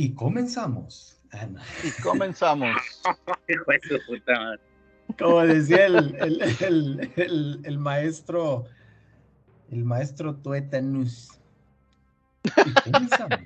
[0.00, 1.18] Y comenzamos.
[3.82, 4.60] Su puta madre.
[5.18, 8.66] Como decía el, el, el, el- el maestro,
[9.72, 11.30] el maestro Tuetanus.
[12.44, 13.40] Y comenzamos.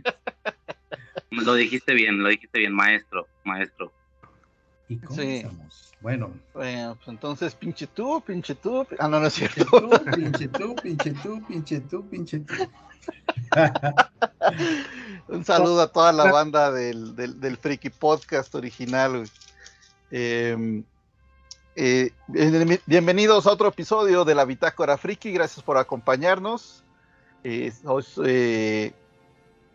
[1.30, 3.90] Lo dijiste bien, lo dijiste bien, maestro, maestro.
[4.88, 5.94] Y comenzamos.
[6.02, 8.86] Bueno, Bueno, pues entonces, pinche tú, pinche tú.
[8.98, 9.80] Ah, no, no es pinche cierto.
[9.80, 12.54] tú, pinche tú, pinche tú, pinche tú, pinche tú.
[15.28, 19.18] Un saludo a toda la banda del, del, del Friki Podcast original.
[19.18, 19.30] güey.
[20.10, 20.82] Eh,
[21.74, 25.32] eh, bien- bienvenidos a otro episodio de la Bitácora Friki.
[25.32, 26.82] Gracias por acompañarnos.
[27.44, 28.92] Eh, soy, eh,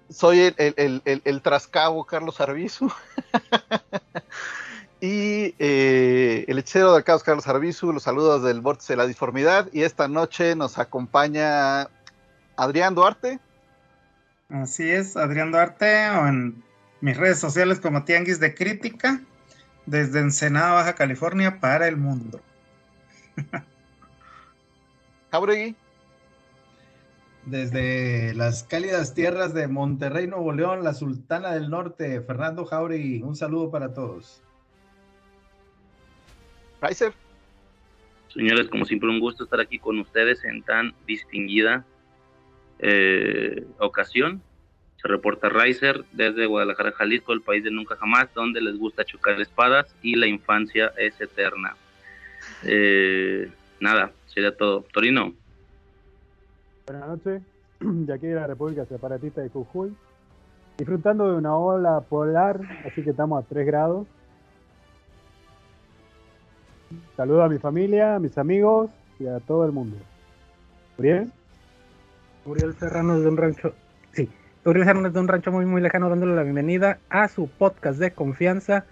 [0.10, 2.92] soy el, el, el, el- trascabo Carlos Arbizu.
[5.02, 7.92] y el hechicero del caos Carlos Arbizu.
[7.94, 9.70] Los saludos del Vórtice de la Disformidad.
[9.74, 11.90] Y esta noche nos acompaña
[12.56, 13.40] Adrián Duarte.
[14.50, 16.64] Así es, Adrián Duarte, o en
[17.02, 19.22] mis redes sociales como Tianguis de Crítica,
[19.86, 22.40] desde Ensenada, Baja California, para el mundo.
[25.32, 25.76] Jauregui.
[27.46, 33.36] Desde las cálidas tierras de Monterrey, Nuevo León, la Sultana del Norte, Fernando Jauregui, un
[33.36, 34.42] saludo para todos.
[36.82, 37.14] Riser.
[38.34, 41.86] Señores, como siempre, un gusto estar aquí con ustedes en tan distinguida
[42.80, 44.42] eh, ocasión.
[45.02, 49.40] Se reporta Riser desde Guadalajara, Jalisco, el país de nunca jamás, donde les gusta chocar
[49.40, 51.76] espadas y la infancia es eterna.
[52.64, 54.86] Eh, nada, sería todo.
[54.92, 55.34] Torino,
[56.88, 57.42] Buenas noches,
[57.82, 59.94] de aquí de la República Separatista de Jujuy,
[60.78, 64.08] disfrutando de una ola polar, así que estamos a 3 grados.
[67.18, 69.98] Saludo a mi familia, a mis amigos y a todo el mundo.
[70.98, 71.34] ¿Bien?
[72.48, 73.76] Uriel Serrano de un rancho,
[74.14, 74.30] sí,
[74.64, 78.12] Uriel Serrano de un rancho muy muy lejano dándole la bienvenida a su podcast de
[78.12, 78.86] confianza,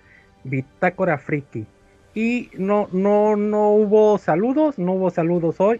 [0.43, 1.66] Bitácora Friki.
[2.13, 5.79] Y no, no, no hubo saludos, no hubo saludos hoy.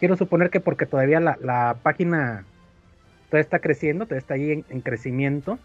[0.00, 2.44] Quiero suponer que porque todavía la, la página
[3.28, 5.60] todavía está creciendo, todavía está ahí en, en crecimiento.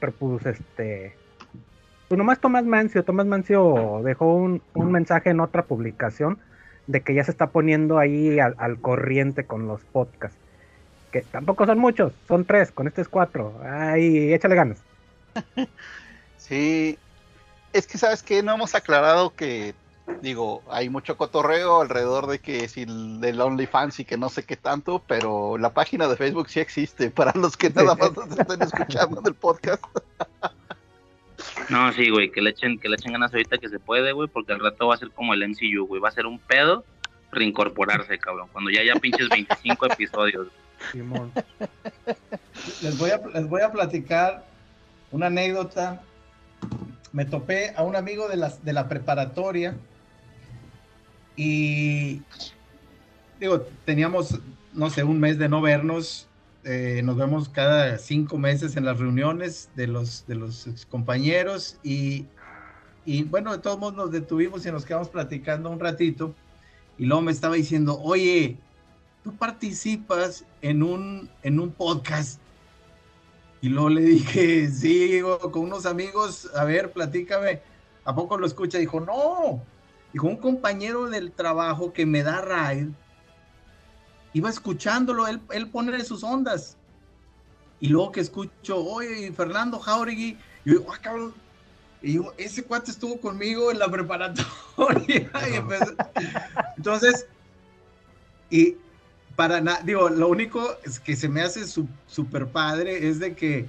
[0.00, 1.14] Pero pues este.
[2.08, 6.38] Pues nomás Tomás Mancio, Tomás Mancio dejó un, un mensaje en otra publicación
[6.86, 10.38] de que ya se está poniendo ahí al, al corriente con los podcasts.
[11.12, 13.60] Que tampoco son muchos, son tres, con este es cuatro.
[13.64, 14.78] Ay, échale ganas.
[16.38, 16.96] Sí,
[17.72, 19.74] es que sabes que no hemos aclarado que,
[20.22, 24.44] digo, hay mucho cotorreo alrededor de que si el del OnlyFans y que no sé
[24.44, 28.38] qué tanto, pero la página de Facebook sí existe para los que nada más nos
[28.38, 29.82] estén escuchando del podcast.
[31.68, 34.28] No, sí, güey, que le echen, que le echen ganas ahorita que se puede, güey,
[34.28, 36.84] porque al rato va a ser como el MCU, güey, va a ser un pedo
[37.32, 40.48] reincorporarse, cabrón, cuando ya haya pinches 25 episodios.
[40.92, 41.32] Simón.
[42.82, 44.46] Les voy a, les voy a platicar
[45.10, 46.02] una anécdota.
[47.12, 49.74] Me topé a un amigo de la, de la preparatoria
[51.36, 52.22] y
[53.38, 54.38] digo, teníamos,
[54.72, 56.25] no sé, un mes de no vernos.
[56.66, 62.26] Eh, nos vemos cada cinco meses en las reuniones de los, de los compañeros y,
[63.04, 66.34] y bueno, de todos modos nos detuvimos y nos quedamos platicando un ratito
[66.98, 68.56] y luego me estaba diciendo, oye,
[69.22, 72.40] tú participas en un, en un podcast.
[73.60, 75.20] Y luego le dije, sí,
[75.52, 77.60] con unos amigos, a ver, platícame,
[78.04, 78.78] ¿a poco lo escucha?
[78.78, 79.62] Dijo, no,
[80.12, 82.88] dijo, un compañero del trabajo que me da raid,
[84.36, 86.76] iba escuchándolo, él, él pone sus ondas.
[87.80, 91.32] Y luego que escucho, oye, Fernando Jauregui, yo digo, ah, cabrón,
[92.02, 94.44] y yo, ese cuate estuvo conmigo en la preparatoria.
[95.08, 95.30] y
[96.76, 97.26] Entonces,
[98.50, 98.76] y
[99.36, 103.34] para nada, digo, lo único es que se me hace su- súper padre es de
[103.34, 103.66] que,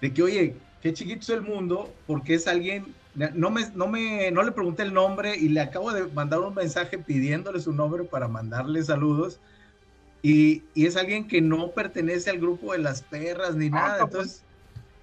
[0.00, 2.94] de que, oye, qué chiquito es el mundo, porque es alguien,
[3.34, 6.54] no me, no me, no le pregunté el nombre y le acabo de mandar un
[6.54, 9.40] mensaje pidiéndole su nombre para mandarle saludos.
[10.24, 14.04] Y, y es alguien que no pertenece al grupo de las perras ni nada.
[14.04, 14.42] Entonces,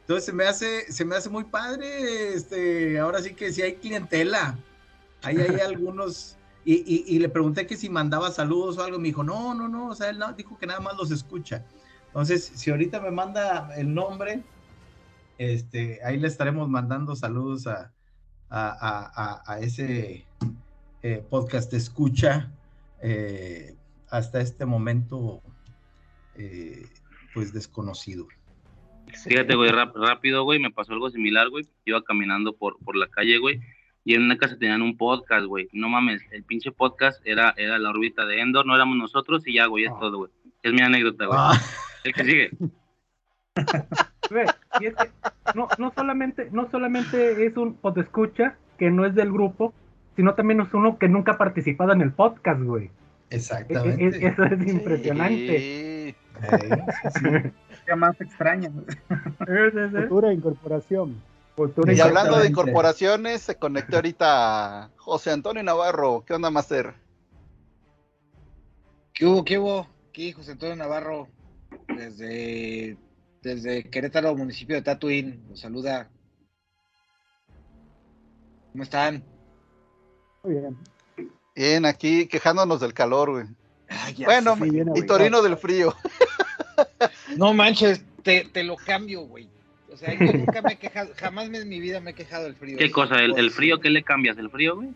[0.02, 2.34] entonces se me hace, se me hace muy padre.
[2.34, 4.58] Este, ahora sí que si hay clientela.
[5.22, 6.38] Ahí hay algunos.
[6.66, 8.98] Y, y- y le pregunté que si mandaba saludos o algo.
[8.98, 9.90] Me dijo, no, no, no.
[9.90, 11.64] O sea, él no- dijo que nada más los escucha.
[12.08, 14.42] Entonces, si ahorita me manda el nombre,
[15.38, 17.92] Este, ahí le estaremos mandando saludos a,
[18.50, 20.26] a, a, a ese
[21.04, 22.52] eh, podcast escucha
[23.02, 23.76] eh,
[24.12, 25.42] hasta este momento
[26.36, 26.86] eh,
[27.34, 28.28] pues desconocido.
[29.26, 31.68] Fíjate, güey, rápido, güey, me pasó algo similar, güey.
[31.86, 33.60] Iba caminando por, por la calle, güey,
[34.04, 35.70] y en una casa tenían un podcast, güey.
[35.74, 39.56] No mames, el pinche podcast era, era la órbita de Endor, no éramos nosotros y
[39.56, 39.98] ya, güey, es ah.
[40.00, 40.32] todo, güey.
[40.64, 41.40] Es mi anécdota, güey.
[41.40, 41.60] Ah.
[42.04, 42.52] El que sigue.
[45.56, 49.74] no, no, solamente, no solamente es un escucha que no es del grupo,
[50.16, 52.90] sino también es uno que nunca ha participado en el podcast, güey.
[53.32, 54.18] Exactamente.
[54.18, 56.16] E, e, eso es impresionante.
[57.16, 57.96] Sí.
[57.96, 58.72] más extraña.
[59.38, 61.22] Futura incorporación.
[61.88, 66.24] y hablando de incorporaciones, se conectó ahorita José Antonio Navarro.
[66.26, 66.94] ¿Qué onda, Master?
[69.14, 69.88] ¿Qué hubo, qué hubo?
[70.10, 71.28] Aquí José Antonio Navarro,
[71.88, 72.98] desde
[73.42, 75.44] desde Querétaro, municipio de Tatuín.
[75.50, 76.10] Los saluda.
[78.72, 79.24] ¿Cómo están?
[80.44, 80.78] Muy bien.
[81.56, 83.46] Bien, aquí quejándonos del calor, güey.
[84.26, 84.56] bueno,
[84.96, 85.96] y Torino del frío.
[87.38, 89.48] No manches, te, te lo cambio, güey.
[89.92, 92.56] O sea, yo nunca me he quejado, jamás en mi vida me he quejado del
[92.56, 92.78] frío.
[92.78, 93.20] ¿Qué cosa?
[93.20, 94.38] ¿El, el frío qué le cambias?
[94.38, 94.90] ¿El frío, güey?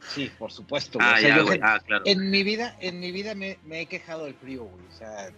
[0.00, 0.98] Sí, por supuesto.
[1.00, 1.60] Ah, ya, güey.
[1.62, 2.04] ah, claro.
[2.06, 4.84] En mi vida, en mi vida me, me he quejado del frío, güey.
[4.86, 5.30] O sea,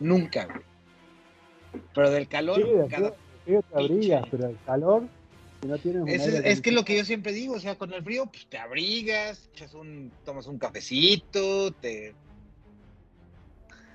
[0.00, 0.60] nunca, güey.
[1.94, 3.14] Pero del calor, cada...
[3.44, 5.02] te abrigas, pero el calor,
[5.60, 8.02] si no tienes es, es, que lo que yo siempre digo, o sea, con el
[8.02, 12.14] frío, pues te abrigas, echas un, tomas un cafecito, te.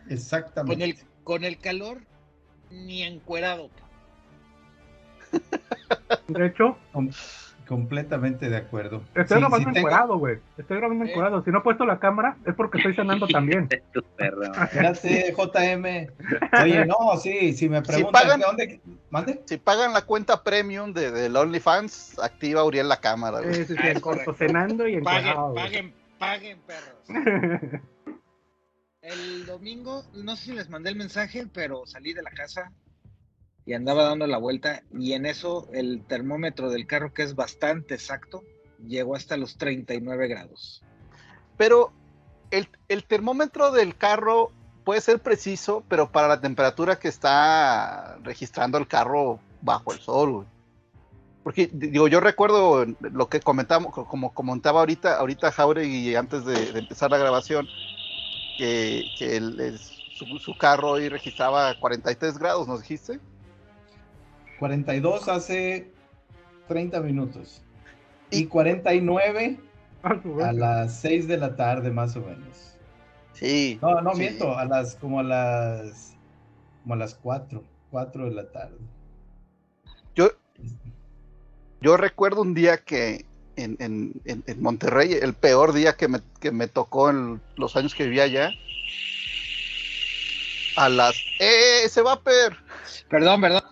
[0.10, 0.74] Exactamente.
[0.74, 2.02] Con el, con el calor,
[2.72, 3.70] ni encuerado.
[6.28, 6.78] De hecho,
[7.72, 9.02] Completamente de acuerdo.
[9.16, 10.40] Estoy grabando encuerado, güey.
[10.58, 11.42] Estoy grabando encuerado.
[11.42, 13.70] Si no he puesto la cámara, es porque estoy cenando también.
[14.74, 15.86] Gracias, JM.
[16.62, 18.82] Oye, no, sí, si me preguntan si pagan, dónde.
[19.10, 19.42] ¿Mande?
[19.46, 23.56] Si pagan la cuenta premium de, de OnlyFans, activa Uriel la cámara, güey.
[23.56, 25.54] Sí, sí, sí, en corto, cenando y encuadrado.
[25.54, 27.82] Paguen, paguen, paguen, perros.
[29.02, 32.70] El domingo, no sé si les mandé el mensaje, pero salí de la casa
[33.72, 37.94] y andaba dando la vuelta y en eso el termómetro del carro, que es bastante
[37.94, 38.44] exacto,
[38.86, 40.84] llegó hasta los 39 grados.
[41.56, 41.94] Pero
[42.50, 42.68] el,
[43.06, 44.52] termómetro del carro
[44.84, 50.46] puede ser preciso, pero para la temperatura que está registrando el carro bajo el sol,
[51.42, 57.10] Porque digo, yo recuerdo lo que comentamos, como comentaba ahorita, ahorita Jauregui antes de, empezar
[57.10, 57.70] la grabación,
[58.58, 59.06] que,
[60.14, 63.22] su, su, carro hoy registraba 43 grados, ¿nos dijiste?
[64.62, 65.92] 42 hace
[66.68, 67.64] 30 minutos.
[68.30, 69.58] Y 49
[70.04, 72.78] a las 6 de la tarde más o menos.
[73.34, 73.80] Sí.
[73.82, 76.16] No, no miento, a las como a las
[76.84, 78.78] como a las 4, 4 de la tarde.
[80.14, 80.30] Yo
[81.82, 83.26] yo recuerdo un día que
[83.56, 87.96] en, en, en, Monterrey, el peor día que me, que me tocó en los años
[87.96, 88.52] que vivía allá,
[90.78, 91.16] a las...
[91.40, 92.56] ¡Eh, ese va per!
[93.10, 93.71] Perdón, perdón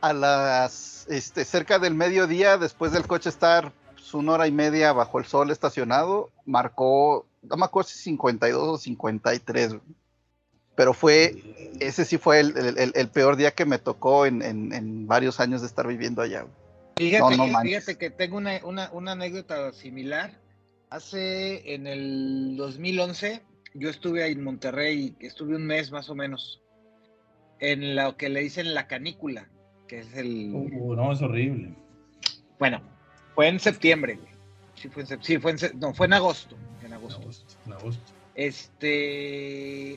[0.00, 4.92] a las este, cerca del mediodía, después del coche estar pues, una hora y media
[4.92, 9.76] bajo el sol estacionado, marcó, no me acuerdo si 52 o 53,
[10.74, 11.34] pero fue,
[11.80, 16.22] ese sí fue el, peor día que me tocó en, varios años de estar viviendo
[16.22, 16.46] allá.
[16.96, 20.40] Fíjate, que, tengo una, una anécdota similar.
[20.90, 23.42] Hace en el 2011,
[23.74, 26.61] yo estuve ahí en Monterrey, estuve un mes más o menos
[27.62, 29.48] en lo que le dicen la canícula,
[29.86, 30.50] que es el...
[30.52, 31.72] Uh, no, es horrible.
[32.58, 32.82] Bueno,
[33.36, 34.18] fue en septiembre,
[34.74, 36.56] Sí, fue en, sí, fue en, no, fue en agosto.
[36.84, 37.22] En agosto.
[37.66, 38.02] En agosto.
[38.34, 39.96] Este,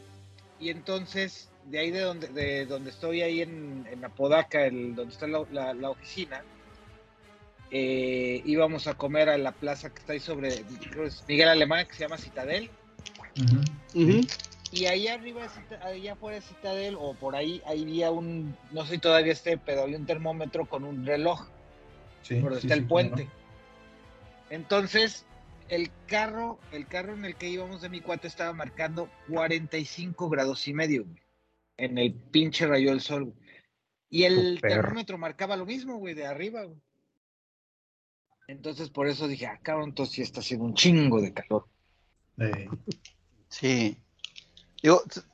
[0.60, 5.12] y entonces, de ahí de donde, de donde estoy ahí en, en Apodaca, el, donde
[5.12, 6.44] está la, la, oficina,
[7.72, 10.64] eh, íbamos a comer a la plaza que está ahí sobre
[11.28, 12.70] Miguel Alemán, que se llama Citadel.
[13.96, 14.22] Uh
[14.72, 15.48] y ahí arriba,
[15.82, 19.58] allá afuera de Citadel, o por ahí, ahí había un, no sé si todavía esté,
[19.58, 21.48] pero había un termómetro con un reloj.
[22.28, 23.30] por donde está el puente.
[24.50, 25.26] Entonces,
[25.70, 30.68] el carro, el carro en el que íbamos de mi cuate estaba marcando 45 grados
[30.68, 31.06] y medio,
[31.78, 33.34] En el pinche rayo del sol,
[34.10, 36.64] Y el termómetro marcaba lo mismo, güey, de arriba,
[38.48, 41.68] Entonces, por eso dije, ah, cabrón, entonces sí está haciendo un chingo de calor.
[43.48, 43.98] Sí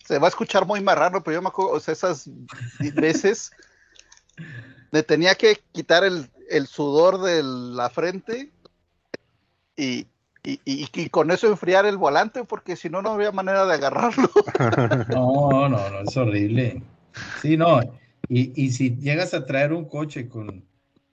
[0.06, 2.30] se va a escuchar muy marrano, pero yo me acuerdo, o sea, esas
[2.96, 3.52] veces
[4.92, 8.52] le tenía que quitar el, sudor de la frente
[9.76, 10.06] y,
[11.10, 14.30] con eso enfriar el volante, porque si no, no había manera de agarrarlo.
[15.10, 16.82] No, no, no, es horrible.
[17.42, 17.80] Sí, no.
[18.28, 20.64] Y, y si llegas a traer un coche con,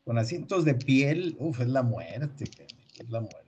[0.05, 2.45] con asientos de piel, uf, es la muerte,
[2.99, 3.45] es la muerte.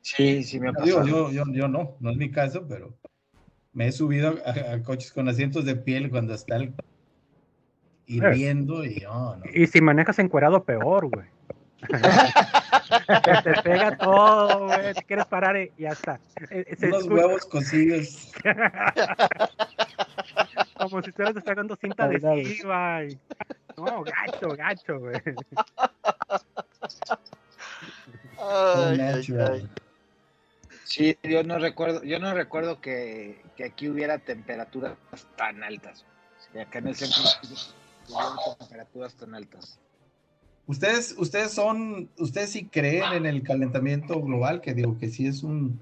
[0.00, 1.30] Sí, sí me ha Digo, pasado.
[1.30, 2.94] yo, yo, yo no, no es mi caso, pero
[3.72, 6.74] me he subido a, a coches con asientos de piel cuando está el
[8.06, 9.44] hirviendo y oh, no.
[9.52, 11.26] Y si manejas encuerado, peor, güey.
[13.24, 14.92] te, te pega todo, güey.
[14.94, 16.18] Te quieres parar y ya está.
[16.50, 18.32] Eh, eh, se Unos escucha huevos cocidos.
[20.76, 23.04] Como si estuvieras despegando cinta adhesiva.
[23.04, 23.18] y-
[23.76, 25.20] No, gacho, gacho, güey.
[28.42, 29.68] Ay, ay, ay.
[30.90, 34.96] Sí, yo no recuerdo, yo no recuerdo que, que aquí hubiera temperaturas
[35.36, 36.04] tan altas.
[36.36, 37.22] Sí, acá en el centro
[38.08, 39.80] hubiera temperaturas tan altas.
[40.66, 45.44] Ustedes, ustedes son, ustedes sí creen en el calentamiento global, que digo que sí es
[45.44, 45.80] un,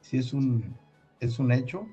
[0.00, 0.76] sí es un,
[1.20, 1.86] es un hecho.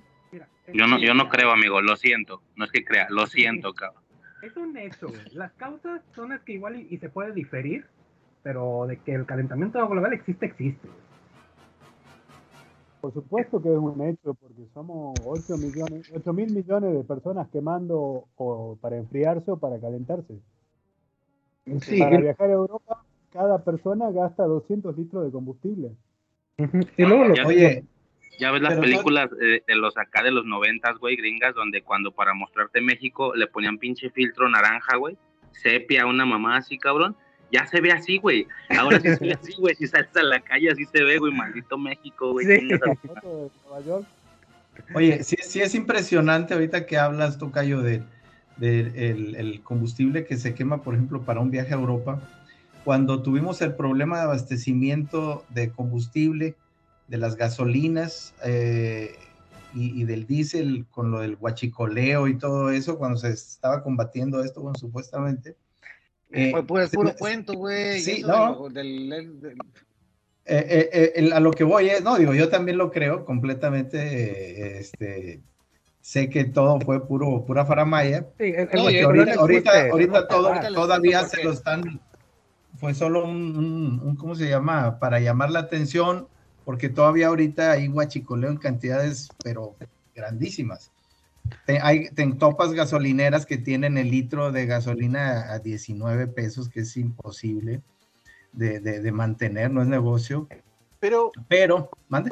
[0.73, 2.41] Yo no, yo no creo, amigo, lo siento.
[2.55, 4.01] No es que crea, lo siento, cabrón.
[4.41, 5.13] Es un hecho.
[5.33, 7.85] Las causas son las que igual y, y se puede diferir,
[8.41, 10.87] pero de que el calentamiento global existe, existe.
[13.01, 17.47] Por supuesto que es un hecho, porque somos 8 millones, 8 mil millones de personas
[17.49, 20.39] quemando o para enfriarse o para calentarse.
[21.81, 25.91] Sí, para viajar a Europa, cada persona gasta 200 litros de combustible.
[26.57, 26.79] Ujú.
[26.97, 27.83] Y luego lo, Ya- Oye,
[28.39, 31.81] Ya ves las Pero películas eh, de los acá de los noventas, güey, gringas, donde
[31.81, 35.17] cuando para mostrarte México le ponían pinche filtro naranja, güey,
[35.51, 37.17] sepia, una mamá así, cabrón.
[37.51, 38.47] Ya se ve así, güey.
[38.77, 39.75] Ahora sí se ve así, güey.
[39.75, 41.33] Si sales a la calle, así se ve, güey.
[41.33, 42.45] Maldito México, güey.
[42.45, 42.59] Sí.
[42.59, 44.07] chingas a- La foto de Nueva York,
[44.95, 48.01] Oye, sí, sí es impresionante ahorita que hablas, Tocayo, de,
[48.57, 52.21] de el, el combustible que se quema, por ejemplo, para un viaje a Europa.
[52.85, 56.55] Cuando tuvimos el problema de abastecimiento de combustible,
[57.09, 59.15] de las gasolinas eh,
[59.73, 64.43] y, y del diésel con lo del huachicoleo y todo eso, cuando se estaba combatiendo
[64.43, 65.55] esto, bueno, supuestamente.
[66.31, 67.99] Eh, Fue puro, se puro cuento, güey.
[67.99, 68.69] Sí, no.
[68.69, 69.57] del- del- del-
[70.45, 73.23] Eh, eh, eh, el- a lo que voy es, no, digo, yo también lo creo
[73.23, 75.41] completamente, eh, este,
[76.01, 80.47] sé que todo fue puro, pura faramaya, sí, el, el No, ahorita, ahorita, ahorita todo-
[80.47, 82.01] ahorita todavía se lo están,
[82.79, 84.97] fue solo un, un- un, ¿cómo se llama?
[84.97, 86.27] Para llamar la atención,
[86.65, 89.75] porque todavía ahorita hay huachicoleo en cantidades, pero
[90.15, 90.91] grandísimas.
[91.65, 96.81] Te, hay, te topas gasolineras que tienen el litro de gasolina a 19 pesos, que
[96.81, 97.81] es imposible
[98.51, 100.47] de, de- de mantener, no es negocio,
[100.99, 102.31] Pero, pero, mande.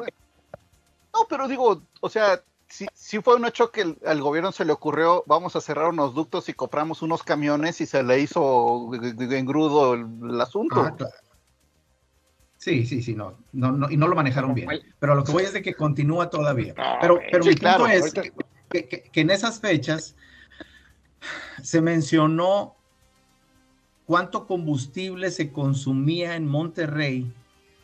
[1.14, 4.64] no, pero digo, o sea, si, si fue un hecho que el- al gobierno se
[4.64, 8.90] le ocurrió, vamos a cerrar unos ductos y compramos unos camiones y se le hizo
[9.30, 10.80] engrudo el, el asunto.
[10.80, 11.12] Ah, claro.
[12.58, 14.68] Sí, sí, sí, no, no, no, y no lo manejaron bien.
[14.98, 16.74] Pero lo que voy es de que continúa todavía.
[17.00, 18.22] Pero, pero Sí, mi punto claro, es ahorita-
[18.68, 20.14] que, en esas fechas
[21.62, 22.76] se mencionó
[24.06, 27.32] cuánto combustible se consumía en Monterrey,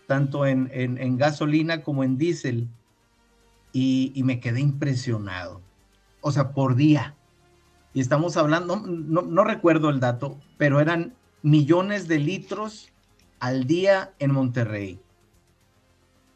[0.07, 2.69] tanto en, en- gasolina como en diésel,
[3.73, 5.61] y, me quedé impresionado.
[6.21, 7.17] O sea, por día.
[7.93, 12.93] Y estamos hablando, no, no recuerdo el dato, pero eran millones de litros
[13.41, 15.01] al día en Monterrey.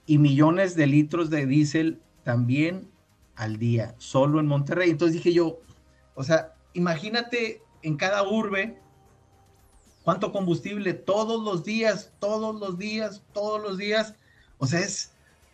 [0.05, 2.88] Y millones de litros de diésel también
[3.38, 4.90] al día, solo en Monterrey.
[4.90, 5.59] Entonces dije yo,
[6.14, 8.78] o sea, imagínate en cada urbe
[10.02, 14.14] cuánto combustible todos los días, todos los días, todos los días.
[14.59, 15.12] O sea, es,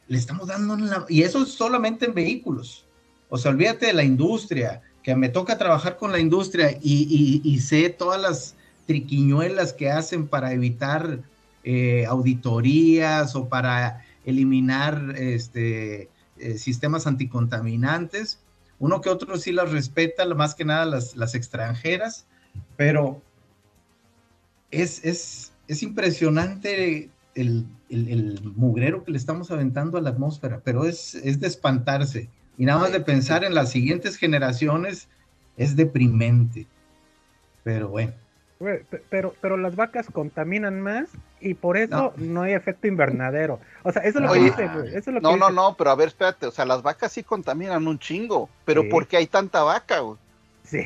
[0.09, 1.07] le estamos dando.
[1.09, 2.85] Y eso es solamente en vehículos.
[3.29, 7.91] O sea, olvídate de la industria, que me toca trabajar con la industria y sé
[7.91, 8.55] todas las
[8.87, 11.21] triquiñuelas que hacen para evitar
[11.67, 18.41] eh, auditorías o para eliminar este, eh, sistemas anticontaminantes.
[18.79, 22.27] Uno que otro sí las respeta, más que nada las, extranjeras,
[22.77, 23.23] pero
[24.71, 30.61] es, es, es impresionante el, el- el mugrero que le estamos aventando a la atmósfera,
[30.65, 32.29] pero es, es de espantarse.
[32.59, 35.09] Y nada más de pensar en las siguientes generaciones
[35.57, 36.67] es deprimente.
[37.63, 38.13] Pero bueno.
[39.11, 41.09] Pero, pero las vacas contaminan más
[41.41, 43.59] y por eso no, hay efecto invernadero.
[43.83, 44.89] O sea, eso es lo que dice, güey.
[44.89, 45.53] Eso es lo que No, no, dice.
[45.57, 48.89] no, pero a ver, espérate, o sea, las vacas sí contaminan un chingo, pero Sí.
[48.89, 50.17] ¿por qué hay tanta vaca, güey?
[50.63, 50.79] Sí.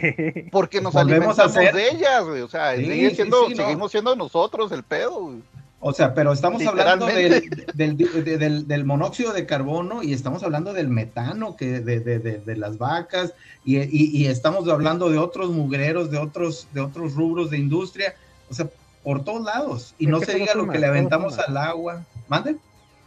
[0.51, 3.57] Porque nos Volvemos a alimentamos de ellas, güey, o sea, Sí, siendo, sí, no.
[3.65, 5.43] seguimos siendo nosotros el pedo, güey.
[5.81, 7.73] O sea, pero estamos hablando del, Literalmente.
[7.73, 12.19] del, de- del- del monóxido de carbono y estamos hablando del metano que de, de-
[12.19, 13.33] de- de las vacas
[13.65, 18.15] y, y- y estamos hablando de otros mugreros, de otros, de otros rubros de industria,
[18.49, 18.69] o sea,
[19.05, 19.95] por todos lados.
[19.99, 21.45] Y Es no se diga lo que le aventamos suma.
[21.47, 22.07] al agua.
[22.27, 22.57] ¿Mande?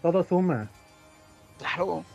[0.01, 0.71] Todo suma.
[1.57, 2.05] Claro.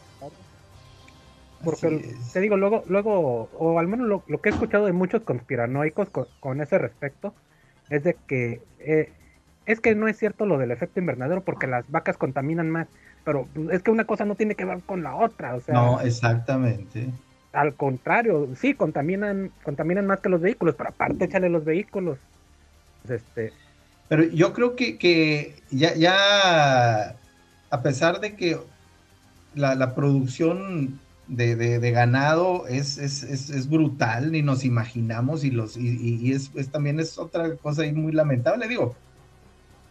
[1.62, 5.22] Porque te digo, luego, luego, o al menos lo, lo que he escuchado de muchos
[5.22, 7.34] conspiranoicos con, con ese respecto,
[7.90, 9.12] es de que eh,
[9.66, 12.88] es que no es cierto lo del efecto invernadero porque las vacas contaminan más,
[13.24, 15.76] pero pues, es que una cosa no tiene que ver con la otra, o sea,
[15.76, 17.12] No, exactamente.
[17.52, 22.20] al contrario, sí, contaminan, contaminan más que los vehículos, pero aparte échale los vehículos.
[23.02, 23.56] Pues, Este,
[24.08, 27.20] Pero yo creo que, que ya, ya,
[27.70, 28.60] a pesar de que
[29.52, 35.44] la, la producción de, de- de ganado es, es, es- es brutal, ni nos imaginamos,
[35.44, 35.88] y, los, y,
[36.28, 38.98] y- es, es también es otra cosa ahí muy lamentable, digo,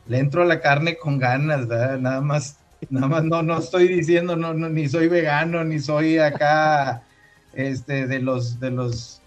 [0.08, 2.00] le entro a la carne con ganas, ¿verdad?
[2.00, 2.58] Nada más,
[2.90, 7.04] nada más no, no estoy diciendo, no, no, ni soy vegano, ni soy acá,
[7.54, 9.22] este, de los, de los,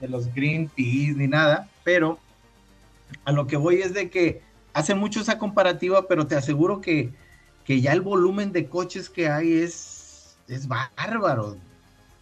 [0.00, 2.18] de los Greenpeace, ni nada, pero
[3.24, 7.10] a lo que voy es de que hace mucho esa comparativa, pero te aseguro que,
[7.64, 11.56] que ya el volumen de coches que hay es, es bárbaro,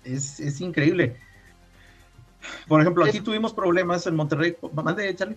[0.05, 1.17] es, es increíble.
[2.69, 4.57] Por ejemplo, aquí tuvimos problemas en Monterrey.
[4.73, 5.37] Mande, Charlie.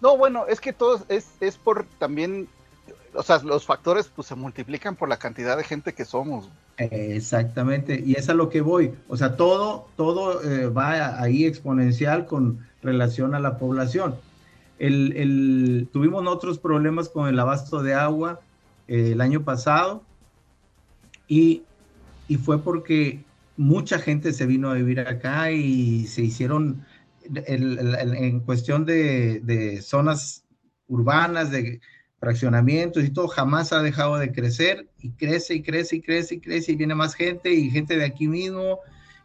[0.00, 2.48] No, bueno, es que todo es, es por también,
[3.14, 6.50] o sea, los factores pues se multiplican por la cantidad de gente que somos.
[6.78, 8.94] Exactamente, y es a lo que voy.
[9.06, 14.22] O sea, todo, todo eh, va ahí exponencial con relación a la población.
[14.78, 18.40] El, el- tuvimos otros problemas con el abasto de agua
[18.88, 20.08] eh, el año pasado
[21.28, 21.68] y,
[22.28, 23.26] y fue porque
[23.56, 26.86] mucha gente se vino a vivir acá y se hicieron
[27.46, 30.44] el- el- en cuestión de, de zonas
[30.86, 31.80] urbanas, de
[32.18, 36.40] fraccionamientos y todo, jamás ha dejado de crecer y crece y crece y crece y
[36.40, 38.78] crece y viene más gente y gente de aquí mismo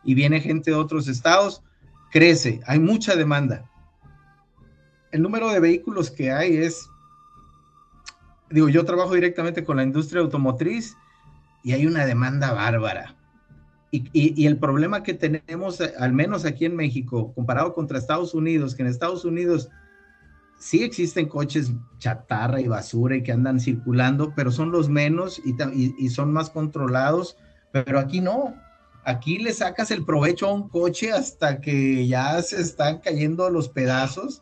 [0.03, 1.62] y viene gente de otros estados,
[2.12, 3.69] crece, hay mucha demanda.
[5.12, 6.88] El número de vehículos que hay es,
[8.50, 10.95] digo, yo trabajo directamente con la industria automotriz
[11.63, 13.14] y hay una demanda bárbara.
[13.92, 17.98] Y, y- y el problema que tenemos, eh, al menos aquí en México, comparado contra
[17.98, 19.70] Estados Unidos, que en Estados Unidos
[20.60, 25.55] sí existen coches chatarra y basura y que andan circulando, pero son los menos y,
[25.98, 27.38] y son más controlados,
[27.72, 28.55] pero aquí no.
[29.03, 33.70] Aquí le sacas el provecho a un coche hasta que ya se están cayendo los
[33.70, 34.42] pedazos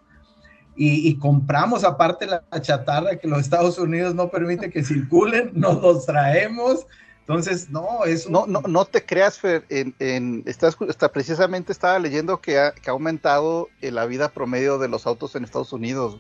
[0.76, 5.82] y, y compramos aparte la chatarra que los Estados Unidos no permite que circulen, nos
[5.82, 6.88] los traemos.
[7.28, 11.72] Entonces, no, es un- No, no, no te creas, Fer, en, en- estás, está, precisamente
[11.72, 15.44] estaba leyendo que ha, que ha aumentado eh, la vida promedio de los autos en
[15.46, 16.20] Estados Unidos.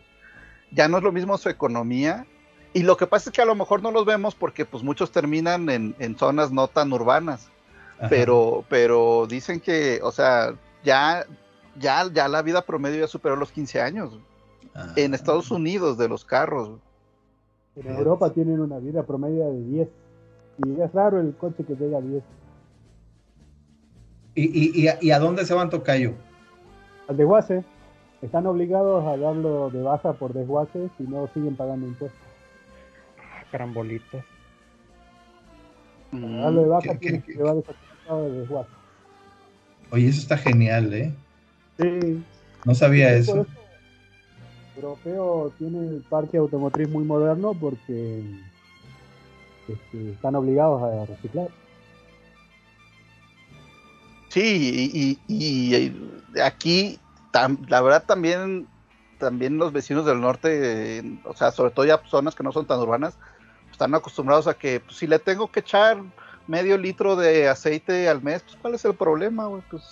[0.71, 2.25] Ya no es lo mismo su economía.
[2.73, 5.11] Y lo que pasa es que a lo mejor no los vemos porque pues muchos
[5.11, 7.49] terminan en, en zonas no tan urbanas.
[7.99, 8.09] Ajá.
[8.09, 11.25] Pero, pero dicen que, o sea, ya,
[11.77, 14.17] ya, ya la vida promedio ya superó los 15 años.
[14.73, 14.93] Ah.
[14.95, 16.79] En Estados Unidos de los carros.
[17.75, 19.87] En Europa tienen una vida promedio de 10.
[20.57, 22.23] Y es raro el coche que llega a 10.
[24.35, 26.13] ¿Y, y, y a, y a dónde se van, Tocayo?
[27.07, 27.63] Al desguace.
[28.21, 32.19] Están obligados a darlo de baja por desguace si no siguen pagando impuestos.
[36.11, 38.69] Para Mm, darlo de baja ¿qué- tienes qué- que llevar el certificado de desguace.
[39.91, 41.13] Oye, eso está genial, ¿eh?
[41.77, 42.23] Sí.
[42.65, 43.31] No sabía Por eso.
[43.41, 43.45] eso,
[44.77, 48.23] el europeo tiene el parque automotriz muy moderno porque
[49.67, 51.47] este, están obligados a reciclar.
[54.29, 55.75] Sí, y, y-
[56.35, 56.99] y aquí,
[57.31, 58.67] tam- la verdad también,
[59.19, 62.65] también los vecinos del norte, eh, o sea, sobre todo ya zonas que no son
[62.65, 63.15] tan urbanas,
[63.71, 65.97] están acostumbrados a que pues, si le tengo que echar
[66.47, 69.61] medio litro de aceite al mes, pues ¿cuál es el problema, güey?
[69.69, 69.83] Pues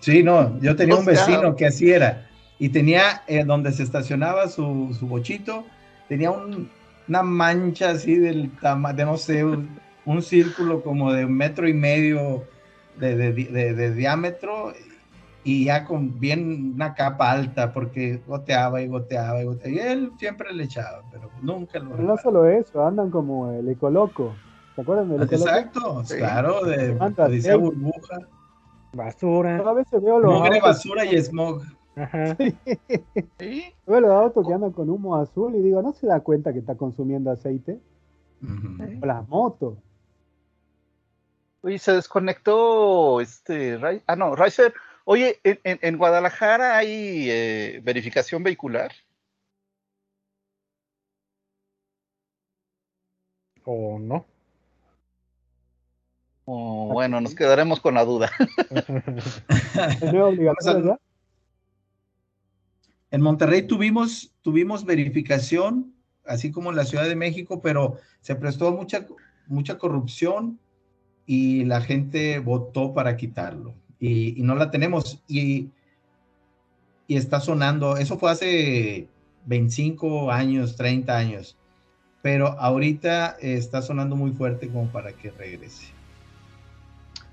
[0.00, 2.28] Sí, no, yo tenía un vecino que así era.
[2.58, 5.64] Y tenía, eh, donde se estacionaba su, su bochito,
[6.08, 6.68] tenía un-
[7.08, 11.68] una mancha así del tamaño, de no sé, un, un círculo como de un metro
[11.68, 12.44] y medio
[12.98, 14.72] de, de- de- de diámetro
[15.44, 19.74] y ya con bien una capa alta porque goteaba y goteaba y goteaba.
[19.74, 24.34] Y él siempre le echaba, pero nunca lo no solo eso, andan como el ecoloco.
[24.76, 25.48] ¿Se acuerdan del ecoloco?
[25.48, 26.16] Exacto, Sí.
[26.16, 27.56] claro, de aceite.
[27.56, 28.18] burbuja,
[28.94, 29.56] Basura.
[29.58, 31.62] Cada vez se veo los mugre, basura y smog.
[31.96, 32.36] Ajá.
[33.86, 36.58] veo los autos que andan con humo azul y digo, ¿no se da cuenta que
[36.60, 37.80] está consumiendo aceite?
[39.02, 39.78] O las motos.
[41.62, 43.78] Oye, se desconectó este.
[44.06, 44.74] Ah, no, Riser.
[45.04, 48.90] Oye, en, en- en Guadalajara hay eh, verificación vehicular.
[53.64, 54.26] O no.
[56.44, 58.30] O bueno, nos quedaremos con la duda.
[58.70, 60.98] ¿Es obligatorio ya?
[63.12, 65.92] En Monterrey tuvimos, tuvimos verificación,
[66.26, 69.06] así como en la Ciudad de México, pero se prestó mucha,
[69.46, 70.58] mucha corrupción
[71.26, 73.74] y la gente votó para quitarlo.
[74.00, 75.22] Y, no la tenemos.
[75.28, 75.68] Y,
[77.06, 79.08] y está sonando, eso fue hace
[79.44, 81.58] 25 años, 30 años,
[82.22, 85.88] pero ahorita está sonando muy fuerte como para que regrese.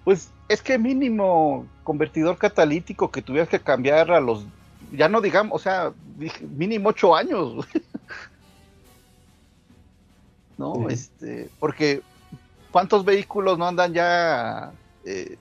[0.04, 4.46] Pues es que mínimo convertidor catalítico que tuvieras que cambiar a los,
[4.92, 5.92] ya no digamos, o sea,
[6.56, 7.66] mínimo ocho años.
[10.58, 10.86] no, Sí.
[10.94, 12.02] este, porque
[12.72, 14.72] ¿cuántos vehículos no andan ya
[15.06, 15.38] eh,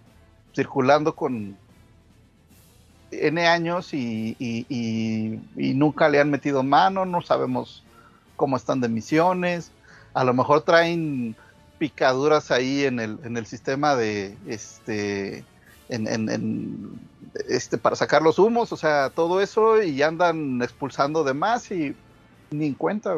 [0.55, 1.57] circulando con
[3.11, 7.05] N años y, y- y- y nunca le han metido mano?
[7.05, 7.83] No sabemos
[8.37, 9.71] cómo están de emisiones.
[10.15, 11.35] A lo mejor traen
[11.79, 15.45] picaduras ahí en el, en el sistema de este
[15.89, 17.01] en, en- en,
[17.49, 21.95] este para sacar los humos, o sea, todo eso y andan expulsando de más y
[22.51, 23.15] ni en cuenta.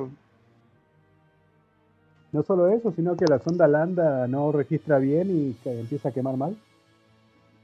[2.32, 6.12] No solo eso, sino que la sonda Landa no registra bien y que empieza a
[6.12, 6.56] quemar mal.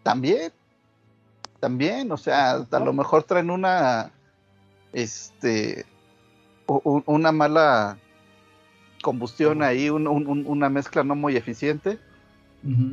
[0.03, 0.53] También,
[1.61, 4.11] también, o sea, a lo mejor traen una
[4.93, 5.85] este
[6.67, 7.99] una mala
[9.03, 11.99] combustión ahí, un- un- un- una mezcla no muy eficiente.
[12.65, 12.93] Ujú.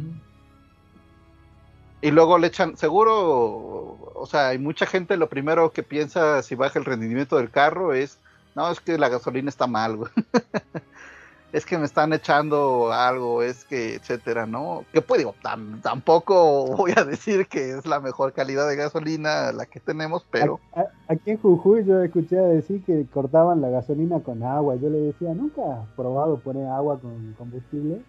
[2.04, 6.54] Y luego le echan, seguro, o sea, hay mucha gente lo primero que piensa si
[6.54, 8.20] baja el rendimiento del carro es,
[8.56, 10.12] no, es que la gasolina está mal, güey.
[11.54, 14.84] es que me están echando algo, es que, etcétera, ¿no?
[14.92, 19.54] Que pues digo, tam- tampoco voy a decir que es la mejor calidad de gasolina
[19.54, 20.60] la que tenemos, pero
[21.08, 24.76] Aquí en Jujuy yo escuché decir que cortaban la gasolina con agua.
[24.76, 28.02] Yo le decía, ¿nunca has probado poner agua con combustible?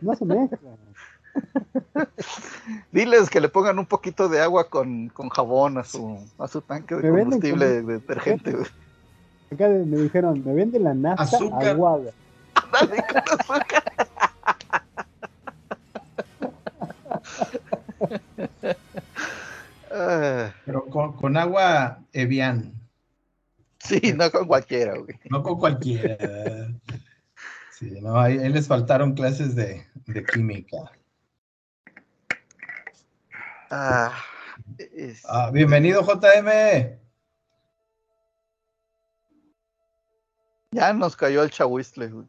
[0.00, 0.58] No se mezcla.
[2.92, 6.60] diles que le pongan un poquito de agua con, con jabón a su, a su
[6.62, 8.56] tanque de Me combustible de detergente.
[9.52, 11.68] Acá me dijeron, me venden la nafta Azúcar.
[11.68, 12.10] aguada.
[12.72, 13.82] Dale con azúcar.
[19.92, 22.72] Ah, Pero con, con agua Evian,
[23.80, 25.18] sí, no con cualquiera, güey.
[25.30, 26.16] no con cualquiera.
[27.72, 30.76] Sí, no, ahí, ahí les faltaron clases de, de química.
[33.70, 34.12] Ah,
[34.78, 36.98] es- Ah, bienvenido, JM.
[40.72, 42.26] ya nos cayó el chahuistle, güey.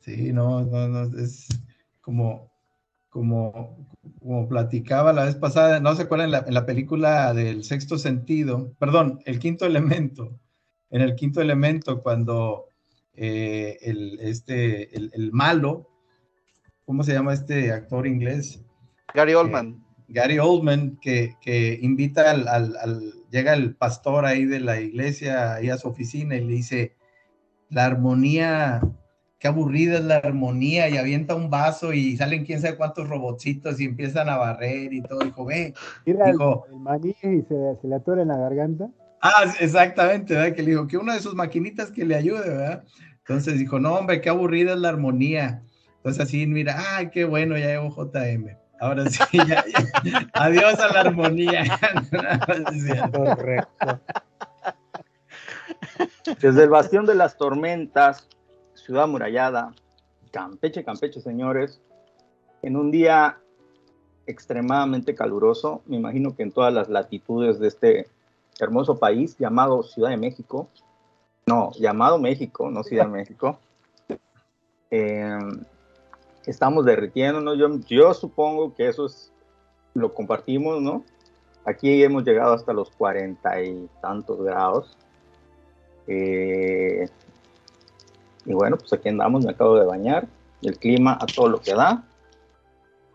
[0.00, 1.48] Sí, no, no, no, es
[2.00, 2.50] como,
[3.10, 3.86] como,
[4.18, 7.98] como platicaba la vez pasada, no se acuerdan en la, en la película del sexto
[7.98, 10.38] sentido, perdón, el quinto elemento,
[10.90, 12.68] en el quinto elemento cuando
[13.14, 15.86] eh, el, este, el, el malo,
[16.86, 18.62] ¿cómo se llama este actor inglés?
[19.14, 19.82] Gary Oldman.
[20.08, 25.54] Gary Oldman, que, que invita al, al- al- llega el pastor ahí de la iglesia,
[25.54, 26.94] ahí a su oficina y le dice,
[27.68, 28.80] la armonía,
[29.38, 33.80] qué aburrida es la armonía, y avienta un vaso y salen quién sabe cuántos robotcitos
[33.80, 37.76] y empiezan a barrer y todo, dijo, ve, Tira el, Dijo- el maní y se,
[37.80, 38.90] se le atora en la garganta.
[39.22, 40.56] ah, exactamente, ¿verdad?
[40.56, 42.84] Que le dijo, que una de sus maquinitas que le ayude, ¿verdad?
[43.20, 45.62] Entonces dijo, no, hombre, qué aburrida es la armonía.
[45.98, 48.56] Entonces así, mira, ay, qué bueno, ya llegó JM.
[48.80, 49.38] Ahora sí,
[50.32, 51.78] adiós a la armonía.
[53.12, 54.00] Correcto.
[56.40, 58.26] Desde el Bastión de las Tormentas,
[58.72, 59.74] Ciudad Murallada,
[60.32, 61.78] Campeche, Campeche, señores,
[62.62, 63.38] en un día
[64.26, 68.08] extremadamente caluroso, me imagino que en todas las latitudes de este
[68.58, 70.68] hermoso país llamado Ciudad de México,
[71.44, 73.58] no, llamado México, no Ciudad de México,
[74.90, 75.38] eh,
[76.50, 79.32] estamos derritiéndonos, yo, yo supongo que eso es,
[79.94, 81.04] lo compartimos, ¿no?
[81.64, 84.96] Aquí hemos llegado hasta los cuarenta y tantos grados.
[86.06, 87.06] Eh,
[88.44, 90.26] y bueno, pues aquí andamos, me acabo de bañar,
[90.62, 92.04] el clima a todo lo que da.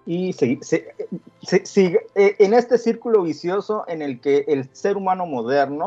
[0.05, 0.93] Y se- se-
[1.65, 5.85] se- eh, en este círculo vicioso en el que el ser humano moderno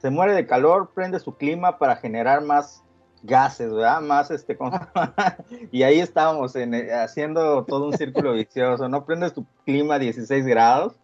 [0.00, 2.82] se muere de calor, prende su clima para generar más
[3.22, 4.00] gases, ¿verdad?
[4.00, 4.56] Más este,
[5.72, 9.04] y ahí estamos en, eh, haciendo todo un círculo vicioso, ¿no?
[9.04, 10.94] Prendes tu clima a 16 grados,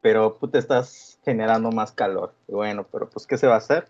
[0.00, 2.34] pero tú te estás generando más calor.
[2.48, 3.88] Y bueno, pero pues, ¿qué se va a hacer?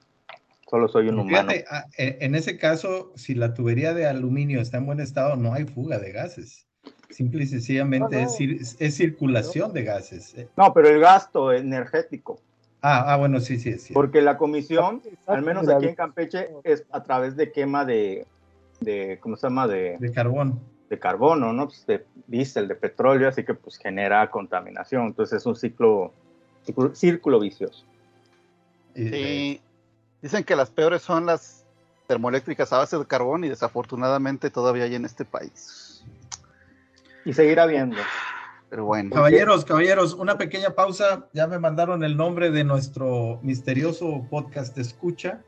[0.71, 1.51] Solo soy un humano.
[1.51, 5.37] Fíjate, ah, en en ese caso, si la tubería de aluminio está en buen estado,
[5.37, 6.67] no hay fuga de gases.
[7.11, 8.29] Simple y sencillamente No, no.
[8.29, 10.35] Es, es circulación de gases.
[10.37, 12.41] Eh, No, pero el gasto energético,
[12.87, 13.95] Ah, ah, bueno, sí, sí, sí.
[13.95, 18.27] porque la comisión, Exacto, al menos aquí en Campeche, es a través de quema de,
[18.81, 19.67] de ¿cómo se llama?
[19.67, 20.61] De, De carbón.
[20.91, 21.65] de carbono, ¿no?
[21.69, 25.07] Pues de diésel, de petróleo, así que pues genera contaminación.
[25.07, 26.13] Entonces es un ciclo,
[26.65, 27.87] círculo, círculo vicioso.
[28.95, 29.63] Sí.
[30.21, 31.65] Dicen que las peores son las
[32.07, 36.05] termoeléctricas a base de carbón y desafortunadamente todavía hay en este país.
[37.25, 37.97] Y seguir habiendo.
[38.75, 39.11] Pero bueno.
[39.11, 41.29] Caballeros, caballeros, una pequeña pausa.
[41.33, 45.45] Ya me mandaron el nombre de nuestro misterioso podcast Escucha.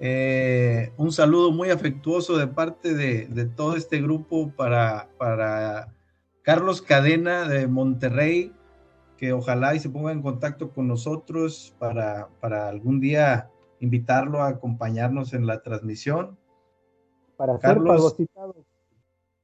[0.00, 5.94] Eh, un saludo muy afectuoso de parte de, de todo este grupo para, para
[6.42, 8.52] Carlos Cadena de Monterrey,
[9.16, 13.48] que ojalá y se ponga en contacto con nosotros para, para algún día
[13.80, 16.36] invitarlo a acompañarnos en la transmisión.
[17.38, 18.14] Para Carlos.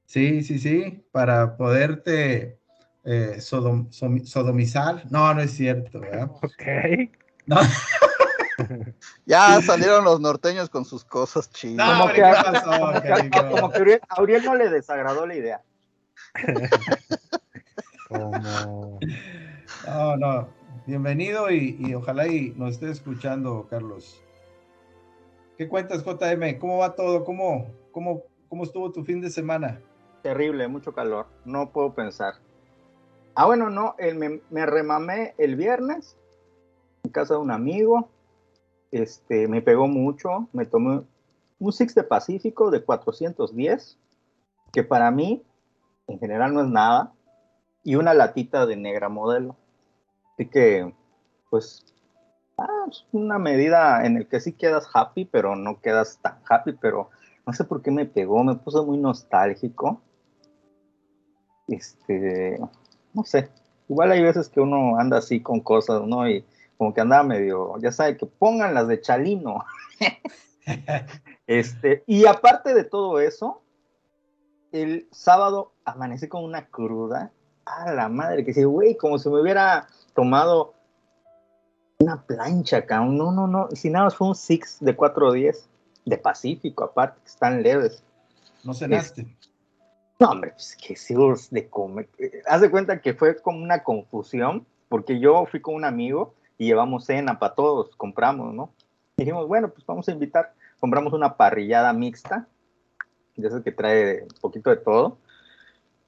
[0.05, 2.58] Sí, sí, sí, para poderte
[3.03, 5.03] eh, sodom- som- sodomizar.
[5.11, 6.29] No, no es cierto, ¿verdad?
[6.31, 7.09] Ok.
[7.45, 7.57] No,
[9.25, 11.87] Ya salieron los norteños con sus cosas chidas.
[11.87, 13.29] no, Como que- ¿qué pasó, Como cariño?
[13.31, 13.39] que
[13.77, 15.61] a Uriel, a Uriel no le desagradó la idea.
[18.07, 18.99] Como...
[19.85, 20.49] No, no.
[20.85, 24.21] Bienvenido y, y ojalá y nos esté escuchando, Carlos.
[25.57, 26.57] ¿Qué cuentas, JM?
[26.59, 27.23] ¿Cómo va todo?
[27.23, 29.79] ¿Cómo, cómo, cómo estuvo tu fin de semana?
[30.23, 31.27] Terrible, mucho calor.
[31.45, 32.33] No puedo pensar.
[33.41, 33.95] Ah, bueno, no,
[34.49, 36.17] me remamé el viernes
[37.05, 38.09] en casa de un amigo.
[38.91, 40.49] Este, me pegó mucho.
[40.51, 41.03] Me tomé
[41.57, 43.97] un Six de Pacífico de 410,
[44.73, 45.41] que para mí,
[46.07, 47.13] en general, no es nada.
[47.85, 49.55] Y una latita de negra modelo.
[50.33, 50.93] Así que,
[51.49, 51.85] pues,
[52.57, 56.73] ah, es una medida en el que sí quedas happy, pero no quedas tan happy,
[56.73, 57.09] pero
[57.47, 60.01] no sé por qué me pegó, me puso muy nostálgico.
[61.69, 62.59] Este,
[63.13, 63.49] no sé,
[63.87, 66.27] igual hay veces que uno anda así con cosas, ¿no?
[66.29, 66.45] Y
[66.77, 69.65] como que andaba medio, ya sabe, que pongan las de Chalino.
[71.47, 73.63] Este, y aparte de todo eso,
[74.71, 77.31] el sábado amanecí con una cruda.
[77.65, 80.75] A la madre, que sí, güey, como si me hubiera tomado
[81.99, 82.99] una plancha acá.
[82.99, 83.69] No, no, no.
[83.71, 85.69] Si nada más fue un Six de 410
[86.05, 88.03] de Pacífico, aparte, que están leves.
[88.63, 89.35] ¿No cenaste?
[90.19, 92.09] No, hombre, pues que siglos de comer.
[92.45, 96.65] Haz de cuenta que fue como una confusión, porque yo fui con un amigo y
[96.65, 98.73] llevamos cena para todos, compramos, ¿no?
[99.19, 100.53] dijimos, bueno, pues vamos a invitar.
[100.79, 102.47] Compramos una parrillada mixta,
[103.35, 105.17] de esas que trae un poquito de todo.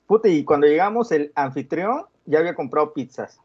[0.07, 3.39] Puta, y cuando llegamos, el anfitrión ya había comprado pizzas.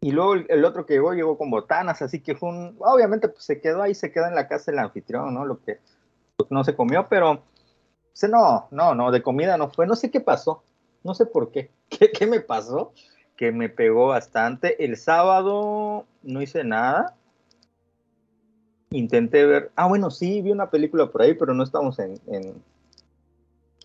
[0.00, 2.76] Y luego el otro que llegó, llegó con botanas, así que fue un.
[2.78, 5.44] Obviamente, pues se quedó ahí, se quedó en la casa del anfitrión, ¿no?
[5.44, 5.78] Lo que
[6.36, 7.42] pues, no se comió, pero.
[8.18, 9.86] Pues, no, no, no, de comida no fue.
[9.86, 10.62] No sé qué pasó.
[11.04, 11.70] No sé por qué.
[11.88, 12.92] ¿Qué, qué me pasó?
[13.36, 14.82] Que me pegó bastante.
[14.84, 17.14] El sábado no hice nada.
[18.90, 19.72] Intenté ver.
[19.76, 22.62] Ah, bueno, sí, vi una película por ahí, pero no estamos en, en,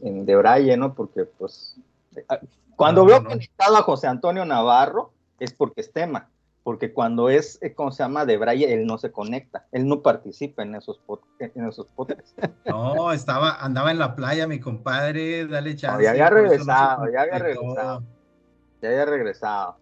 [0.01, 0.93] en De Braille, ¿no?
[0.93, 1.75] Porque, pues.
[2.29, 2.39] ah,
[2.75, 3.29] Cuando No, veo no.
[3.29, 6.29] conectado a José Antonio Navarro, es porque es tema.
[6.63, 8.23] Porque cuando es, eh, ¿cómo se llama?
[8.25, 9.65] De Braille, él no se conecta.
[9.71, 12.35] Él no participa en esos, pod- en esos podcasts.
[12.65, 16.03] No, estaba, andaba en la playa, mi compadre, dale chance.
[16.03, 18.03] ya había no regresado, ya había regresado.
[18.81, 19.77] Ya había regresado.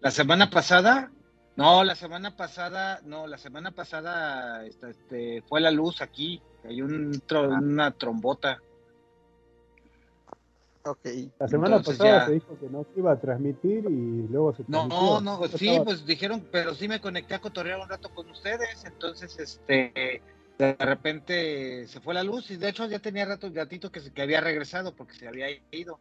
[0.00, 1.10] La semana pasada,
[1.56, 6.80] no, la semana pasada, no, la semana pasada este, este, fue la luz aquí, hay
[6.82, 7.58] un tro- Ah.
[7.60, 8.58] una trombota.
[11.38, 14.54] La semana Entonces pasada ya- se dijo que no se iba a transmitir y luego
[14.54, 15.20] se No, transmitió.
[15.22, 18.28] no, Yo sí, estaba- pues dijeron, pero sí me conecté a cotorrear un rato con
[18.30, 20.22] ustedes, entonces, este,
[20.58, 24.12] de repente se fue la luz y de hecho ya tenía rato, gatito que, se-
[24.12, 25.98] que había regresado porque se había ido.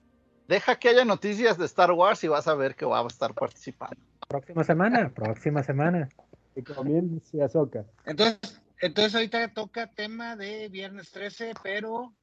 [0.49, 3.33] Deja que haya noticias de Star Wars y vas a ver que va a estar
[3.33, 3.95] participando.
[4.27, 6.09] Próxima semana, próxima semana.
[6.53, 7.85] Que comience Azoka.
[8.05, 12.13] Entonces, entonces ahorita toca tema de viernes 13, pero,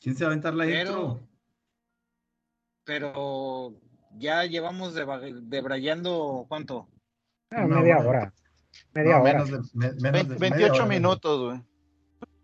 [0.00, 1.20] ¿Quién se va a aventar la pero, intro?
[2.84, 3.74] pero
[4.18, 5.04] ya llevamos de,
[5.42, 6.88] debrayando, ¿cuánto?
[7.50, 8.08] Ah, Una media hora.
[8.08, 8.34] hora.
[8.94, 9.32] Media No, hora.
[9.32, 10.86] menos de, me- menos Ve- de 28 media hora.
[10.86, 11.64] minutos, güey.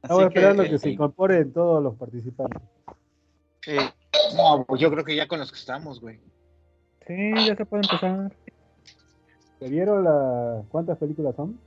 [0.03, 2.63] Estamos esperando que, que, se incorporen todos los participantes.
[4.37, 6.21] No, pues yo creo que ya con los que estamos, güey.
[7.07, 8.37] Sí, ya se puede empezar.
[9.59, 10.63] ¿Se vieron la...
[10.69, 11.59] cuántas películas son?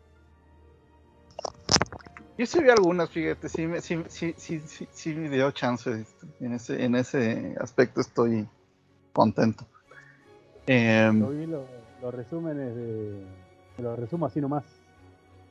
[2.40, 6.06] Yo sí vi algunas, fíjate, sí, me- sí, sí, sí, sí, sí me dio chance.
[6.40, 8.48] En ese, en ese aspecto estoy
[9.12, 9.68] contento.
[10.66, 11.68] Em, Yo vi lo-
[12.02, 13.26] los resúmenes de...
[13.78, 14.64] me Los resumo así nomás.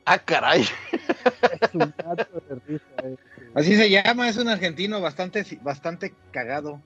[0.07, 0.65] ah, caray.
[1.61, 2.85] Es un dato de risa.
[3.05, 3.19] este.
[3.55, 6.81] Así se llama, es un argentino bastante, bastante cagado.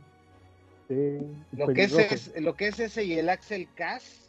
[0.89, 1.19] Sí,
[1.53, 4.22] Lo que, es, es- lo que es ese y el Axel Cass,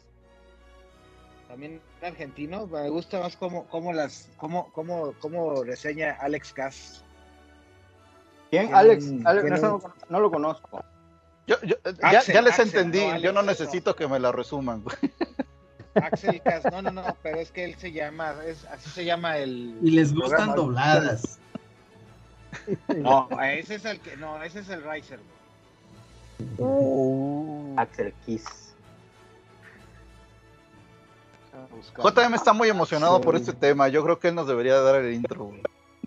[1.54, 7.04] también argentino, me gusta más cómo, cómo las, cómo, cómo, cómo reseña Alex Cass.
[8.50, 8.64] ¿Quién?
[8.66, 9.62] Tiene Alex, Alex,
[10.08, 10.84] no, lo conozco.
[11.46, 13.46] Yo, yo- ya, Axel, ya les Axel, entendí, no, Alex, yo no no.
[13.50, 14.82] necesito que me la resuman.
[15.94, 19.38] Axel Cas, no, no, no, pero es que él se llama, es, así se llama
[19.38, 19.78] el.
[19.80, 20.56] Y les gustan programa.
[20.56, 21.38] dobladas.
[22.96, 25.20] No, ese es el que, no, ese es el Riser.
[27.76, 28.63] Axel Kiss.
[32.02, 33.88] JM está muy emocionado por este tema.
[33.88, 35.44] Yo creo que él nos debería dar el intro.
[35.46, 35.62] güey.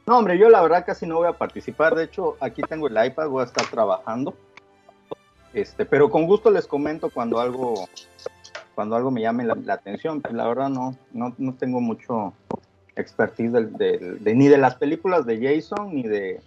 [0.05, 1.95] No, hombre, yo la verdad casi no voy a participar.
[1.95, 4.33] De hecho, aquí tengo el iPad, voy a estar trabajando.
[5.53, 7.87] Este, pero con gusto les comento cuando algo,
[8.75, 10.21] cuando algo me llame la, la atención.
[10.21, 12.33] Pues la verdad no, no, no tengo mucho
[12.95, 16.41] expertise del, del- de- ni de las películas de Jason ni de.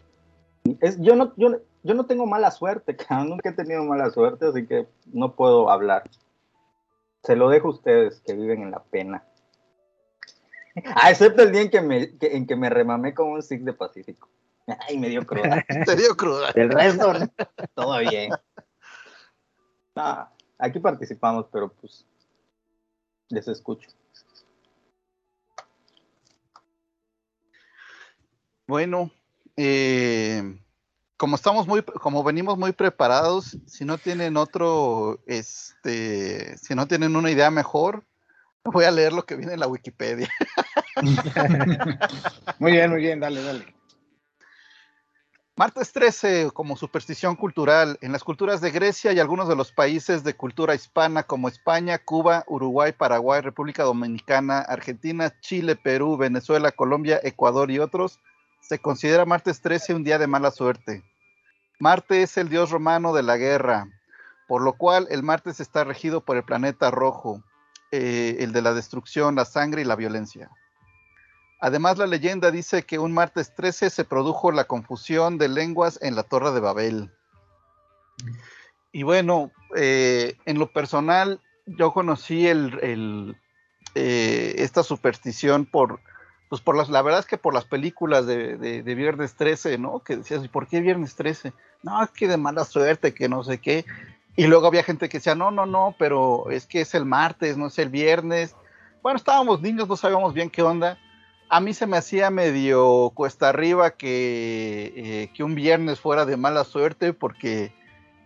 [0.80, 4.46] Es, yo no, yo, yo no tengo mala suerte, cabrón, nunca he tenido mala suerte,
[4.46, 6.04] así que no puedo hablar.
[7.22, 9.24] Se lo dejo a ustedes que viven en la pena.
[10.94, 13.62] Ah, excepto el día en que me, que- en que me remamé con un Sig
[13.62, 14.28] de Pacífico.
[14.88, 15.64] Ay, me dio cruda.
[15.84, 16.50] Te dio cruda.
[16.54, 17.12] El resto,
[17.74, 18.30] todo bien.
[19.96, 22.06] Ah, aquí participamos, pero pues
[23.28, 23.90] les escucho.
[28.66, 29.10] Bueno,
[29.56, 30.58] eh,
[31.20, 37.14] como estamos muy, como venimos muy preparados, si no tienen otro, este, si no tienen
[37.14, 38.06] una idea mejor,
[38.64, 40.30] voy a leer lo que viene en la Wikipedia.
[42.58, 43.74] Muy bien, muy bien, dale, dale.
[45.56, 47.98] Martes 13 como superstición cultural.
[48.00, 51.98] En las culturas de Grecia y algunos de los países de cultura hispana como España,
[51.98, 58.20] Cuba, Uruguay, Paraguay, República Dominicana, Argentina, Chile, Perú, Venezuela, Colombia, Ecuador y otros,
[58.70, 61.02] se considera martes 13 un día de mala suerte.
[61.80, 63.88] Marte es el dios romano de la guerra,
[64.46, 67.42] por lo cual el martes está regido por el planeta rojo,
[67.90, 70.50] eh, el de la destrucción, la sangre y la violencia.
[71.60, 76.14] Además, la leyenda dice que un martes 13 se produjo la confusión de lenguas en
[76.14, 77.10] la Torre de Babel.
[78.92, 83.36] Y bueno, eh, en lo personal, yo conocí el,
[83.96, 85.98] eh, esta superstición por,
[86.50, 90.00] pues por las, la verdad es que por las películas de, de, Viernes 13, ¿no?
[90.00, 91.54] Que decías, ¿y por qué Viernes 13?
[91.82, 93.86] No, es que de mala suerte, que no sé qué.
[94.36, 97.56] Y luego había gente que decía, no, no, no, pero es que es el martes,
[97.56, 98.54] no es el viernes.
[99.02, 100.98] Bueno, estábamos niños, no sabíamos bien qué onda
[101.50, 106.36] a mí se me hacía medio cuesta arriba que, eh, que un viernes fuera de
[106.36, 107.72] mala suerte porque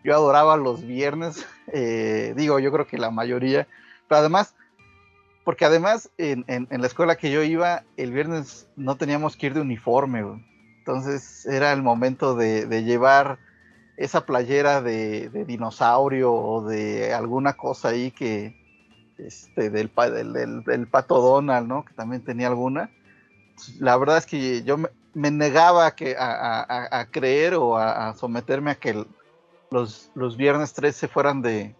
[0.04, 3.66] yo adoraba los viernes, eh, digo, yo creo que la mayoría,
[4.06, 4.54] pero además,
[5.44, 9.46] porque además en, en, en, la escuela que yo iba, el viernes no teníamos que
[9.46, 10.44] ir de uniforme, güey.
[10.78, 13.38] entonces era el momento de, de llevar
[13.96, 18.56] esa playera de, de, dinosaurio o de alguna cosa ahí que,
[19.18, 21.84] este, del, del, del, del pato Donald, ¿no?
[21.84, 22.90] Que también tenía alguna
[23.78, 27.76] la verdad es que yo me, me negaba a, que, a, a, a, creer o
[27.76, 29.06] a, someterme a que el,
[29.70, 31.74] los, los, viernes 13 fueran de,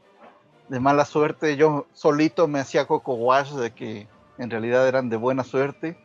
[0.69, 1.57] de, mala suerte.
[1.57, 5.97] Yo solito me hacía coco wash de que en realidad eran de buena suerte.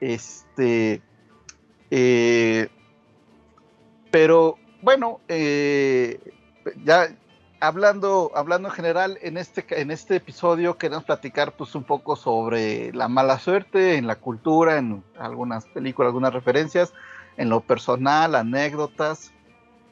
[0.00, 1.02] Este,
[1.90, 2.68] eh,
[4.10, 6.20] pero bueno, eh,
[6.84, 7.08] ya
[7.60, 12.92] hablando, hablando en general, en este, en este episodio queremos platicar pues un poco sobre
[12.92, 16.92] la mala suerte en la cultura, en algunas películas, algunas referencias,
[17.36, 19.32] en lo personal, anécdotas,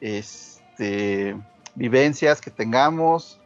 [0.01, 1.37] este,
[1.75, 3.41] vivencias que tengamos,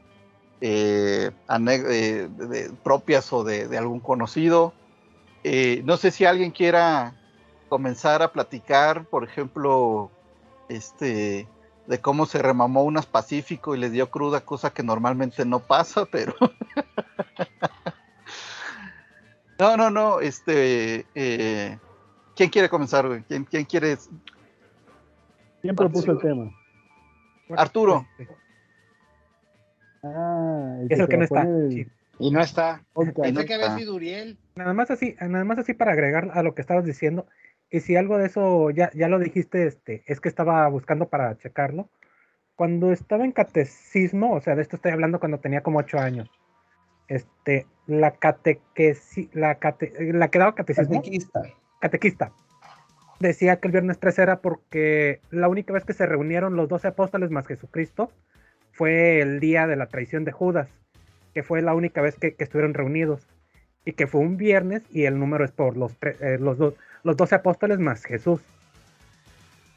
[0.61, 4.73] eh, eh, de, de, propias o de, de algún conocido.
[5.45, 7.15] Eh, no sé si alguien quiera
[7.69, 10.11] comenzar a platicar, por ejemplo,
[10.69, 11.47] este
[11.87, 16.05] de cómo se remamó unas Pacífico y le dio cruda, cosa que normalmente no pasa,
[16.13, 16.35] pero...
[19.59, 21.07] no, no, no, este...
[21.15, 21.79] Eh...
[22.37, 23.25] ¿Quién quiere comenzar, güey?
[23.25, 23.99] ¿Quién, ¿Quién, quiere...?
[25.61, 26.53] ¿Quién propuso el tema?
[27.57, 28.07] Arturo.
[30.03, 31.43] Ah, el es el que no está.
[31.43, 31.73] El...
[31.73, 31.87] Sí.
[32.19, 32.83] Y no está.
[32.95, 34.39] Pensé que había sido Uriel.
[34.57, 37.27] Nada más así, nada más así para agregar a lo que estabas diciendo.
[37.71, 41.37] Y si algo de eso ya, ya lo dijiste, este, es que estaba buscando para
[41.39, 41.89] checarlo.
[42.57, 46.29] Cuando estaba en catecismo, o sea, de esto estoy hablando cuando tenía como ocho años.
[47.07, 50.97] Este, la catequesi, la, cate, la que daba catecismo.
[50.97, 51.43] Catequista.
[51.81, 52.33] Catequista.
[53.21, 56.89] Decía que el viernes 3 era porque la única vez que se reunieron los doce
[56.89, 58.11] apóstoles más Jesucristo
[58.79, 60.69] fue el día de la traición de Judas,
[61.35, 63.27] que fue la única vez que, que estuvieron reunidos.
[63.85, 67.17] Y que fue un viernes y el número es por los, eh, los dos los
[67.17, 68.41] doce apóstoles más Jesús.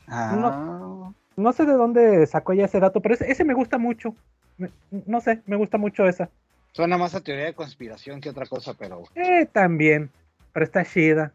[0.07, 0.35] Ah.
[0.35, 4.13] No, no, sé de dónde sacó ya ese dato, pero ese, ese me gusta mucho.
[4.57, 6.29] Me, no sé, me gusta mucho esa.
[6.73, 9.03] Suena más a teoría de conspiración que otra cosa, pero.
[9.15, 10.11] Eh, también.
[10.51, 11.31] Pero está chida.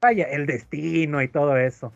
[0.00, 1.92] Vaya, el destino y todo eso.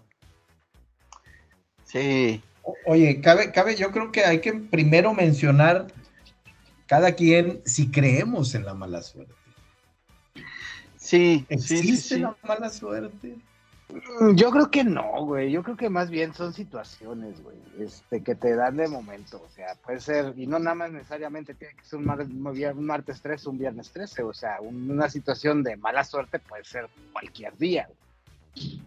[1.84, 2.42] Sí.
[2.86, 5.86] Oye, cabe, cabe, yo creo que hay que primero mencionar
[6.86, 9.32] cada quien si creemos en la mala suerte.
[10.96, 12.20] Sí, ¿Existe sí.
[12.20, 13.36] la mala suerte?
[14.20, 15.50] Mm, Yo creo que no, güey.
[15.50, 19.42] Yo creo que más bien son situaciones, güey, este, que te dan de momento.
[19.44, 22.86] O sea, puede ser, y no nada más necesariamente tiene que ser un, mar- un
[22.86, 24.22] martes 13, un viernes 13.
[24.22, 27.88] O sea, un- una situación de mala suerte puede ser cualquier día.
[27.88, 28.80] güey.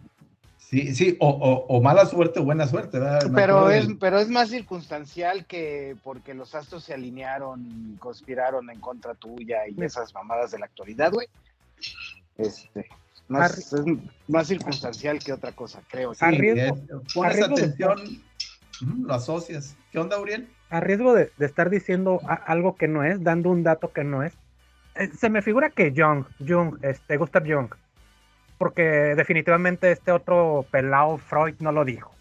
[0.73, 3.29] Sí, sí, o, o- o mala suerte o buena suerte, ¿verdad?
[3.35, 8.67] Pero es, del- pero es más circunstancial que porque los astros se alinearon y conspiraron
[8.71, 11.27] en contra tuya y esas mamadas de la actualidad, güey.
[12.39, 12.87] Este,
[13.27, 13.83] más, es
[14.27, 16.15] más circunstancial que otra cosa, creo.
[16.15, 18.23] Sí, a riesgo- es- pones a riesgo de- atención,
[19.05, 19.75] lo asocias.
[19.91, 20.49] ¿Qué onda, Uriel?
[20.71, 24.03] a riesgo de, de estar diciendo a- algo que no es, dando un dato que
[24.03, 24.33] no es,
[24.95, 27.69] eh, se me figura que Jung, Jung, este, Gustav Jung,
[28.63, 32.13] porque definitivamente este otro pelado Freud no lo dijo,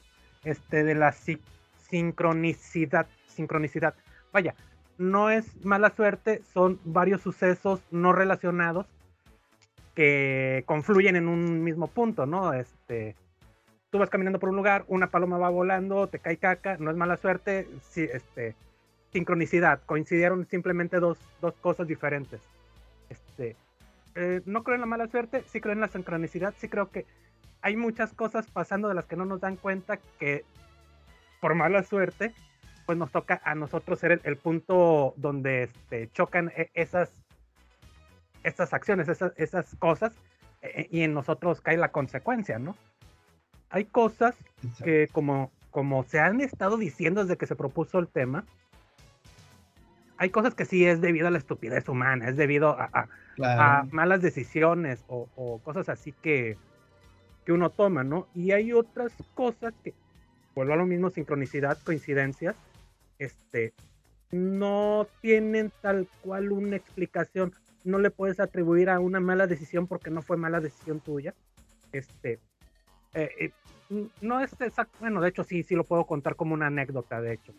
[0.43, 1.40] este de la si-
[1.88, 3.95] sincronicidad, sincronicidad,
[4.32, 4.57] vaya,
[4.99, 8.86] no es mala suerte, son varios sucesos no relacionados
[9.95, 12.53] que confluyen en un mismo punto, ¿no?
[12.55, 13.14] Este,
[13.90, 16.97] tú vas caminando por un lugar, una paloma va volando, te cae caca, no es
[16.97, 18.57] mala suerte, sí, este,
[19.12, 22.40] sincronicidad, coincidieron simplemente dos, dos cosas diferentes.
[23.11, 23.55] Este,
[24.15, 27.07] eh, no creo en la mala suerte, sí creo en la sincronicidad, sí creo que
[27.63, 30.45] hay muchas cosas pasando de las que no nos dan cuenta que
[31.41, 32.33] por mala suerte,
[32.87, 37.11] pues nos toca a nosotros ser el, el punto donde este, chocan e- esas,
[38.43, 40.13] esas acciones, esas, esas cosas,
[40.63, 42.77] eh, y en nosotros cae la consecuencia, ¿no?
[43.71, 44.37] Hay cosas
[44.85, 48.45] que como, como se han estado diciendo desde que se propuso el tema,
[50.23, 53.61] hay cosas que sí es debido a la estupidez humana, es debido a, a- Claro.
[53.61, 56.57] a malas decisiones o, o cosas así que,
[57.45, 58.29] que uno toma, ¿no?
[58.33, 59.95] Y hay otras cosas que,
[60.55, 62.55] vuelvo a lo mismo, sincronicidad, coincidencias,
[63.18, 63.73] este,
[64.31, 67.53] no tienen tal cual una explicación,
[67.83, 71.35] no le puedes atribuir a una mala decisión porque no fue mala decisión tuya,
[71.91, 72.39] este,
[73.14, 73.53] eh, eh,
[74.20, 77.33] no es exacto, bueno, de hecho sí, sí lo puedo contar como una anécdota, de
[77.33, 77.53] hecho.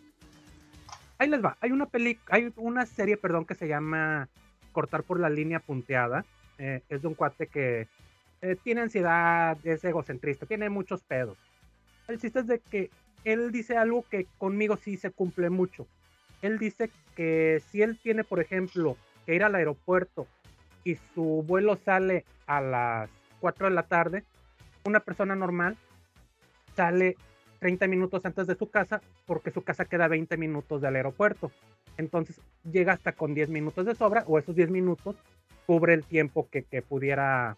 [1.23, 4.27] Ahí les va, hay una peli, hay una serie, perdón, que se llama
[4.73, 6.25] Cortar por la línea punteada.
[6.57, 7.87] eh, es de un cuate que
[8.41, 11.37] eh, tiene ansiedad, es egocentrista, tiene muchos pedos.
[12.09, 12.89] El chiste es de que
[13.23, 15.87] él dice algo que conmigo sí se cumple mucho.
[16.41, 20.27] Él dice que si él tiene, por ejemplo, que ir al aeropuerto
[20.83, 23.09] y su vuelo sale a las
[23.39, 24.25] 4 de la tarde,
[24.83, 25.77] una persona normal
[26.75, 27.15] sale
[27.63, 31.49] 30 minutos antes de su casa porque su casa queda 20 minutos del aeropuerto.
[31.95, 35.15] Entonces llega hasta con 10 minutos de sobra o esos 10 minutos
[35.65, 37.55] cubre el tiempo que, que pudiera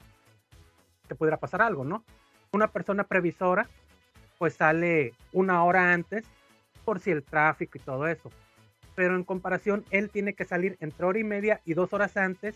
[1.08, 2.04] que pudiera pasar algo, ¿no?
[2.52, 3.68] Una persona previsora
[4.38, 6.24] pues sale una hora antes
[6.84, 8.30] por si el tráfico y todo eso.
[8.94, 12.56] Pero en comparación, él tiene que salir entre hora y media y dos horas antes,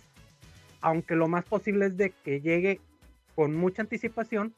[0.81, 2.79] aunque lo más posible es de que llegue
[3.33, 4.53] con mucha anticipación,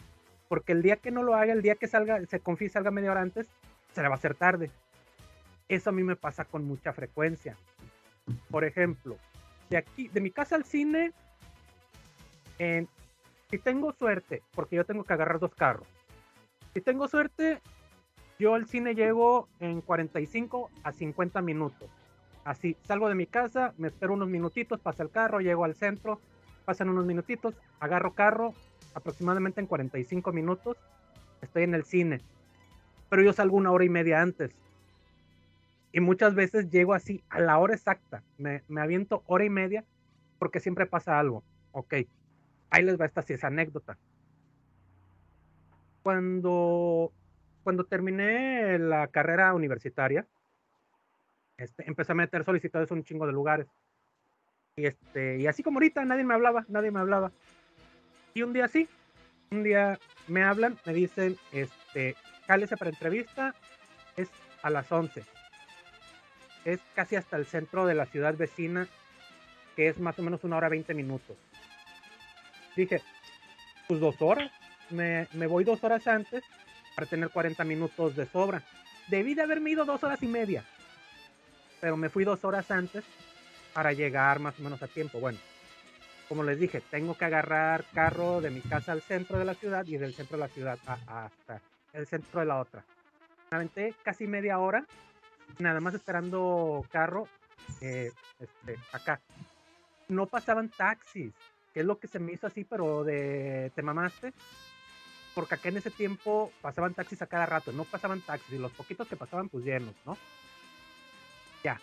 [0.51, 3.11] porque el día que no lo haga, el día que salga, se confíe salga media
[3.11, 3.47] hora antes,
[3.93, 4.69] se le va a hacer tarde.
[5.69, 7.55] Eso a mí me pasa con mucha frecuencia.
[8.49, 9.15] Por ejemplo,
[9.69, 11.13] de aquí, de mi casa al cine,
[12.59, 12.89] en-
[13.49, 15.87] si tengo suerte, porque yo tengo que agarrar dos carros,
[16.73, 17.61] si tengo suerte,
[18.37, 21.89] yo al cine llego en 45 a 50 minutos.
[22.43, 26.19] Así, salgo de mi casa, me espero unos minutitos, pasa el carro, llego al centro,
[26.65, 28.53] pasan unos minutitos, agarro carro,
[28.93, 30.77] aproximadamente en 45 minutos,
[31.41, 32.21] estoy en el cine.
[33.09, 34.51] Pero yo salgo una hora y media antes.
[35.91, 38.23] Y muchas veces llego así a la hora exacta.
[38.37, 39.83] Me, me aviento hora y media
[40.39, 41.43] porque siempre pasa algo.
[41.71, 41.93] Ok,
[42.69, 43.97] ahí les va esta sí es anécdota.
[46.03, 47.11] Cuando,
[47.63, 50.25] cuando terminé la carrera universitaria,
[51.57, 53.67] este, empecé a meter solicitudes en un chingo de lugares.
[54.75, 57.31] Y, este, y así como ahorita, nadie me hablaba, nadie me hablaba.
[58.33, 58.87] Y un día sí,
[59.51, 62.15] un día me hablan, me dicen, este,
[62.47, 63.53] cálese para entrevista,
[64.15, 64.29] es
[64.63, 65.23] a las 11.
[66.63, 68.87] Es casi hasta el centro de la ciudad vecina,
[69.75, 71.35] que es más o menos una hora 20 minutos.
[72.75, 73.01] Dije,
[73.87, 74.51] pues dos horas,
[74.89, 76.43] me, me voy dos horas antes
[76.95, 78.63] para tener 40 minutos de sobra.
[79.07, 80.63] Debí de haberme ido dos horas y media,
[81.81, 83.03] pero me fui dos horas antes
[83.73, 85.19] para llegar más o menos a tiempo.
[85.19, 85.39] Bueno,
[86.31, 89.85] como les dije, tengo que agarrar carro de mi casa al centro de la ciudad
[89.85, 91.61] y del centro de la ciudad a- hasta
[91.91, 92.85] el centro de la otra.
[93.51, 94.85] Aventé casi media hora,
[95.59, 97.27] nada más esperando carro
[97.81, 99.19] eh, este, acá.
[100.07, 101.33] No pasaban taxis,
[101.73, 104.31] que es lo que se me hizo así, pero de te mamaste.
[105.35, 108.71] Porque acá en ese tiempo pasaban taxis a cada rato, no pasaban taxis, y los
[108.71, 110.15] poquitos que pasaban, pues llenos, ¿no?
[111.61, 111.77] Ya,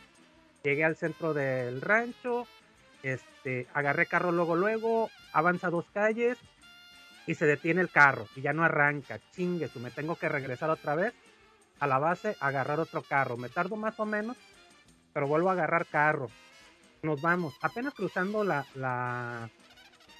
[0.63, 2.47] llegué al centro del rancho,
[3.03, 6.39] Este, agarré carro luego, luego, avanza dos calles
[7.27, 9.21] y se detiene el carro y ya no arranca.
[9.33, 11.15] Chingue, me tengo que regresar otra vez
[11.81, 13.37] a la base, agarrar otro carro.
[13.37, 14.37] Me tardo más o menos,
[15.13, 16.29] pero vuelvo a agarrar carro.
[17.03, 19.49] Nos vamos, apenas cruzando la, la,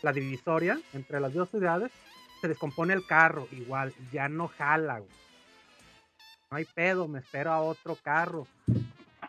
[0.03, 1.91] la divisoria entre las dos ciudades,
[2.41, 5.11] se descompone el carro, igual, ya no jala, güey.
[6.51, 8.47] No hay pedo, me espero a otro carro.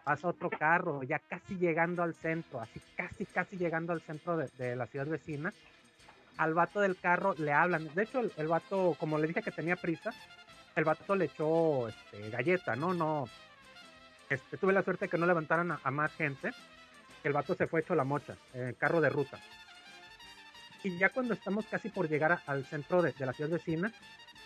[0.03, 4.75] Pasa otro carro, ya casi llegando al centro, así casi, casi llegando al centro de,
[4.75, 5.53] la ciudad vecina.
[6.37, 7.93] Al vato del carro le hablan.
[7.93, 10.11] De hecho, el, el, vato, como le dije que tenía prisa,
[10.75, 12.93] el vato le echó este, galleta, ¿no?
[12.93, 13.27] No.
[14.29, 16.51] Este, tuve la suerte de que no levantaran a, más gente.
[17.23, 19.37] El vato se fue hecho la mocha, eh, carro de ruta.
[20.83, 23.91] Y ya cuando estamos casi por llegar al centro de, de, la ciudad vecina,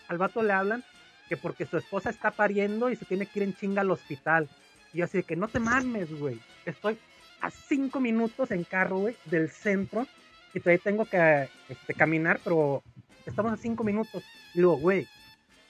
[0.08, 0.84] al vato le hablan
[1.30, 4.49] que porque su esposa está pariendo y se tiene que ir en chinga al hospital.
[4.94, 6.39] Y así de que no te mames, güey.
[6.66, 6.98] Estoy
[7.41, 10.08] a cinco minutos en carro, güey, del centro.
[10.54, 12.84] Y todavía tengo que este, caminar, pero
[13.26, 14.24] estamos a cinco minutos.
[14.54, 15.08] Y luego, güey,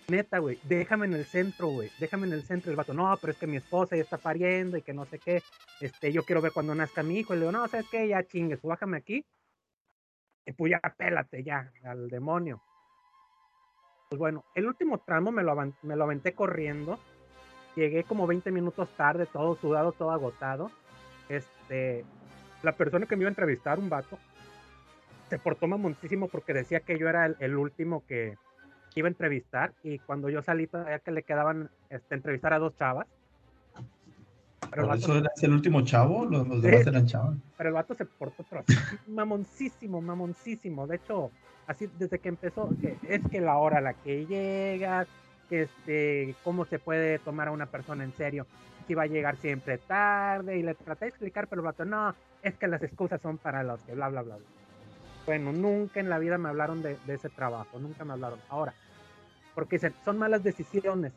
[0.09, 1.89] neta, güey, déjame en el centro, güey.
[1.99, 2.69] Déjame en el centro.
[2.69, 5.19] El vato, no, pero es que mi esposa ya está pariendo y que no sé
[5.19, 5.41] qué.
[5.79, 7.33] Este, yo quiero ver cuando nazca mi hijo.
[7.33, 8.07] Y le digo, no, ¿sabes qué?
[8.07, 9.25] Ya chingues, bájame aquí
[10.45, 12.61] y pues ya pélate ya al demonio.
[14.09, 16.99] Pues bueno, el último tramo me lo, me lo aventé corriendo.
[17.75, 20.71] Llegué como 20 minutos tarde, todo sudado, todo agotado.
[21.29, 22.05] Este,
[22.61, 24.19] la persona que me iba a entrevistar, un vato,
[25.29, 28.37] se portó mamoncísimo porque decía que yo era el, el último que
[28.95, 29.73] iba a entrevistar.
[29.83, 33.07] Y cuando yo salí, todavía que le quedaban este, entrevistar a dos chavas.
[34.69, 36.25] Pero ¿Por eso eras el último chavo?
[36.25, 37.35] ¿Los, los demás eran chavos?
[37.57, 38.63] Pero el vato se portó pero
[39.07, 40.87] mamoncísimo, mamoncísimo.
[40.87, 41.31] De hecho,
[41.67, 45.07] así desde que empezó, que es que la hora a la que llegas,
[45.49, 48.47] este, cómo se puede tomar a una persona en serio,
[48.87, 52.13] que va a llegar siempre tarde, y le traté de explicar, pero el vato, no,
[52.41, 54.35] es que las excusas son para los que bla, bla, bla.
[54.37, 54.45] bla.
[55.25, 58.39] Bueno, nunca en la vida me hablaron de, de ese trabajo, nunca me hablaron.
[58.49, 58.73] Ahora,
[59.55, 61.13] porque dicen, son malas decisiones.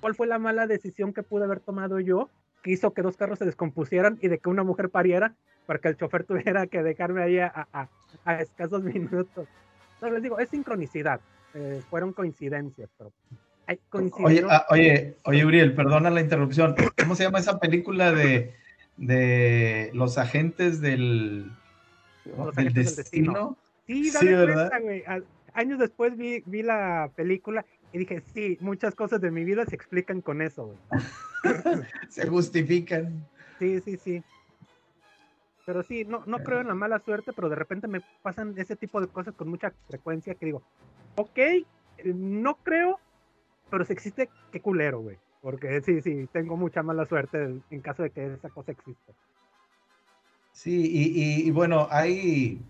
[0.00, 2.28] ¿Cuál fue la mala decisión que pude haber tomado yo?
[2.62, 5.34] Que hizo que dos carros se descompusieran y de que una mujer pariera
[5.66, 7.88] para que el chofer tuviera que dejarme ahí a, a,
[8.24, 9.48] a escasos minutos.
[9.94, 11.20] Entonces les digo, es sincronicidad.
[11.54, 13.12] Eh, fueron coincidencias, pero
[13.66, 16.74] hay Oye, ah, oye, oye, Uriel, perdona la interrupción.
[16.98, 18.52] ¿Cómo se llama esa película de,
[18.96, 21.50] de los agentes del,
[22.24, 23.32] los del agentes destino?
[23.32, 23.58] Del destino?
[23.86, 24.70] Sí, sí, ¿verdad?
[24.70, 25.24] Cuenta,
[25.54, 29.76] Años después vi, vi la película y dije, sí, muchas cosas de mi vida se
[29.76, 31.02] explican con eso, güey.
[32.08, 33.24] se justifican.
[33.60, 34.22] Sí, sí, sí.
[35.66, 38.76] Pero sí, no, no creo en la mala suerte, pero de repente me pasan ese
[38.76, 40.62] tipo de cosas con mucha frecuencia que digo,
[41.16, 41.38] ok,
[42.14, 42.98] no creo,
[43.70, 45.18] pero si existe, qué culero, güey.
[45.40, 49.12] Porque sí, sí, tengo mucha mala suerte en caso de que esa cosa exista.
[50.52, 52.62] Sí, y, y, y bueno, hay,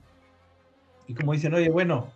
[1.07, 2.13] y como dicen, oye, bueno,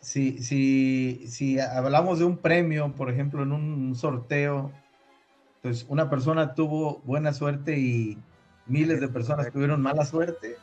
[0.00, 4.72] si, si, si hablamos de un premio, por ejemplo, en un sorteo,
[5.62, 8.18] pues una persona tuvo buena suerte y
[8.70, 10.56] miles de personas tuvieron mala suerte.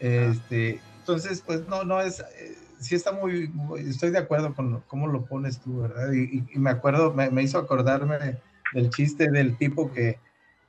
[0.00, 4.82] Este, entonces, pues no, no es, eh, sí está muy, muy, estoy de acuerdo con
[4.86, 6.12] cómo lo pones tú, ¿verdad?
[6.12, 8.38] Y, y me acuerdo, me, me, hizo acordarme
[8.72, 10.18] del chiste del tipo que,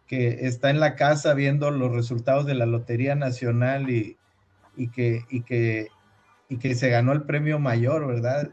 [0.07, 4.17] que está en la casa viendo los resultados de la Lotería Nacional y,
[4.75, 5.89] y que, y que
[6.49, 8.49] y que se ganó el premio mayor, ¿verdad?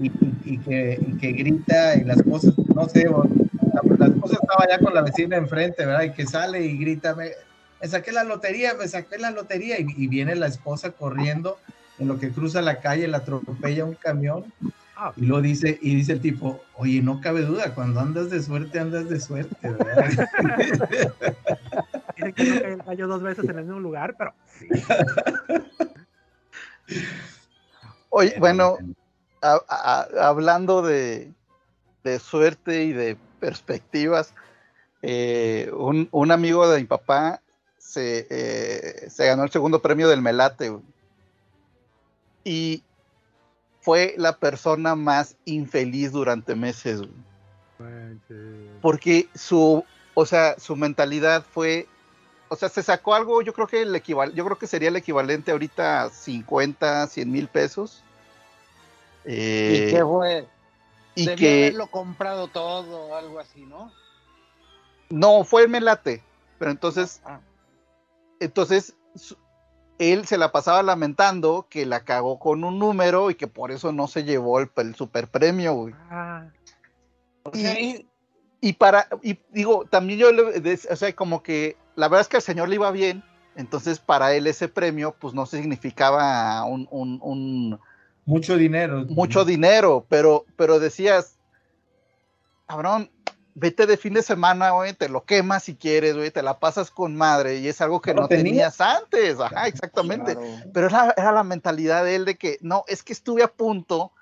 [0.00, 0.10] Y,
[0.44, 3.06] y, que, y que, grita y las cosas, no sé,
[4.32, 6.02] esposa estaba ya con la vecina enfrente, ¿verdad?
[6.02, 7.30] Y que sale y grita, me,
[7.80, 11.58] me saqué la lotería, me saqué la lotería, y, y, viene la esposa corriendo,
[11.98, 14.52] en lo que cruza la calle, la atropella un camión,
[15.16, 18.78] y lo dice, y dice el tipo, oye, no cabe duda, cuando andas de suerte,
[18.78, 20.04] andas de suerte, ¿verdad?
[22.16, 24.68] Dice que no cayó dos veces en el mismo lugar, pero sí.
[28.10, 28.76] Oye, bueno,
[29.40, 31.32] a, a, hablando de,
[32.04, 34.34] de, suerte y de perspectivas,
[35.02, 37.40] eh, un, un, amigo de mi papá
[37.78, 40.76] se, eh, se, ganó el segundo premio del Melate
[42.44, 42.82] y
[43.80, 47.00] fue la persona más infeliz durante meses.
[48.82, 49.82] Porque su,
[50.12, 51.88] o sea, su mentalidad fue
[52.52, 54.96] o sea, se sacó algo, yo creo que el equival, yo creo que sería el
[54.96, 58.02] equivalente ahorita a 50, 100 mil pesos.
[59.24, 60.46] Eh, ¿Y qué fue?
[61.14, 63.92] Y Debía que haberlo comprado todo o algo así, ¿no?
[65.10, 66.22] No, fue el melate,
[66.58, 67.40] pero entonces, Ah,
[68.38, 69.36] entonces su-
[69.98, 73.92] él se la pasaba lamentando que la cagó con un número y que por eso
[73.92, 75.94] no se llevó el, el super premio, güey.
[76.10, 76.46] Ah,
[77.42, 78.06] o sea, y-
[78.62, 82.36] Y para, y digo, también yo, le- o sea, como que la verdad es que
[82.36, 83.24] al señor le iba bien,
[83.56, 87.80] entonces para él ese premio pues no significaba un, un, un
[88.24, 89.04] mucho dinero.
[89.08, 91.36] Mucho dinero, pero, pero decías,
[92.66, 93.10] cabrón,
[93.54, 96.90] vete de fin de semana, güey, te lo quemas si quieres, güey, te la pasas
[96.90, 100.36] con madre y es algo que no, tenías antes, ajá, exactamente.
[100.72, 104.12] Pero era, era, la mentalidad de él de que, no, es que estuve a punto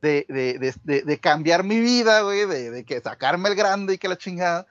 [0.00, 4.08] de, de, de, de cambiar mi vida, güey, de, que sacarme el grande y que
[4.08, 4.66] la chingada,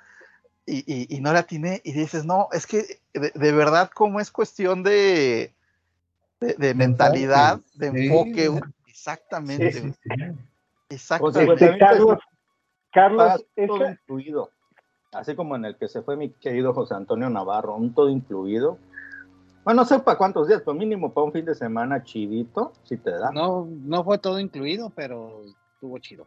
[0.66, 4.32] y, y, y no la tiene, y dices, no, es que de, verdad como es
[4.32, 5.54] cuestión de,
[6.58, 8.50] de, mentalidad, de enfoque,
[8.88, 9.94] exactamente.
[10.90, 11.78] Exactamente.
[11.78, 12.20] Carlos,
[12.92, 14.50] Carlos, es todo incluido.
[15.12, 18.78] Así como en el que se fue mi querido José Antonio Navarro, un todo incluido.
[19.64, 22.98] Bueno, no sé para cuántos días, pero mínimo para un fin de semana chidito, si
[22.98, 23.32] te da.
[23.32, 25.42] No, no fue todo incluido, pero
[25.74, 26.26] estuvo chido.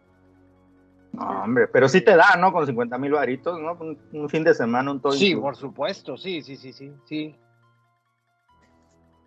[1.13, 2.53] No, hombre, pero sí te da, ¿no?
[2.53, 3.73] Con 50 mil varitos, ¿no?
[4.13, 7.35] Un, fin de semana, un todo Sí, por supuesto, sí, sí, sí, sí, sí.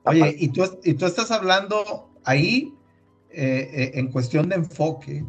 [0.10, 2.74] Oye, y tú, y tú estás hablando ahí
[3.30, 5.24] eh, eh, en cuestión de enfoque,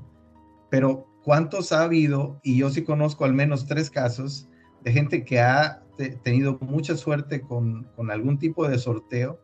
[0.70, 2.40] pero ¿cuántos ha habido?
[2.42, 4.48] Y yo sí conozco al menos tres casos
[4.82, 5.82] de gente que ha
[6.22, 9.38] tenido mucha suerte con, con, algún tipo de sorteo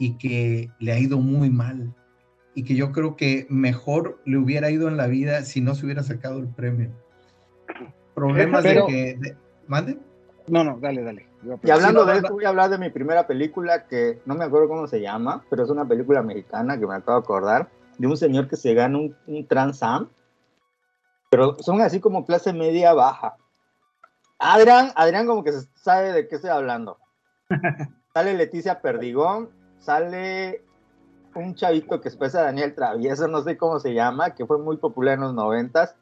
[0.00, 1.94] y que le ha ido muy mal.
[2.54, 5.86] Y que yo creo que mejor le hubiera ido en la vida si no se
[5.86, 6.90] hubiera sacado el premio.
[8.14, 9.36] Problemas de que...
[9.68, 9.98] ¿Mande?
[10.48, 11.31] No, no, dale, dale.
[11.62, 14.68] Y hablando de esto, voy a hablar de mi primera película que no me acuerdo
[14.68, 17.68] cómo se llama, pero es una película mexicana que me acabo de acordar,
[17.98, 20.08] de un señor que se gana un, un Transam,
[21.30, 23.36] pero son así como clase media baja.
[24.38, 26.98] Adrián, Adrián como que sabe de qué estoy hablando.
[28.14, 30.64] sale Leticia Perdigón, sale
[31.34, 35.14] un chavito que es Daniel Travieso, no sé cómo se llama, que fue muy popular
[35.14, 35.96] en los noventas,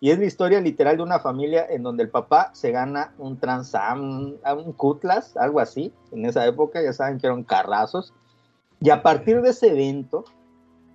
[0.00, 3.38] y es la historia literal de una familia en donde el papá se gana un
[3.38, 5.92] Transam, un, un Cutlass, algo así.
[6.10, 8.14] En esa época ya saben que eran carrazos.
[8.80, 10.24] Y a partir de ese evento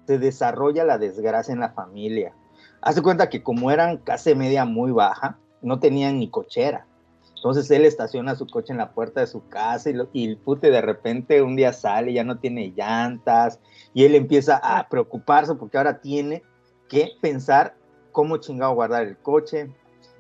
[0.08, 2.34] se desarrolla la desgracia en la familia.
[2.82, 6.88] Hace cuenta que como eran clase media muy baja, no tenían ni cochera.
[7.36, 10.72] Entonces él estaciona su coche en la puerta de su casa y, y el pute
[10.72, 13.60] de repente un día sale, ya no tiene llantas
[13.94, 16.42] y él empieza a preocuparse porque ahora tiene
[16.90, 17.76] que pensar
[18.16, 19.70] cómo chingado guardar el coche,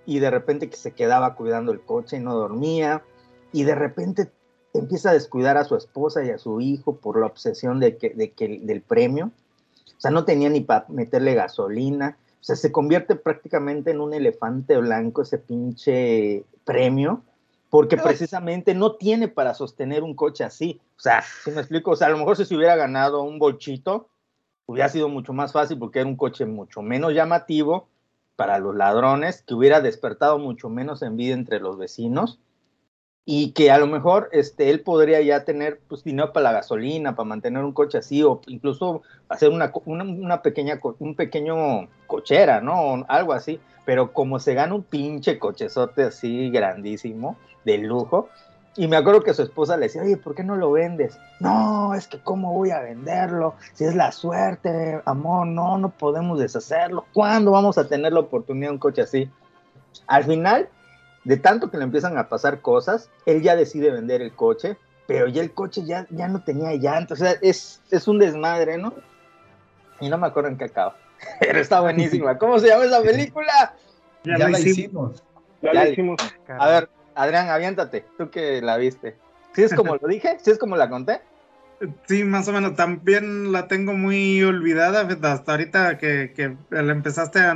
[0.05, 3.01] y de repente que se quedaba cuidando el coche y no dormía,
[3.53, 4.29] y de repente
[4.73, 8.09] empieza a descuidar a su esposa y a su hijo por la obsesión de que,
[8.09, 9.31] de que, del premio.
[9.97, 12.17] O sea, no tenía ni para meterle gasolina.
[12.41, 17.23] O sea, se convierte prácticamente en un elefante blanco ese pinche premio,
[17.69, 20.81] porque precisamente no tiene para sostener un coche así.
[20.97, 23.39] O sea, si me explico, o sea, a lo mejor si se hubiera ganado un
[23.39, 24.09] bolchito,
[24.65, 27.87] hubiera sido mucho más fácil porque era un coche mucho menos llamativo
[28.35, 32.39] para los ladrones, que hubiera despertado mucho menos envidia entre los vecinos
[33.25, 37.15] y que a lo mejor este, él podría ya tener pues, dinero para la gasolina,
[37.15, 42.79] para mantener un coche así o incluso hacer una, una, pequeña, un pequeño cochera, ¿no?
[42.79, 43.59] O algo así.
[43.83, 48.29] Pero como se gana un pinche cochezote así grandísimo, de lujo,
[48.77, 51.17] y me acuerdo que su esposa le decía, oye, ¿por qué no lo vendes?
[51.39, 53.55] No, es que ¿cómo voy a venderlo?
[53.73, 57.05] Si es la suerte, amor, no, no podemos deshacerlo.
[57.13, 59.31] ¿Cuándo vamos a tener la oportunidad de un coche así?
[60.07, 60.67] Al final,
[61.23, 65.27] de tanto que le empiezan a pasar cosas, él ya decide vender el coche, pero
[65.27, 67.21] ya el coche ya, ya no tenía llantas.
[67.21, 68.93] O sea, es, es un desmadre, ¿no?
[70.01, 70.97] Y no me acuerdo en qué acaba.
[71.39, 72.37] Pero está buenísima.
[72.37, 73.75] ¿Cómo se llama esa película?
[74.25, 75.23] Ya, la hicimos.
[75.61, 76.19] Ya, la hicimos.
[76.47, 79.15] A ver, Adrián, aviéntate, tú que la viste.
[79.53, 80.37] ¿Sí es como lo dije?
[80.41, 81.21] ¿Sí es como la conté?
[82.07, 82.75] Sí, más o menos.
[82.75, 85.07] También la tengo muy olvidada.
[85.31, 87.55] Hasta ahorita que, que la empezaste a,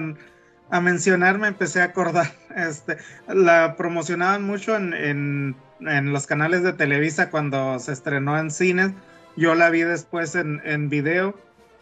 [0.69, 2.31] a, mencionar, me empecé a acordar.
[2.55, 2.97] Este,
[3.27, 8.91] la promocionaban mucho en, en, en, los canales de Televisa cuando se estrenó en cines.
[9.37, 11.35] Yo la vi después en, en video.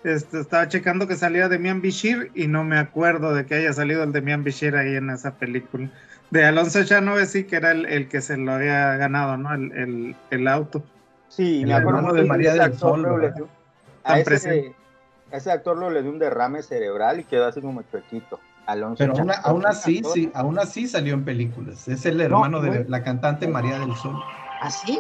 [0.04, 4.04] Este, estaba checando que salía Demian Bichir y no me acuerdo de que haya salido
[4.04, 5.90] el Demian Bichir ahí en esa película
[6.30, 6.80] de Alonso
[7.26, 9.54] sí que era el, que se lo había ganado, ¿no?
[9.54, 10.84] El, el, auto.
[11.30, 13.34] Sí, me acuerdo de María del Sol.
[14.04, 14.76] a, ese,
[15.32, 18.40] ese, actor lo le dio un derrame cerebral y quedó así como chuequito.
[18.66, 19.14] Alonso Pero
[19.44, 21.88] aún, así, sí, aún así salió en películas.
[21.88, 24.22] Es el hermano de la cantante María del Sol.
[24.62, 25.00] ¿Ah, sí?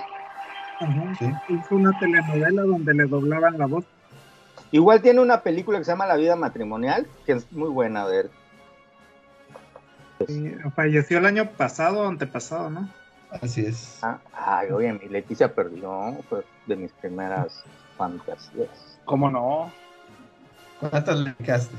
[1.20, 1.34] sí.
[1.50, 3.84] Hizo una telenovela donde le doblaban la voz.
[4.72, 8.22] Igual tiene una película que se llama La vida matrimonial, que es muy buena de
[8.22, 8.32] él
[10.76, 12.90] falleció el año pasado o antepasado, ¿no?
[13.30, 14.00] Así es.
[14.02, 17.64] Ah, ay, oye, mi Leticia perdió, fue de mis primeras
[17.98, 19.00] fantasías.
[19.06, 19.72] ¿Cómo no?
[20.80, 21.76] ¿Cuántas le quedaste?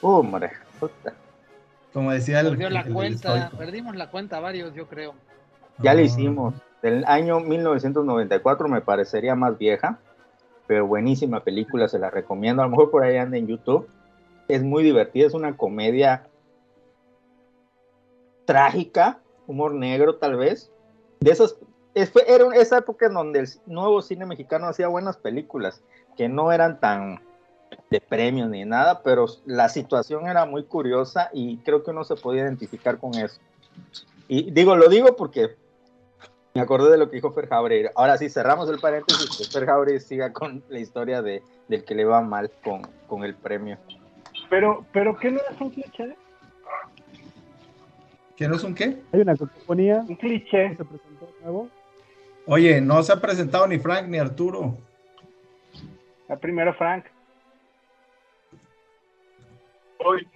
[0.00, 0.50] Hombre,
[0.80, 1.12] puta.
[1.92, 2.50] Como decía el.
[2.50, 5.14] Perdió la cuenta, perdimos la cuenta varios, yo creo.
[5.78, 5.94] Ya Ah.
[5.94, 6.54] le hicimos.
[6.82, 9.98] Del año 1994 me parecería más vieja,
[10.66, 12.62] pero buenísima película, se la recomiendo.
[12.62, 13.88] A lo mejor por ahí anda en YouTube.
[14.48, 16.26] Es muy divertida, es una comedia
[18.44, 20.70] trágica, humor negro tal vez.
[21.20, 21.56] De esas,
[21.94, 25.82] era esa época en donde el nuevo cine mexicano hacía buenas películas,
[26.16, 27.20] que no eran tan
[27.90, 32.16] de premios ni nada, pero la situación era muy curiosa y creo que uno se
[32.16, 33.40] podía identificar con eso.
[34.28, 35.56] Y digo, lo digo porque
[36.54, 37.88] me acordé de lo que dijo Fer Jauregui.
[37.96, 41.94] Ahora sí, cerramos el paréntesis, que Fer Jauregui siga con la historia de, del que
[41.94, 43.76] le va mal con, con el premio.
[44.50, 46.16] Pero, pero ¿qué no es un cliché?
[48.36, 49.00] ¿Que no es un qué?
[49.12, 50.04] Hay una cacofonía.
[50.08, 50.76] Un cliché.
[50.76, 51.68] Se presentó de nuevo.
[52.46, 54.76] Oye, no se ha presentado ni Frank ni Arturo.
[56.28, 57.06] La primero Frank.
[59.98, 60.26] Hoy.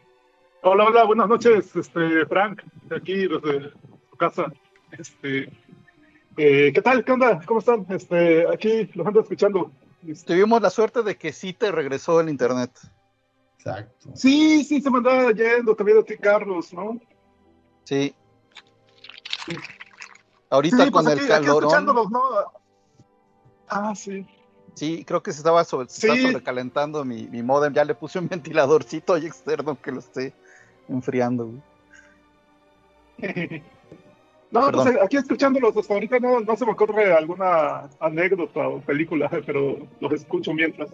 [0.62, 3.70] Hola, hola, buenas noches, este, Frank, de aquí desde
[4.10, 4.52] su casa.
[4.90, 5.50] Este,
[6.36, 7.04] eh, ¿Qué tal?
[7.04, 7.40] ¿Qué onda?
[7.46, 7.86] ¿Cómo están?
[7.90, 9.70] Este, aquí los ando escuchando.
[10.06, 12.70] Este, Tuvimos la suerte de que sí te regresó el internet.
[13.58, 14.10] Exacto.
[14.14, 16.98] sí, sí, se me andaba yendo también a ti, Carlos, ¿no?
[17.88, 18.14] Sí.
[20.50, 21.62] Ahorita Sí, con pues el aquí, aquí calorón.
[21.64, 22.20] escuchándolos, ¿no?
[23.68, 24.26] Ah, sí.
[24.74, 26.26] Sí, creo que se estaba, sobre, se está Sí.
[26.26, 27.72] sobrecalentando mi, mi modem.
[27.72, 30.34] Ya le puse un ventiladorcito ahí externo que lo esté
[30.88, 31.46] enfriando.
[31.46, 31.62] güey.
[34.50, 34.84] No, Perdón.
[34.92, 39.76] pues aquí escuchándolos, hasta ahorita no, no se me ocurre alguna anécdota o película, pero
[40.00, 40.88] los escucho mientras.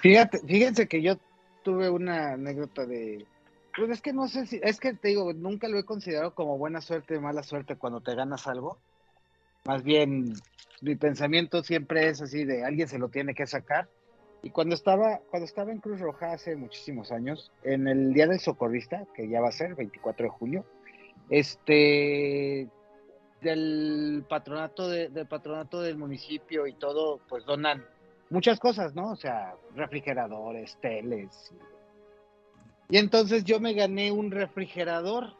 [0.00, 1.16] Fíjate, fíjense que yo
[1.62, 3.26] tuve una anécdota de.
[3.78, 4.60] Pues es que no sé si.
[4.62, 8.00] Es que te digo, nunca lo he considerado como buena suerte o mala suerte cuando
[8.00, 8.78] te ganas algo.
[9.64, 10.32] Más bien,
[10.80, 13.88] mi pensamiento siempre es así: de alguien se lo tiene que sacar.
[14.42, 18.40] Y cuando estaba, cuando estaba en Cruz Roja hace muchísimos años, en el Día del
[18.40, 20.64] Socorrista, que ya va a ser 24 de julio,
[21.30, 22.68] este
[23.40, 27.84] del patronato de- del patronato del municipio y todo, pues donan
[28.30, 29.12] muchas cosas, ¿no?
[29.12, 31.52] O sea, refrigeradores, teles.
[32.90, 35.34] Y entonces yo me gané un refrigerador,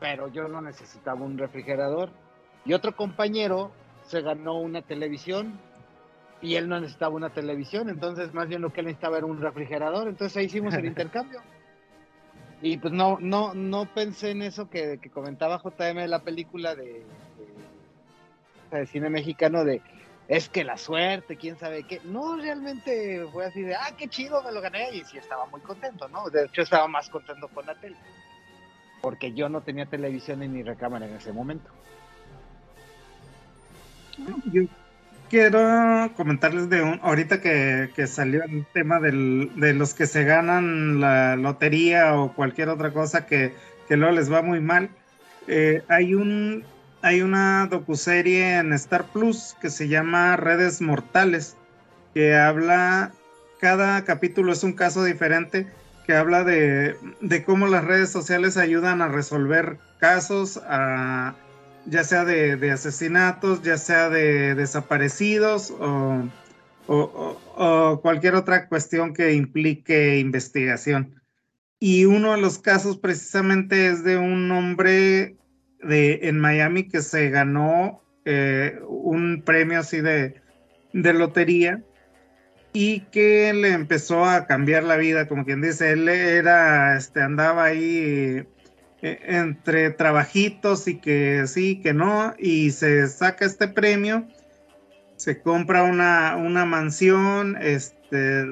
[0.00, 2.10] pero yo no necesitaba un refrigerador.
[2.64, 3.70] Y otro compañero
[4.04, 5.58] se ganó una televisión
[6.40, 9.40] y él no necesitaba una televisión, entonces más bien lo que él necesitaba era un
[9.40, 11.40] refrigerador, entonces ahí hicimos el intercambio.
[12.60, 16.74] Y pues no, no, no pensé en eso que, que comentaba JM de la película
[16.74, 17.04] de,
[18.70, 19.80] de- de cine mexicano de
[20.28, 22.00] es que la suerte, quién sabe qué.
[22.04, 24.90] No, realmente fue así de, ah, qué chido, me lo gané.
[24.94, 26.30] Y sí estaba muy contento, ¿no?
[26.30, 27.96] De hecho, estaba más contento con la tele.
[29.00, 31.68] Porque yo no tenía televisión ni ni recámara en ese momento.
[34.52, 34.62] Yo
[35.28, 35.58] quiero
[36.16, 41.00] comentarles de un, ahorita que, que salió el tema del- de los que se ganan
[41.00, 43.54] la lotería o cualquier otra cosa que,
[43.88, 44.90] que luego les va muy mal.
[45.48, 46.64] Eh, hay un
[47.02, 51.56] hay una docuserie en Star Plus que se llama Redes Mortales,
[52.14, 53.12] que habla,
[53.60, 55.66] cada capítulo es un caso diferente,
[56.06, 60.60] que habla de, de cómo las redes sociales ayudan a resolver casos,
[61.86, 66.28] ya sea de, asesinatos, ya sea de desaparecidos o-
[66.86, 71.20] o- o cualquier otra cuestión que implique investigación.
[71.80, 75.36] Y uno de los casos precisamente es de un hombre
[75.82, 80.40] de, en Miami que se ganó eh, un premio así de,
[80.92, 81.82] de lotería
[82.72, 87.64] y que le empezó a cambiar la vida, como quien dice, él era, este, andaba
[87.64, 88.46] ahí
[89.02, 94.26] eh, entre trabajitos y que sí, que no, y se saca este premio,
[95.16, 98.44] se compra una, una mansión, este,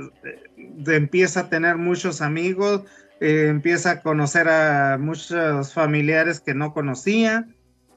[0.86, 2.84] empieza a tener muchos amigos,
[3.20, 7.46] eh, empieza a conocer a muchos familiares que no conocía,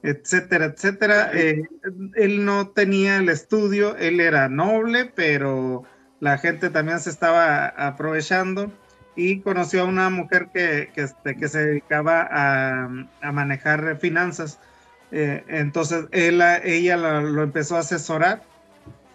[0.02, 1.30] etcétera, etcétera.
[1.32, 1.62] Eh,
[2.14, 5.84] él no tenía el estudio, él era noble, pero
[6.20, 8.72] la gente también se estaba aprovechando
[9.16, 12.88] y conoció a una mujer que, que, este, que se dedicaba a,
[13.22, 14.58] a manejar finanzas.
[15.10, 18.42] Eh, entonces él, ella lo, lo empezó a asesorar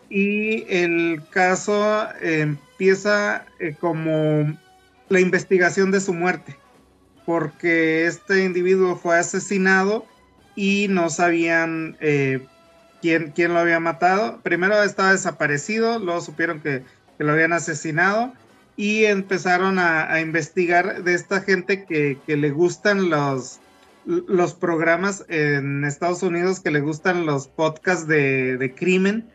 [0.10, 4.58] y el caso empieza eh, como
[5.10, 6.58] la investigación de su muerte,
[7.26, 10.06] porque este individuo fue asesinado
[10.56, 12.46] y no sabían eh,
[13.02, 14.40] quién, quién lo había matado.
[14.42, 16.84] Primero estaba desaparecido, luego supieron que,
[17.18, 18.34] que lo habían asesinado
[18.76, 23.60] y empezaron a, a investigar de esta gente que, que le gustan los,
[24.06, 29.30] los programas en Estados Unidos, que le gustan los podcasts de, de crimen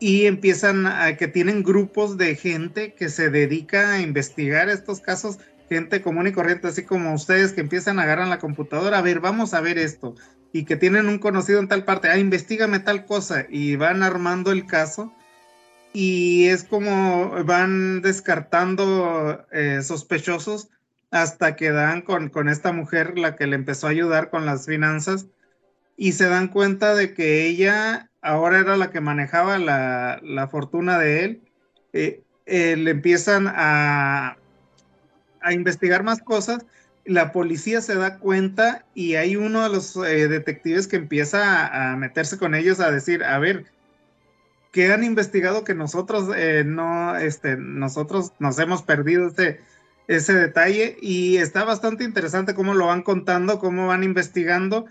[0.00, 5.38] y empiezan a que tienen grupos de gente que se dedica a investigar estos casos
[5.68, 9.20] gente común y corriente, así como ustedes que empiezan a agarrar la computadora, a ver,
[9.20, 10.14] vamos a ver esto,
[10.52, 14.50] y que tienen un conocido en tal parte, ah, investigame tal cosa, y van armando
[14.50, 15.12] el caso,
[15.92, 20.68] y es como van descartando eh, sospechosos
[21.10, 24.66] hasta que dan con, con esta mujer, la que le empezó a ayudar con las
[24.66, 25.26] finanzas,
[25.96, 30.98] y se dan cuenta de que ella ahora era la que manejaba la, la fortuna
[30.98, 31.42] de él.
[31.92, 34.38] Eh, eh, le empiezan a,
[35.40, 36.64] a investigar más cosas,
[37.04, 41.96] la policía se da cuenta y hay uno de los eh, detectives que empieza a,
[41.96, 43.66] meterse con ellos a decir, a ver,
[44.72, 46.30] ¿qué han investigado que nosotros
[46.64, 49.60] no, este, nosotros nos hemos perdido ese,
[50.06, 50.96] ese detalle?
[51.00, 54.86] Y está bastante interesante cómo lo van contando, cómo van investigando,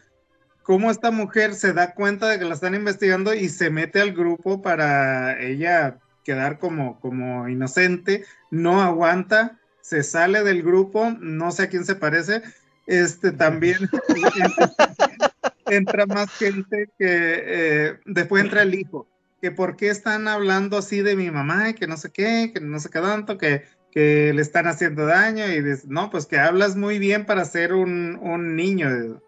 [0.68, 4.12] cómo esta mujer se da cuenta de que la están investigando y se mete al
[4.12, 11.64] grupo para ella quedar como, como inocente, no aguanta se sale del grupo, no sé
[11.64, 12.42] a quién se parece,
[12.86, 13.90] este también
[15.68, 19.08] entra más gente que eh, después entra el hijo,
[19.42, 22.60] que por qué están hablando así de mi mamá y que no sé qué, que
[22.60, 26.38] no sé qué tanto, que, que le están haciendo daño y dice, no, pues que
[26.38, 29.22] hablas muy bien para ser un, un niño.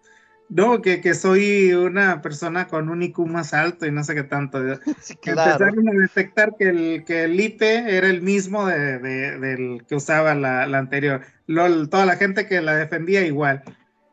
[0.49, 4.23] No, que, que, soy una persona con un IQ más alto y no sé qué
[4.23, 4.59] tanto.
[5.01, 5.51] Sí, claro.
[5.51, 9.95] Empezaron a detectar que el, que el IP era el mismo de, de, del que
[9.95, 11.21] usaba la, la anterior.
[11.45, 13.63] Lo, toda la gente que la defendía igual.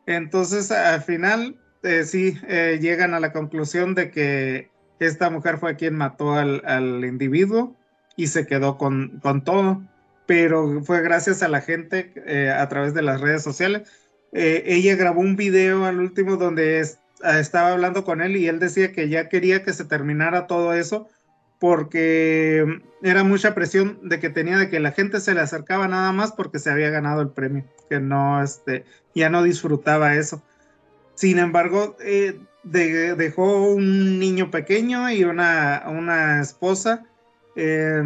[0.05, 4.69] Entonces, al final, eh, sí, eh, llegan a la conclusión de que
[4.99, 7.75] esta mujer fue quien mató al, al individuo
[8.15, 9.81] y se quedó con, con, todo.
[10.25, 13.89] Pero fue gracias a la gente eh, a través de las redes sociales
[14.33, 18.59] eh, ella grabó un video al último donde es, estaba hablando con él y él
[18.59, 21.07] decía que ya quería que se terminara todo eso
[21.59, 26.11] porque era mucha presión de que tenía de que la gente se le acercaba nada
[26.11, 30.43] más porque se había ganado el premio, que no, este, ya no disfrutaba eso.
[31.15, 37.05] Sin embargo, eh, de, dejó un niño pequeño y una, una esposa.
[37.55, 38.03] Eh,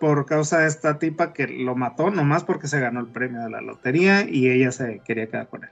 [0.00, 3.50] por causa de esta tipa que lo mató nomás porque se ganó el premio de
[3.50, 5.70] la lotería y ella se quería quedar con él.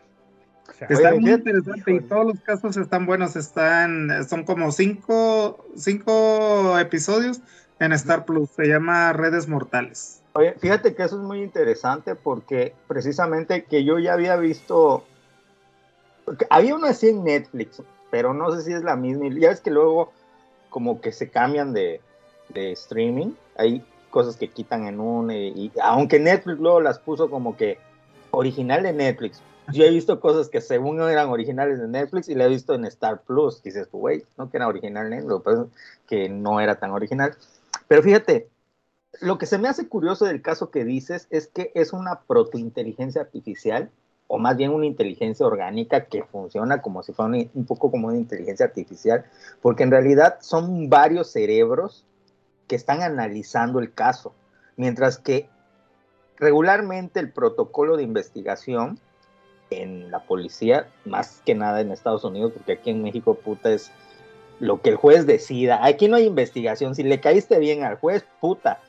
[0.89, 7.41] Está muy interesante y todos los casos están buenos, están, son como cinco, cinco episodios
[7.81, 10.23] en Star Plus, se llama Redes Mortales.
[10.35, 15.05] Oye, fíjate que eso es muy interesante porque precisamente que yo ya había visto,
[16.51, 19.71] había uno así en Netflix, pero no sé si es la misma, ya es que
[19.71, 20.13] luego
[20.69, 22.03] como que se cambian de,
[22.51, 27.31] de streaming, hay cosas que quitan en un, y, y, aunque Netflix luego las puso
[27.31, 27.79] como que
[28.31, 29.43] original de Netflix.
[29.73, 32.87] Yo he visto cosas que según eran originales de Netflix y la he visto en
[32.87, 33.63] Star Plus.
[33.63, 35.59] Dices, güey, no que era original Netflix, pues,
[36.07, 37.37] que no era tan original.
[37.87, 38.49] Pero fíjate,
[39.21, 43.21] lo que se me hace curioso del caso que dices es que es una protointeligencia
[43.21, 43.91] artificial,
[44.27, 48.09] o más bien una inteligencia orgánica que funciona como si fuera un, un poco como
[48.09, 49.25] una inteligencia artificial,
[49.61, 52.05] porque en realidad son varios cerebros
[52.69, 54.35] que están analizando el caso,
[54.77, 55.49] mientras que
[56.37, 59.01] regularmente el protocolo de investigación
[59.71, 63.91] en la policía, más que nada en Estados Unidos, porque aquí en México, puta, es
[64.61, 65.85] lo que el juez decida.
[65.85, 66.95] Aquí no hay investigación.
[66.95, 68.81] Si le caíste bien al juez, puta,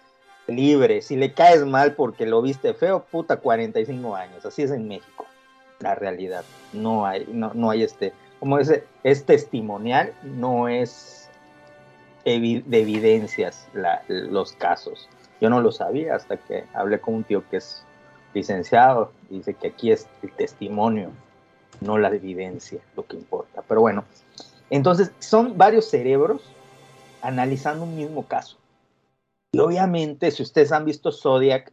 [0.47, 1.01] libre.
[1.01, 4.45] Si le caes mal porque lo viste feo, puta, 45 años.
[4.45, 5.25] Así es en México,
[5.79, 6.43] la realidad.
[6.73, 11.18] No hay, no, no hay este, como es testimonial, no es
[12.25, 13.67] de evidencias
[14.07, 15.09] los casos.
[15.41, 17.83] Yo no lo sabía hasta que hablé con un tío que es
[18.33, 21.11] licenciado dice que aquí es el testimonio,
[21.81, 23.63] no la evidencia, lo que importa.
[23.67, 24.03] Pero bueno,
[24.69, 26.41] entonces son varios cerebros
[27.21, 28.57] analizando un mismo caso.
[29.51, 31.71] Y obviamente, si ustedes han visto Zodiac,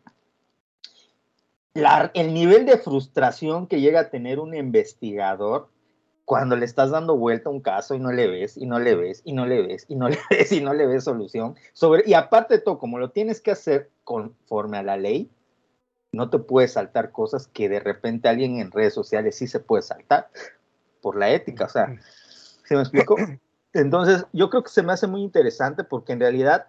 [2.15, 5.69] el nivel de frustración que llega a tener un investigador
[6.27, 8.97] cuando le estás dando vuelta a un caso y no le ves, y no le
[8.97, 11.55] ves, y no le ves, y no le ves, y no le ves solución.
[11.73, 15.31] Sobre, y aparte de todo, como lo tienes que hacer conforme a la ley,
[16.11, 19.83] no te puedes saltar cosas que de repente alguien en redes sociales sí se puede
[19.83, 20.29] saltar
[21.01, 21.67] por la ética.
[21.67, 21.95] O sea,
[22.65, 23.15] ¿se me explico?
[23.73, 26.67] Entonces, yo creo que se me hace muy interesante porque en realidad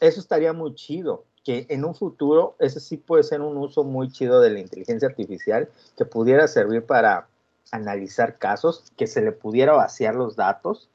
[0.00, 4.10] eso estaría muy chido, que en un futuro ese sí puede ser un uso muy
[4.10, 7.28] chido de la inteligencia artificial que pudiera servir para
[7.70, 10.90] analizar casos, que se le pudiera vaciar los datos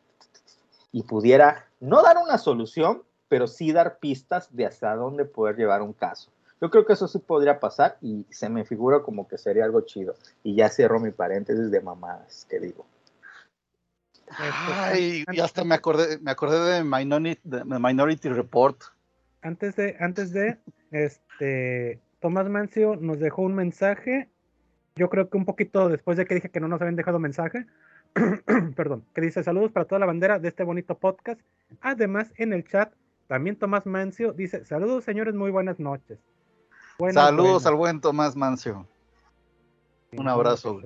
[0.92, 5.82] y pudiera no dar una solución, pero sí dar pistas de hasta dónde poder llevar
[5.82, 6.32] un caso.
[6.62, 9.82] Yo creo que eso sí podría pasar y se me figura como que sería algo
[9.82, 10.16] chido.
[10.44, 12.86] Y ya cierro mi paréntesis de mamadas que digo.
[14.38, 18.82] Ay, y hasta me acordé, me acordé de Minority, de Minority Report.
[19.42, 20.58] Antes de, antes de,
[20.92, 24.30] este, Tomás Mancio nos dejó un mensaje.
[25.00, 27.66] Yo creo que un poquito después de que dije que no nos habían dejado mensaje.
[28.76, 31.40] Perdón, que dice saludos para toda la bandera de este bonito podcast.
[31.80, 32.94] Además, en el chat,
[33.28, 36.20] también Tomás Mancio dice saludos señores, muy buenas noches.
[36.98, 37.66] Buenas, Saludos buenas.
[37.68, 38.86] al buen Tomás Mancio.
[40.18, 40.82] Un abrazo.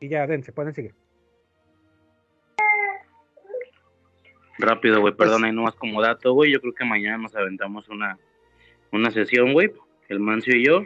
[0.00, 0.94] Y ya, dense, pueden seguir.
[4.58, 6.52] Rápido, güey, perdón, ahí nomás como dato, güey.
[6.52, 8.18] Yo creo que mañana nos aventamos una,
[8.92, 9.70] una sesión, güey,
[10.08, 10.82] el Mancio y yo,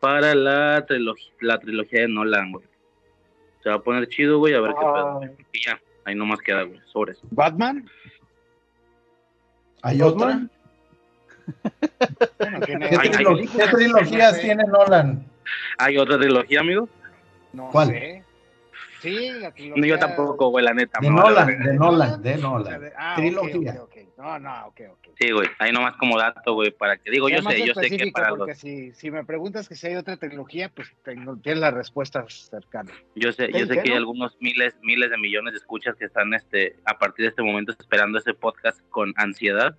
[0.00, 2.66] para la, trilog- la trilogía de Nolan, güey.
[3.62, 5.20] Se va a poner chido, güey, a ver qué pedo.
[5.52, 7.18] Y ya, ahí nomás queda, güey, sobres.
[7.30, 7.88] ¿Batman?
[9.82, 10.46] ¿Hay otra?
[12.38, 15.24] Bueno, tiene- ¿Qué, trilogías tiene Nolan?
[15.78, 16.88] ¿Hay otra trilogía, amigo?
[17.52, 17.88] No ¿Cuál?
[17.88, 18.15] sé.
[19.06, 19.80] Sí, la trilogía.
[19.80, 20.98] No, yo tampoco, güey, la neta.
[21.00, 22.92] De Nolan, de Nolan, de Nolan.
[22.96, 23.80] ah, Trilogía.
[24.16, 25.08] No, no, ok, ok.
[25.18, 28.10] Sí, güey, ahí nomás como dato, güey, para que digo, yo sé, yo sé que
[28.10, 31.60] para los, porque si, si me preguntas que si hay otra trilogía, pues tengo, tienes
[31.60, 32.94] las respuestas cercanas.
[33.14, 36.06] yo sé, ¿Qué yo sé que hay algunos miles, miles de millones de escuchas que
[36.06, 39.76] están, este, a partir de este momento esperando ese podcast con ansiedad,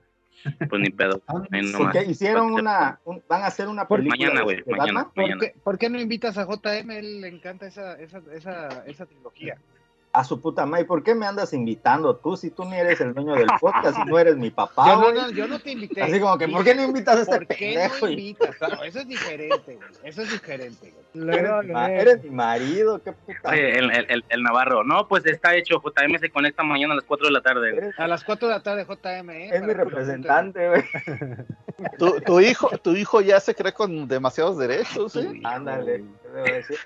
[0.69, 1.47] pues ni pedo, nomás.
[1.77, 5.03] Porque hicieron una, un- van a hacer una Por- película mañana, güey, de mañana.
[5.05, 5.29] Batman.
[5.29, 6.91] ¿Por qué, por qué no invitas a JM?
[6.91, 9.57] Él le encanta esa, esa, esa, esa trilogía.
[10.20, 13.13] A su puta madre, ¿por qué me andas invitando tú si tú ni eres el
[13.13, 14.88] dueño del podcast y no eres mi papá?
[14.88, 16.01] Yo no, no, yo no te invité.
[16.01, 18.05] Así como que, ¿por qué no invitas a este ¿Por qué pendejo?
[18.07, 18.55] no invitas?
[18.84, 19.89] Eso es diferente, güey.
[20.03, 21.30] Eso es diferente, güey.
[21.30, 22.01] Eres, mi ma- luego.
[22.01, 23.49] eres mi marido, qué puta.
[23.49, 26.95] Oye, el, el, el- el Navarro, no, pues está hecho, JM se conecta mañana a
[26.95, 27.91] las 4 de la tarde, güey.
[27.97, 29.30] A las 4 de la tarde, JM.
[29.30, 29.49] ¿eh?
[29.53, 30.84] es mi representante, güey.
[31.99, 35.39] Tu, tu hijo, tu hijo ya se cree con demasiados derechos, ¿eh?
[35.43, 36.03] Ándale.
[36.24, 36.78] ¿qué debo decir?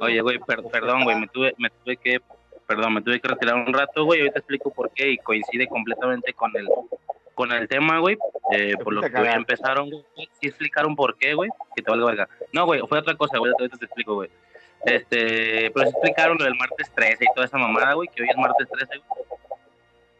[0.00, 2.20] Oye, güey, per- perdón, güey, me tuve, me tuve que,
[2.68, 6.34] perdón, me tuve que retirar un rato, güey, ahorita explico por qué y coincide completamente
[6.34, 6.68] con el,
[7.34, 8.18] con el tema, güey,
[8.52, 10.04] eh, por lo que empezaron, güey,
[10.38, 12.28] sí explicaron por qué, güey, que te valga verga.
[12.52, 14.28] No, güey, fue otra cosa, güey, ahorita te explico, güey.
[14.84, 18.28] Este, pero sí explicaron lo del martes 13 y toda esa mamada, güey, que hoy
[18.28, 19.24] es martes 13, güey.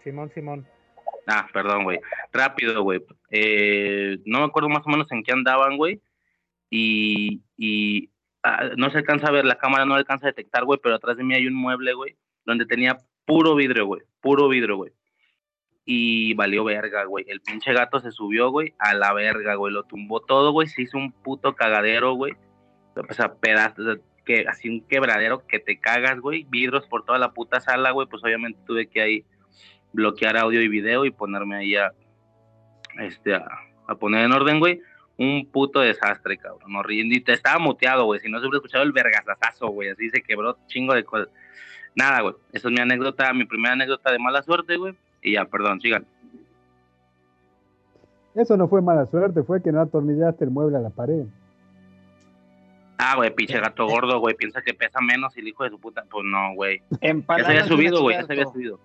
[0.02, 0.66] Simón, Simón.
[1.26, 2.00] Ah, perdón, güey.
[2.32, 3.04] Rápido, güey.
[3.30, 6.00] Eh, no me acuerdo más o menos en qué andaban, güey.
[6.70, 8.10] Y, y
[8.42, 11.18] ah, no se alcanza a ver, la cámara no alcanza a detectar, güey, pero atrás
[11.18, 12.16] de mí hay un mueble, güey,
[12.48, 14.02] donde tenía puro vidrio, güey.
[14.20, 14.92] Puro vidrio, güey.
[15.84, 17.26] Y valió verga, güey.
[17.28, 19.72] El pinche gato se subió, güey, a la verga, güey.
[19.72, 20.66] Lo tumbó todo, güey.
[20.66, 22.32] Se hizo un puto cagadero, güey.
[22.96, 26.46] O sea, pedazos, que, así un quebradero que te cagas, güey.
[26.48, 28.08] Vidrios por toda la puta sala, güey.
[28.08, 29.24] Pues obviamente tuve que ahí
[29.92, 31.92] bloquear audio y video y ponerme ahí a,
[32.98, 34.80] este, a, poner en orden, güey.
[35.18, 36.76] Un puto desastre, cabrón.
[36.76, 37.16] Horrible.
[37.16, 38.20] Y te estaba muteado, güey.
[38.20, 39.90] Si no se hubiera escuchado el vergazazazo, güey.
[39.90, 41.28] Así se quebró chingo de cosas.
[41.98, 42.34] Nada, güey.
[42.52, 44.94] Esa es mi anécdota, mi primera anécdota de mala suerte, güey.
[45.20, 46.06] Y ya, perdón, sigan.
[48.36, 51.24] Eso no fue mala suerte, fue que no atornillaste el mueble a la pared.
[52.98, 54.36] Ah, güey, pinche gato gordo, güey.
[54.36, 56.04] Piensa que pesa menos y el hijo de su puta.
[56.08, 56.82] Pues no, güey.
[57.00, 58.16] Ya se había subido, güey.
[58.16, 58.78] Ya se había subido.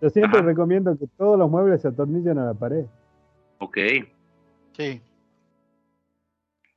[0.00, 0.48] Yo siempre Ajá.
[0.48, 2.86] recomiendo que todos los muebles se atornillen a la pared.
[3.58, 3.76] Ok.
[4.76, 5.00] Sí.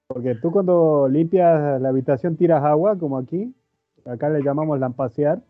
[0.07, 3.53] Porque tú cuando limpias la habitación tiras agua, como aquí,
[4.05, 5.41] acá le llamamos lampasear,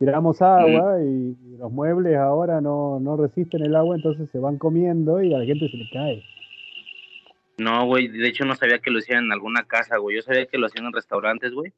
[0.00, 5.22] tiramos agua y los muebles ahora no, no resisten el agua, entonces se van comiendo
[5.22, 6.24] y a la gente se le cae.
[7.58, 10.16] No, güey, de hecho no sabía que lo hacían en alguna casa, güey.
[10.16, 11.74] Yo sabía que lo hacían en restaurantes, güey.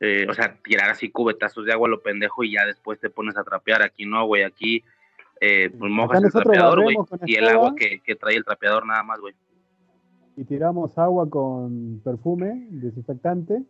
[0.00, 3.08] Eh, o sea, tirar así cubetazos de agua a lo pendejo y ya después te
[3.08, 3.82] pones a trapear.
[3.82, 4.84] Aquí no, güey, aquí
[5.40, 9.02] eh, pues mojas el trapeador, güey, y el agua que, que trae el trapeador nada
[9.02, 9.34] más, güey.
[10.36, 13.62] Y tiramos agua con perfume, desinfectante,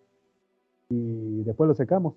[0.89, 2.15] y después lo secamos.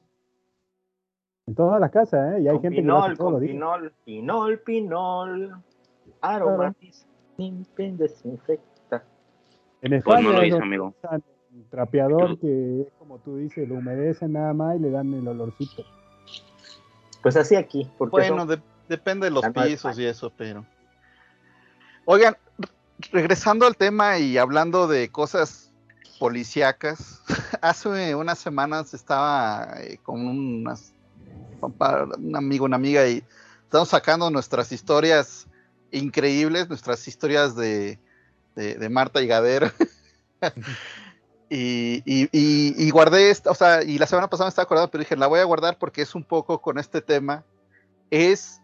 [1.45, 2.41] En todas las casas, ¿eh?
[2.41, 3.53] Y hay Con gente que lo hace pinol, todos los con días.
[3.53, 5.63] pinol, pinol, pinol.
[6.21, 7.05] Aromatiza,
[7.37, 9.03] limpia, desinfecta.
[9.81, 10.95] En Pues España no lo es hice, donde amigo.
[11.03, 11.23] usan
[11.53, 15.83] un trapeador que como tú dices, lo humedecen nada más y le dan el olorcito.
[17.21, 20.65] Pues así aquí, porque Bueno, de- depende de los de pisos y eso, pero.
[22.05, 22.69] Oigan, re-
[23.11, 25.73] regresando al tema y hablando de cosas
[26.19, 27.21] policíacas,
[27.61, 30.92] hace unas semanas estaba eh, con unas,
[31.67, 33.23] un amigo, una amiga, y
[33.63, 35.47] estamos sacando nuestras historias
[35.91, 37.99] increíbles, nuestras historias de,
[38.55, 39.71] de, Marta y Gader.
[41.49, 45.03] Y, y, y- guardé esta, o sea, y la semana pasada me estaba acordando, pero
[45.03, 47.45] dije, la voy a guardar porque es un poco con este tema.
[48.09, 48.59] Es,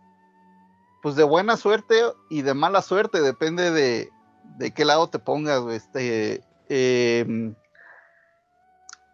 [1.03, 4.09] pues, de buena suerte y de mala suerte, depende de,
[4.57, 7.53] de qué lado te pongas, Este, em,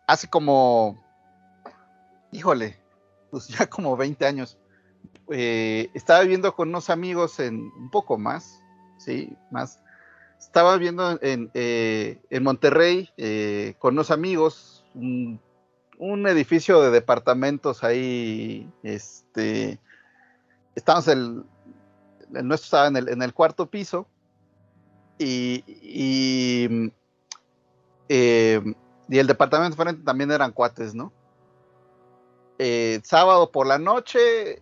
[0.07, 1.03] hace como,
[2.31, 2.79] híjole,
[3.35, 4.57] pues ya como 20 años,
[5.29, 8.61] eh, estaba viviendo con unos amigos en un poco más,
[8.97, 9.81] sí, más.
[10.39, 15.41] Estaba viviendo en, eh, en Monterrey eh, con unos amigos, un,
[15.99, 19.81] edificio de departamentos ahí, este,
[20.73, 21.43] estábamos el,
[22.35, 24.07] el nuestro estaba en el, en el cuarto piso
[25.17, 26.89] y, y,
[28.07, 31.11] y el departamento frente también eran cuates, ¿no?
[32.57, 34.61] Eh, sábado por la noche,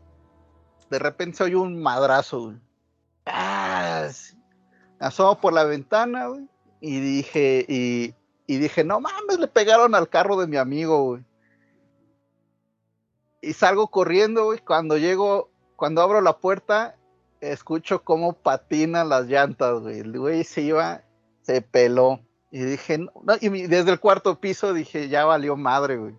[0.89, 2.55] de repente se un madrazo.
[3.25, 4.07] Ah.
[4.99, 6.29] Asomo por la ventana,
[6.85, 8.13] y dije, y,
[8.57, 11.23] dije, no mames, le pegaron al carro de mi amigo, güey.
[13.41, 14.59] Y salgo corriendo, güey.
[14.59, 16.97] Cuando llego, cuando abro la puerta,
[17.39, 19.99] escucho cómo patinan las llantas, güey.
[19.99, 21.03] El güey se iba,
[21.41, 22.19] se peló.
[22.51, 26.15] Y dije, desde el cuarto piso dije, ya valió madre, güey.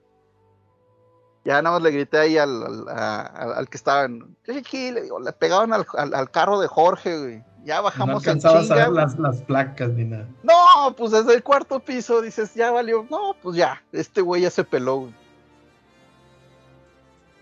[1.45, 4.35] Ya nada más le grité ahí al, al, a- al- al que estaba en.
[4.47, 5.85] "Yo aquí", le digo, le pegaron al,
[6.31, 7.45] carro de Jorge, güey.
[7.65, 10.27] Ya No bajamos en alcanzabas a chinga, ver las, las placas ni nada.
[10.43, 13.07] No, pues desde el cuarto piso dices, ya valió.
[13.11, 15.15] No, pues ya, este güey ya se peló, güey.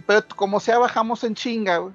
[0.07, 1.95] Pero como sea, bajamos en chinga, güey.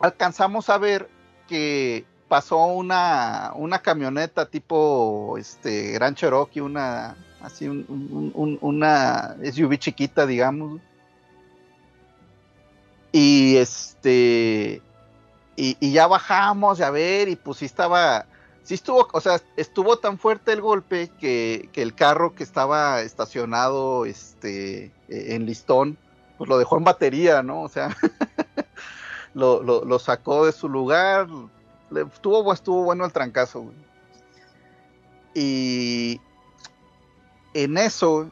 [0.00, 1.08] Alcanzamos a ver
[1.48, 9.36] que pasó una, una camioneta tipo este Gran Cherokee, una así un- un- un- una
[9.42, 10.80] SUV chiquita, digamos.
[13.12, 14.80] Y este
[15.54, 18.24] y, ya bajamos a ver y pues sí estaba
[18.62, 24.06] sí estuvo, o sea, estuvo tan fuerte el golpe que, el carro que estaba estacionado
[24.06, 25.98] este, eh, en listón,
[26.38, 27.62] pues lo dejó en batería, ¿no?
[27.62, 27.94] O sea,
[29.34, 31.28] lo sacó de su lugar,
[31.90, 33.76] le- estuvo, estuvo bueno el trancazo, güey.
[35.34, 36.20] Y
[37.54, 38.30] en eso,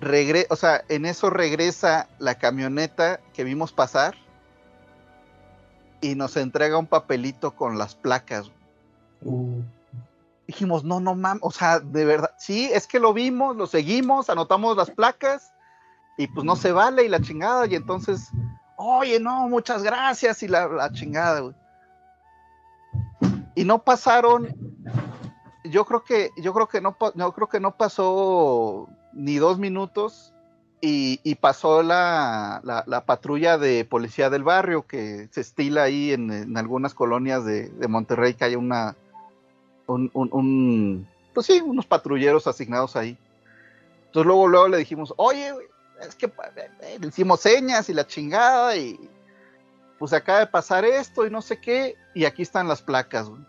[0.00, 4.14] regre o sea, en eso regresa la camioneta que vimos pasar
[6.00, 8.50] y nos entrega un papelito con las placas.
[9.22, 9.60] Uh,
[10.46, 14.30] dijimos, no, no mames, o sea, de verdad, sí, es que lo vimos, lo seguimos,
[14.30, 15.52] anotamos las placas
[16.16, 18.30] y pues no se vale y la chingada, y entonces,
[18.76, 21.54] oye, no, muchas gracias y la, la chingada, güey.
[23.54, 24.56] Y no pasaron,
[25.70, 30.32] yo creo que, yo creo que no, yo creo que no pasó ni dos minutos
[30.80, 36.30] y, pasó la, la- la patrulla de policía del barrio que se estila ahí en,
[36.30, 38.94] en algunas colonias de, de Monterrey que hay una,
[39.86, 43.16] un, un- pues sí, unos patrulleros asignados ahí.
[44.06, 45.52] Entonces luego, luego le dijimos, oye,
[46.00, 48.98] es que eh, le hicimos señas y la chingada y
[49.98, 53.42] pues acaba de pasar esto y no sé qué, y aquí están las placas, güey.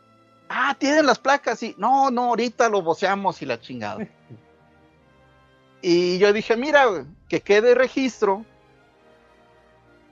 [0.49, 4.07] Ah, tienen las placas, y no, no, ahorita lo boceamos y la chingada.
[5.81, 8.45] Y yo dije, mira, que quede registro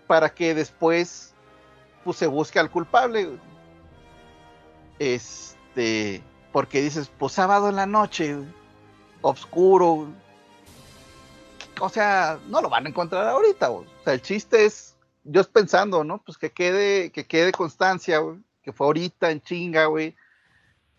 [0.08, 1.34] para que después
[2.04, 3.38] pues se busque al culpable.
[4.98, 6.24] Este,
[6.54, 8.38] porque dices, pues sábado en la noche,
[9.22, 10.08] oscuro.
[11.82, 13.72] O sea, no lo van a encontrar ahorita.
[13.72, 16.20] O sea, el chiste es, yo pensando, ¿no?
[16.20, 18.22] Pues que quede, que quede constancia,
[18.64, 20.16] que fue ahorita en chinga, güey.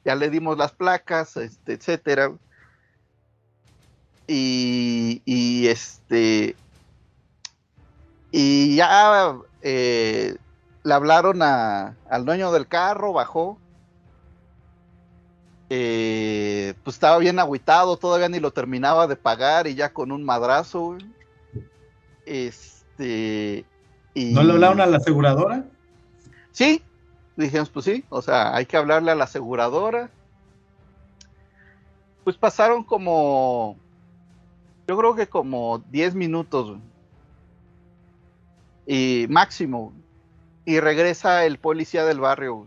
[0.08, 2.32] Ya le dimos las placas, este, etcétera.
[4.26, 6.56] Y, y este,
[8.30, 10.34] y ya eh,
[10.82, 13.58] le hablaron a- al dueño del carro, bajó.
[15.68, 20.24] Eh, pues estaba bien agüitado, todavía ni lo terminaba de pagar y ya con un
[20.24, 21.06] madrazo, güey.
[22.24, 23.66] Este.
[24.14, 24.32] Y...
[24.32, 25.66] ¿No le hablaron a la aseguradora?
[26.52, 26.82] Sí,
[27.44, 30.10] dijimos, pues sí, o sea, hay que hablarle a la aseguradora.
[32.24, 33.76] Pues pasaron como,
[34.86, 36.78] yo creo que como 10 minutos,
[38.86, 39.92] y máximo,
[40.64, 42.66] y regresa el policía del barrio.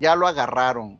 [0.00, 0.98] Ya lo agarraron.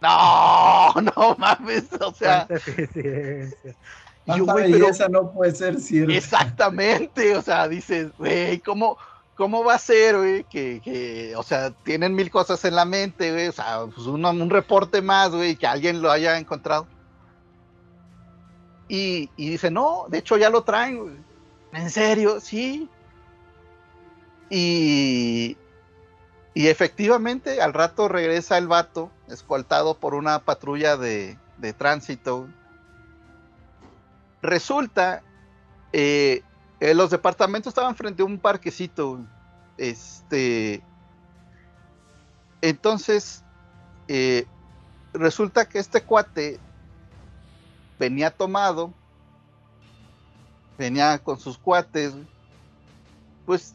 [0.00, 6.12] No, no mames, o sea, Tanta güey, pero- belleza no puede ser cierto.
[6.12, 8.96] Exactamente, o sea, dices, güey, ¿cómo,
[9.40, 10.44] ¿cómo va a ser, güey?
[10.44, 14.28] Que, que, o sea, tienen mil cosas en la mente, güey, o sea, pues uno-
[14.32, 16.86] un reporte más, güey, que alguien lo haya encontrado.
[18.86, 21.14] Y, y dice, no, de hecho ya lo traen, güey.
[21.72, 22.38] ¿En serio?
[22.38, 22.86] Sí.
[24.50, 25.56] Y,
[26.52, 32.46] y efectivamente, al rato regresa el vato, escoltado por una patrulla de, de tránsito.
[34.42, 35.22] Resulta
[35.94, 36.42] eh,
[36.80, 39.20] eh, los departamentos estaban frente a un parquecito.
[39.76, 40.82] Este.
[42.62, 43.44] Entonces,
[44.08, 44.46] eh,
[45.12, 46.58] resulta que este cuate
[47.98, 48.92] venía tomado,
[50.78, 52.14] venía con sus cuates,
[53.44, 53.74] pues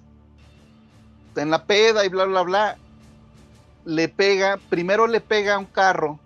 [1.36, 2.78] en la peda y bla, bla, bla,
[3.86, 6.20] le pega, primero le pega a un carro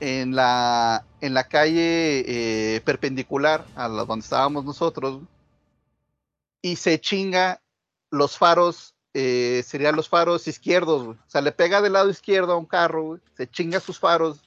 [0.00, 5.20] en la, en la calle eh, perpendicular a la donde estábamos nosotros
[6.64, 7.60] y se chinga
[8.10, 11.18] los faros, eh, serían los faros izquierdos, güey.
[11.18, 14.40] o sea, le pega del lado izquierdo a un carro, güey, se chinga sus faros,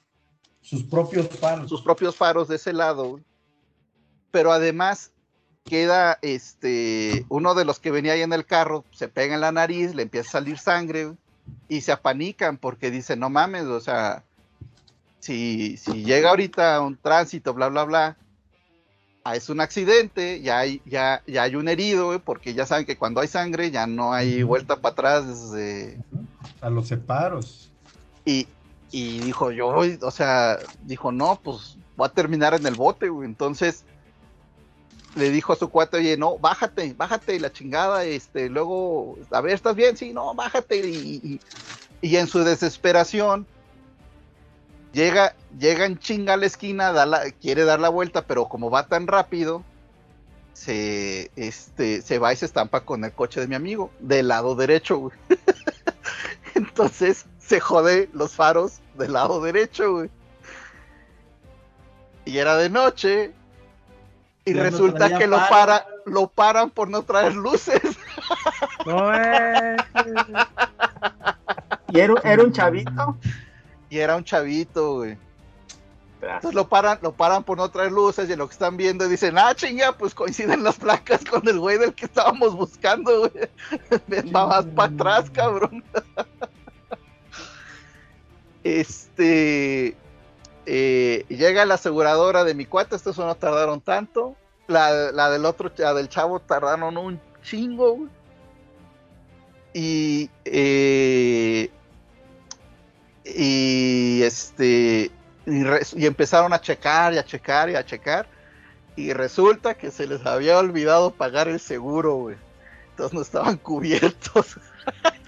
[0.62, 1.70] Sus propios faros.
[1.70, 3.24] sus propios faros de ese lado, güey.
[4.32, 5.12] pero además
[5.64, 9.52] queda este uno de los que venía ahí en el carro, se pega en la
[9.52, 11.18] nariz, le empieza a salir sangre güey,
[11.70, 14.24] y se apanican porque dicen, no mames, o sea,
[15.20, 18.18] si, si llega ahorita un tránsito, bla, bla, bla,
[19.28, 22.98] ah, es un accidente, ya hay, ya, ya hay un herido, porque ya saben que
[22.98, 25.26] cuando hay sangre ya no hay vuelta para atrás.
[25.58, 26.00] eh,
[26.62, 27.70] A los separos.
[28.26, 28.48] y,
[28.92, 29.68] y dijo yo,
[30.02, 33.28] o sea, dijo, no, pues voy a terminar en el bote, güey.
[33.28, 33.84] Entonces
[35.16, 39.42] le dijo a su cuate, oye, no, bájate, bájate y la chingada, este, luego, a
[39.42, 39.98] ver, ¿estás bien?
[39.98, 40.78] Sí, no, bájate.
[40.88, 41.42] Y, y-
[42.00, 43.48] y en su desesperación,
[44.98, 48.72] llega, llega en chinga a la esquina, da la- quiere dar la vuelta, pero como
[48.72, 49.64] va tan rápido,
[50.54, 54.56] se, este, se va y se estampa con el coche de mi amigo, del lado
[54.56, 55.16] derecho, güey.
[56.56, 60.10] Entonces se jode los faros del lado derecho, güey.
[62.26, 63.34] Y era de noche.
[64.46, 67.82] Y Ya resulta que lo para, lo paran por no traer luces.
[68.86, 69.76] No, eh,
[71.90, 73.18] ¿Y era, era un chavito?
[73.90, 75.18] Y era un chavito, güey.
[76.22, 79.38] Entonces lo paran, lo paran por no traer luces y lo que están viendo dicen,
[79.38, 84.32] ah, chinga, pues coinciden las placas con el güey del que estábamos buscando, güey.
[84.36, 85.84] Va más para atrás, cabrón.
[88.64, 89.96] este,
[90.66, 94.36] eh, llega la aseguradora de mi cuate, estos no tardaron tanto.
[94.66, 98.10] La, la del otro, la del chavo tardaron un chingo, güey.
[99.74, 101.70] Y, eh,
[103.36, 105.12] y este,
[105.46, 108.28] y, empezaron a checar y a checar y a checar.
[108.96, 112.36] Y resulta que se les había olvidado pagar el seguro, güey.
[112.92, 114.58] Entonces no estaban cubiertos.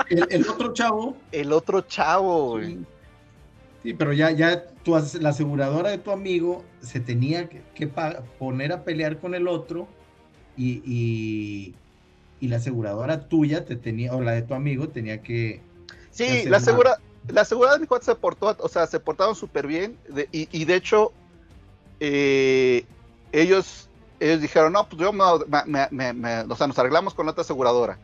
[0.10, 2.78] El, el otro chavo, El otro chavo, güey.
[2.78, 2.86] sí,
[3.84, 7.88] sí, pero ya, ya tu la aseguradora de tu amigo se tenía que,
[8.40, 9.88] poner a pelear con el otro
[10.58, 11.76] y, y,
[12.40, 15.62] y la aseguradora tuya te tenía, o la de tu amigo tenía que...
[16.12, 17.00] Sí, la ma.
[17.28, 19.98] La seguridad de mi cuate se portó, o sea, se portaron súper bien.
[20.08, 21.12] de- y, y de hecho,
[22.00, 22.86] eh,
[23.32, 23.90] ellos,
[24.20, 25.24] ellos dijeron, no, pues yo me,
[25.92, 28.00] me- me- o sea, nos arreglamos con la otra aseguradora.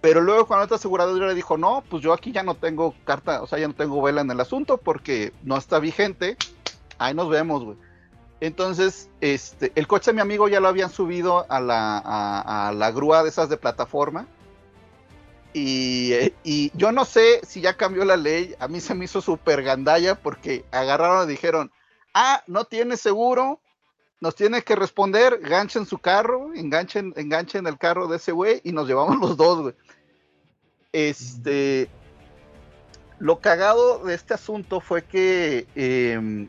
[0.00, 2.94] Pero luego con la otra aseguradora le dijo, no, pues yo aquí ya no tengo
[3.04, 6.36] carta, o sea, ya no tengo vela en el asunto porque no está vigente.
[6.98, 7.76] Ahí nos vemos, güey.
[8.40, 12.72] Entonces, este, el coche de mi amigo ya lo habían subido a la, a- a
[12.72, 14.26] la grúa de esas de plataforma.
[15.52, 19.62] Y, yo no sé si ya cambió la ley, a mí se me hizo súper
[19.62, 21.72] gandalla porque agarraron y dijeron,
[22.14, 23.60] ah, no tiene seguro,
[24.20, 28.72] nos tiene que responder, ganchen su carro, enganchen, enganchen el carro de ese güey y
[28.72, 29.74] nos llevamos los dos, güey.
[30.92, 31.88] Este,
[33.18, 36.48] lo cagado de este asunto fue que, em,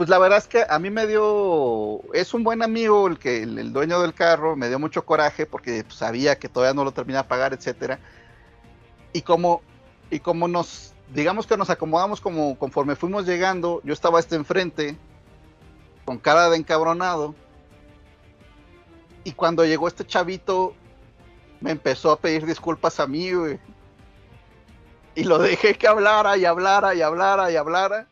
[0.00, 3.42] pues la verdad es que a mí me dio, es un buen amigo el que
[3.42, 6.92] el, dueño del carro, me dio mucho coraje porque pues, sabía que todavía no lo
[6.92, 8.00] terminaba de pagar, etcétera.
[9.12, 9.60] Y como,
[10.10, 14.96] y como nos, digamos que nos acomodamos como conforme fuimos llegando, yo estaba este enfrente,
[16.06, 17.34] con cara de encabronado,
[19.22, 20.72] y cuando llegó este chavito,
[21.60, 23.60] me empezó a pedir disculpas a mí, güey.
[25.14, 28.06] Y lo dejé que hablara y hablara y hablara y hablara.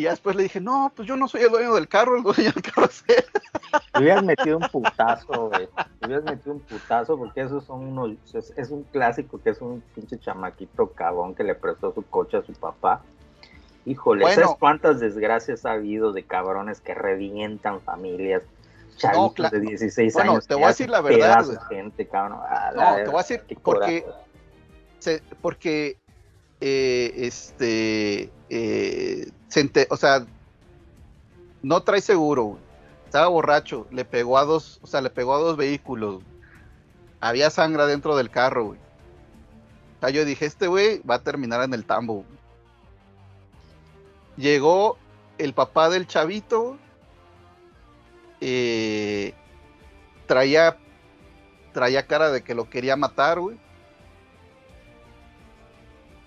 [0.00, 2.22] Y ya después le dije, no, pues yo no soy el dueño del carro, el
[2.22, 3.22] dueño del carro es él.
[3.92, 5.68] Te hubieras metido un putazo, güey.
[6.00, 8.12] Te hubieras metido un putazo porque esos son unos.
[8.34, 12.38] Es, es un clásico que es un pinche chamaquito cabón que le prestó su coche
[12.38, 13.02] a su papá.
[13.84, 14.40] Híjole, Bueno.
[14.42, 18.42] ¿sabes cuántas desgracias ha habido de cabrones que revientan familias?
[18.96, 20.46] Chavitos cla- de 16 Bueno, años.
[20.46, 22.38] te voy a decir la verdad, gente, cabrón.
[22.74, 24.06] No, te voy a decir porque,
[24.98, 25.98] se- porque
[26.62, 29.30] eh, este, eh,
[29.88, 30.26] o sea,
[31.62, 32.62] no trae seguro, güey.
[33.04, 36.22] estaba borracho, le pegó a dos, o sea, le pegó a dos vehículos,
[37.20, 38.80] había sangre dentro del carro, güey.
[40.12, 42.24] Yo dije, este güey va a terminar en el tambo.
[44.36, 44.96] Llegó
[45.36, 46.78] el papá del chavito,
[48.40, 49.34] eh,
[50.26, 50.78] traía,
[51.74, 53.58] traía cara de que lo quería matar, güey.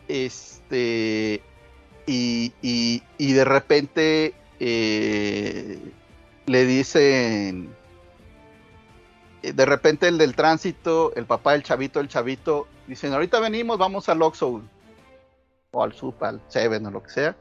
[0.08, 1.42] Este,
[2.06, 5.80] y, y, y de repente eh,
[6.46, 7.74] le dicen,
[9.42, 14.08] de repente el del tránsito, el papá, el chavito, el chavito, dicen, ahorita venimos, vamos
[14.10, 14.62] al Oxxo,
[15.72, 17.36] o al Sup, al Seven o lo que sea.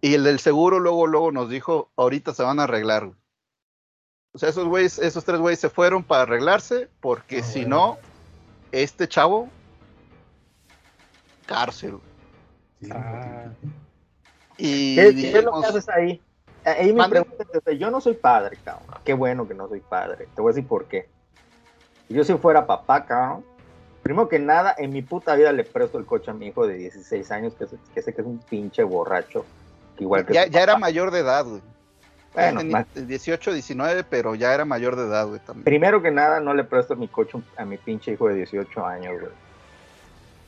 [0.00, 3.06] Y el del seguro luego, luego nos dijo, ahorita se van a arreglar.
[3.06, 3.16] güey.
[4.34, 7.76] O sea, esos güeyes, esos tres güeyes se fueron para arreglarse, porque Ah, si bueno.
[7.76, 7.98] no,
[8.72, 9.48] este chavo,
[11.46, 11.92] cárcel.
[11.92, 12.11] güey.
[12.90, 13.44] Ah.
[14.58, 16.20] Y ¿Qué, qué es lo que haces ahí?
[16.64, 17.46] Ahí me preguntan,
[17.78, 18.86] yo no soy padre, cabrón.
[19.04, 20.28] Qué bueno que no soy padre.
[20.34, 21.08] Te voy a decir por qué.
[22.06, 23.44] Si yo si fuera papá, cabrón,
[24.02, 26.74] primero que nada, en mi puta vida le presto el coche a mi hijo de
[26.74, 29.44] 16 años, que, sé- que sé que es un pinche borracho.
[29.96, 31.60] que igual que ya, era mayor de edad, güey.
[32.34, 35.64] Bueno, más- 18, 19, pero ya era mayor de edad, güey, también.
[35.64, 39.20] Primero que nada, no le presto mi coche a mi pinche hijo de 18 años,
[39.20, 39.32] güey.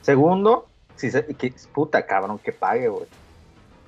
[0.01, 3.05] Segundo, si que, puta cabrón, que pague, güey.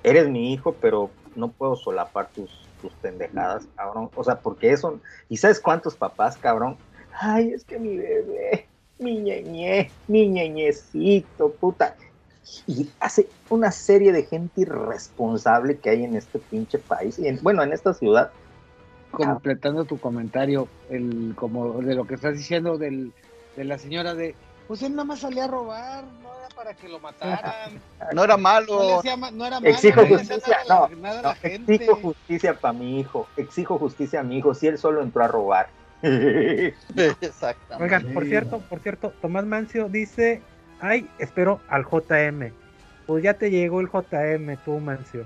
[0.04, 2.50] Eres mi hijo, pero no puedo solapar tus,
[2.82, 4.10] tus pendejadas, cabrón.
[4.16, 5.00] O sea, porque eso.
[5.30, 6.78] ¿Y sabes cuántos papás, cabrón?
[7.20, 8.68] Ay, es que mi bebé,
[9.00, 11.96] mi ñeñe, mi ñeñecito, puta.
[12.66, 17.20] Y hace una serie de gente irresponsable que hay en este pinche país.
[17.20, 18.32] Y en- bueno, en esta ciudad.
[19.12, 23.14] completando tu comentario, el como de lo que estás diciendo del,
[23.56, 24.36] de la señora de,
[24.68, 27.80] pues él nada más salía a robar, no para que lo mataran,
[28.14, 29.02] No era no, le malo.
[29.32, 31.76] no era malo, Exijo no justicia, nada no, nada gente.
[31.76, 35.28] exijo justicia para mi hijo, exijo justicia a mi hijo, si él solo entró a
[35.28, 35.70] robar.
[37.22, 37.84] Exactamente.
[37.84, 38.30] Oigan, por Sí.
[38.30, 40.42] cierto, por cierto, Tomás Mancio dice,
[40.82, 42.52] ay, espero al JM.
[43.06, 45.26] Pues ya te llegó el JM, tú, Mancio.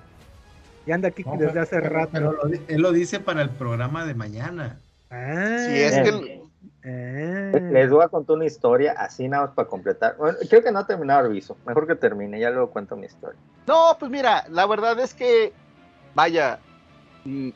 [0.86, 2.10] Ya anda aquí No, desde hace pero- rato.
[2.14, 4.80] Pero lo di- él lo dice para el programa de mañana.
[5.10, 6.41] Ah, Si es que el-
[6.86, 7.60] ah.
[7.72, 10.16] Les voy a contar una historia así nada más para completar.
[10.18, 13.06] Bueno, creo que no ha terminado el viso, mejor que termine, ya luego cuento mi
[13.06, 13.40] historia.
[13.68, 15.54] No, pues mira, la verdad es que,
[16.16, 16.60] vaya,
[17.26, 17.50] mm,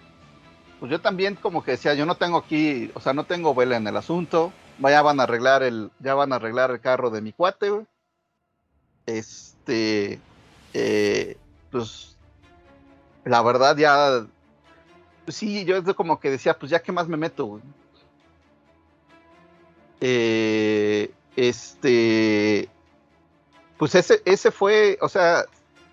[0.80, 3.78] pues yo también como que decía, yo no tengo aquí, o sea, no tengo vela
[3.78, 4.52] en el asunto.
[4.80, 7.86] Ya van a arreglar el, ya van a arreglar el carro de mi cuate, güey.
[9.06, 10.20] Este,
[10.74, 11.38] eh,
[11.72, 12.18] pues,
[13.24, 14.26] la verdad ya,
[15.24, 17.64] pues sí, yo como que decía, pues ya qué más me meto, güey.
[20.08, 22.70] Eh, este,
[23.80, 25.46] pues ese, ese fue, o sea,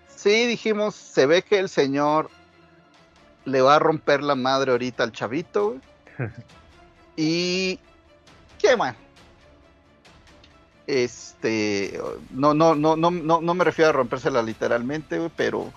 [0.07, 2.29] sí dijimos, se ve que el señor
[3.45, 5.77] le va a romper la madre ahorita al chavito,
[7.15, 7.79] y
[8.59, 8.95] qué man.
[10.85, 11.99] Este,
[12.29, 15.73] no, no, no, no, no, no me refiero a rompérsela literalmente, pero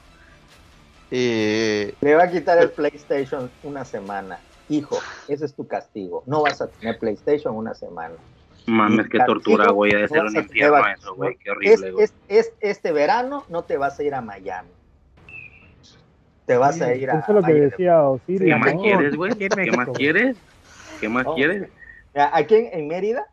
[1.11, 4.39] eh, Le va a quitar el PlayStation una semana.
[4.69, 4.99] Hijo,
[5.29, 6.23] ese es tu castigo.
[6.27, 8.15] No vas a tener PlayStation una semana.
[8.67, 9.93] Mames, qué tortura, güey.
[9.93, 11.37] Debe ser un infierno eso, güey.
[11.37, 12.05] Qué horrible, güey.
[12.05, 14.69] es- es- este verano no te vas a ir a Miami.
[16.47, 17.21] Te vas a ir a.
[17.21, 18.41] Eso es lo que de- decía Osiris.
[18.43, 19.33] ¿Qué más quieres, güey?
[19.39, 20.37] ¿Qué más quieres?
[21.01, 21.35] ¿Qué más No.
[21.35, 21.69] quieres?
[22.15, 23.27] Aquí en, en Mérida,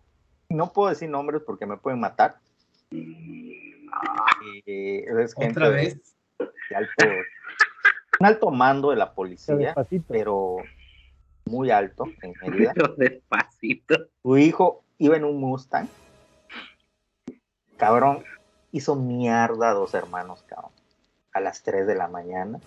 [0.50, 2.36] no puedo decir nombres porque me pueden matar.
[4.66, 6.16] Eh, es gente Otra de- vez.
[6.70, 7.06] de alto,
[8.20, 9.74] un alto mando de la policía,
[10.08, 10.58] pero
[11.46, 12.74] muy alto en Mérida.
[12.74, 13.96] Pero despacito.
[14.22, 15.88] Tu hijo iba en un Mustang.
[17.78, 18.24] Cabrón,
[18.72, 20.72] hizo mierda a dos hermanos, cabrón.
[21.34, 22.60] A las 3 de la mañana.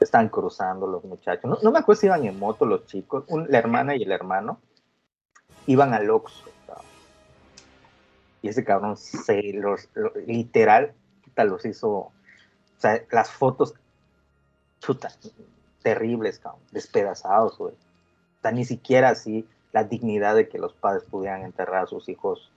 [0.00, 1.44] Están cruzando los muchachos.
[1.50, 3.24] No, no me acuerdo si iban en moto los chicos.
[3.28, 4.60] un- la hermana y el hermano.
[5.66, 6.84] Iban al Oxxo, cabrón.
[8.42, 10.92] Y ese cabrón se los, lo- literal,
[11.36, 11.90] los hizo.
[11.90, 12.12] O
[12.78, 13.74] sea, las fotos,
[14.80, 15.10] chuta,
[15.82, 16.60] terribles, cabrón.
[16.72, 17.74] Despedazados, güey.
[18.46, 22.52] Sea, ni siquiera así la dignidad de que los padres pudieran enterrar a sus hijos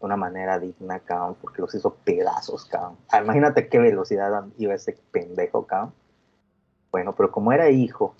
[0.00, 2.96] de una manera digna, cabrón, porque los hizo pedazos, cabrón.
[3.08, 5.94] Ah, imagínate qué velocidad iba ese pendejo, cabrón.
[6.90, 8.16] Bueno, pero como era hijo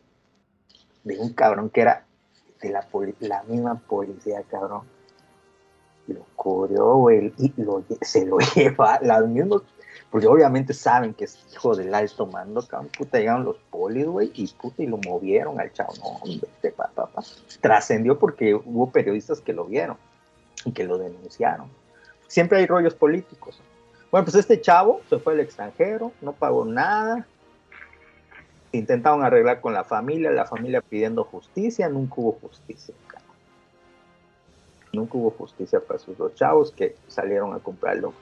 [1.03, 2.07] de un cabrón que era
[2.62, 2.86] de la,
[3.19, 4.82] la misma policía, cabrón,
[6.07, 7.53] lo cubrió, güey, y
[8.03, 9.62] se lo lleva, las mismas,
[10.11, 14.31] porque obviamente saben que es hijo del alto mando, cabrón, puta, llegaron los polis, güey,
[14.35, 17.23] y puta, y lo movieron al chavo, no, hombre, este pa, pa, pa.
[17.61, 19.97] Trascendió porque hubo periodistas que lo vieron
[20.65, 21.69] y que lo denunciaron.
[22.27, 23.61] Siempre hay rollos políticos.
[24.11, 27.27] Bueno, pues este chavo se fue al extranjero, no pagó nada.
[28.73, 32.95] Intentaron arreglar con la familia, la familia pidiendo justicia, nunca hubo justicia.
[33.07, 33.29] cabrón.
[34.93, 38.15] Nunca hubo justicia para esos dos chavos que salieron a comprar los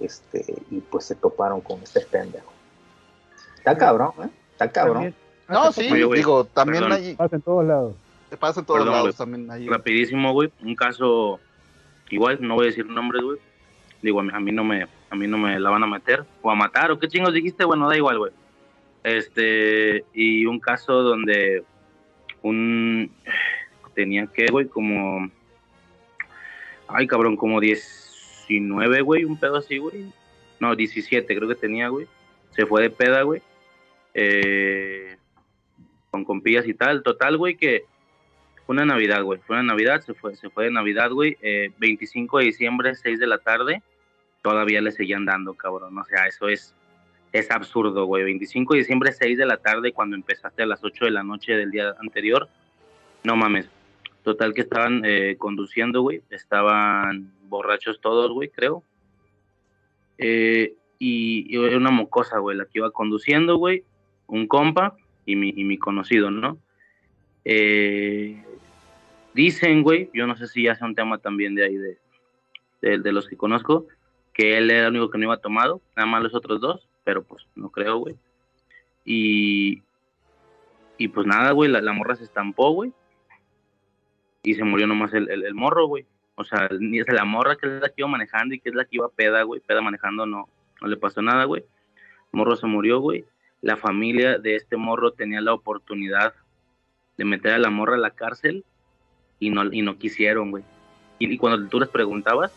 [0.00, 2.52] este y pues se toparon con este pendejo.
[3.56, 4.28] Está cabrón, ¿eh?
[4.52, 5.14] Está cabrón.
[5.48, 6.98] No, sí, poco- Oye, güey, digo, también perdón.
[7.02, 7.94] hay, Pasa en todos lados.
[8.30, 9.16] te pasa en todos Perdón, lados, güey.
[9.16, 9.68] también hay.
[9.68, 10.50] Rapidísimo, güey.
[10.62, 11.38] Un caso
[12.10, 13.38] igual, no voy a decir nombres, güey.
[14.02, 16.24] Digo, a mí, a mí no me a mí no me la van a meter
[16.42, 18.32] o a matar o qué chingos dijiste, bueno, da igual, güey.
[19.04, 21.62] Este, y un caso donde
[22.42, 23.10] un
[23.94, 25.30] tenía que, güey, como.
[26.88, 27.60] Ay, cabrón, como
[28.48, 30.12] 19, güey, un pedo así, güey.
[30.60, 32.06] No, 17, creo que tenía, güey.
[32.50, 33.42] Se fue de peda, güey.
[34.14, 35.16] Eh,
[36.10, 37.02] con compillas y tal.
[37.02, 37.84] Total, güey, que
[38.64, 39.40] fue una Navidad, güey.
[39.46, 41.36] Fue una Navidad, se fue, se fue de Navidad, güey.
[41.42, 43.82] Eh, 25 de diciembre, 6 de la tarde.
[44.42, 45.98] Todavía le seguían dando, cabrón.
[45.98, 46.74] O sea, eso es,
[47.32, 48.24] es absurdo, güey.
[48.24, 51.52] 25 de diciembre, 6 de la tarde, cuando empezaste a las 8 de la noche
[51.52, 52.48] del día anterior.
[53.24, 53.68] No mames.
[54.22, 56.22] Total que estaban eh, conduciendo, güey.
[56.30, 58.82] Estaban borrachos todos, güey, creo.
[60.18, 63.84] Eh, y, era una mocosa, güey, la que iba conduciendo, güey.
[64.26, 66.58] Un compa y mi, y mi conocido, ¿no?
[67.44, 68.42] Eh,
[69.34, 71.98] dicen, güey, yo no sé si ya sea un tema también de ahí, de,
[72.80, 73.86] de, los que conozco,
[74.32, 77.22] que él era el único que no iba tomado, nada más los otros dos, pero
[77.22, 78.16] pues no creo, güey.
[79.04, 79.82] Y,
[80.96, 82.92] y pues nada, güey, la, morra se estampó, güey.
[84.42, 86.06] Y se murió nomás el, el morro, güey.
[86.36, 88.74] O sea, ni es la morra que es la que iba manejando y que es
[88.74, 89.60] la que iba peda, güey.
[89.60, 90.48] Peda manejando no,
[90.80, 91.64] no le pasó nada, güey.
[92.32, 93.24] Morro se murió, güey.
[93.60, 96.34] La familia de este morro tenía la oportunidad
[97.16, 98.64] de meter a la morra a la cárcel
[99.38, 100.64] y no, y no quisieron, güey.
[101.18, 102.52] Y, y cuando tú les preguntabas,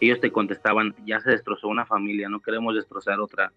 [0.00, 3.52] ellos te contestaban, ya se destrozó una familia, no queremos destrozar otra.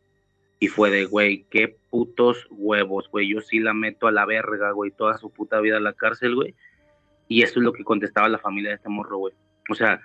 [0.60, 3.30] Y fue de, güey, qué putos huevos, güey.
[3.30, 6.36] Yo sí la meto a la verga, güey, toda su puta vida a la cárcel,
[6.36, 6.56] güey.
[7.28, 9.34] Y eso es lo que contestaba la familia de este morro, güey.
[9.70, 10.02] O sea,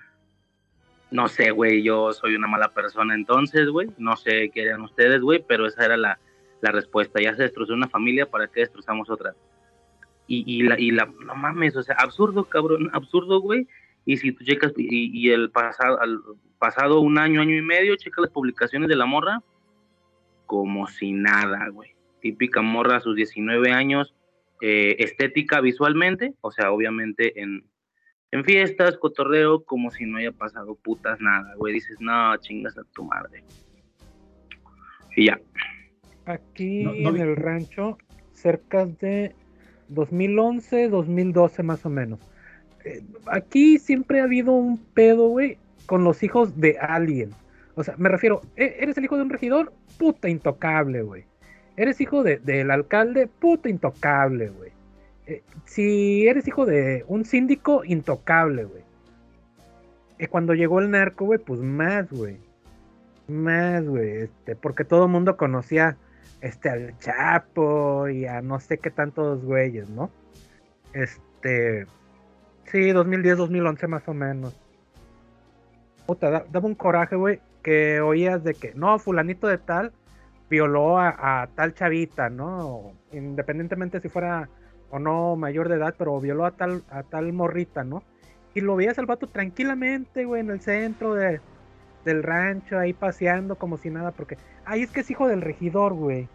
[1.11, 3.89] no sé, güey, yo soy una mala persona entonces, güey.
[3.99, 6.19] No sé qué eran ustedes, güey, pero esa era la,
[6.61, 7.20] la respuesta.
[7.20, 9.35] Ya se destrozó una familia, ¿para qué destrozamos otra?
[10.27, 13.69] Y, y, la, y la, no mames, o sea, absurdo, cabrón, absurdo, güey.
[14.07, 16.20] Y si tú checas, y, y el pasado, al
[16.59, 19.43] pasado un año, año y medio, checa las publicaciones de la morra,
[20.47, 21.95] como si nada, güey.
[22.20, 24.15] Típica morra a sus 19 años,
[24.61, 27.65] eh, estética visualmente, o sea, obviamente en,
[28.35, 31.74] en fiestas, cotorreo, como si no haya pasado putas nada, güey.
[31.74, 33.44] Dices, no, chingas a tu madre.
[35.15, 35.40] Y ya.
[36.27, 37.97] Aquí No, no en el rancho,
[38.32, 39.36] cerca de
[39.89, 42.19] 2011, 2012 más o menos.
[42.85, 47.31] Eh, aquí siempre ha habido un pedo, güey, con los hijos de alguien.
[47.77, 49.73] O sea, me refiero, ¿e- ¿eres el hijo de un regidor?
[49.97, 51.24] Puta intocable, güey.
[51.77, 53.28] ¿Eres hijo de- del alcalde?
[53.28, 54.73] Puta intocable, güey.
[55.27, 58.83] Eh, si eres hijo de un síndico, intocable, güey.
[60.19, 62.39] Y cuando llegó el narco, güey, pues más, güey.
[63.27, 64.23] Más, güey.
[64.23, 65.97] Este, porque todo el mundo conocía
[66.41, 70.11] este, al Chapo y a no sé qué tantos güeyes, ¿no?
[70.93, 71.87] Este.
[72.67, 74.59] Sí, 2010, 2011 más o menos.
[76.07, 79.93] Puta, da- daba un coraje, güey, que oías de que, no, fulanito de tal
[80.51, 82.93] violó a tal chavita, ¿no?
[83.13, 84.49] Independientemente si fuera
[84.90, 88.02] o no mayor de edad, pero violó a tal, a tal morrita, ¿no?
[88.55, 91.40] Y lo veías al vato tranquilamente, güey, en el centro de,
[92.05, 95.94] del rancho, ahí paseando como si nada, porque, ay, es que es hijo del regidor,
[95.94, 96.28] güey.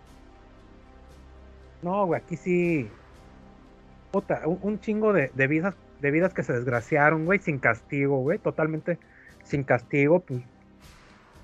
[1.81, 2.89] No, güey, aquí sí.
[4.11, 8.17] Puta, un, un chingo de, de vidas, de vidas que se desgraciaron, güey, sin castigo,
[8.17, 8.97] güey, totalmente
[9.43, 10.41] sin castigo, pues.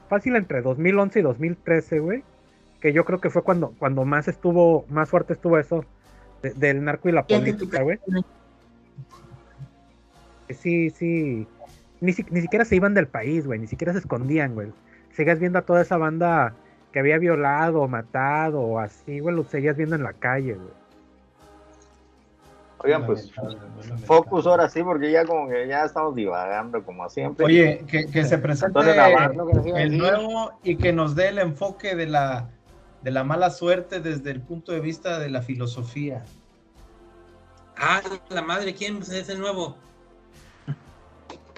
[0.09, 2.23] Fácil entre 2011 y 2013, güey.
[2.81, 5.85] Que yo creo que fue cuando, cuando más estuvo, más fuerte estuvo eso
[6.49, 7.99] de- del narco y la política, güey.
[10.49, 11.47] Sí, sí.
[12.01, 13.59] Ni, si- ni siquiera se iban del país, güey.
[13.59, 14.71] Ni siquiera se escondían, güey.
[15.13, 16.53] Seguías viendo a toda esa banda
[16.91, 19.35] que había violado o matado o así, güey.
[19.35, 20.85] Lo seguías viendo en la calle, güey.
[22.79, 23.31] Oigan, pues,
[24.05, 27.45] focus ahora sí, porque ya como que ya estamos divagando como siempre.
[27.45, 32.05] Oye, que, que se presente Navarro, el nuevo y que nos dé el enfoque de
[32.05, 32.47] la,
[33.05, 36.25] de la mala suerte desde el punto de vista de la filosofía.
[37.77, 39.77] Ah, la madre, ¿quién es el nuevo?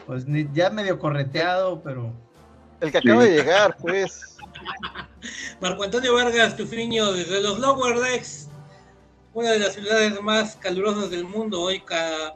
[0.05, 2.11] Pues ni- ya medio correteado, pero
[2.81, 4.35] El que acaba de llegar, pues.
[5.61, 8.49] Marco Antonio Vargas Tufiño, desde los Lower Decks,
[9.33, 11.61] una de las ciudades más calurosas del mundo.
[11.61, 12.35] Hoy ca-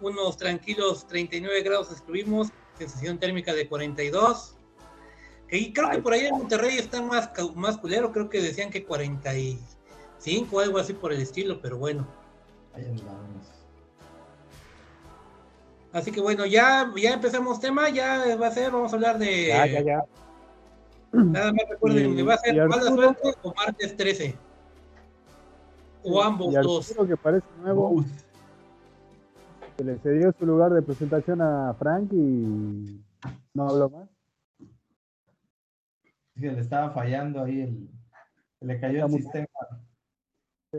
[0.00, 4.55] unos tranquilos 39 grados estuvimos, sensación térmica de 42.
[5.50, 8.84] Y creo que por ahí en Monterrey está más, más culero, creo que decían que
[8.84, 12.06] 45 o algo así por el estilo, pero bueno.
[15.92, 19.46] Así que bueno, ya, ya empezamos tema, ya va a ser, vamos a hablar de...
[19.46, 20.04] Ya, ya, ya.
[21.12, 24.34] Nada más recuerden, Y- ¿me va a ser mala suerte o martes 13?
[26.02, 26.94] O ambos y dos.
[27.08, 28.04] Que parece nuevo,
[29.76, 33.00] se le cedió su lugar de presentación a Frank y
[33.54, 34.08] no habló más.
[36.40, 37.88] Que le estaba fallando ahí el,
[38.60, 39.48] le cayó el sistema.
[40.72, 40.78] Sí.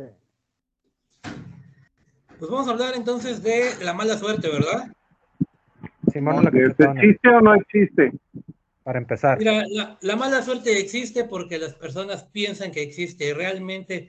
[2.39, 4.93] Pues vamos a hablar entonces de la mala suerte, ¿verdad?
[6.11, 8.11] Simón, una ¿Este cachetona, ¿Existe o no existe?
[8.83, 9.37] para empezar.
[9.37, 13.33] Mira, la, la mala suerte existe porque las personas piensan que existe.
[13.33, 14.07] Realmente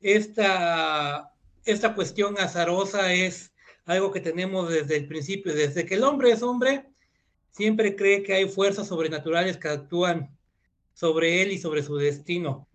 [0.00, 1.32] esta,
[1.64, 3.52] esta cuestión azarosa es
[3.84, 5.54] algo que tenemos desde el principio.
[5.54, 6.86] Desde que el hombre es hombre,
[7.52, 10.36] siempre cree que hay fuerzas sobrenaturales que actúan
[10.94, 12.68] sobre él y sobre su destino.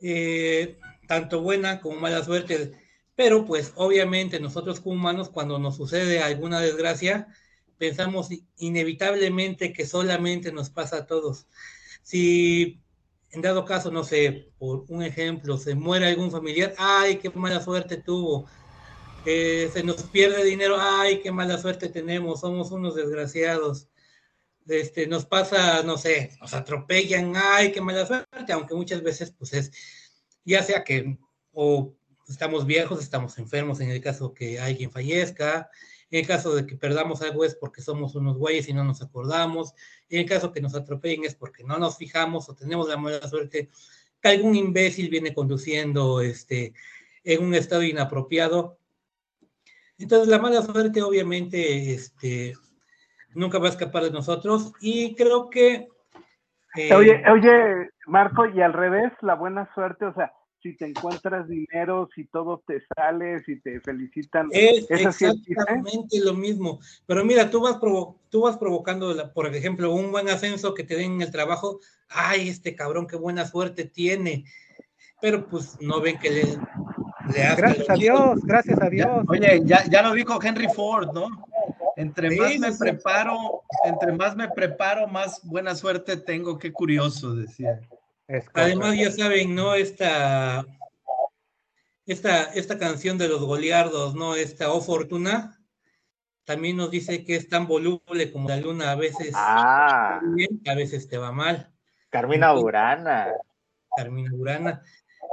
[0.00, 2.72] Eh, tanto buena como mala suerte.
[3.14, 7.28] Pero pues obviamente nosotros como humanos cuando nos sucede alguna desgracia,
[7.78, 8.28] pensamos
[8.58, 11.46] inevitablemente que solamente nos pasa a todos.
[12.02, 12.80] Si
[13.30, 17.62] en dado caso, no sé, por un ejemplo, se muere algún familiar, ay, qué mala
[17.62, 18.46] suerte tuvo.
[19.26, 23.88] Eh, se nos pierde dinero, ay, qué mala suerte tenemos, somos unos desgraciados.
[24.68, 29.52] Este, nos pasa, no sé, nos atropellan, ay, qué mala suerte, aunque muchas veces, pues
[29.52, 29.70] es,
[30.44, 31.18] ya sea que
[31.52, 31.94] o
[32.28, 35.70] estamos viejos, estamos enfermos en el caso que alguien fallezca,
[36.10, 39.02] en el caso de que perdamos algo es porque somos unos güeyes y no nos
[39.02, 39.72] acordamos.
[40.08, 43.26] En el caso que nos atropellen es porque no nos fijamos o tenemos la mala
[43.28, 43.70] suerte
[44.20, 46.74] que algún imbécil viene conduciendo este,
[47.24, 48.78] en un estado inapropiado.
[49.98, 52.54] Entonces la mala suerte obviamente este,
[53.36, 55.88] nunca va a escapar de nosotros y creo que...
[56.74, 56.94] Eh...
[56.94, 60.32] Oye, oye, Marco, y al revés, la buena suerte, o sea,
[60.62, 64.48] si te encuentras dinero, si todo te sale, si te felicitan.
[64.50, 66.80] Es exactamente lo mismo.
[67.06, 70.96] Pero mira, tú vas, provo tú vas provocando, por ejemplo, un buen ascenso que te
[70.96, 71.78] den en el trabajo.
[72.08, 74.44] Ay, este cabrón, qué buena suerte tiene.
[75.20, 76.42] Pero pues no ven que le...
[77.32, 79.08] le gracias a Dios, gracias a Dios.
[79.08, 81.28] Ya, oye, ya, ya lo dijo Henry Ford, ¿no?
[81.96, 82.78] Entre más sí, me sí.
[82.78, 86.58] preparo, entre más me preparo, más buena suerte tengo.
[86.58, 87.80] Qué curioso, decía.
[88.52, 89.74] Además, ya saben, ¿no?
[89.74, 90.66] Esta,
[92.04, 94.34] esta, esta canción de los goliardos, ¿no?
[94.34, 95.58] Esta O Fortuna,
[96.44, 100.20] también nos dice que es tan voluble como la luna, a veces ah.
[100.34, 101.72] bien, a veces te va mal.
[102.10, 103.32] Carmina Burana.
[103.96, 104.82] Carmina Burana.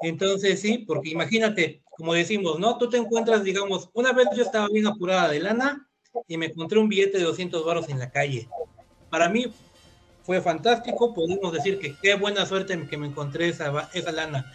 [0.01, 2.77] Entonces, sí, porque imagínate, como decimos, ¿no?
[2.77, 5.89] Tú te encuentras, digamos, una vez yo estaba bien apurada de lana
[6.27, 8.47] y me encontré un billete de 200 baros en la calle.
[9.09, 9.51] Para mí
[10.23, 14.51] fue fantástico, podemos decir que qué buena suerte que me encontré esa, esa lana.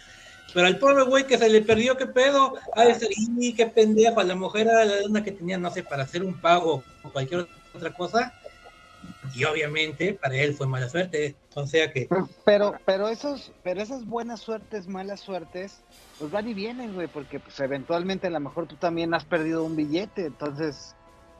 [0.53, 4.19] Pero al pobre güey que se le perdió, qué pedo, a ese y qué pendejo,
[4.19, 7.09] a la mujer era la lana que tenía, no sé, para hacer un pago o
[7.09, 8.33] cualquier otra cosa.
[9.35, 12.09] Y obviamente para él fue mala suerte, o sea que...
[12.45, 15.81] Pero, pero esos, pero esas buenas suertes, malas suertes,
[16.17, 19.63] pues van y vienen, güey, porque pues eventualmente a lo mejor tú también has perdido
[19.63, 20.95] un billete, entonces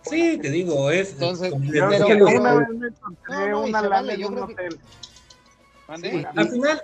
[0.10, 1.14] Sí, te digo, es.
[1.14, 2.00] Entonces, una vez
[2.70, 4.80] me encontré no, no, una se lana vale, en yo un que- hotel.
[5.88, 6.82] Al final,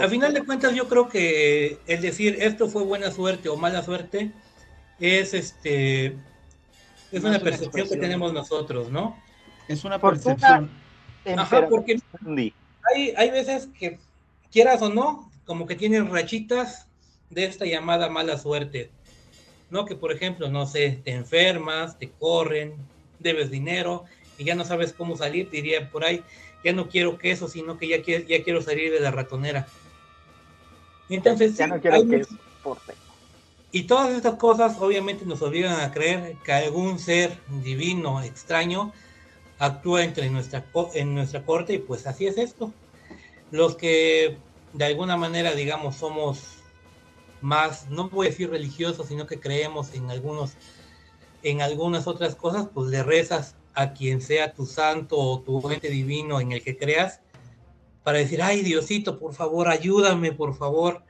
[0.00, 3.82] al final de cuentas, yo creo que el decir esto fue buena suerte o mala
[3.82, 4.32] suerte
[4.98, 6.06] es este
[7.12, 9.16] es No una una percepción que tenemos nosotros, ¿no?
[9.68, 10.70] Es una percepción.
[11.36, 12.00] Ajá, porque
[12.94, 13.98] hay, hay veces que,
[14.50, 16.86] quieras o no, como que tienen rachitas
[17.30, 18.90] de esta llamada mala suerte,
[19.70, 19.84] ¿no?
[19.84, 22.74] Que por ejemplo, no sé, te enfermas, te corren,
[23.18, 24.04] debes dinero
[24.38, 26.22] y ya no sabes cómo salir, diría por ahí,
[26.64, 29.66] ya no quiero queso, sino que ya, quiero- ya quiero salir de la ratonera.
[31.08, 32.94] Entonces, Ya no quiero hay que muchos- exporte.
[33.72, 38.92] y todas estas cosas obviamente nos obligan a creer que algún ser divino, extraño,
[39.58, 40.64] actúa entre nuestra,
[40.94, 42.72] en nuestra corte y pues así es esto.
[43.50, 44.38] Los que
[44.72, 46.59] de alguna manera, digamos, somos
[47.40, 50.52] más, no voy a decir religiosos, sino que creemos en algunos,
[51.42, 55.88] en algunas otras cosas, pues le rezas a quien sea tu santo o tu ente
[55.88, 57.20] divino en el que creas,
[58.02, 61.02] para decir, ay Diosito, por favor, ayúdame, por favor.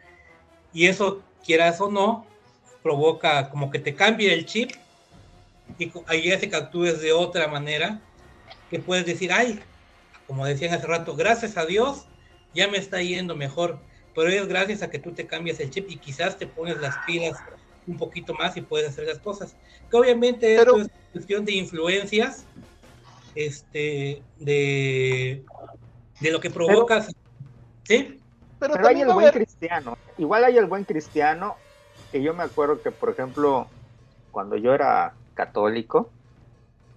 [0.73, 2.27] Y eso, quieras o no,
[2.82, 4.73] provoca como que te cambie el chip
[5.78, 8.01] y ahí hace que actúes de otra manera,
[8.70, 9.61] que puedes decir, ay,
[10.27, 12.07] como decían hace rato, gracias a Dios,
[12.55, 13.78] ya me está yendo mejor,
[14.20, 16.94] pero es gracias a que tú te cambias el chip y quizás te pones las
[17.06, 17.38] pilas
[17.86, 19.56] un poquito más y puedes hacer las cosas.
[19.90, 22.44] Que obviamente Pero- esto es cuestión de influencias,
[23.34, 25.42] este, de,
[26.20, 27.06] de lo que provocas.
[27.84, 28.20] ¿Sí?
[28.59, 29.97] Pero, Pero hay también el buen cristiano.
[30.18, 31.56] Igual hay el buen cristiano,
[32.12, 33.68] que yo me acuerdo que, por ejemplo,
[34.32, 36.10] cuando yo era católico,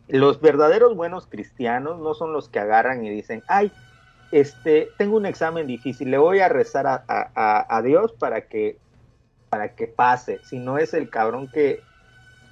[0.09, 3.71] los verdaderos buenos cristianos no son los que agarran y dicen, ay,
[4.34, 8.41] este, tengo un examen difícil, le voy a rezar a, a- a- a Dios para
[8.47, 8.77] que,
[9.49, 11.81] para que pase, sino es el cabrón que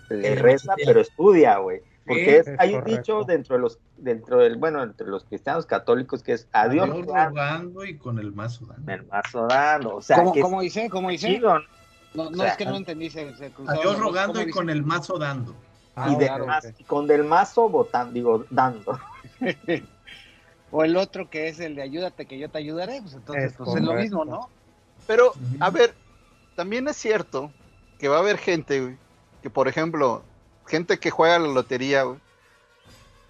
[0.09, 1.81] le reza, pero estudia, güey.
[2.05, 5.65] Porque es, es hay un dicho dentro de los, dentro del, bueno, entre los cristianos
[5.65, 8.91] católicos que es a Dios rogando, y con el mazo dando.
[8.91, 9.95] el mazo dando.
[9.95, 10.89] O sea, ¿Cómo, que cómo dice?
[10.89, 11.27] ¿Cómo dice?
[11.35, 11.65] chido, ¿no?
[12.13, 14.49] No, no O sea, es que no entendí, se, se A cruzaron Dios rogando ¿cómo
[14.49, 15.55] y con el mazo dando.
[15.95, 16.45] Ah, y, de claro,
[16.77, 18.99] y con del mazo votando, digo, dando.
[20.71, 23.57] O el otro que es el de ayúdate que yo te ayudaré, pues entonces Es
[23.57, 24.49] pues, es lo mismo, ¿no?
[25.05, 25.93] Pero, a ver,
[26.55, 27.51] también es cierto
[27.99, 28.97] que va a haber gente, güey,
[29.41, 30.23] que por ejemplo,
[30.65, 32.19] gente que juega la lotería, güey,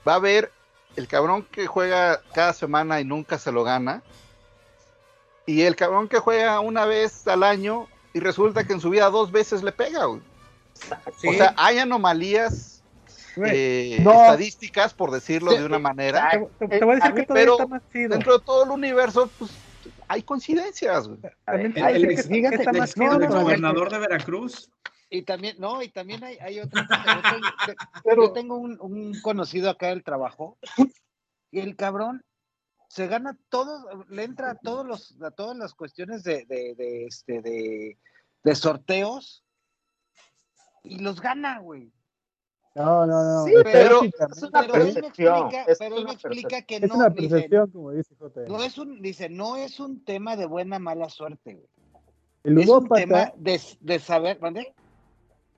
[0.07, 0.51] va a haber
[0.95, 4.03] el cabrón que juega cada semana y nunca se lo gana,
[5.45, 9.09] y el cabrón que juega una vez al año y resulta que en su vida
[9.09, 10.21] dos veces le pega, güey.
[11.17, 11.27] Sí.
[11.27, 12.80] O sea, hay anomalías
[13.37, 14.11] eh, No.
[14.11, 16.29] estadísticas, por decirlo Sí, de una manera.
[16.59, 18.09] te, te- te voy a decir a que mí, todavía pero está más chido.
[18.09, 19.51] Dentro de todo el universo, pues
[20.07, 21.09] hay coincidencias.
[21.45, 23.11] También El, voy a el decir ex, que- fíjate, que está el más ex- chido
[23.13, 23.41] el todavía.
[23.43, 24.69] gobernador de Veracruz.
[25.09, 27.05] Y también, no, y también hay, hay otra cosa.
[27.15, 27.47] Yo tengo,
[28.03, 30.57] Pero- yo tengo un, un conocido acá del trabajo
[31.51, 32.23] y el cabrón
[32.87, 37.05] se gana todo, le entra a todos los, a todas las cuestiones de, de, de,
[37.05, 37.97] este, de,
[38.43, 39.43] de sorteos
[40.83, 41.91] y los gana, güey.
[42.73, 43.45] No, no, no.
[43.45, 45.35] Sí, pero es una Pero él me percepción.
[45.37, 48.15] explica, es pero él una me explica que Es no, una dice, percepción, como dice
[48.19, 48.47] JM.
[48.47, 51.67] no es un, dice, no es un tema de buena mala suerte, güey.
[52.43, 54.73] El Es un tema ludópata, de, de saber, ¿mande?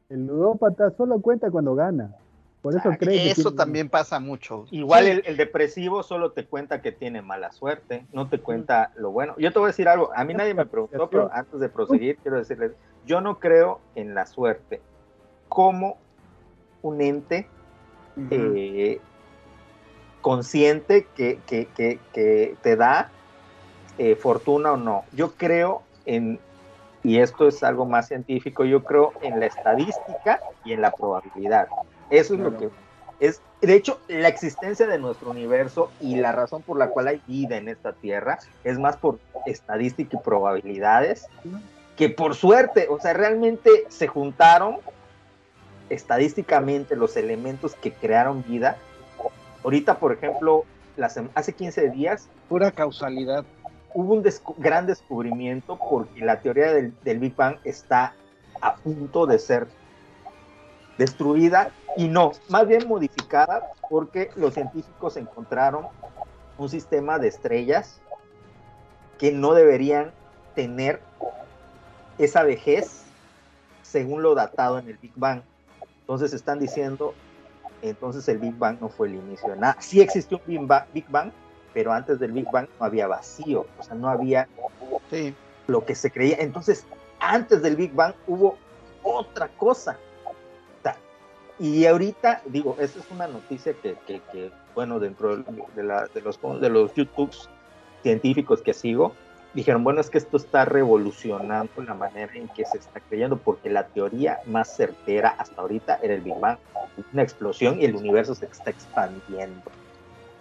[0.10, 2.16] el ludópata solo cuenta cuando gana.
[2.62, 4.66] Por eso cree que Eso tiene- también pasa mucho.
[4.72, 5.10] Igual Sí.
[5.12, 9.36] el, el depresivo solo te cuenta que tiene mala suerte, no te cuenta lo bueno.
[9.38, 12.18] Yo te voy a decir algo, a mí nadie me preguntó, pero antes de proseguir
[12.18, 12.72] quiero decirles,
[13.06, 14.82] yo no creo en la suerte
[15.50, 15.98] como
[16.84, 17.50] un ente
[18.30, 19.00] eh,
[20.22, 23.12] consciente que, que- que- que te da
[23.98, 25.06] eh, fortuna o no.
[25.12, 26.40] Yo creo en,
[27.04, 31.68] y esto es algo más científico, yo creo en la estadística y en la probabilidad.
[32.10, 32.70] Eso es lo que
[33.20, 37.22] es, de hecho, la existencia de nuestro universo y la razón por la cual hay
[37.26, 41.26] vida en esta Tierra es más por estadística y probabilidades
[41.96, 44.78] que por suerte, o sea, realmente se juntaron
[45.90, 48.78] estadísticamente los elementos que crearon vida.
[49.64, 50.66] Ahorita, por ejemplo,
[51.36, 53.46] hace 15 días Pura causalidad.
[53.94, 58.14] hubo un descu- gran descubrimiento porque la teoría del, del Big Bang está
[58.62, 59.68] a punto de ser
[60.98, 65.88] destruida y no, más bien modificada porque los científicos encontraron
[66.58, 68.00] un sistema de estrellas
[69.18, 70.12] que no deberían
[70.56, 71.02] tener
[72.18, 73.04] esa vejez
[73.82, 75.42] según lo datado en el Big Bang.
[76.04, 77.14] Entonces están diciendo,
[77.82, 79.78] entonces el Big Bang no fue el inicio de nada.
[79.80, 81.32] Sí existió un Big Bang, Big Bang,
[81.74, 84.48] pero antes del Big Bang no había vacío, o sea, no había
[85.10, 85.34] Sí.
[85.68, 86.38] lo que se creía.
[86.40, 86.86] Entonces,
[87.20, 88.58] antes del Big Bang hubo
[89.02, 89.98] otra cosa.
[91.60, 95.44] Y ahorita, digo, esa es una noticia que, que- que, bueno, dentro de,
[95.76, 97.48] de la- de los, de los YouTubes
[98.02, 99.14] científicos que sigo,
[99.54, 103.70] dijeron, bueno, es que esto está revolucionando la manera en que se está creyendo, porque
[103.70, 106.58] la teoría más certera hasta ahorita era el Big Bang,
[107.12, 109.72] una explosión y el universo se está expandiendo.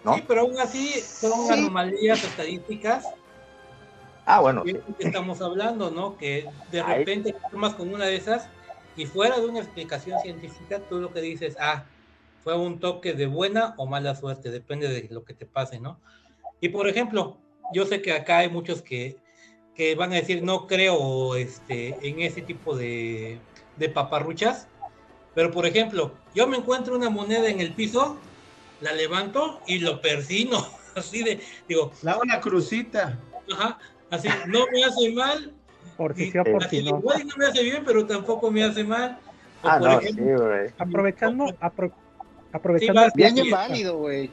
[0.03, 0.15] ¿no?
[0.15, 1.53] Sí, pero aún así son Sí.
[1.53, 3.13] anomalías estadísticas
[4.25, 4.79] Ah, bueno, que sí.
[4.99, 6.17] estamos hablando, ¿no?
[6.17, 8.49] Que de Ahí- repente tomas con una de esas
[8.95, 11.89] y fuera de una explicación científica, tú lo que dices, ah,
[12.39, 16.01] fue un toque de buena o mala suerte, depende de lo que te pase, ¿no?
[16.61, 19.17] Y por ejemplo, yo sé que acá hay muchos que,
[19.75, 23.39] que van a decir, no creo este, en ese tipo de,
[23.77, 24.67] de paparruchas,
[25.35, 28.19] pero por ejemplo, yo me encuentro una moneda en el piso,
[28.81, 30.65] la levanto y lo persino,
[30.95, 33.19] así de, digo, La una crucita.
[33.51, 33.79] Ajá,
[34.09, 35.53] así, no me hace mal.
[35.97, 36.97] Por si y- sí o por así, si no.
[36.99, 39.19] igual no me hace bien, pero tampoco me hace mal.
[39.63, 40.69] O Ah, por no, sí, ejemplo, güey.
[40.77, 41.93] Aprovechando, apro-
[42.51, 44.31] aprovechando, Sí, Bien válido, güey.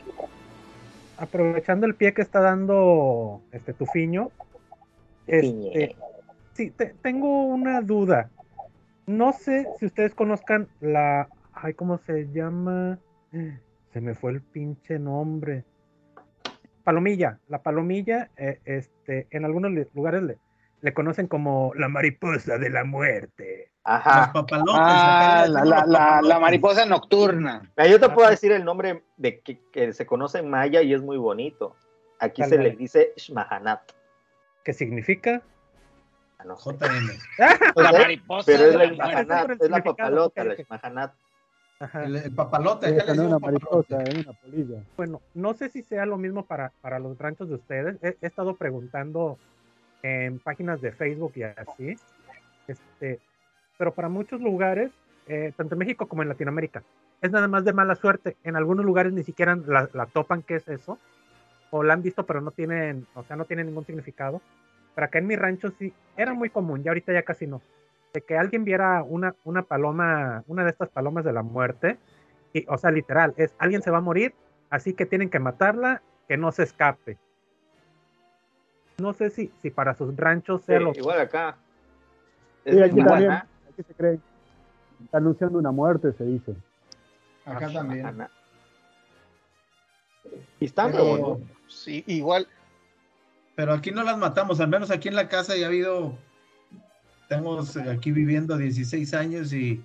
[1.20, 4.30] Aprovechando el pie que está dando este Tufiño,
[5.26, 5.94] este,
[6.54, 8.30] sí, te- tengo una duda.
[9.06, 12.98] No sé si ustedes conozcan la, ay, ¿cómo se llama?
[13.92, 15.64] Se me fue el pinche nombre.
[16.84, 20.38] Palomilla, la palomilla, eh, este, en algunos lugares le,
[20.82, 23.70] le conocen como la mariposa de la muerte.
[23.84, 24.32] Los Ajá.
[24.32, 24.74] papalotes.
[24.76, 27.70] Ah, la, la, los la, la mariposa nocturna.
[27.88, 31.02] Yo te puedo decir el nombre de que, que se conoce en maya y es
[31.02, 31.76] muy bonito.
[32.18, 33.80] Aquí se le dice Shmahanat.
[34.64, 35.42] ¿Qué significa?
[36.38, 36.72] Ah, no sé.
[36.72, 37.08] JM.
[37.76, 38.86] La sé, mariposa pero de es la.
[39.06, 40.54] Shmahanat, es la papalota, la.
[40.54, 41.14] Shmahanat.
[41.80, 42.04] Ajá.
[42.04, 42.92] El, el papalote.
[42.92, 44.82] No es una mariposa, es una polilla.
[44.98, 47.96] Bueno, no sé si sea lo mismo para, para los ranchos de ustedes.
[48.02, 49.38] He, he estado preguntando
[50.02, 51.96] en páginas de Facebook y así.
[52.66, 53.20] Este,
[53.78, 54.90] pero para muchos lugares,
[55.26, 56.82] eh, tanto en México como en Latinoamérica,
[57.20, 58.36] es nada más de mala suerte.
[58.44, 60.98] En algunos lugares ni siquiera la, topan qué es eso.
[61.70, 64.40] O la han visto, pero no tienen, o sea, no tiene ningún significado.
[64.94, 67.62] Pero acá en mi rancho sí, era muy común, ya ahorita ya casi no.
[68.12, 71.96] de que alguien viera una, una paloma, una de estas palomas de la muerte,
[72.52, 74.34] y, o sea, literal, es alguien se va a morir,
[74.68, 77.18] así que tienen que matarla, que no se escape.
[79.00, 81.56] No sé si, si para sus ranchos sea Sí, lo igual acá.
[82.64, 83.30] Sí, aquí también.
[83.30, 83.46] ¿ah?
[83.72, 84.18] Aquí se cree.
[85.04, 86.54] Está anunciando una muerte, se dice.
[87.44, 88.06] Acá también.
[88.06, 88.30] Ajá.
[90.60, 92.46] Y están Pero- como- Sí, igual.
[93.54, 96.16] Pero aquí no las matamos, al menos aquí en la casa ya ha habido,
[97.28, 97.60] tengo
[97.90, 99.84] aquí viviendo 16 años y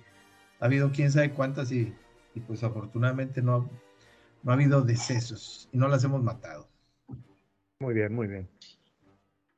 [0.60, 1.94] ha habido quién sabe cuántas y,
[2.34, 3.68] y pues afortunadamente no,
[4.42, 6.68] no ha habido decesos y no las hemos matado.
[7.80, 8.48] Muy bien, muy bien.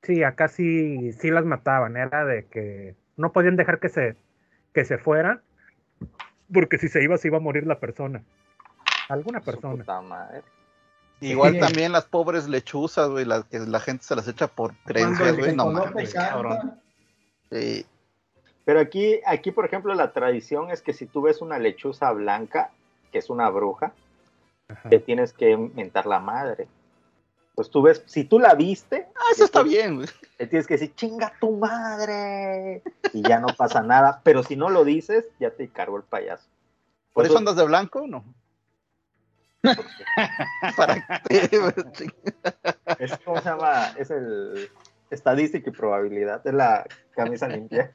[0.03, 4.17] Sí, acá sí, sí las mataban, era de que no podían dejar que se,
[4.73, 5.43] que se fuera,
[6.53, 8.23] porque si se iba, se iba a morir la persona.
[9.09, 9.75] Alguna persona.
[9.77, 10.43] puta madre.
[11.21, 11.61] Igual Sí.
[11.61, 15.55] también las pobres lechuzas, güey, las que la gente se las echa por creencias, güey.
[15.57, 16.81] No mames, cabrón.
[17.51, 17.85] Sí.
[18.65, 22.71] Pero aquí, aquí, por ejemplo, la tradición es que si tú ves una lechuza blanca,
[23.11, 23.93] que es una bruja,
[24.69, 24.89] Ajá.
[24.91, 26.69] te tienes que mentar la madre.
[27.59, 30.07] Pues tú ves, si tú la viste, Ah, eso está bien, güey.
[30.39, 34.21] le tienes que decir, chinga tu madre, y ya no pasa nada.
[34.23, 36.47] Pero si no lo dices, ya te cargó el payaso.
[37.13, 38.07] ¿Por eso andas de blanco?
[38.07, 38.25] No.
[40.77, 41.05] ¿Para?
[43.01, 43.89] Es, ¿Cómo se llama?
[43.99, 44.71] Es el
[45.11, 46.47] estadística y probabilidad.
[46.47, 46.87] Es la
[47.17, 47.91] camisa limpia.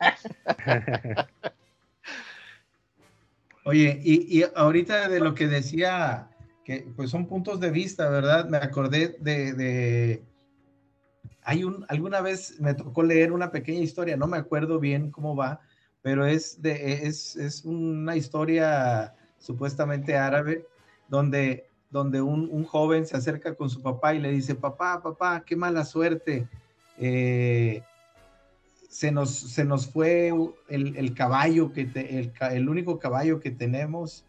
[3.63, 6.27] Oye, y, y ahorita de lo que decía,
[6.63, 8.47] que pues son puntos de vista, ¿verdad?
[8.49, 10.23] Me acordé de,
[11.43, 15.35] hay un, alguna vez me tocó leer una pequeña historia, no me acuerdo bien cómo
[15.35, 15.59] va,
[16.01, 20.65] pero es de, es, es una historia supuestamente árabe,
[21.09, 25.43] donde, donde un, un joven se acerca con su papá y le dice, papá, papá,
[25.45, 26.47] qué mala suerte.
[26.97, 27.83] eh,
[28.89, 30.31] se nos, se nos fue
[30.69, 34.23] el, el caballo, que te- el, el único caballo que tenemos,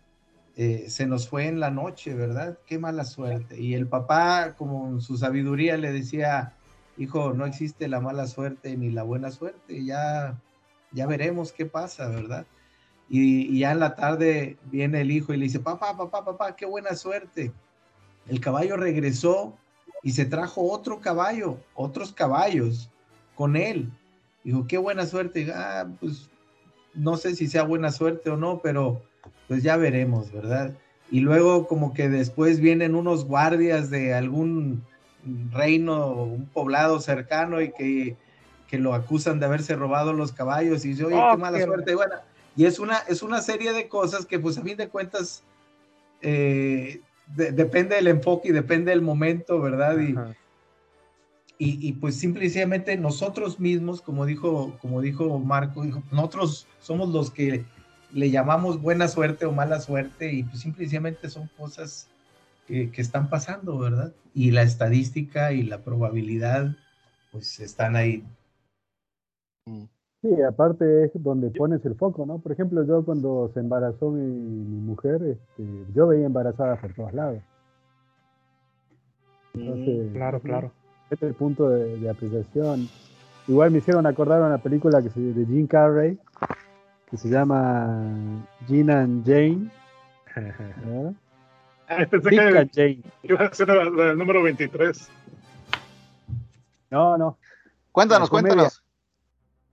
[0.56, 2.58] eh, se nos fue en la noche, ¿verdad?
[2.66, 3.60] Qué mala suerte.
[3.60, 6.54] Y el papá, como su sabiduría, le decía,
[6.96, 10.40] hijo, no existe la mala suerte ni la buena suerte, ya,
[10.92, 12.46] ya veremos qué pasa, ¿verdad?
[13.08, 16.56] Y, y ya en la tarde viene el hijo y le dice, papá, papá, papá,
[16.56, 17.52] qué buena suerte.
[18.28, 19.56] El caballo regresó
[20.02, 22.90] y se trajo otro caballo, otros caballos
[23.34, 23.90] con él.
[24.44, 25.50] Dijo, qué buena suerte.
[25.52, 26.30] Ah, pues
[26.94, 29.02] no sé si sea buena suerte o no, pero
[29.48, 30.72] pues ya veremos, ¿verdad?
[31.10, 34.82] Y luego como que después vienen unos guardias de algún
[35.52, 38.16] reino, un poblado cercano y que,
[38.68, 41.64] que lo acusan de haberse robado los caballos y dice, oye, Oh, qué mala qué-
[41.64, 41.92] suerte.
[41.92, 42.14] Y bueno,
[42.56, 45.42] y es una, es una serie de cosas que pues a fin de cuentas
[46.22, 47.00] eh,
[47.36, 49.98] de- depende del enfoque y depende del momento, ¿verdad?
[49.98, 50.14] Y,
[51.58, 57.30] y, y, pues simplemente nosotros mismos, como dijo, como dijo Marco, dijo, nosotros somos los
[57.30, 57.64] que
[58.14, 62.08] le llamamos buena suerte o mala suerte y pues simplemente son cosas
[62.66, 64.12] que, que están pasando, ¿verdad?
[64.32, 66.76] Y la estadística y la probabilidad
[67.32, 68.24] pues están ahí.
[70.22, 72.38] Sí, aparte es donde pones el foco, ¿no?
[72.38, 75.64] Por ejemplo, yo cuando se embarazó mi, mi mujer, este,
[75.94, 77.42] yo veía embarazadas por todos lados.
[79.52, 80.72] Entonces, Claro, claro.
[81.10, 82.88] Este es el punto de, de apreciación.
[83.46, 86.18] Igual me hicieron acordar una película que se, de Jim Carrey,
[87.14, 89.70] que se llama Gina and Jane.
[90.34, 91.12] ¿verdad?
[91.86, 93.02] Ah, pensé Dick que and Jane.
[93.22, 95.08] iba a ser del número 23.
[96.90, 97.38] No, no.
[97.92, 98.82] Cuéntanos, cuéntanos.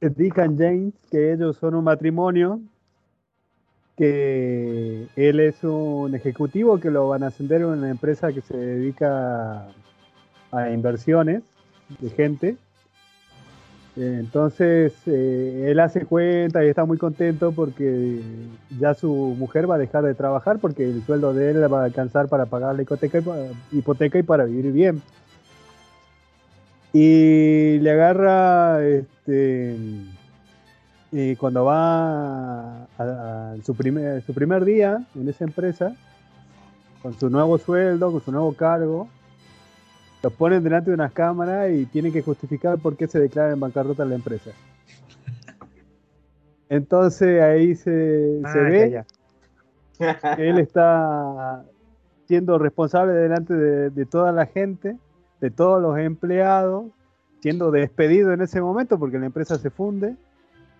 [0.01, 2.61] Dick and Jane, que ellos son un matrimonio,
[3.97, 8.55] que él es un ejecutivo que lo van a ascender en una empresa que se
[8.55, 9.67] dedica
[10.51, 11.41] a inversiones
[11.99, 12.57] de gente.
[13.97, 18.21] Entonces, eh, él hace cuenta y está muy contento porque
[18.79, 21.85] ya su mujer va a dejar de trabajar porque el sueldo de él va a
[21.85, 25.01] alcanzar para pagar la hipoteca y, para vivir bien.
[26.93, 29.75] Y le agarra, este,
[31.11, 35.95] y cuando va a, su primer día en esa empresa,
[37.01, 39.09] con su nuevo sueldo, con su nuevo cargo,
[40.23, 43.59] los ponen delante de unas cámaras y tienen que justificar por qué se declara en
[43.59, 44.51] bancarrota la empresa.
[46.69, 50.35] Entonces ahí se, se Ah, ve ya.
[50.35, 51.63] que él está
[52.27, 54.95] siendo responsable delante de, de toda la gente,
[55.41, 56.85] de todos los empleados,
[57.41, 60.15] siendo despedido en ese momento porque la empresa se funde.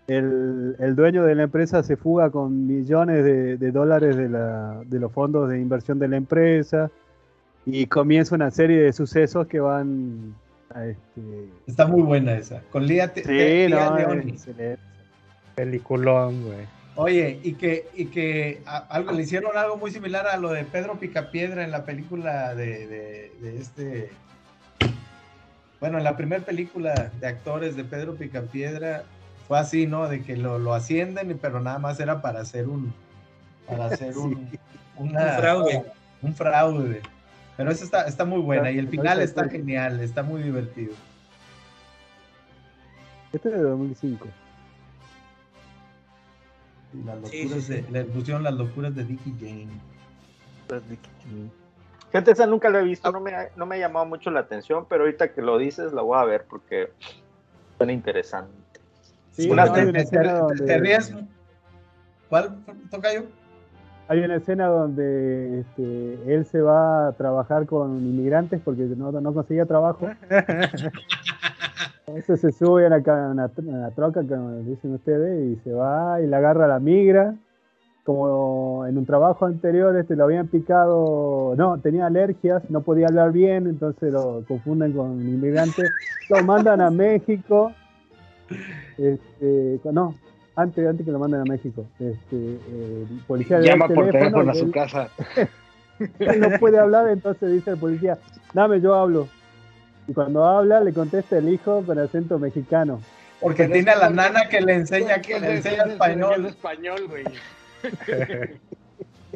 [0.07, 4.81] El, el dueño de la empresa se fuga con millones de, de dólares de, la-
[4.85, 6.89] de los fondos de inversión de la empresa
[7.66, 10.36] y comienza una serie de sucesos que van
[10.74, 11.22] a este,
[11.68, 12.62] Está muy buena esa.
[12.72, 13.96] Con Lía, Sí, no.
[15.56, 16.66] Peliculón, güey.
[16.96, 20.64] Oye, y que, y que a- algo, le hicieron algo muy similar a lo de
[20.66, 24.10] Pedro Picapiedra en la película de, de- de este.
[25.80, 29.04] Bueno, en la primera película de actores de Pedro Picapiedra
[29.48, 30.08] fue así, ¿no?
[30.08, 32.94] De que lo, lo ascienden, pero nada más era para hacer un.
[33.68, 34.50] Para hacer un.
[34.98, 35.84] una- Un fraude.
[36.22, 37.02] Un fraude.
[37.62, 40.96] Pero eso está, está muy buena y el final está genial, está muy divertido.
[43.32, 44.28] Este es de 2005.
[46.94, 47.74] Y las locuras sí, sí.
[47.74, 49.68] de, le pusieron las locuras de Dickie Jane.
[52.12, 54.40] Gente, esa nunca lo he visto, no me, ha- no me ha llamado mucho la
[54.40, 56.92] atención, pero ahorita que lo dices la voy a ver porque
[57.78, 58.52] suena interesante.
[59.34, 59.94] Sí, Una no, te,
[60.66, 61.14] te ríes.
[62.28, 62.58] ¿Cuál
[62.90, 63.26] toca yo?
[64.12, 69.34] Hay una escena donde este, él se va a trabajar con inmigrantes porque no, no
[69.34, 70.06] conseguía trabajo.
[72.08, 75.54] Entonces se sube a la, ca- a la tr- a la troca, como dicen ustedes,
[75.54, 77.36] y se va y la agarra la migra.
[78.04, 83.32] Como en un trabajo anterior este, lo habían picado, no, tenía alergias, no podía hablar
[83.32, 85.94] bien, entonces lo confunden con un inmigrante.
[86.28, 87.72] Lo mandan a México.
[88.98, 90.16] Este, no,
[90.62, 91.86] antes, antes que lo manden a México.
[92.00, 95.10] Este, eh, el policía le Llama por teléfono a él- su casa.
[96.20, 98.18] él no puede hablar, entonces dice el policía,
[98.54, 99.28] dame, yo hablo.
[100.08, 103.02] Y cuando habla, le contesta el hijo con acento mexicano.
[103.40, 106.46] Porque tiene a la nana que le enseña, que le enseña español.
[106.46, 107.24] español, güey.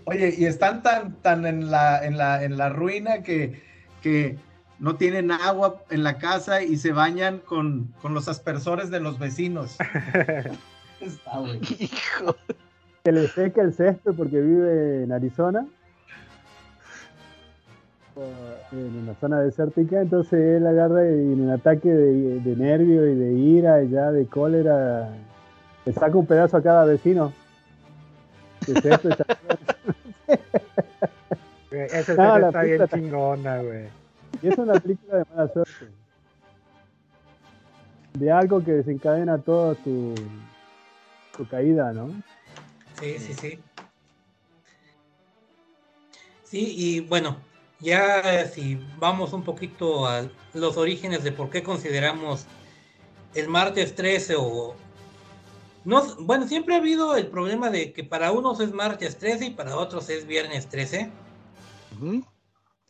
[0.05, 3.61] Oye, y están tan, tan en la, en la, en la ruina que,
[4.03, 4.37] que
[4.77, 9.17] no tienen agua en la casa y se bañan con, con los aspersores de los
[9.17, 9.77] vecinos.
[11.01, 11.59] Está, güey.
[11.79, 12.35] Hijo.
[13.03, 15.65] Que le seca el césped porque vive en Arizona.
[18.15, 18.23] o
[18.71, 23.15] En una zona desértica, entonces él agarra y en un ataque de, de nervio y
[23.15, 25.09] de ira y ya de cólera,
[25.85, 27.31] le saca un pedazo a cada vecino.
[28.65, 29.13] Césped,
[31.69, 33.87] Güey, Esa No, escena la está bien chingona, güey.
[34.41, 35.85] Y es una película de mala suerte.
[38.13, 40.15] De algo que desencadena toda tu,
[41.35, 42.09] tu caída, ¿no?
[42.99, 43.59] Sí, sí, sí.
[46.43, 47.37] Sí, y bueno,
[47.79, 52.45] ya si vamos un poquito a los orígenes de por qué consideramos
[53.33, 54.75] el martes 13 o...
[55.83, 59.49] No, bueno, siempre ha habido el problema de que para unos es martes 13 y
[59.51, 61.11] para otros es viernes 13.
[61.95, 62.23] Ujú.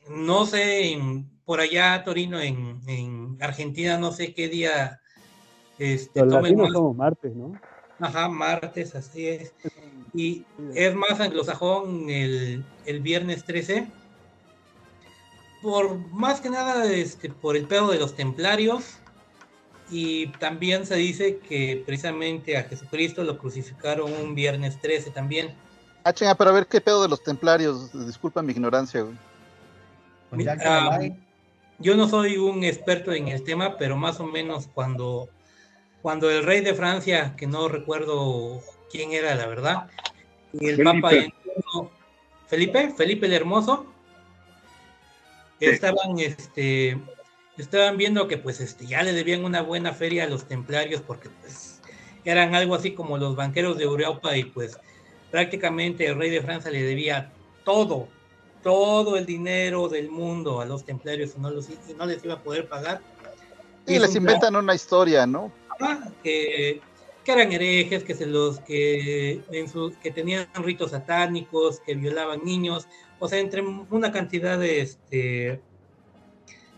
[0.10, 5.00] No sé, en- por allá, Torino, en, en Argentina, no sé qué día
[5.78, 7.52] este, Los tomen latinos más- somos martes, ¿no?
[8.00, 9.54] Ajá, martes, así es.
[10.14, 10.44] Y
[10.74, 13.88] es más anglosajón el, el viernes 13.
[15.62, 18.98] Por más que nada este, por el pedo de los templarios.
[19.90, 25.54] Y también se dice que precisamente a Jesucristo lo crucificaron un viernes 13 también.
[26.04, 27.92] Ah, chinga, pero a ver qué pedo de los templarios.
[28.06, 29.16] Disculpa mi ignorancia, güey.
[30.64, 31.00] Ah,
[31.80, 35.30] yo no soy un experto en el tema, pero más o menos cuando,
[36.06, 38.62] cuando el rey de Francia, que no recuerdo
[38.92, 39.88] quién era la verdad,
[40.54, 41.02] y el Felipe.
[41.02, 41.90] Papa
[42.46, 43.88] Felipe, Felipe el Hermoso,
[45.60, 47.02] estaban, este,
[47.58, 51.32] estaban viendo que pues este, ya le debían una buena feria a los templarios porque
[51.42, 51.82] pues
[52.24, 54.78] eran algo así como los banqueros de Europa y pues
[55.32, 57.34] prácticamente el rey de Francia le debía
[57.64, 58.10] todo,
[58.62, 62.36] todo el dinero del mundo a los templarios y no, los, y no les iba
[62.36, 63.02] a poder pagar.
[63.88, 65.52] Y les inventan una historia, ¿no?
[66.24, 66.82] Que,
[67.24, 72.44] que eran herejes, que se los que, en su- que tenían ritos satánicos, que violaban
[72.44, 72.88] niños,
[73.20, 75.62] o sea, entre una cantidad de este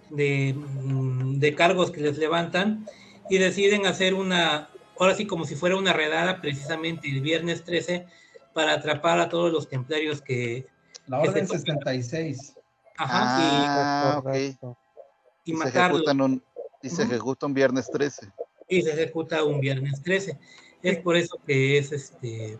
[0.10, 2.86] de, mm, de cargos que les levantan
[3.30, 8.06] y deciden hacer una, ahora sí como si fuera una redada precisamente el viernes 13
[8.54, 10.66] para atrapar a todos los templarios que,
[11.08, 12.54] La que orden se- 66.
[12.96, 14.58] ajá, Ah, y,
[15.44, 16.00] y se matarlos.
[16.02, 16.44] ejecutan un,
[16.82, 18.32] y se ejecuta un viernes 13.
[18.68, 20.38] Y se ejecuta un viernes 13.
[20.84, 22.58] Es por eso que es este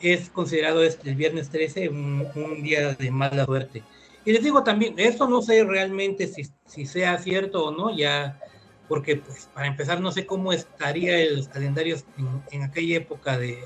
[0.00, 3.82] es considerado este el viernes 13 un, un día de mala suerte.
[4.24, 8.40] Y les digo también, esto no sé realmente si, si sea cierto o no, ya,
[8.88, 13.64] porque pues para empezar no sé cómo estaría los calendarios en, en aquella época de,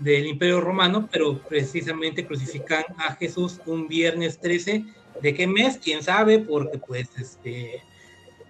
[0.00, 4.84] del Imperio Romano, pero precisamente crucifican a Jesús un viernes 13.
[5.22, 5.78] ¿De qué mes?
[5.82, 6.38] ¿Quién sabe?
[6.38, 7.82] Porque pues este,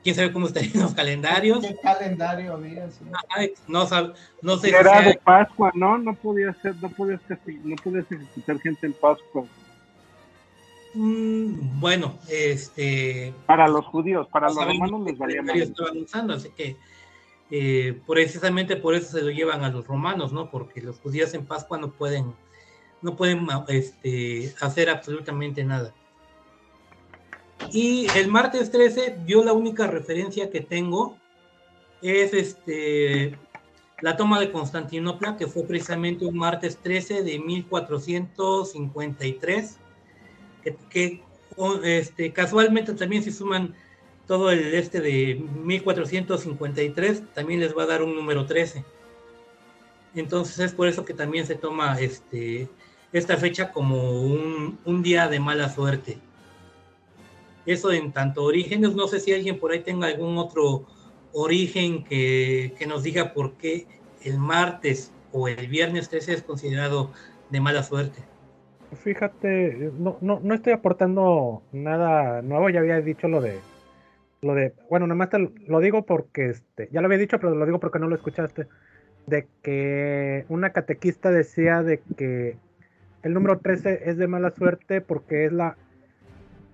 [0.03, 1.61] quién sabe cómo estarían los calendarios.
[1.61, 2.91] ¿Qué calendario había?
[2.91, 3.05] Sí.
[3.13, 3.89] Ajá, no,
[4.43, 5.99] no sé si Era sea- de Pascua, ¿no?
[5.99, 7.21] No podía ser, no podías,
[7.65, 9.45] no podías ejecutar gente en Pascua.
[10.95, 15.57] Mm, bueno, este, Para los judíos, para los romanos les valía más.
[15.57, 16.77] estaban usando, así que
[17.53, 20.51] eh, precisamente por eso se lo llevan a los romanos, ¿no?
[20.51, 22.35] Porque los judíos en Pascua no pueden,
[23.03, 25.95] no pueden este, hacer absolutamente nada.
[27.73, 31.19] Y el martes 13, yo la única referencia que tengo
[32.03, 33.37] es este,
[34.01, 39.77] la toma de Constantinopla, que fue precisamente un martes 13 de 1453,
[40.65, 41.23] que, que
[41.85, 43.75] este, casualmente también se suman
[44.31, 48.85] todo el este de 1453 también les va a dar un número 13.
[50.15, 52.69] Entonces es por eso que también se toma este,
[53.13, 56.21] esta fecha como un, un día de mala suerte.
[57.67, 60.87] Eso en tanto orígenes, no sé si alguien por ahí tenga algún otro
[61.33, 63.87] origen que, que nos diga por qué
[64.23, 67.11] el martes o el viernes 13 es considerado
[67.51, 68.23] de mala suerte.
[68.93, 73.61] Fíjate, no, no, no estoy aportando nada nuevo, ya había dicho lo de
[74.43, 77.55] lo de, bueno, nada más te lo digo porque, este, ya lo había dicho, pero
[77.55, 78.67] lo digo porque no lo escuchaste,
[79.27, 82.57] de que una catequista decía de que
[83.23, 85.77] el número 13 es de mala suerte porque es la,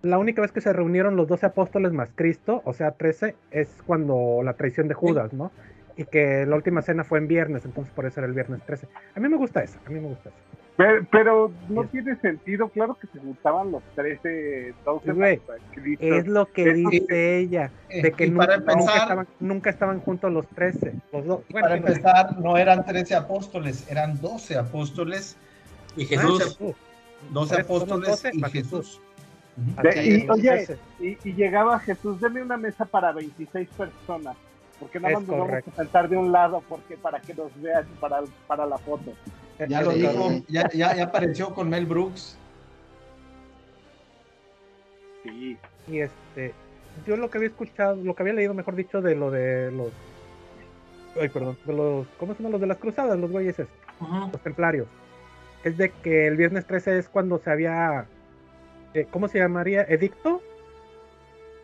[0.07, 3.69] la única vez que se reunieron los 12 apóstoles más Cristo, o sea, 13, es
[3.87, 5.51] cuando la traición de Judas, ¿no?
[5.97, 8.89] Y que la última cena fue en viernes, entonces por eso era el viernes 13.
[9.15, 10.39] A mí me gusta eso, a mí me gusta eso.
[10.77, 15.41] Pero, pero no tiene sentido, claro que se juntaban los 13, 12 Güey,
[16.01, 20.93] es lo que Eso dice ella, de que nunca, estaban, nunca estaban juntos los 13.
[21.13, 21.41] Los dos.
[21.49, 25.39] Y Bueno, para empezar, no eran 13 apóstoles, eran 12 apóstoles.
[25.97, 26.75] Y Ah, Jesús, Jesús.
[27.31, 29.01] 12 Por eso somos apóstoles 12 y Jesús.
[29.57, 34.37] De- y, oye, y, y llegaba Jesús, deme una mesa para 26 personas,
[34.79, 37.87] porque nada más nos vamos a sentar de un lado porque para que nos vean
[37.99, 39.13] para, para la foto.
[39.67, 42.37] Ya lo dijo, ya, ya, ya apareció con Mel Brooks.
[45.23, 45.57] Sí.
[45.89, 46.53] Y este,
[47.07, 49.89] yo lo que había escuchado, lo que había leído, mejor dicho, de lo de los.
[51.21, 52.07] Ay, perdón, de los.
[52.19, 53.57] ¿Cómo se llaman los de las cruzadas, los güeyes?
[54.01, 54.29] Ujú.
[54.31, 54.87] los templarios.
[55.65, 58.07] Es de que el viernes 13 es cuando se había.
[58.97, 59.83] Eh, ¿Cómo se llamaría?
[59.83, 60.43] ¿Edicto?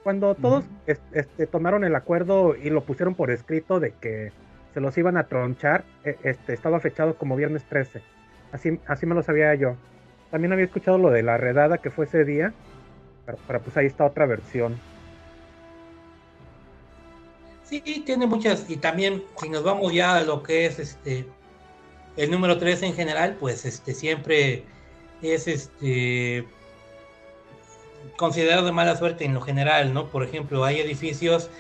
[0.03, 4.33] Cuando todos es- este, tomaron el acuerdo y lo pusieron por escrito de que
[4.75, 8.03] se los iban a tronchar, eh, este, estaba fechado como viernes 13.
[8.53, 9.77] Así, así me lo sabía yo.
[10.31, 12.53] También había escuchado lo de la redada que fue ese día,
[13.27, 14.77] pero, pero pues ahí está otra versión.
[17.65, 21.27] Sí, tiene muchas, y también si nos vamos ya a lo que es este
[22.17, 24.65] el número 13 en general, pues este siempre
[25.23, 26.45] es este
[28.17, 30.09] considerado de mala suerte en lo general, ¿no?
[30.09, 31.51] Por ejemplo, hay edificios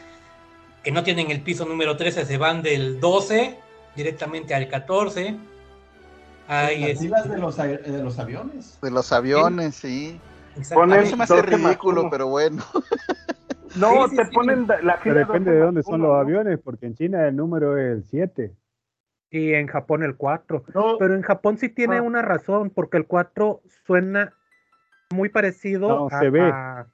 [0.82, 3.58] que no tienen el piso número 13, se van del 12
[3.96, 5.36] directamente al 14.
[6.48, 8.78] Hay Las este, filas de los, a- de los aviones.
[8.82, 10.18] De los aviones, sí.
[10.18, 11.06] A mí exactamente.
[11.06, 12.62] se me hace 12 más ridículo, pero bueno.
[13.74, 14.30] No, Sí, sí, te sí.
[14.34, 17.34] ponen la Pero depende 12 de dónde son uno, los aviones, porque en China el
[17.36, 18.54] número es el 7.
[19.30, 20.64] Y en Japón el 4.
[20.74, 22.02] No, Pero en Japón sí tiene Ah.
[22.02, 24.34] una razón, porque el 4 suena
[25.12, 26.40] muy parecido No, a, se ve.
[26.40, 26.86] a-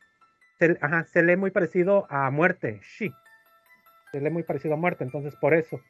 [0.58, 2.80] se, ajá, se lee muy parecido a muerte.
[2.96, 3.12] Sí.
[4.12, 5.80] Se lee muy parecido a muerte, entonces por eso.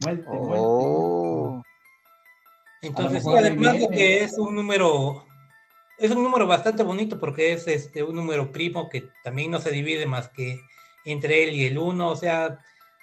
[0.00, 0.56] Muerte, muerte.
[0.58, 1.62] Oh.
[2.82, 5.26] Entonces, además de que es un número,
[5.98, 9.70] es un número bastante bonito porque es este un número primo que también no se
[9.70, 10.60] divide más que
[11.04, 12.08] entre él y el 1.
[12.08, 12.58] O sea,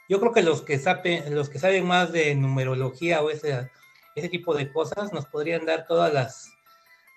[0.10, 3.69] yo creo que los que saben, los que saben más de numerología o ese,
[4.15, 6.57] ese tipo de cosas nos podrían dar todas las,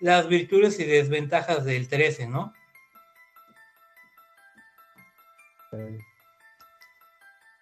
[0.01, 2.53] las virtudes y desventajas del 13, ¿no?
[5.71, 5.97] Eh,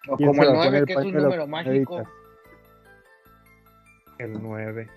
[0.08, 2.02] O ¿Quién como el va a 9, poner que es un número mágico.
[4.18, 4.88] El 9.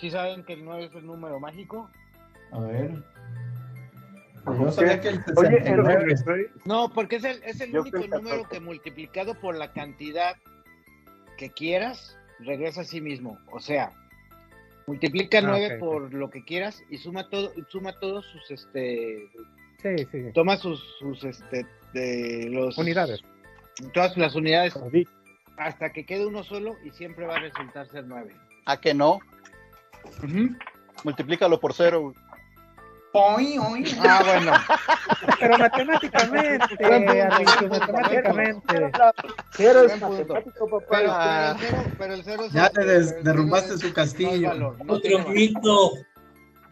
[0.00, 1.90] ¿Sí saben que el 9 es el número mágico?
[2.52, 2.90] A ver.
[4.44, 7.76] Pues yo sabía que el Oye, el 69 rey- No, porque es el, es el
[7.78, 10.36] único número que multiplicado por la cantidad
[11.38, 13.38] que quieras, regresa a sí mismo.
[13.52, 13.92] O sea,
[14.86, 15.78] multiplica Ah, 9 ok, ok.
[15.80, 19.28] por lo que quieras y suma todo, suma todos sus este
[19.82, 20.18] Sí, sí.
[20.34, 23.20] toma sus, sus este de los Unidades.
[23.92, 24.74] todas las unidades
[25.56, 28.32] hasta que quede uno solo y siempre va a resultar ser 9.
[28.66, 29.18] ¿A que no?
[31.04, 32.14] Multiplícalo por cero.
[33.14, 33.84] Oy, oy.
[34.08, 34.52] Ah, bueno.
[35.38, 36.76] Pero matemáticamente,
[37.68, 38.90] matemáticamente.
[39.86, 40.34] Buen punto.
[40.34, 40.86] matemático, papá.
[40.90, 41.56] Pero, Ah.
[41.98, 42.84] pero el cero, cero es- Ya te
[43.22, 44.48] derrumbaste cero es- su no es castillo.
[44.48, 45.90] valor, no tiene Otro mito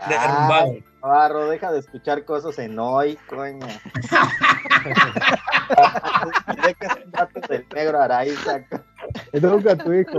[0.09, 0.71] derrumbado.
[0.73, 3.67] Ay, Navarro, deja de escuchar cosas en hoy, coño.
[6.65, 8.61] Deja de datos del negro Araiza.
[9.33, 10.19] Educa a tu hijo.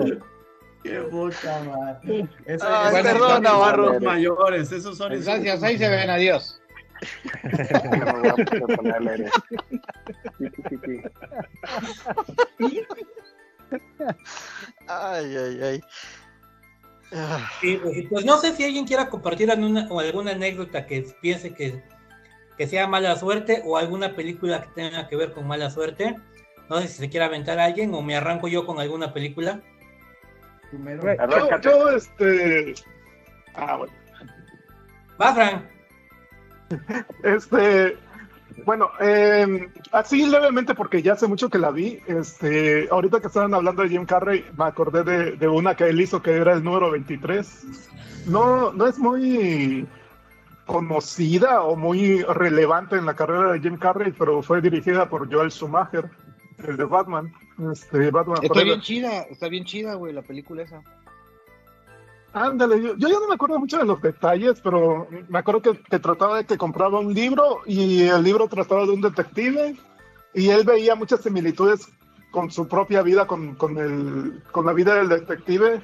[0.84, 2.00] Qué boca, man.
[2.46, 4.00] Eso, Ay, esos perdón, son Navarro.
[4.00, 6.62] mayores, esos son Pues Gracias, ahí se ven, adiós.
[14.88, 15.82] Ay, ay, ay.
[17.60, 21.06] Sí, pues, y pues no sé si alguien quiera compartir alguna, o alguna anécdota que
[21.22, 21.84] piense que,
[22.58, 26.16] que sea mala suerte o alguna película que tenga que ver con mala suerte.
[26.70, 29.62] No sé si se quiere aventar a alguien o me arranco yo con alguna película.
[30.72, 31.04] Primero.
[31.62, 32.74] Yo, este.
[33.54, 33.94] Ah, bueno.
[35.22, 35.68] Va, Fran.
[37.24, 37.98] Este,
[38.66, 42.00] bueno, eh, así levemente porque ya hace mucho que la vi.
[42.08, 46.00] Este, ahorita que estaban hablando de Jim Carrey, me acordé de, de una que él
[46.00, 48.28] hizo que era el número 23.
[48.28, 49.86] No, no es muy
[50.66, 55.52] conocida o muy relevante en la carrera de Jim Carrey, pero fue dirigida por Joel
[55.52, 56.10] Schumacher,
[56.58, 57.34] el de Batman.
[57.72, 58.66] Este, Batman Está Forever.
[58.66, 60.82] bien chida, está bien chida, güey, la película esa.
[62.34, 65.78] Ándale, yo, yo ya no me acuerdo mucho de los detalles, pero me acuerdo que,
[65.84, 69.76] que trataba de que compraba un libro y el libro trataba de un detective
[70.34, 71.90] y él veía muchas similitudes
[72.32, 75.82] con su propia vida, con, con, el, con la vida del detective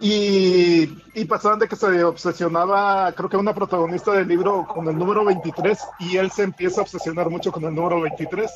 [0.00, 4.96] y, y pasaban de que se obsesionaba, creo que una protagonista del libro con el
[4.98, 8.50] número 23 y él se empieza a obsesionar mucho con el número 23.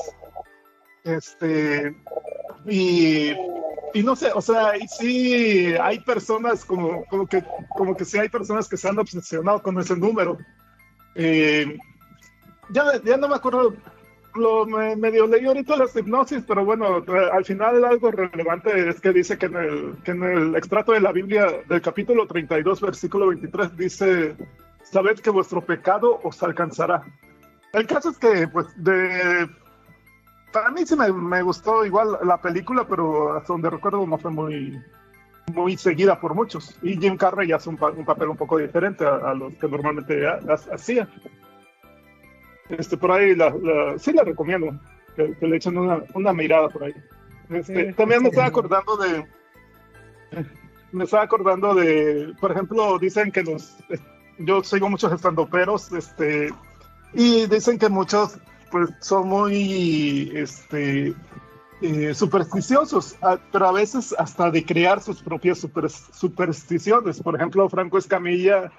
[1.07, 1.95] Este,
[2.67, 3.31] y,
[3.95, 7.45] y no sé, o sea, y sí hay personas como, como que
[7.77, 10.37] como que sí hay personas que se han obsesionado con ese número.
[11.15, 11.79] Eh,
[12.71, 13.75] ya, ya no me acuerdo,
[14.35, 19.13] lo me- medio leí ahorita las hipnosis, pero bueno, al final algo relevante es que
[19.13, 23.29] dice que en el, que en el extracto de la Biblia del capítulo 32, versículo
[23.29, 24.35] 23, dice,
[24.83, 27.03] sabed que vuestro pecado os alcanzará.
[27.73, 29.49] El caso es que, pues, de
[30.57, 34.31] para mí sí me, me gustó igual la película, pero hasta donde recuerdo no fue
[34.31, 34.81] muy,
[35.53, 36.79] muy seguida por muchos.
[36.83, 39.69] Y Jim Carrey hace un, pa- un papel un poco diferente a, a los que
[39.69, 41.07] normalmente ha- ha- hacía.
[42.71, 44.81] Este, por ahí la, la- sí la recomiendo,
[45.15, 46.95] que, que le echen una, una mirada por ahí.
[47.51, 49.27] Este, Sí, también me estaba acordando de...
[50.93, 53.77] Me estaba acordando de, por ejemplo, dicen que los...
[54.39, 56.49] Yo sigo muchos estandoperos, este,
[57.13, 58.39] y dicen que muchos
[58.77, 61.15] pues son muy este,
[61.81, 63.17] eh, supersticiosos,
[63.51, 67.23] pero a veces hasta de crear sus propias super- supersticiones.
[67.23, 68.71] Por ejemplo, Franco Escamilla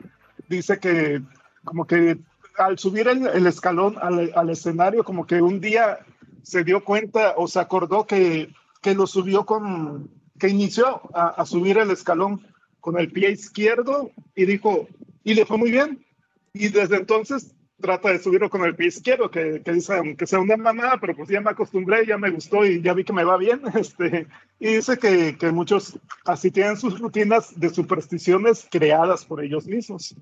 [0.47, 1.23] dice que
[1.63, 2.19] como que
[2.59, 5.97] al subir el, el escalón al, al escenario, como que un día
[6.43, 8.53] se dio cuenta o se acordó que,
[8.83, 12.45] que lo subió con, que inició a, a subir el escalón
[12.81, 14.87] con el pie izquierdo y dijo,
[15.23, 16.05] y le fue muy bien.
[16.53, 20.39] Y desde entonces trata de subirlo con el pie izquierdo, que, que dice, aunque sea
[20.39, 23.23] una mamada, pero pues ya me acostumbré, ya me gustó y ya vi que me
[23.23, 23.61] va bien.
[23.75, 24.27] Este,
[24.59, 30.15] y dice que, que muchos así tienen sus rutinas de supersticiones creadas por ellos mismos.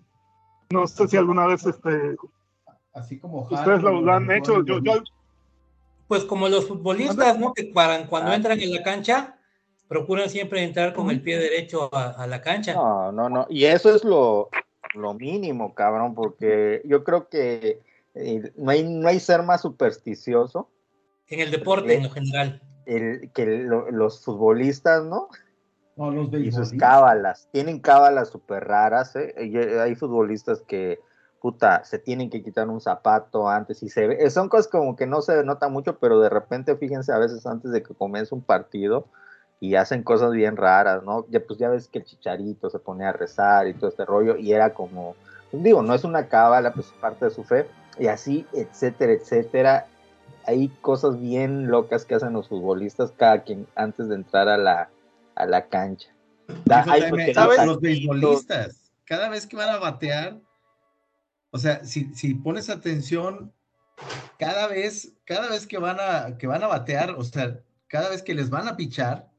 [0.69, 2.15] No sé si alguna vez este,
[2.94, 4.64] Así como ustedes lo, lo han hecho.
[4.64, 5.03] Yo, yo-
[6.07, 7.53] Pues como los futbolistas, ¿no?
[7.53, 9.38] Que para, cuando entran en la cancha,
[9.88, 12.73] procuran siempre entrar con el pie derecho a, a la cancha.
[12.73, 13.45] No, no, no.
[13.49, 14.49] Y eso es lo,
[14.96, 17.82] lo mínimo, cabrón, porque yo creo que
[18.14, 20.70] eh, no, hay, no hay ser más supersticioso
[21.28, 22.62] En el deporte, en lo general.
[22.86, 25.28] el, que lo- los futbolistas, ¿no?
[25.98, 27.48] No, los Y sus cábalas.
[27.52, 29.34] Tienen cábalas súper raras, ¿eh?
[29.40, 31.00] Y hay futbolistas que,
[31.42, 34.18] puta, se tienen que quitar un zapato antes y se ve.
[34.20, 37.46] eh, Son cosas como que no se nota mucho, pero de repente, fíjense, a veces
[37.46, 39.08] antes de que comience un partido
[39.60, 41.26] y hacen cosas bien raras, ¿no?
[41.30, 44.36] Ya, pues ya ves que el chicharito se pone a rezar y todo este rollo,
[44.38, 45.15] y era como,
[45.52, 47.68] digo, no es una cábala, pues es parte de su fe,
[47.98, 49.88] y así, etcétera, etcétera.
[50.45, 54.90] Hay cosas bien locas que hacen los futbolistas cada quien antes de entrar a la,
[55.36, 56.10] a la cancha.
[56.65, 60.38] Da- Eso hay también, pequeños Los beisbolistas, cada vez que van a batear,
[61.52, 63.52] o sea, si, si pones atención,
[64.38, 68.22] cada vez, cada vez que van a, que van a batear, o sea, cada vez
[68.22, 69.30] que les van a pichar,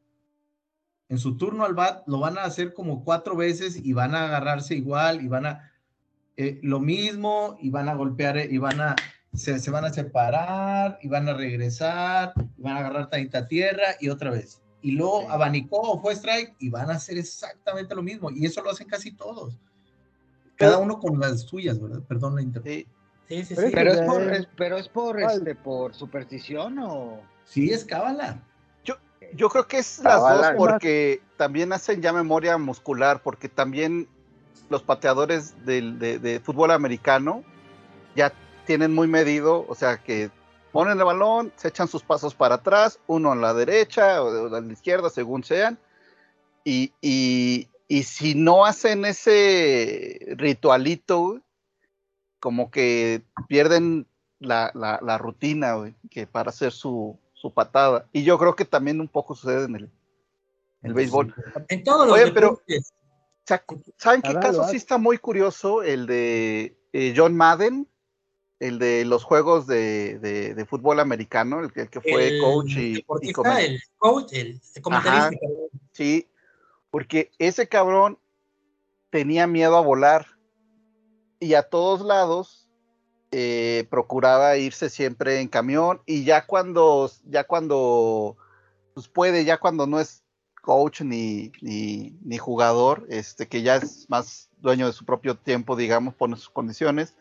[1.08, 4.24] en su turno al bat, lo van a hacer como cuatro veces y van a
[4.24, 5.72] agarrarse igual y van a
[6.36, 8.96] eh, lo mismo y van a golpear eh, y van a
[9.32, 13.84] se, se van a separar y van a regresar y van a agarrar tantita tierra
[14.00, 14.62] y otra vez.
[14.82, 18.30] Y luego abanicó o fue strike y van a hacer exactamente lo mismo.
[18.30, 19.58] Y eso lo hacen casi todos.
[20.56, 22.00] Cada uno con las suyas, ¿verdad?
[22.08, 22.84] Perdón la interrupción.
[23.28, 23.70] Sí, sí, sí.
[23.74, 27.20] Pero es por, es- pero es este, por superstición o...
[27.44, 28.42] Sí, es cábala.
[29.32, 34.08] Yo creo que es las dos porque también hacen ya memoria muscular, porque también
[34.68, 37.42] los pateadores del- de, de fútbol americano
[38.14, 38.32] ya
[38.66, 40.30] tienen muy medido, o sea que
[40.72, 44.60] ponen el balón, se echan sus pasos para atrás, uno a la derecha o a
[44.60, 45.78] la izquierda, según sean,
[46.64, 51.40] y, y- y si no hacen ese ritualito,
[52.40, 54.06] como que pierden
[54.40, 58.08] la, la- la rutina, güey, que para hacer su, su patada.
[58.12, 59.90] Y yo creo que también un poco sucede en el,
[60.82, 61.34] el béisbol.
[61.68, 62.60] En todos los Oye, pero
[63.96, 65.82] ¿saben qué caso sí está muy curioso?
[65.82, 67.88] El de eh, John Madden,
[68.58, 72.40] el de los juegos de, de- de fútbol americano, el que, el que fue el
[72.40, 75.28] coach y, y el coach, el, el comentarista.
[75.28, 75.38] Ajá.
[75.92, 76.28] Sí,
[76.90, 78.18] porque ese cabrón
[79.10, 80.26] tenía miedo a volar
[81.38, 82.65] y a todos lados
[83.32, 88.36] eh, procuraba irse siempre en camión y ya cuando, ya cuando,
[88.94, 90.22] pues puede, ya cuando no es
[90.62, 96.14] coach ni, ni, jugador, este, que ya es más dueño de su propio tiempo, digamos,
[96.14, 97.14] pone sus condiciones,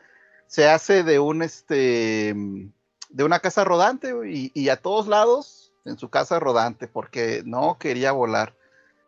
[0.48, 2.34] se hace de un, este,
[3.10, 7.78] de una casa rodante y, y a todos lados en su casa rodante porque no
[7.80, 8.56] quería volar.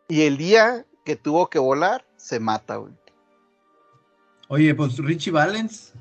[0.08, 2.92] Y el día que tuvo que volar, se mata, güey.
[4.48, 5.92] Oye, pues Richie Valens.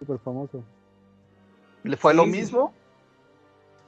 [0.00, 0.64] Súper famoso.
[1.84, 2.74] ¿Le fue lo Sí, mismo?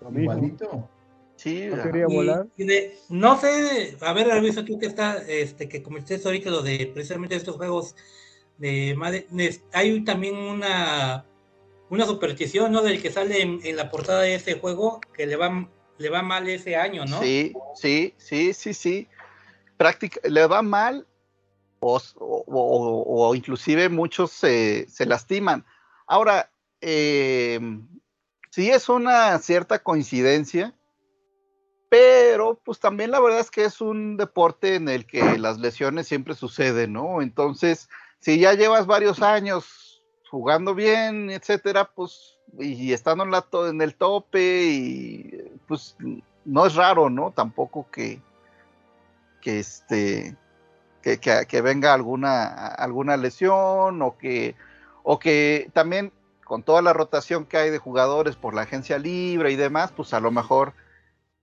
[0.03, 0.33] Lo mismo.
[0.33, 0.89] Igualito.
[1.37, 2.47] Sí, quería volar.
[2.57, 6.63] y de- no sé, a ver, Luis, tú que está, este, que comenté ahorita lo
[6.63, 7.97] de precisamente estos juegos
[8.59, 11.25] de Madden, es- hay también una,
[11.91, 12.83] una superstición, ¿no?
[12.83, 15.69] Del que sale en, en la portada de ese juego, que le va,
[15.99, 17.21] le va mal ese año, ¿no?
[17.21, 19.09] Sí, sí, sí, sí, sí.
[19.77, 21.07] Práctica, le va mal
[21.81, 25.65] o, o- o- o inclusive muchos se, se lastiman.
[26.13, 26.51] Ahora,
[26.83, 27.59] eh,
[28.51, 30.75] sí es una cierta coincidencia,
[31.89, 36.07] pero pues también la verdad es que es un deporte en el que las lesiones
[36.07, 37.23] siempre suceden, ¿no?
[37.23, 43.71] Entonces, si ya llevas varios años jugando bien, etcétera, pues, y estando en, la to-
[43.71, 45.97] en el tope, y pues
[46.45, 47.31] no es raro, ¿no?
[47.31, 48.21] Tampoco que,
[49.41, 50.37] que este,
[51.01, 54.55] que, que- que venga alguna, alguna lesión o que,
[55.03, 56.13] o que también
[56.45, 60.13] con toda la rotación que hay de jugadores por la agencia libre y demás, pues
[60.13, 60.75] a lo mejor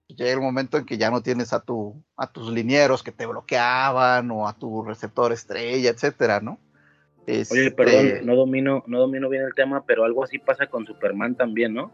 [0.07, 3.25] llega el momento en que ya no tienes a tu, a tus linieros que te
[3.25, 6.59] bloqueaban o a tu receptor estrella, etcétera, ¿no?
[7.27, 10.85] Oye, Este, perdón, no domino, no domino bien el tema, pero algo así pasa con
[10.85, 11.91] Superman también, ¿no?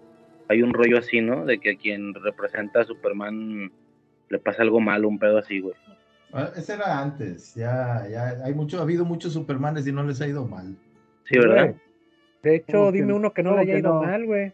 [0.48, 1.46] Hay un rollo así, ¿no?
[1.46, 3.72] De que a quien representa a Superman
[4.30, 5.76] le pasa algo malo, un pedo así, güey.
[6.32, 7.56] Ah, Ese era antes.
[7.56, 10.78] Ya, ya hay mucho, ha habido muchos Supermanes y no les ha ido mal.
[11.26, 11.76] Sí, ¿verdad?
[12.44, 14.04] De hecho, ¿Cómo que- dime uno que no le haya ido no?
[14.04, 14.54] mal, güey.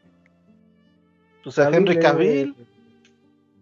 [1.43, 2.55] pues a Henry es- Cavill,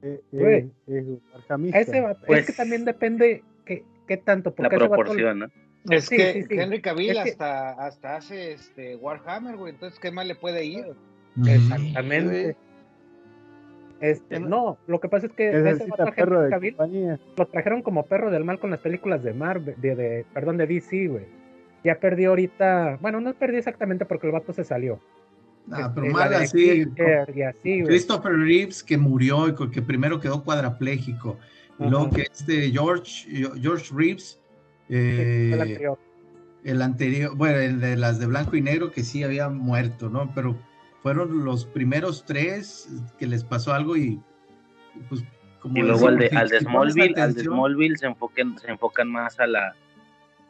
[0.01, 0.55] eh, Güey.
[0.55, 1.05] eh, es
[1.35, 1.79] arjamista.
[1.79, 4.49] Ese vato- Pues- es que también depende qué, qué tanto.
[4.49, 5.45] La Porque ese vato- proporción, ¿no?
[5.89, 6.59] Es Sí, que sí, sí.
[6.59, 9.73] Henry Cavill Es que- hasta, hasta hace este Warhammer, güey.
[9.73, 10.93] Entonces, ¿qué más le puede ir?
[11.47, 12.57] Exactamente.
[14.01, 18.05] Este, no, lo que pasa es que ese vato, perro Henry Cavill, lo trajeron como
[18.05, 21.25] perro del mal con las películas de Marvel, de, de- perdón, de DC, güey.
[21.83, 24.99] Ya perdió ahorita, bueno, no perdió exactamente porque el vato se salió.
[25.71, 26.45] Ah, pero Este, mal la de
[27.45, 27.61] así.
[27.63, 27.83] Y.
[27.83, 31.37] Christopher Reeves que murió y que primero quedó cuadrapléjico.
[31.77, 31.91] Y Ajá.
[31.91, 33.27] luego que este George,
[33.61, 34.41] George Reeves,
[34.89, 35.99] eh, el anterior.
[36.63, 40.31] el anterior, bueno, el de las de blanco y negro que sí había muerto, ¿no?
[40.33, 40.57] Pero
[41.01, 44.19] fueron los primeros tres que les pasó algo y
[45.07, 45.23] pues
[45.61, 48.57] como Y luego al de, decimos, al de pones Smallville, al de Smallville se enfoquen,
[48.57, 49.75] se enfocan más a la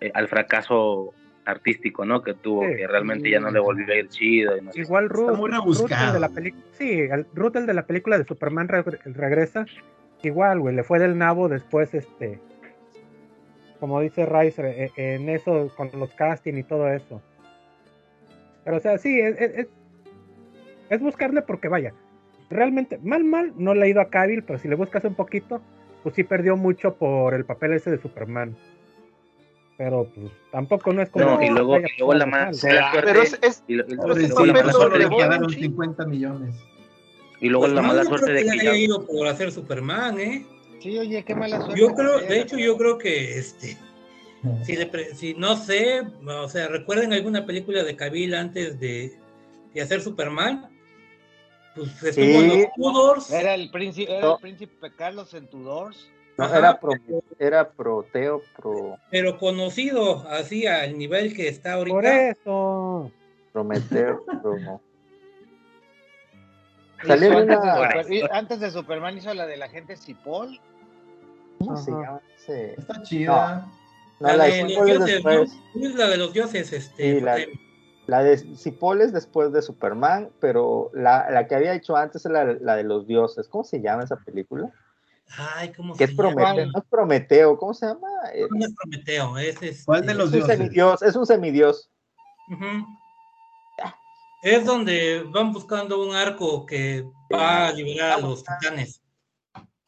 [0.02, 1.14] eh, al fracaso
[1.50, 2.22] artístico, ¿no?
[2.22, 2.76] Que tuvo, Sí.
[2.78, 4.82] que realmente ya no le volvió a ir chido y no sé.
[4.82, 8.18] Igual Ruth, muy Ruth, el de la película, sí, el, Ruth, el de la película
[8.18, 9.66] de Superman re- regresa,
[10.24, 12.40] igual, güey, le fue del nabo después, este,
[13.80, 17.22] como dice Rice, eh, en eso, con los casting y todo eso.
[18.66, 19.68] Pero, o sea, sí, es, es, es-
[20.90, 21.94] es buscarle porque, vaya,
[22.50, 25.62] realmente, mal, mal, no le ha ido a Cavill, pero si le buscas un poquito,
[26.04, 28.56] pues sí perdió mucho por el papel ese de Superman.
[29.80, 31.24] Pero, pues, tampoco no es como...
[31.24, 32.54] No, y que luego, y luego la mala, mal.
[32.56, 34.74] Será, suerte- pero es, es- y lo- y lo- pero y ese luego la mala
[34.74, 35.62] suerte le de un chingo.
[35.62, 36.56] 50 millones.
[37.40, 39.52] y luego Pues la no, mala suerte creo de que que haya ido por hacer
[39.54, 40.46] Superman, ¿eh?
[40.82, 41.80] Sí, oye, qué mala suerte.
[41.80, 43.78] Yo creo, que de hecho, yo creo que este,
[44.66, 49.18] si, le pre- si no sé, o sea, recuerden alguna película de Cavill antes de,
[49.74, 50.70] de hacer Superman,
[51.74, 52.58] pues estuvo en Sí.
[52.64, 56.12] los Tudors, Era el príncipe, era el príncipe Carlos en Tudors.
[56.40, 56.92] No, era, pro,
[57.38, 62.30] era Proteo, pro, pero conocido así al nivel que está Por ahorita.
[62.30, 63.12] eso.
[63.52, 64.24] Prometeo,
[67.06, 70.60] Salió antes, una- de antes Superman hizo la de la gente Cipoll.
[71.60, 72.22] ¿Cómo se llama?
[72.48, 73.68] Está chida.
[74.20, 77.16] No, la, la de de los dioses, la de los dioses, este.
[77.16, 77.38] Sí, la-
[78.08, 82.32] La de Cipoll es después de Superman, pero la, la que había hecho antes es
[82.32, 83.48] la, la de los dioses.
[83.48, 84.72] ¿Cómo se llama esa película?
[85.38, 86.34] Ay, ¿cómo se es llama?
[86.34, 88.08] Prometeo, no es Prometeo, ¿cómo se llama?
[88.50, 90.58] No es Prometeo, es este, ¿Cuál de los es un dioses?
[90.58, 91.92] semidios, es un semidios.
[94.42, 99.04] Es donde van buscando un arco que va a liberar a los titanes.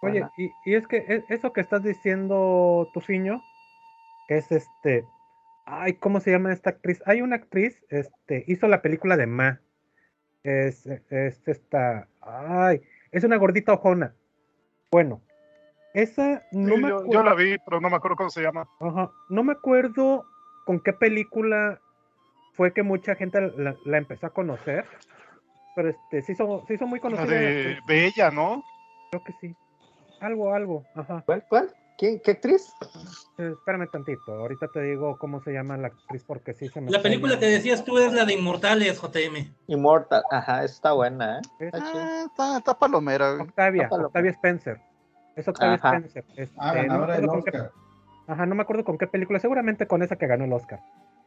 [0.02, 3.42] Oye, y, y es que e- eso que estás diciendo, Tufiño,
[4.28, 5.06] que es este.
[5.66, 7.02] Ay, ¿cómo se llama esta actriz?
[7.06, 9.62] Hay una actriz, este, hizo la película de Ma.
[10.44, 12.08] Es, es esta.
[12.20, 12.82] Ay,
[13.12, 14.16] es una gordita ojona.
[14.92, 15.22] Bueno,
[15.94, 17.12] esa no Sí, me yo, acuerdo.
[17.14, 18.68] yo la vi, pero no me acuerdo cómo se llama.
[18.80, 20.26] Ajá, No me acuerdo
[20.66, 21.80] con qué película
[22.54, 24.86] fue que mucha gente la, la empezó a conocer.
[25.76, 27.28] Pero este, se hizo, se hizo muy La conocida.
[27.28, 28.62] de Bella, ¿no?
[29.12, 29.56] Creo que sí.
[30.20, 30.84] Algo, algo.
[30.96, 31.24] Ajá.
[31.26, 31.46] ¿Cuál?
[31.50, 31.74] ¿Cuál?
[31.98, 32.74] ¿Quién, ¿Qué actriz?
[33.38, 34.34] Eh, espérame tantito.
[34.34, 37.46] Ahorita te digo cómo se llama la actriz porque sí se me La película que
[37.46, 39.54] decías tú es la de Inmortales, JM.
[39.68, 40.24] Immortal.
[40.32, 41.42] Ajá, está buena, ¿eh?
[41.60, 41.92] Es Está.
[41.94, 43.34] Ah, está, está palomera.
[43.42, 44.08] Octavia, Está paloma.
[44.08, 44.82] Octavia Spencer.
[45.36, 45.96] Es Octavia Ajá.
[45.98, 46.24] Spencer.
[46.36, 47.72] Este, Ah, no me ganadora del acuerdo con qué- Oscar.
[48.28, 50.80] Ajá, no me acuerdo con qué película, seguramente con esa que ganó el Oscar.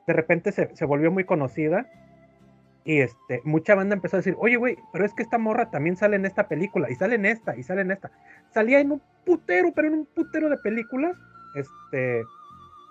[0.07, 1.87] De repente se, se volvió muy conocida
[2.85, 5.97] y este, mucha banda empezó a decir, oye, güey, pero es que esta morra también
[5.97, 8.11] sale en esta película, y sale en esta, y sale en esta.
[8.51, 11.17] Salía en un putero, pero en un putero de películas,
[11.55, 12.23] este,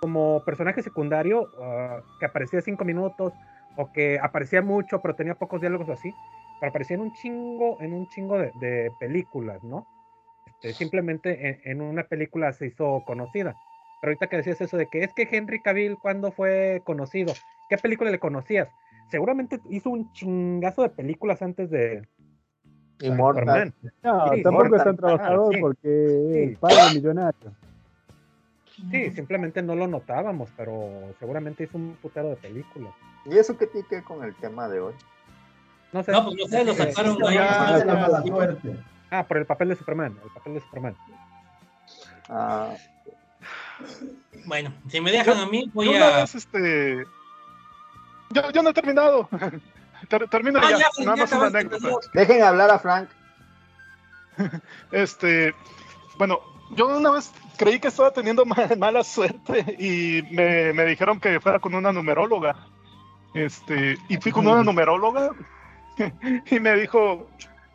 [0.02, 3.34] como personaje secundario, ah, que aparecía cinco minutos,
[3.76, 6.11] o que aparecía mucho, pero tenía pocos diálogos así,
[6.60, 9.85] pero aparecía en un chingo, en un chingo de, de películas, ¿no?
[10.64, 13.56] Este, simplemente en, en una película se hizo conocida.
[14.02, 17.34] Pero ahorita que decías eso de que es que Henry Cavill, ¿cuándo fue conocido?
[17.69, 18.69] ¿Qué película le conocías?
[19.10, 22.07] Seguramente hizo un chingazo de películas antes de.
[22.99, 23.73] Superman.
[24.02, 25.60] No, Sí, tampoco Mortal es tan trabajador sí.
[25.61, 26.52] porque Sí.
[26.53, 27.52] es padre millonario.
[28.90, 32.94] Sí, simplemente no lo notábamos, pero seguramente hizo un putero de películas.
[33.26, 34.94] ¿Y eso qué tiene que ver con el tema de hoy?
[35.91, 36.11] No sé.
[36.11, 37.38] No, pues no sé, lo sacaron Eh, ahí.
[37.40, 38.23] ah,
[39.14, 40.95] Ah, por el papel de Superman, el papel de Superman.
[42.30, 42.73] Ah,
[44.45, 46.18] Bueno, si me dejan a mí, voy Yo una a.
[46.22, 47.06] vez, este...
[48.31, 49.30] Yo, yo no he terminado.
[50.10, 50.77] Ter- termino Ah, ya.
[50.80, 51.90] ya, Nada ya más una anécdota.
[52.14, 53.10] dejen hablar a Frank.
[54.91, 55.53] Este,
[56.18, 56.40] bueno,
[56.72, 61.40] yo una vez creí que estaba teniendo ma- mala suerte y me, me dijeron que
[61.40, 62.56] fuera con una numeróloga.
[63.35, 65.30] Este, y fui con una numeróloga
[66.49, 67.27] y me dijo,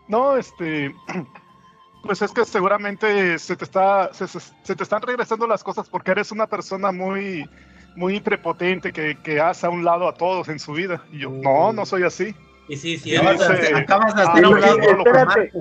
[0.09, 0.95] no, este,
[2.03, 5.89] pues es que seguramente se te está, se, se- se te están regresando las cosas
[5.89, 7.49] porque eres una persona muy,
[7.97, 11.03] muy prepotente que, que hace a un lado a todos en su vida.
[11.13, 12.35] Y yo, no, no soy así.
[12.69, 15.53] Y sí, sí, Y Acabas de acabas de "Ah, hacer no, un lado espérate.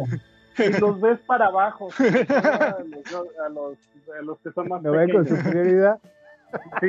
[0.57, 1.89] Y los ves para abajo.
[1.99, 3.05] A los,
[3.45, 3.77] a los,
[4.19, 5.43] a los que son más Lo ven con pequeños.
[5.45, 5.99] superioridad.
[6.81, 6.87] Sí.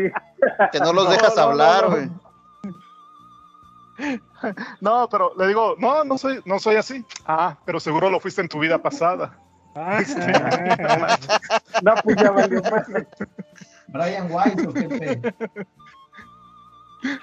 [0.72, 1.90] Que no los No, dejas no, hablar, no.
[1.90, 2.06] güey.
[2.06, 2.27] No,
[5.10, 7.04] pero le digo, no, no soy, no soy así.
[7.26, 9.38] Ah, pero seguro lo fuiste en tu vida pasada.
[9.74, 10.00] Ah,
[11.82, 12.62] No, pues ya valió.
[13.88, 15.32] Brian White, ¿o qué?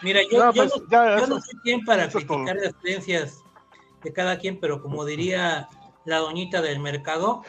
[0.01, 2.73] Mira, yo, No, yo pues, no, ya, yo eso- no soy quien para criticar las
[2.81, 3.43] creencias
[4.03, 5.67] de cada quien, pero como diría
[6.05, 7.43] la doñita del mercado,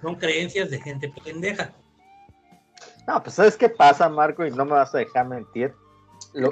[0.00, 1.72] son creencias de gente pendeja.
[3.06, 4.44] No, pues ¿sabes qué pasa, Marco?
[4.44, 5.74] Y no me vas a dejar mentir.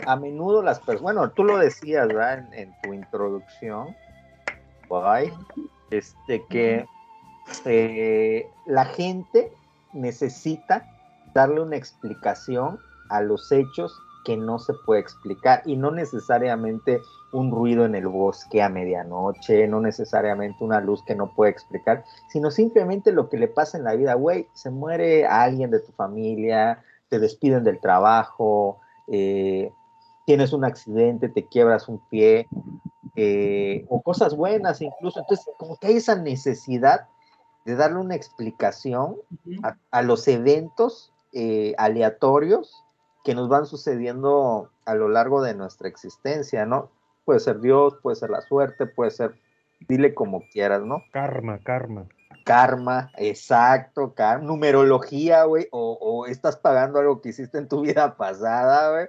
[0.07, 2.49] A menudo las personas, bueno, tú lo decías, ¿verdad?
[2.53, 3.95] En, tu introducción,
[4.89, 5.33] bye,
[5.91, 6.87] este, que
[7.65, 9.53] eh, la gente
[9.93, 10.87] necesita
[11.35, 12.79] darle una explicación
[13.11, 17.01] a los hechos que no se puede explicar y no necesariamente
[17.33, 22.05] un ruido en el bosque a medianoche, no necesariamente una luz que no puede explicar,
[22.29, 25.93] sino simplemente lo que le pasa en la vida, güey, se muere alguien de tu
[25.93, 29.71] familia, te despiden del trabajo, eh,
[30.27, 32.49] tienes un accidente, te quiebras un pie,
[33.17, 37.07] eh, o cosas buenas incluso, entonces como que hay esa necesidad
[37.65, 39.17] de darle una explicación
[39.63, 42.85] a, a los eventos eh, aleatorios
[43.25, 46.91] que nos van sucediendo a lo largo de nuestra existencia, ¿no?
[47.25, 49.35] Puede ser Dios, puede ser la suerte, puede ser,
[49.89, 51.03] dile como quieras, ¿no?
[51.13, 52.07] karma, karma.
[52.45, 58.93] Karma, exacto, karma, numerología, güey, o, estás pagando algo que hiciste en tu vida pasada,
[58.93, 59.07] güey,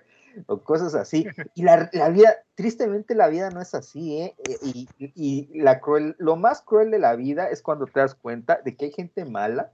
[0.48, 1.28] o cosas así.
[1.53, 4.36] Y la, vida, tristemente la vida no es así, ¿eh?
[4.64, 8.16] Y, y- y la cruel, lo más cruel de la vida es cuando te das
[8.16, 9.72] cuenta de que hay gente mala,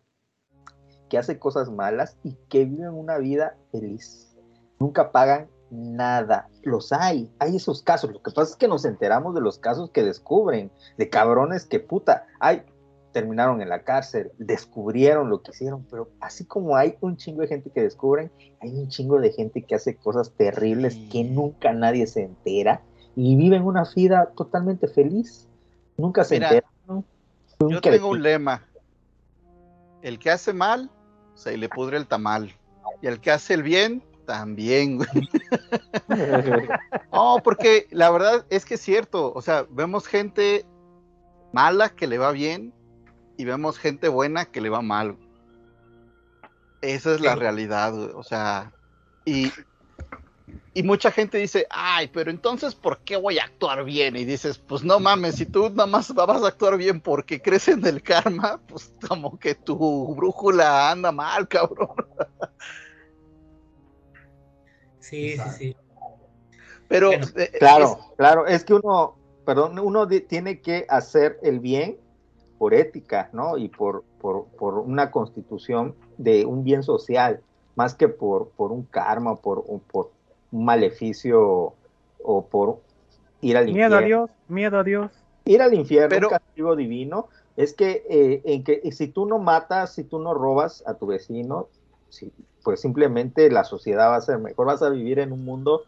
[1.10, 4.36] que hace cosas malas y que viven una vida feliz.
[4.80, 6.48] Nunca pagan nada.
[6.64, 8.12] Los hay, hay esos casos.
[8.12, 11.80] Lo que pasa es que nos enteramos de los casos que descubren, de cabrones que
[11.80, 12.64] puta, ay,
[13.12, 17.48] terminaron en la cárcel, descubrieron lo que hicieron, pero así como hay un chingo de
[17.48, 18.32] gente que descubren,
[18.62, 22.82] hay un chingo de gente que hace cosas terribles que nunca nadie se entera
[23.16, 25.48] y viven una vida totalmente feliz.
[25.98, 26.68] Nunca se Mira, entera.
[26.88, 27.04] ¿no?
[27.70, 28.66] Yo tengo un lema.
[30.02, 30.90] El que hace mal,
[31.36, 32.56] se le pudre el tamal.
[33.02, 35.30] Y el que hace el bien, también, güey.
[37.12, 39.34] No, porque la verdad es que es cierto.
[39.34, 40.66] O sea, vemos gente
[41.52, 42.74] mala que le va bien
[43.42, 45.18] y vemos gente buena que le va mal.
[46.80, 48.72] Esa es la realidad, güey, o sea,
[49.26, 49.52] y,
[50.76, 54.16] y mucha gente dice, ay, pero entonces, ¿por qué voy a actuar bien?
[54.16, 57.68] Y dices, pues no mames, si tú nada más vas a actuar bien porque crees
[57.68, 61.90] en el karma, pues como que tu brújula anda mal, cabrón.
[65.00, 65.76] Sí, sí, sí.
[66.88, 71.98] Pero, Bueno, eh, Claro, claro, es que uno, perdón, uno tiene que hacer el bien
[72.62, 73.58] por ética, ¿no?
[73.58, 77.42] Y por, por, por una constitución de un bien social,
[77.76, 80.12] más que por, por un karma, por, un- por
[80.52, 81.74] un maleficio
[82.24, 82.78] o por
[83.42, 83.98] ir al Miedo infierno.
[83.98, 85.12] a Dios, miedo a Dios.
[85.46, 89.40] Ir al infierno, Pero- un castigo divino, es que, eh, en que si tú no
[89.40, 91.68] matas, si tú no robas a tu vecino,
[92.10, 92.32] si-
[92.64, 95.82] pues simplemente la sociedad va a ser mejor, vas a vivir en un mundo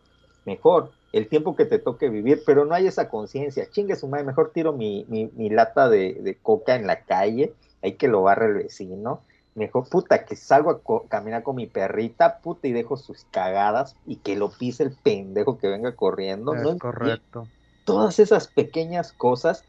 [0.45, 4.25] mejor, el tiempo que te toque vivir, pero no hay esa conciencia, chingue su madre,
[4.25, 8.23] mejor tiro mi, mi- mi lata de, de coca en la calle, hay que lo
[8.23, 9.23] barre el vecino,
[9.55, 13.95] mejor puta que salgo a co- caminar con mi perrita, puta, y dejo sus cagadas
[14.05, 16.77] y que lo pise el pendejo que venga corriendo, Es ¿no?
[16.79, 17.47] correcto.
[17.83, 19.65] todas esas pequeñas cosas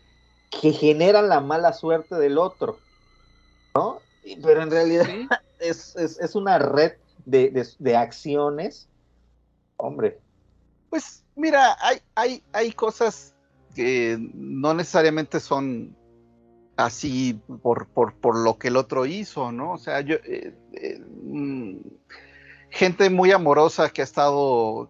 [0.50, 2.80] que generan la mala suerte del otro,
[3.74, 4.02] ¿no?
[4.22, 5.06] Y- Pero en realidad
[5.58, 6.92] es, es- es una red
[7.24, 8.88] de, de- de acciones,
[9.76, 10.20] hombre,
[10.94, 13.34] Pues mira, hay, hay, hay cosas
[13.74, 15.96] que no necesariamente son
[16.76, 19.72] así por, por, por lo que el otro hizo, ¿no?
[19.72, 21.78] O sea, yo, eh, eh, mm,
[22.70, 24.88] gente muy amorosa que ha estado,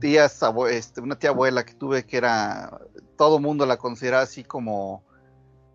[0.00, 0.40] tías,
[0.70, 2.80] este, una tía abuela que tuve que era,
[3.18, 5.04] todo mundo la considera así como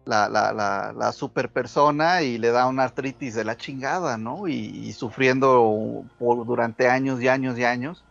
[0.05, 4.47] la, la, la, la super persona y le da una artritis de la chingada, ¿no?
[4.47, 8.03] Y, y sufriendo por, durante años y años y años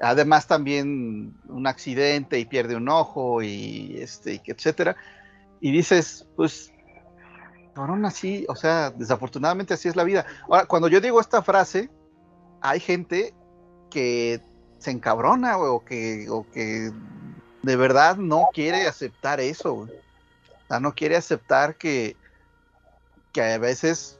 [0.00, 4.96] además también un accidente y pierde un ojo y este etcétera.
[5.60, 6.72] Y dices pues
[7.74, 10.26] cabrón así o sea desafortunadamente así es la vida.
[10.48, 11.90] Ahora cuando yo digo esta frase
[12.60, 13.34] hay gente
[13.90, 14.40] que
[14.78, 16.92] se encabrona o que o que
[17.62, 19.88] de verdad no quiere aceptar eso o
[20.68, 22.16] sea no quiere aceptar que
[23.32, 24.18] que a veces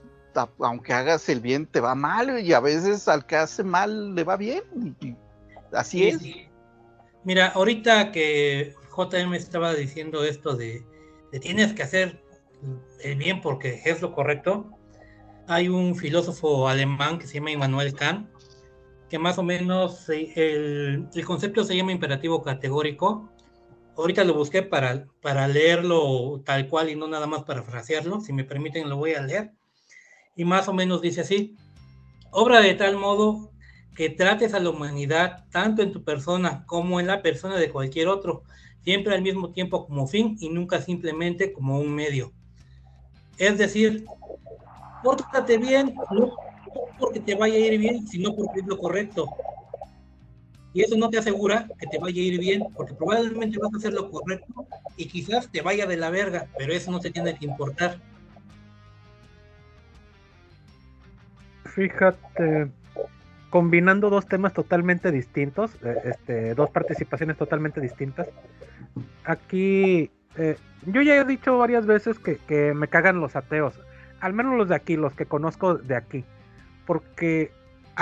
[0.60, 4.24] aunque hagas el bien te va mal y a veces al que hace mal le
[4.24, 4.62] va bien
[5.72, 6.48] así Sí, es.
[7.24, 10.84] Mira, ahorita que JM estaba diciendo esto de,
[11.32, 12.22] de tienes que hacer
[13.02, 14.70] el bien porque es lo correcto,
[15.46, 18.28] hay un filósofo alemán que se llama Immanuel Kant,
[19.08, 23.30] que más o menos el, el concepto se llama imperativo categórico.
[23.96, 28.20] Ahorita lo busqué para, para leerlo tal cual y no nada más para frasearlo.
[28.20, 29.52] Si me permiten, lo voy a leer.
[30.36, 31.56] Y más o menos dice así:
[32.30, 33.50] obra de tal modo
[33.98, 38.06] que trates a la humanidad tanto en tu persona como en la persona de cualquier
[38.06, 38.44] otro,
[38.84, 42.32] siempre al mismo tiempo como fin y nunca simplemente como un medio.
[43.38, 44.06] Es decir,
[45.02, 46.30] pórtate bien, no
[46.96, 49.26] porque te vaya a ir bien, sino porque es lo correcto.
[50.72, 53.78] Y eso no te asegura que te vaya a ir bien, porque probablemente vas a
[53.78, 54.64] hacer lo correcto
[54.96, 57.98] y quizás te vaya de la verga, pero eso no te tiene que importar.
[61.64, 62.70] Fíjate,
[63.50, 68.28] combinando dos temas totalmente distintos, eh, este, dos participaciones totalmente distintas.
[69.24, 70.56] Aquí, eh,
[70.86, 73.80] yo ya he dicho varias veces que, que me cagan los ateos,
[74.20, 76.24] al menos los de aquí, los que conozco de aquí,
[76.86, 77.52] porque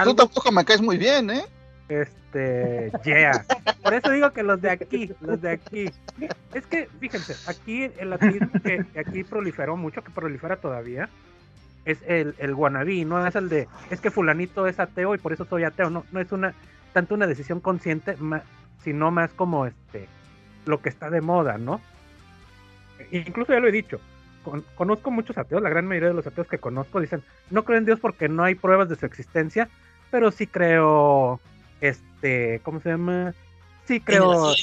[0.05, 1.45] tú tampoco me caes muy bien eh
[1.89, 3.45] este, yeah,
[3.83, 5.91] por eso digo que los de aquí, los de aquí,
[6.53, 11.09] es que, fíjense, aquí el ateísmo que, que aquí proliferó mucho, que prolifera todavía,
[11.87, 15.33] es el, el wannabe, no es el de, es que fulanito es ateo y por
[15.33, 16.53] eso soy ateo, no, no es una,
[16.93, 18.17] tanto una decisión consciente,
[18.83, 20.07] sino más como este,
[20.67, 21.81] lo que está de moda, ¿no?
[22.99, 24.01] E- Incluso ya lo he dicho,
[24.43, 27.79] con- conozco muchos ateos, la gran mayoría de los ateos que conozco dicen, no creo
[27.79, 29.69] en Dios porque no hay pruebas de su existencia,
[30.11, 31.41] pero sí creo,
[31.81, 33.33] este, ¿cómo se llama?
[33.87, 34.55] Sí creo,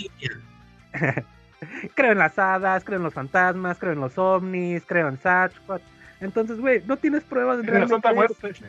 [1.95, 5.81] creo en las hadas, creo en los fantasmas, creo en los ovnis, creo en Sasquatch.
[6.23, 8.49] Entonces, güey, no tienes pruebas En la realmente Santa de Muerte.
[8.49, 8.65] eso.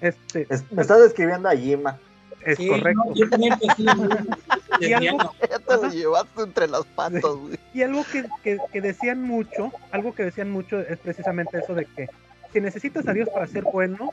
[0.00, 1.98] Este, Es- me estás describiendo a Yima.
[2.44, 3.02] es Sí, correcto.
[3.06, 3.54] no, yo también
[4.80, 7.58] Y algo- ya te lo llevaste entre las patas güey.
[7.74, 11.84] Y algo que, que- que decían mucho, algo que decían mucho es precisamente eso de
[11.86, 12.08] que
[12.52, 14.12] si necesitas a Dios para ser bueno,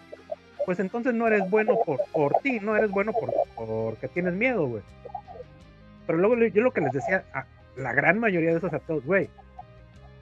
[0.65, 4.65] pues entonces no eres bueno por, por ti, no eres bueno por, porque tienes miedo,
[4.67, 4.81] güey.
[6.07, 7.45] Pero luego yo lo que les decía a
[7.77, 9.29] la gran mayoría de esos ateos, güey,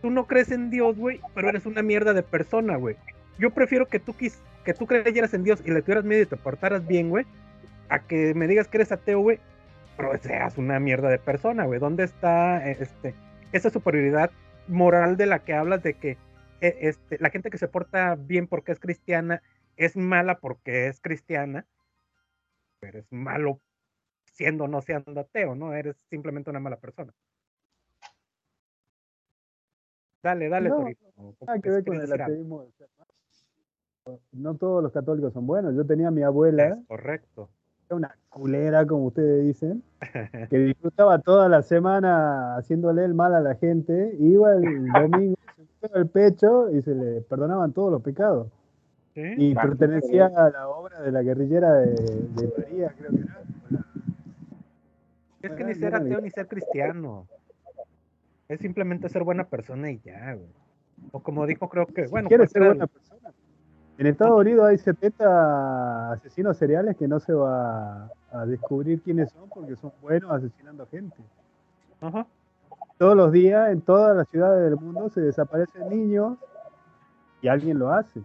[0.03, 2.97] tú no crees en Dios, güey, pero eres una mierda de persona, güey.
[3.39, 6.25] Yo prefiero que tú quis, que tú creyeras en Dios y le tuvieras miedo y
[6.25, 7.25] te portaras bien, güey,
[7.87, 9.39] a que me digas que eres ateo, güey,
[9.95, 11.79] pero seas una mierda de persona, güey.
[11.79, 13.15] ¿Dónde está eh, este
[13.53, 14.29] esa superioridad
[14.67, 16.17] moral de la que hablas de que
[16.59, 19.41] eh, este, la gente que se porta bien porque es cristiana
[19.77, 21.65] es mala porque es cristiana,
[22.81, 23.61] pero es malo
[24.25, 25.73] siendo no siendo ateo, ¿no?
[25.73, 27.13] Eres simplemente una mala persona.
[30.23, 31.05] Dale, dale, No, Torito.
[31.45, 32.65] Nada que ver con el ateísmo.
[34.31, 35.75] No todos los católicos son buenos.
[35.75, 37.49] Yo tenía a mi abuela, Es correcto.
[37.87, 39.83] era una culera, como ustedes dicen,
[40.49, 44.15] que disfrutaba toda la semana haciéndole el mal a la gente.
[44.19, 44.61] Iba el
[44.93, 48.47] domingo, se pegaba el pecho y se le perdonaban todos los pecados.
[49.15, 49.69] Y Claro.
[49.77, 53.39] pertenecía a la obra de la guerrillera de, de María, creo que era.
[55.43, 57.27] Es que ni ser no, ateo ni ser cristiano.
[58.53, 60.47] Es simplemente ser buena persona y ya, güey.
[61.11, 62.87] O como dijo, creo que, bueno, ser persona.
[63.97, 69.49] En Estados Unidos hay 70 asesinos seriales que no se va a descubrir quiénes son
[69.49, 71.17] porque son buenos asesinando gente.
[71.99, 72.27] Ajá.
[72.99, 76.37] Todos los días en todas las ciudades del mundo se desaparecen niños
[77.41, 78.21] y alguien lo hace.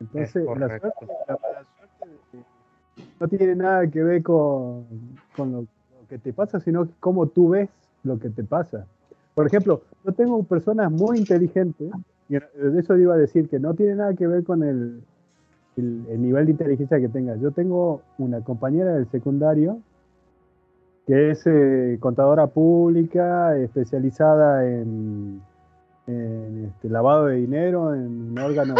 [0.00, 2.44] Entonces, la suerte, la mala suerte
[3.20, 4.86] no tiene nada que ver con,
[5.34, 5.66] con lo, lo
[6.18, 7.68] te pasa, sino cómo tú ves
[8.02, 8.86] lo que te pasa.
[9.34, 11.90] Por ejemplo, yo tengo personas muy inteligentes,
[12.28, 15.02] y de eso iba a decir que no tiene nada que ver con el,
[15.76, 17.40] el- el nivel de inteligencia que tengas.
[17.40, 19.78] Yo tengo una compañera del secundario
[21.06, 25.42] que es eh, contadora pública, especializada en,
[26.06, 28.74] este, lavado de dinero, en un órgano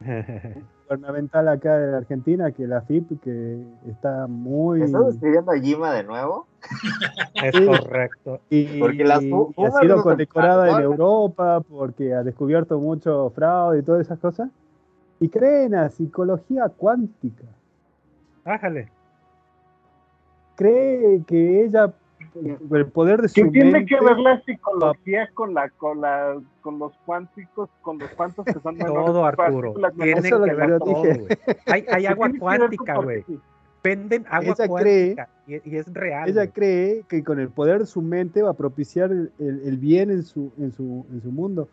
[0.88, 4.82] gubernamental acá de la Argentina, que la FIP, que está muy...
[4.82, 6.46] ¿Estás escribiendo a Jima de nuevo?
[7.34, 8.40] Es correcto.
[8.50, 10.82] Y, Porque las y ha sido condecorada en.
[10.82, 14.50] Europa porque ha descubierto mucho fraude y todas esas cosas.
[15.20, 17.44] Y cree en la psicología cuántica.
[18.44, 18.90] Bájale.
[20.56, 21.92] Cree que ella,
[22.44, 26.40] el poder de su ¿Qué tiene mente, que ver la psicología con la con la
[26.60, 28.76] con los cuánticos, con los cuantos que son?
[28.78, 29.74] Todo, Arturo.
[29.96, 31.02] Tiene que que ver todo.
[31.66, 33.24] Hay, hay ¿Qué agua que cuántica, güey.
[33.82, 36.28] Venden agua Ella cree- y, y es real.
[36.28, 39.78] ella cree que con el poder de su mente va a propiciar el, el- el
[39.78, 41.68] bien en su, en su, en su mundo.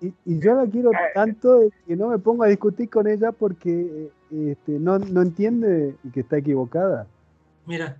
[0.00, 4.10] Y, y yo la quiero tanto que no me pongo a discutir con ella porque
[4.32, 7.06] eh, este, no, no entiende que está equivocada.
[7.66, 7.96] Mira,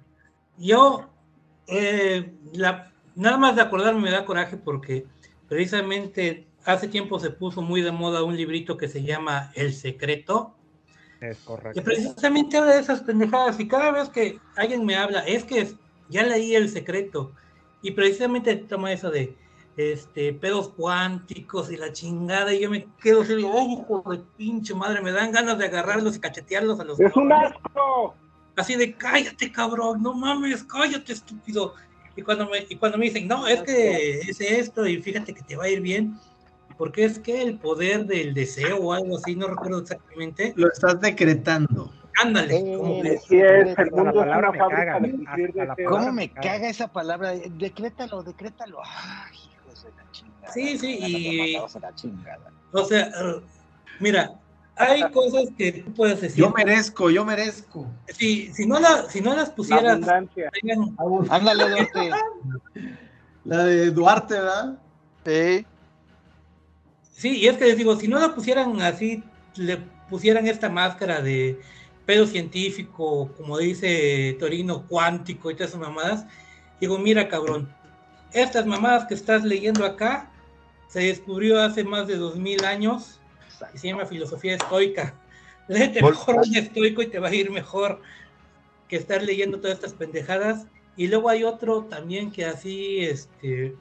[0.63, 1.09] yo
[1.67, 5.05] eh, la- nada más de acordarme me da coraje porque
[5.49, 10.57] precisamente hace tiempo se puso muy de moda un librito que se llama El Secreto,
[11.21, 11.83] Es que correcto.
[11.83, 15.69] precisamente habla de esas pendejadas y cada vez que alguien me habla, es que
[16.09, 17.33] ya leí El Secreto
[17.83, 19.37] y precisamente toma eso de
[19.77, 24.75] este pedos cuánticos y la chingada y yo me quedo así, "Ay, hijo de pinche
[24.75, 27.57] madre, me dan ganas de agarrarlos y cachetearlos a los ¡Es un cabrones".
[27.67, 28.15] asco!
[28.57, 31.75] Así de cállate cabrón, no mames, cállate estúpido.
[32.17, 35.43] Y cuando me, y cuando me dicen, no, es que es esto y fíjate que
[35.43, 36.19] te va a ir bien,
[36.77, 41.01] porque es que el poder del deseo o algo así, no recuerdo exactamente, Lo estás
[41.01, 41.91] decretando.
[42.23, 45.01] ándale, como que- Sí es, el Hasta la mundo es palabra una me fábrica caga,
[45.01, 45.27] de hasta cumplir
[45.57, 45.77] la deseos.
[45.77, 46.69] palabra ¿Cómo me caga.
[46.69, 47.33] esa palabra?
[47.33, 48.79] Decrétalo, decrétalo.
[48.85, 50.53] Ay, hijos de la chingada.
[50.53, 51.63] Sí, sí, y- la
[52.73, 53.41] o sea, eh,
[54.01, 54.33] mira,
[54.77, 56.39] hay cosas que tú puedes decir.
[56.39, 57.87] Yo merezco, yo merezco.
[58.09, 60.51] Si, si, no, la, si no las pusieras, Abundancia.
[60.61, 60.97] tengan-
[61.31, 62.11] Ándale, Duarte.
[63.45, 64.79] La de Duarte, ¿verdad?
[65.27, 65.67] Sí.
[67.13, 69.23] Sí, y es que les digo, si no la pusieran así,
[69.57, 69.79] le
[70.09, 71.61] pusieran esta máscara de
[72.07, 76.27] pedo científico, como dice Torino, cuántico y todas esas mamadas,
[76.81, 77.69] digo, mira cabrón,
[78.33, 80.31] estas mamadas que estás leyendo acá
[80.89, 83.21] se descubrió hace más de dos mil años
[83.75, 85.15] se llama filosofía estoica.
[85.69, 88.01] Léete Vol- mejor un estoico y te va a ir mejor
[88.89, 90.67] que estar leyendo todas estas pendejadas.
[90.97, 93.75] Y luego hay otro también que así, este,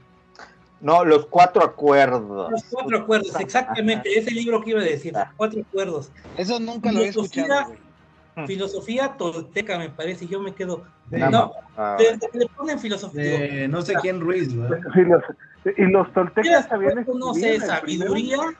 [0.79, 2.49] No, los cuatro acuerdos.
[2.51, 6.09] los cuatro acuerdos, exactamente, ese libro que iba a decir, cuatro acuerdos.
[6.37, 7.65] Eso nunca lo he Filosofía- escuchado,
[8.35, 8.47] güey.
[8.47, 10.85] Filosofía tolteca, me parece, y yo me quedo.
[11.09, 13.21] De- No, Ah, desde que le ponen filosofía.
[13.23, 14.79] De no sé quién Ruiz, ¿verdad?
[14.95, 18.57] Los- y los toltecas después, no sé, sabiduría, primero.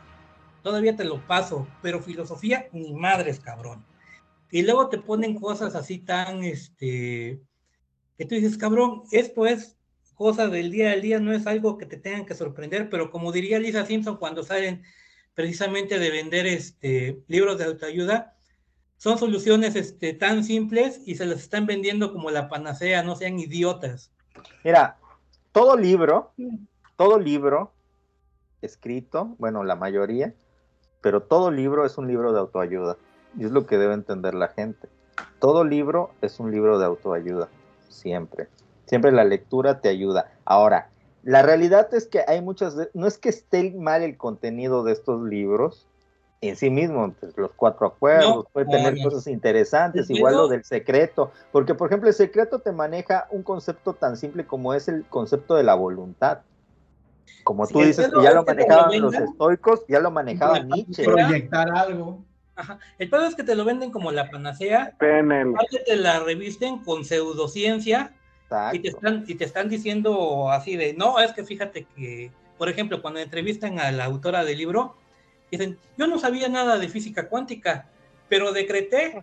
[0.62, 3.86] Todavía te lo paso, pero filosofía, ni madres, cabrón.
[4.52, 7.42] Y luego te ponen cosas así tan, este,
[8.18, 9.78] que tú dices, cabrón, esto es
[10.16, 13.32] cosa del día al día, no es algo que te tengan que sorprender, pero como
[13.32, 14.84] diría Lisa Simpson cuando salen
[15.34, 18.36] precisamente de vender este, libros de autoayuda,
[18.98, 23.40] son soluciones este, tan simples y se las están vendiendo como la panacea, no sean
[23.40, 24.12] idiotas.
[24.64, 25.00] Mira,
[25.52, 26.34] todo libro,
[26.98, 27.74] todo libro
[28.62, 30.36] escrito, bueno, la mayoría,
[31.02, 32.98] pero todo libro es un libro de autoayuda.
[33.38, 34.88] Y es lo que debe entender la gente.
[35.40, 37.50] Todo libro es un libro de autoayuda,
[37.90, 38.48] siempre.
[38.86, 40.32] Siempre la lectura te ayuda.
[40.46, 40.90] Ahora,
[41.24, 45.22] La realidad es que hay muchas, no es que esté mal el contenido de estos
[45.22, 45.88] libros
[46.42, 49.04] en sí mismo, pues, los cuatro acuerdos, No, puede tener no.
[49.04, 53.94] cosas interesantes, igual lo del secreto, porque por ejemplo el secreto te maneja un concepto
[53.94, 56.40] tan simple como es el concepto de la voluntad.
[57.44, 61.04] Como tú dices que ya lo manejaban los estoicos, ya lo manejaba La Nietzsche.
[61.04, 62.24] Proyectar algo.
[62.56, 62.80] Ajá.
[63.00, 68.14] El pedo es que te lo venden como la panacea, te la revisten con pseudociencia
[68.74, 72.70] y te están, y te están diciendo así de, no, es que fíjate que, por
[72.70, 74.96] ejemplo, cuando entrevistan a la autora del libro,
[75.50, 77.88] dicen, yo no sabía nada de física cuántica,
[78.28, 79.22] pero decreté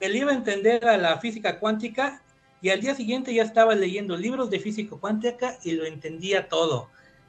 [0.00, 2.22] que le iba a entender a la física cuántica
[2.60, 6.88] y al día siguiente ya estaba leyendo libros de física cuántica y lo entendía todo.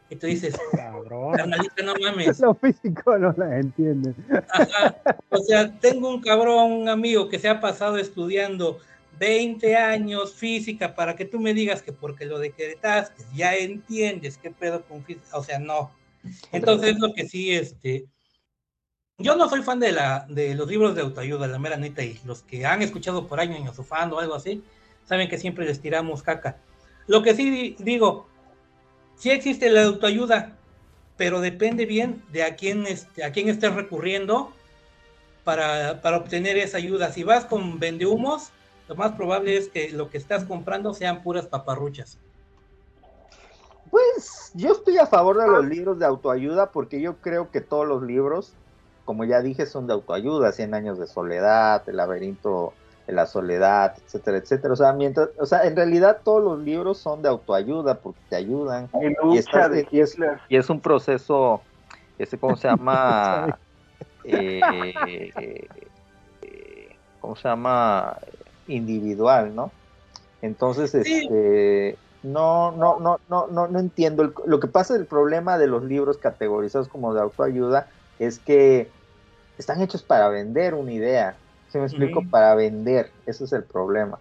[0.10, 1.34] Y tú dices, Cabrón.
[1.36, 2.40] carnalita, no mames.
[2.40, 4.15] Los físicos no las entienden.
[4.49, 4.95] Ajá.
[5.30, 8.80] O sea, tengo un cabrón, un amigo que se ha pasado estudiando
[9.19, 14.52] 20 años física para que tú me digas que porque lo decretaste ya entiendes qué
[14.52, 15.38] pedo con física.
[15.38, 15.91] O sea, no.
[16.52, 18.06] Entonces, lo que sí, este.
[19.18, 22.19] Yo no soy fan de, la, de los libros de autoayuda, la mera neta, y
[22.26, 24.61] los que han escuchado por años en o algo así,
[25.06, 26.57] saben que siempre les tiramos caca.
[27.07, 28.27] Lo que sí di- digo,
[29.17, 30.57] sí existe la autoayuda,
[31.17, 34.51] pero depende bien de a quién, este, a quién estés recurriendo
[35.43, 37.11] para, para obtener esa ayuda.
[37.11, 38.51] Si vas con vendehumos,
[38.87, 42.17] lo más probable es que lo que estás comprando sean puras paparruchas.
[43.89, 47.87] Pues yo estoy a favor de los libros de autoayuda porque yo creo que todos
[47.87, 48.53] los libros,
[49.05, 52.73] como ya dije, son de autoayuda, Cien años de soledad, El laberinto
[53.07, 54.73] la soledad, etcétera, etcétera.
[54.73, 58.36] O sea, mientras, o sea, en realidad todos los libros son de autoayuda porque te
[58.36, 58.90] ayudan.
[59.02, 60.40] Y Y, lucha estás- de y es, Hitler.
[60.49, 61.61] y es un proceso,
[62.18, 63.60] ese cómo se llama,
[64.27, 64.60] Eh,
[65.07, 65.68] eh,
[66.41, 68.18] eh, ¿cómo se llama?
[68.68, 69.72] Individual, ¿no?
[70.41, 70.99] Entonces, Sí.
[71.23, 74.23] este, no, no, no, no, no, no entiendo.
[74.23, 77.88] El- lo que pasa, el problema de los libros categorizados como de autoayuda
[78.18, 78.90] es que
[79.60, 81.36] están hechos para vender una idea.
[81.76, 82.23] ¿Sí me explico?
[82.30, 83.11] Para vender.
[83.25, 84.17] Ese es el problema.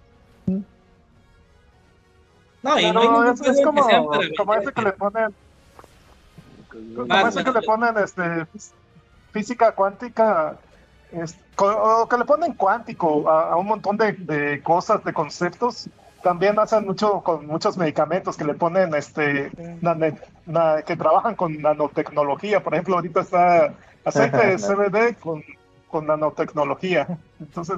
[2.62, 5.36] No, y no hay es, como, como ese que le ponen,
[6.96, 8.22] como Vas, ese que le ponen este,
[9.30, 10.58] física cuántica,
[11.58, 15.88] o que le ponen cuántico a, a un montón de, de cosas, de conceptos.
[16.24, 21.56] También hacen mucho con muchos medicamentos que le ponen, este, nane- na- que trabajan con
[21.62, 22.64] nanotecnología.
[22.64, 25.40] Por ejemplo, ahorita está aceite de CBD con,
[25.94, 27.06] con nanotecnología.
[27.38, 27.76] Entonces,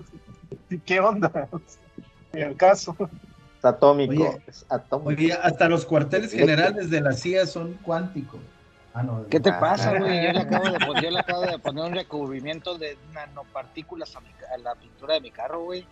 [0.86, 1.48] ¿qué onda?
[2.32, 2.96] Ni el caso.
[3.58, 4.12] Es atómico.
[4.14, 5.10] Oye, es atómico.
[5.10, 8.40] Oye, hasta los cuarteles generales de la CIA son cuánticos.
[8.94, 9.26] Ah, no.
[9.28, 9.60] ¿Qué te Ah.
[9.60, 10.24] pasa, güey?
[10.24, 14.30] Yo le acabo de, yo le acabo de poner un recubrimiento de nanopartículas a, mi
[14.30, 15.84] ca- a la pintura de mi carro, güey.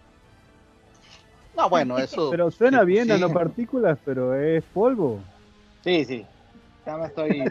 [1.55, 2.31] No, bueno, eso.
[2.31, 3.11] Pero suena bien sí.
[3.11, 5.21] nanopartículas, pero es polvo.
[5.85, 6.25] Sí, sí.
[6.87, 7.45] Ya me estoy.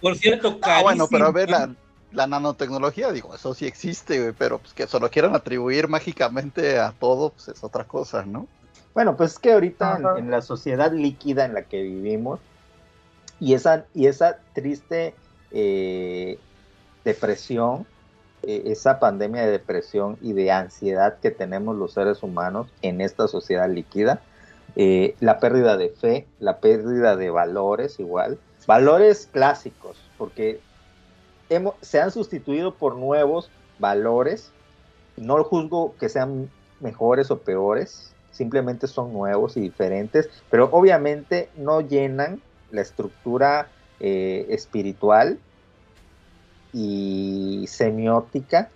[0.00, 1.76] Por cierto, Ah, bueno, pero a ver, carísimo.
[2.12, 5.88] la, la nanotecnología, digo, eso sí existe, güey, pero pues que se lo quieran atribuir
[5.88, 8.46] mágicamente a todo, pues es otra cosa, ¿no?
[8.94, 12.40] Bueno, pues es que ahorita en, la sociedad líquida en la que vivimos
[13.38, 15.14] y esa, y esa triste
[15.52, 16.38] eh,
[17.04, 17.86] depresión,
[18.42, 23.28] eh, esa pandemia de depresión y de ansiedad que tenemos los seres humanos en esta
[23.28, 24.20] sociedad líquida,
[24.76, 30.60] eh, la pérdida de fe, la pérdida de valores igual, valores clásicos, porque
[31.48, 34.52] hemos, se han sustituido por nuevos valores,
[35.16, 41.80] no juzgo que sean mejores o peores, simplemente son nuevos y diferentes, pero obviamente no
[41.80, 42.40] llenan
[42.70, 43.68] la estructura
[44.00, 45.38] eh, espiritual
[46.72, 48.70] y semiótica.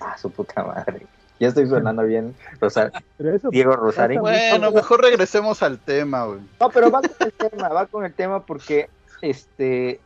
[0.00, 1.06] Ah, su puta madre.
[1.38, 4.20] Ya estoy sonando bien, Rosa- eso Diego Rosarín.
[4.20, 6.40] Bueno, mejor regresemos al tema, güey.
[6.60, 8.88] No, pero va con el tema, va con el tema porque,
[9.22, 10.00] este,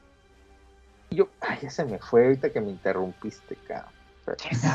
[1.10, 3.94] yo, ay, ya se me fue ahorita que me interrumpiste, cabrón.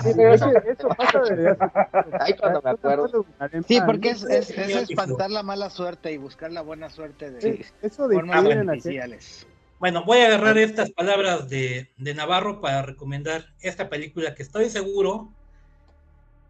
[0.04, 1.58] Sí, pero eso, eso pasa hace
[2.20, 3.26] Ay, cuando me acuerdo.
[3.66, 7.42] Sí, porque es, es, es espantar la mala suerte y buscar la buena suerte de
[7.42, 9.48] Sí, Eso de formas artificiales.
[9.80, 14.70] Bueno, voy a agarrar estas palabras de, de Navarro para recomendar esta película que estoy
[14.70, 15.30] seguro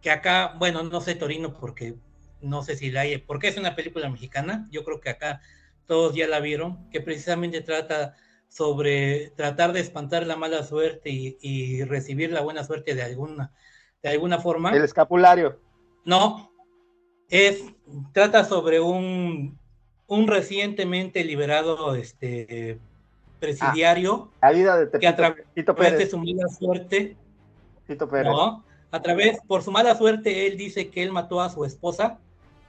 [0.06, 1.96] que acá, bueno, no sé Torino porque
[2.40, 5.42] no sé si la hay, porque es una película mexicana, yo creo que acá
[5.88, 8.16] todos ya la vieron, que precisamente trata
[8.48, 13.52] sobre tratar de espantar la mala suerte y, y recibir la buena suerte de alguna,
[14.04, 14.70] de alguna forma.
[14.76, 15.60] El escapulario.
[16.04, 16.52] No,
[17.28, 17.64] es,
[18.14, 19.58] trata sobre un,
[20.06, 22.78] un recientemente liberado este,
[23.40, 27.18] presidiario La vida de que a Tito de su mala suerte,
[27.88, 28.32] Tito Pérez.
[28.32, 28.64] no,
[28.96, 32.18] a través, por su mala suerte, él dice que él mató a su esposa,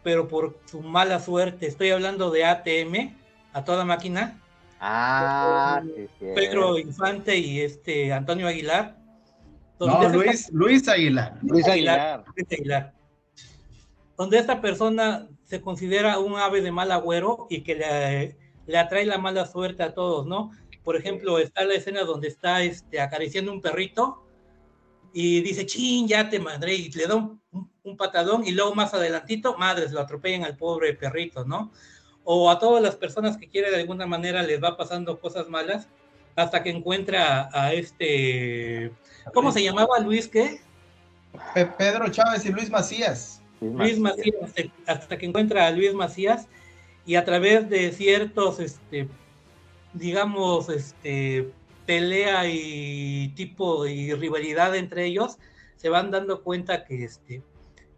[0.02, 1.66] pero por su mala suerte.
[1.68, 3.14] Estoy hablando de ATM,
[3.52, 4.40] a toda máquina.
[4.80, 6.26] Ah, sí, sí.
[6.34, 8.96] Pedro Infante y este Antonio Aguilar.
[9.78, 11.38] No, esta- Luis, Luis Aguilar.
[11.42, 12.24] Luis Aguilar.
[12.34, 12.92] Luis Aguilar.
[14.16, 19.06] Donde esta persona se considera un ave de mal agüero y que le, le atrae
[19.06, 20.50] la mala suerte a todos, ¿no?
[20.82, 24.25] Por ejemplo, está la escena donde está este, acariciando un perrito
[25.12, 27.40] y dice, chin, ya te madré, y le da un,
[27.96, 31.70] patadón y luego más adelantito, madres, lo atropellan al pobre perrito, ¿no?
[32.24, 35.86] O a todas las personas que quiere de alguna manera les va pasando cosas malas
[36.34, 38.90] hasta que encuentra a, a este,
[39.32, 40.60] ¿cómo se llamaba Luis qué?
[41.54, 43.40] Pe- Pedro Chávez y Luis Macías.
[43.60, 44.62] Luis Macías, hasta-
[44.92, 46.48] hasta que encuentra a Luis Macías
[47.06, 49.08] y a través de ciertos, este,
[49.92, 51.52] digamos, este,
[51.86, 55.38] pelea y tipo y rivalidad entre ellos,
[55.76, 57.42] se van dando cuenta que, este,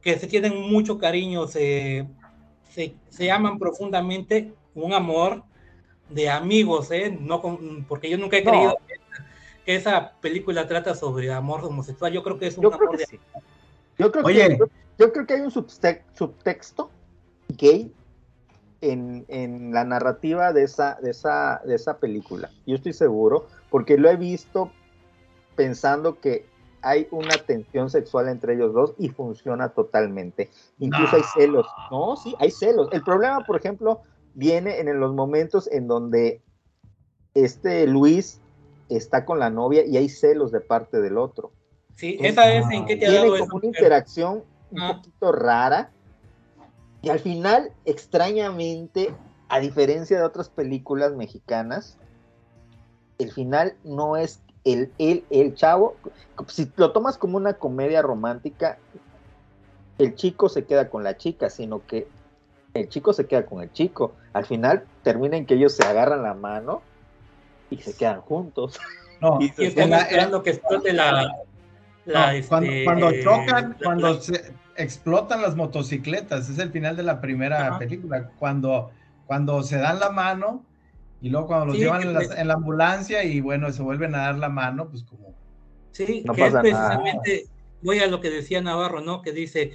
[0.02, 2.06] que se tienen mucho cariño, se,
[2.70, 5.42] se, se aman profundamente, un amor
[6.08, 7.16] de amigos, ¿eh?
[7.20, 8.50] No con- porque yo nunca he No.
[8.52, 9.26] creído que esa,
[9.64, 12.98] que esa película trata sobre amor homosexual, yo creo que es un Yo creo amor
[12.98, 13.20] de sí.
[13.98, 14.48] Yo creo, Oye.
[14.48, 14.66] que, yo,
[14.98, 16.90] yo creo que hay un subte- subtexto
[17.48, 17.92] gay
[18.80, 22.50] en, en la narrativa de esa, de, esa, de esa película.
[22.64, 24.70] Yo estoy seguro, porque lo he visto
[25.56, 26.46] pensando que
[26.82, 30.48] hay una tensión sexual entre ellos dos y funciona totalmente.
[30.78, 31.66] Incluso hay celos.
[31.90, 32.88] No, sí, hay celos.
[32.92, 34.00] El problema, por ejemplo,
[34.34, 36.40] viene en los momentos en donde
[37.34, 38.40] este Luis
[38.88, 41.52] está con la novia y hay celos de parte del otro.
[41.96, 44.94] Sí, esa es en qué te ha Tiene dado como esa una interacción un Ah.
[44.96, 45.90] poquito rara.
[47.02, 49.14] Y al final, extrañamente,
[49.48, 51.98] a diferencia de otras películas mexicanas,
[53.18, 55.96] el final no es el, el, el chavo.
[56.48, 58.78] Si lo tomas como una comedia romántica,
[59.98, 62.06] el chico se queda con la chica, sino que
[62.74, 64.14] el chico se queda con el chico.
[64.32, 66.82] Al final termina en que ellos se agarran la mano
[67.70, 68.78] y se quedan juntos.
[69.20, 71.34] No, Y están en la- esperando que explote la.
[72.04, 76.70] la, No, cuando, este, cuando chocan, la- cuando la- se explotan las motocicletas, es el
[76.70, 78.92] final de la primera película, cuando,
[79.26, 80.62] cuando se dan la mano
[81.20, 83.72] y luego cuando los Sí, llevan que en la, pues- en la ambulancia y bueno,
[83.72, 85.34] se vuelven a dar la mano, pues como...
[85.92, 86.88] Sí, No que es pasa nada.
[87.00, 87.46] precisamente,
[87.82, 89.20] voy a lo que decía Navarro, ¿no?
[89.22, 89.72] Que dice,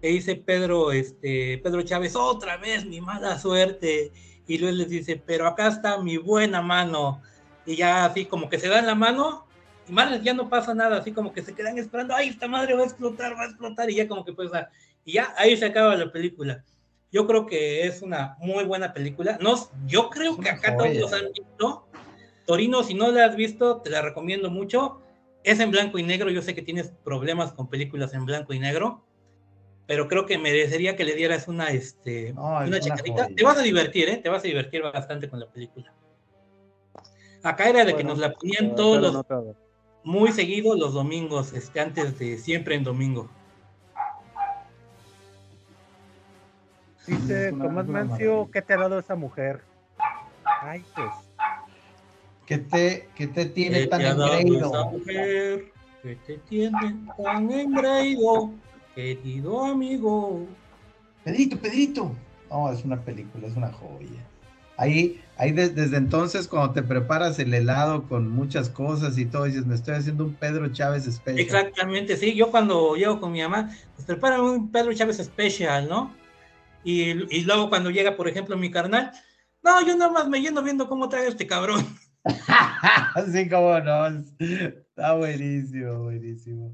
[0.00, 4.12] que dice Pedro, este, Pedro Chávez, otra vez mi mala suerte.
[4.46, 7.20] Y luego les dice, pero acá está mi buena mano.
[7.66, 9.46] Y ya así como que se dan la mano,
[9.88, 12.74] y madre, ya no pasa nada, así como que se quedan esperando, ay, esta madre
[12.74, 14.50] va a explotar, va a explotar, y ya como que pues,
[15.04, 16.62] y ya ahí se acaba la película.
[17.14, 19.38] Yo creo que es una muy buena película.
[19.40, 19.54] No,
[19.86, 21.00] yo creo que acá todos joya.
[21.00, 21.86] los han visto.
[22.44, 25.00] Torino, si no la has visto, te la recomiendo mucho.
[25.44, 26.28] Es en blanco y negro.
[26.28, 29.04] Yo sé que tienes problemas con películas en blanco y negro,
[29.86, 33.28] pero creo que merecería que le dieras una, este, No, una checadita.
[33.28, 34.16] Te vas a divertir, ¿eh?
[34.16, 35.94] Te vas a divertir bastante con la película.
[37.44, 39.56] Acá era de que nos la ponían eh, todos pero los,
[40.02, 43.30] muy seguido los domingos, este, antes de siempre en domingo.
[47.06, 48.52] Dice una- Tomás Mancio, maravilla.
[48.52, 49.60] ¿qué te ha dado esa mujer?
[50.62, 51.10] Ay, pues.
[52.46, 58.52] ¿Qué te, qué te tiene ¿Qué tan te esa mujer que te tiene tan engreído,
[58.94, 60.46] querido amigo?
[61.24, 62.12] Pedrito, Pedrito.
[62.50, 64.20] No, es una película, es una joya.
[64.76, 69.44] Ahí, ahí de- desde entonces, cuando te preparas el helado con muchas cosas y todo,
[69.44, 71.38] dices, me estoy haciendo un Pedro Chávez Special.
[71.38, 72.34] Exactamente, sí.
[72.34, 76.14] Yo cuando llego con mi mamá, pues preparan un Pedro Chávez Special, ¿no?
[76.84, 79.10] Y, y luego cuando llega, por ejemplo, mi carnal,
[79.62, 81.84] no, yo nada más me lleno viendo cómo trae este cabrón.
[83.14, 84.24] Así como no.
[84.38, 86.72] Está buenísimo, buenísimo.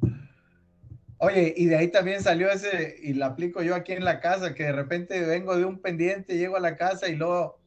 [1.18, 4.54] Oye, y de ahí también salió ese, y lo aplico yo aquí en la casa,
[4.54, 7.60] que de repente vengo de un pendiente, llego a la casa y luego.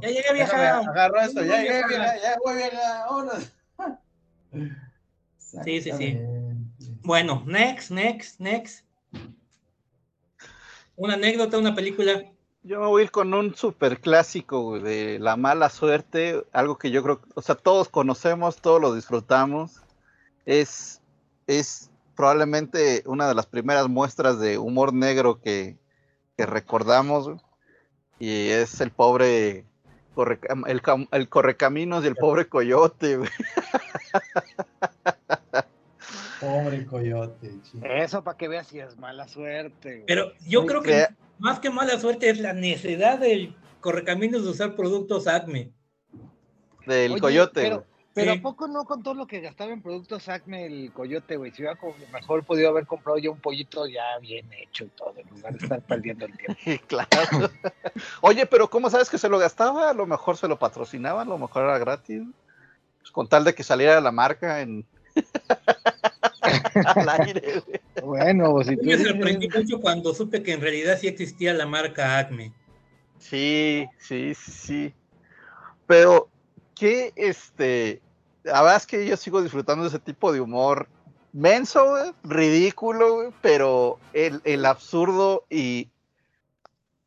[0.00, 0.78] Ya llegué, vieja.
[0.78, 3.52] Agarro esto, ya Ya llegué, vieja, ya voy, vámonos.
[5.36, 6.18] Sí, sí, sí.
[7.02, 8.87] Bueno, next, next, next.
[10.98, 12.24] Una anécdota, una película.
[12.64, 16.90] Yo me voy a ir con un super clásico de la mala suerte, algo que
[16.90, 19.80] yo creo, o sea, todos conocemos, todos lo disfrutamos.
[20.44, 21.00] Es,
[21.46, 25.76] es probablemente una de las primeras muestras de humor negro que,
[26.36, 27.30] que recordamos.
[28.18, 29.64] Y es el pobre,
[30.16, 33.20] correcam- el, el correcaminos y el pobre coyote.
[36.40, 37.84] Pobre coyote, chico.
[37.84, 39.94] Eso para que veas si es mala suerte.
[39.94, 40.06] güey.
[40.06, 41.06] Pero yo creo que
[41.38, 45.70] más que mala suerte es la necedad del correcaminos de usar productos Acme.
[46.86, 47.62] Del Oye, coyote.
[47.62, 47.84] pero-.
[48.14, 51.52] Pero ¿a poco no con todo lo que gastaba en productos Acme el coyote, güey?
[51.52, 55.14] Si hubiera como mejor podido haber comprado ya un pollito ya bien hecho y todo,
[55.16, 56.84] en lugar de estar perdiendo el tiempo.
[56.88, 57.50] claro.
[58.20, 59.90] Oye, pero ¿cómo sabes que se lo gastaba?
[59.90, 62.22] A lo mejor se lo patrocinaban, a lo mejor era gratis.
[62.98, 64.84] Pues con tal de que saliera la marca en
[66.84, 67.62] al aire.
[68.02, 71.66] Bueno, pues si tú Me sorprendí mucho cuando supe que en realidad sí existía la
[71.66, 72.52] marca Acme.
[73.18, 74.94] Sí, sí, sí, sí.
[75.86, 76.28] Pero
[76.74, 78.00] que este,
[78.44, 80.88] la verdad es que yo sigo disfrutando de ese tipo de humor
[81.32, 85.88] menso, ridículo, pero el, el absurdo y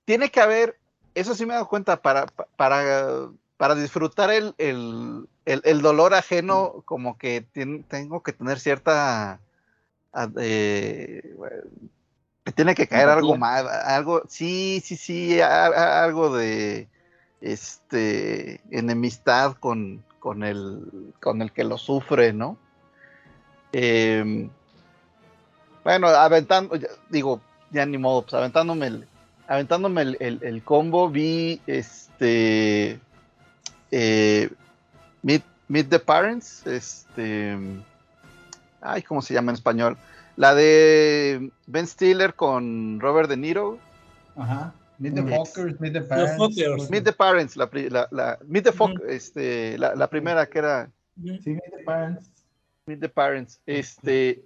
[0.06, 0.78] tiene que haber,
[1.16, 2.26] eso sí me he dado cuenta, para,
[2.58, 7.46] para, para disfrutar el, el, el- el dolor ajeno, como que
[7.88, 9.40] tengo que tener cierta...
[10.14, 11.22] ah, eh,
[12.56, 16.88] tiene que caer algo más, algo, sí, sí, sí, a- a- algo de
[17.42, 22.58] este enemistad con, con el con el que lo sufre, ¿no?
[23.74, 24.50] Em,
[25.84, 26.78] bueno, aventando,
[27.10, 27.42] digo,
[27.72, 29.08] ya ni modo, pues aventándome el,
[29.48, 33.00] aventándome el, el- el combo, vi este
[33.92, 34.50] eh,
[35.24, 37.58] Meet, Meet the Parents, este
[38.82, 39.98] ay, ¿cómo se llama en español?
[40.38, 43.78] La de Ben Stiller con Robert De Niro.
[44.36, 44.74] Ajá.
[44.98, 45.30] Meet the Mm.
[45.30, 46.90] Fockers, Meet the Parents.
[46.90, 50.60] Meet the Parents, la, pri- la, la- Meet the Fock- este, la, la primera que
[50.60, 52.30] era Sí, Meet the Parents.
[52.86, 53.60] Meet the Parents.
[53.66, 54.44] Este,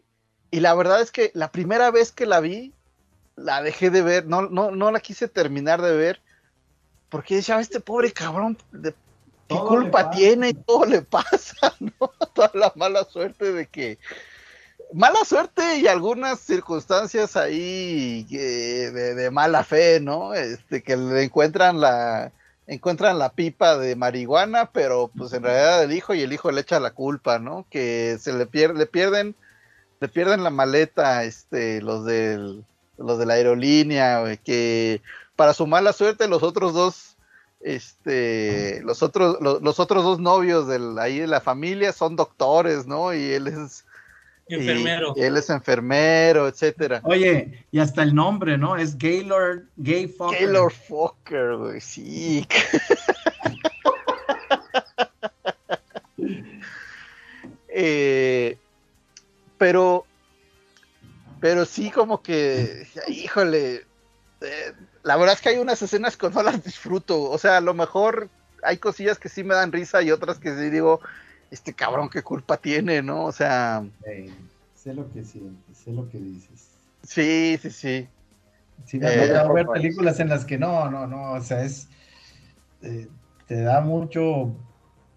[0.51, 2.73] y la verdad es que la primera vez que la vi,
[3.35, 6.21] la dejé de ver, no, no, no la quise terminar de ver,
[7.09, 8.95] porque decía, este pobre cabrón, de-
[9.47, 10.49] ¿qué culpa tiene?
[10.49, 12.11] Y todo le pasa, ¿no?
[12.33, 13.97] Toda la mala suerte de que.
[14.93, 20.35] Mala suerte y algunas circunstancias ahí eh, de, de mala fe, ¿no?
[20.35, 22.31] Este, que le encuentran la,
[22.67, 26.61] encuentran la pipa de marihuana, pero pues en realidad el hijo y el hijo le
[26.61, 27.65] echa la culpa, ¿no?
[27.69, 29.35] Que se le pierde, le pierden,
[29.99, 32.63] le pierden la maleta, este, los del,
[32.97, 35.01] los de la aerolínea, güey, que
[35.35, 37.14] para su mala suerte los otros dos,
[37.67, 42.85] este, los otros, lo- los, otros dos novios del, ahí de la familia son doctores,
[42.85, 43.11] ¿no?
[43.11, 43.83] Y él es
[44.47, 45.13] Enfermero.
[45.15, 47.01] y él es enfermero, etcétera.
[47.03, 48.75] Oye, y hasta el nombre, ¿no?
[48.77, 50.37] Es Gaylord, Gay Fokker.
[50.37, 52.47] Taylor Fokker, güey, sí.
[57.77, 58.57] Eh,
[59.57, 60.05] pero,
[61.41, 63.85] pero sí como que, híjole,
[64.41, 64.73] eh,
[65.05, 67.23] la verdad es que hay unas escenas que no las disfruto.
[67.31, 68.29] O sea, a lo mejor
[68.63, 71.01] hay cosillas que sí me dan risa y otras que sí digo,
[71.51, 73.25] este cabrón, qué culpa tiene, ¿no?
[73.25, 73.85] O sea,
[74.75, 76.79] sé lo que sientes, sé lo que dices.
[77.03, 78.09] sí, sí, sí.
[78.85, 81.63] Sí, me ha Eh, tocado ver películas en las que no, no, no, o sea,
[81.63, 81.87] es.
[82.81, 83.07] eh,
[83.47, 84.55] te da mucho.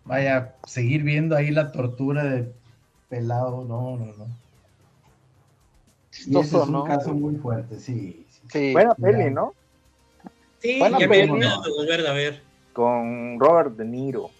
[0.05, 2.53] Vaya, seguir viendo ahí la tortura de
[3.09, 4.27] pelado, no, no, no.
[6.27, 6.85] Y ese es un ¿no?
[6.85, 8.27] caso muy fuerte, sí.
[8.31, 8.49] sí.
[8.51, 8.73] Sí.
[8.73, 9.55] Buena peli, ¿no?
[10.61, 12.43] Sí, Buena ya a ver.
[12.73, 14.31] Con Robert De Niro.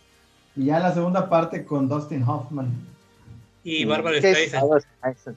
[0.57, 2.87] Y ya la segunda parte con Dustin Hoffman.
[3.65, 4.19] Y Bárbara.
[4.19, 4.83] Streisand.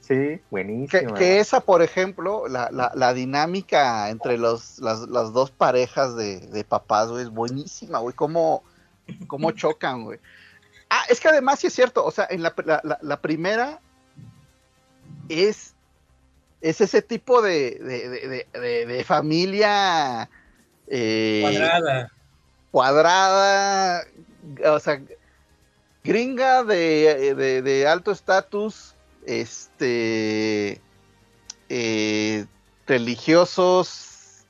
[0.01, 1.14] Sí, buenísimo.
[1.14, 6.16] Que, que esa, por ejemplo, la, la, la dinámica entre los, las, las dos parejas
[6.16, 8.16] de, de papás, güey, es buenísima, güey.
[8.16, 8.64] Cómo,
[9.27, 10.19] cómo chocan, güey.
[10.90, 13.80] Ah, es que además sí es cierto, o sea, en la, la, la- la primera
[15.30, 15.74] es,
[16.61, 20.30] es ese tipo de, de, de- de- de- de familia
[20.94, 22.11] eh, Cuadrada.
[22.72, 24.06] cuadrada,
[24.66, 25.02] o sea,
[26.03, 28.94] gringa de, de- de alto estatus,
[29.26, 30.82] este,
[31.70, 32.45] eh,
[32.88, 34.44] religiosos,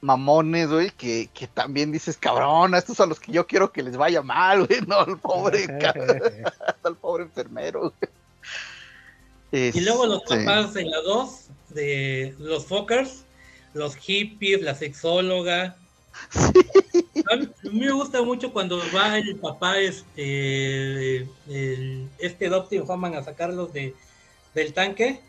[0.00, 3.82] mamones, güey, que, que también dices, cabrón, a estos a los que yo quiero que
[3.82, 5.66] les vaya mal, güey, no al pobre,
[6.84, 7.92] al pobre enfermero.
[9.52, 9.70] güey.
[9.74, 13.24] Y luego los Este, papás en la 2 de los Fockers,
[13.74, 15.76] los hippies, la sexóloga.
[17.30, 23.22] A mí me gusta mucho cuando va el papá, este, el- este Dustin Hoffman a
[23.22, 24.00] sacarlos de,
[24.54, 25.28] del tanque.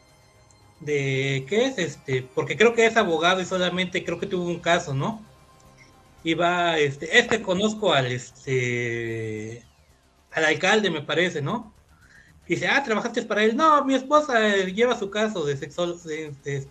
[0.79, 4.61] De qué es este, porque creo que es abogado y solamente creo que tuvo un
[4.61, 5.31] caso, ¿no?
[6.23, 9.71] Y va, este, este conozco al este
[10.31, 11.77] al alcalde, me parece, ¿no?
[12.45, 13.55] Y dice, ah, ¿trabajaste para él?
[13.57, 15.95] No, mi esposa eh, lleva su caso de sexo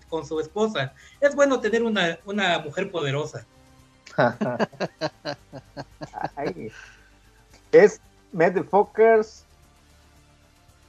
[0.09, 0.95] con su esposa.
[1.21, 3.49] Es bueno tener una, una mujer poderosa.
[7.73, 8.01] Es
[8.33, 9.45] Met the Fockers,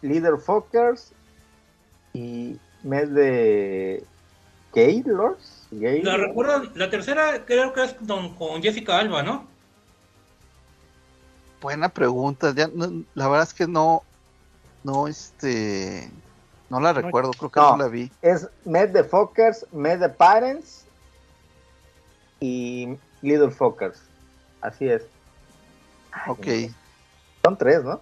[0.02, 1.12] Leader Fockers
[2.14, 4.04] y Met de
[4.74, 5.68] Gaylords.
[5.72, 9.52] La recuerdo, la tercera creo que es con, con Jessica Alba, ¿no?
[11.62, 12.54] buena pregunta.
[12.54, 14.04] Ya, no- la verdad es que no,
[14.84, 16.12] no, este,
[16.70, 17.32] no la recuerdo.
[17.32, 17.84] Creo que no, No.
[17.84, 18.12] la vi.
[18.22, 20.84] Es Met the Fuckers, Met the Parents
[22.42, 24.00] y Little Fuckers.
[24.62, 25.02] Así es.
[26.28, 26.46] Ok.
[27.44, 28.00] Son tres, ¿no?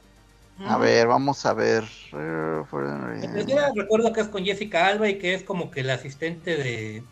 [0.68, 1.84] A ver, vamos a ver.
[2.12, 6.58] Pues yo recuerdo que es con Jessica Alba y que es como que el asistente
[6.58, 7.04] de,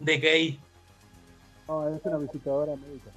[0.00, 0.60] de gay.
[1.68, 3.10] No, es una visitadora médica.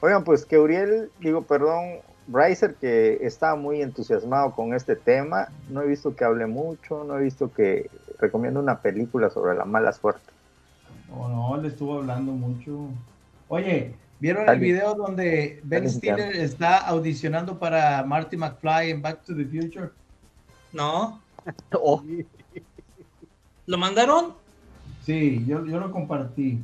[0.00, 5.48] Oigan, pues que Uriel, digo, perdón, Brycer, que está muy entusiasmado con este tema.
[5.68, 9.64] No he visto que hable mucho, no he visto que recomienda una película sobre la
[9.64, 10.30] mala suerte.
[11.10, 12.88] No, no, le estuvo hablando mucho.
[13.48, 19.34] Oye, ¿vieron el video donde Ben Stiller está audicionando para Marty McFly en Back to
[19.34, 19.90] the Future?
[20.72, 21.20] ¿No?
[21.72, 22.02] Oh,
[23.66, 24.34] ¿Lo mandaron?
[25.04, 26.62] Sí, yo, yo lo compartí.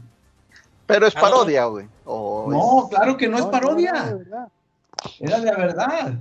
[0.87, 1.87] Pero es Ah, parodia, güey.
[2.05, 3.93] O No, es- claro que no es No, parodia.
[3.93, 4.49] no, de verdad.
[5.19, 6.19] Era de verdad.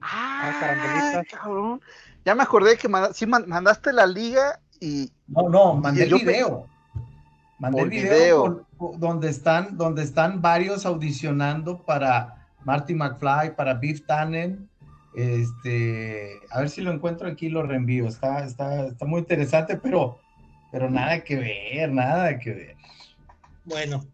[0.00, 1.80] Ah, cabrón.
[2.24, 6.10] Ya me acordé que manda- sí man- mandaste la liga y No, no, mandé el
[6.10, 6.66] yo video.
[7.64, 8.42] Mandé el Por video, video.
[8.42, 14.68] con- con- donde, están, donde están varios audicionando para Marty McFly, para Beef Tannen.
[15.16, 18.06] Este, a ver si lo encuentro aquí y lo reenvío.
[18.06, 20.18] Está, está, está muy interesante, pero,
[20.70, 22.76] pero nada que ver, nada que ver.
[23.64, 24.04] Bueno,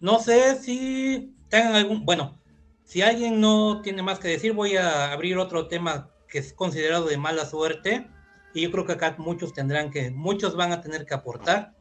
[0.00, 2.06] no sé si tengan algún.
[2.06, 2.38] Bueno,
[2.84, 7.04] si alguien no tiene más que decir, voy a abrir otro tema que es considerado
[7.06, 8.06] de mala suerte.
[8.54, 11.72] Y yo creo que acá muchos tendrán que, muchos van a tener que aportar,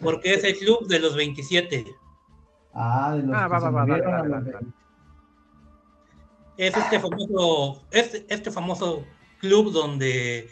[0.00, 1.84] porque es el club de los 27.
[2.74, 4.66] Ah, de los Ah, que va, se va, dale, dale, dale.
[6.56, 9.04] Es este famoso, este, este famoso
[9.38, 10.48] club donde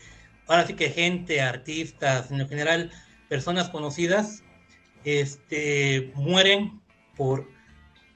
[0.47, 2.91] ahora sí que gente, artistas, en lo general,
[3.29, 4.43] personas conocidas,
[5.05, 6.81] este, mueren
[7.17, 7.49] por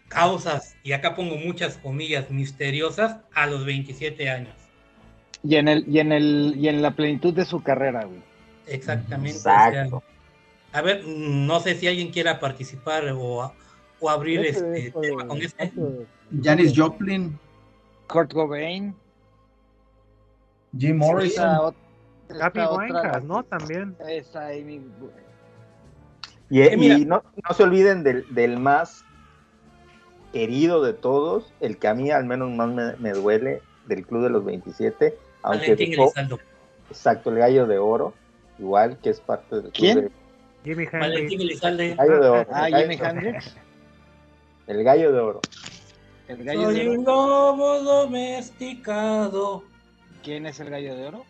[0.08, 4.54] causas, y acá pongo muchas comillas misteriosas, a los 27 años.
[5.42, 8.20] Y en el, y en el, y en la plenitud de su carrera, güey.
[8.66, 9.38] Exactamente.
[9.38, 10.02] o sea, Exacto.
[10.72, 13.52] A ver, no sé si alguien quiera participar o,
[14.00, 15.72] o abrir Ese este es, tema con este.
[16.42, 17.38] Janis Joplin,
[18.08, 18.94] Kurt Cobain.
[20.78, 21.74] Jim Morrison.
[22.40, 23.42] Happy Winehouse, ¿no?
[23.42, 23.96] También.
[24.08, 24.82] Esa Amy-
[26.48, 29.04] Y, Eh, y no, no se olviden del, del más
[30.32, 34.22] querido de todos, el que a mí al menos más me, me duele, del Club
[34.22, 36.12] de los 27, aunque dejó-
[36.88, 38.14] exacto, el gallo de oro,
[38.60, 40.00] igual que es parte del Club ¿Quién?
[40.02, 40.10] de-
[40.64, 41.62] Jimmy Valentín Hendrix.
[41.64, 41.90] Elizalde.
[41.92, 42.46] el gallo de oro.
[42.52, 43.56] Ah, el, gallo, Jimi Hendrix.
[44.66, 45.40] el gallo de oro.
[46.28, 47.16] El gallo Soy de un oro.
[47.56, 49.64] lobo domesticado.
[50.22, 51.24] ¿Quién es el gallo de oro?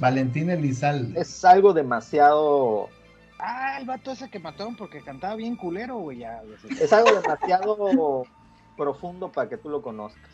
[0.00, 1.20] Valentín Elizalde.
[1.20, 2.88] Es algo demasiado,
[3.38, 6.18] Ah, el vato ese que mataron porque cantaba bien culero, güey.
[6.18, 6.42] Ya,
[6.80, 8.24] es algo demasiado
[8.76, 10.30] profundo para que tú lo conozcas.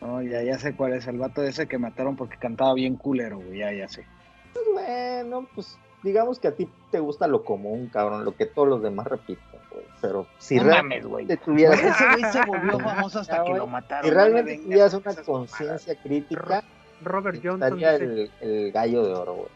[0.00, 3.38] No, ya, ya sé cuál es el vato ese que mataron porque cantaba bien culero,
[3.38, 3.58] güey.
[3.58, 4.04] Ya, ya sé.
[4.52, 8.68] Pues bueno, pues digamos que a ti te gusta lo común, cabrón, lo que todos
[8.68, 9.84] los demás repiten, güey.
[10.00, 11.36] Pero si No realmente mames, güey.
[11.38, 14.04] tuvieras, Ese güey se volvió famoso hasta Ya, que lo mataron.
[14.04, 16.62] si realmente tuvieras una conciencia crítica,
[17.02, 17.78] Robert Johnson.
[17.82, 19.48] el, el gallo de oro, güey.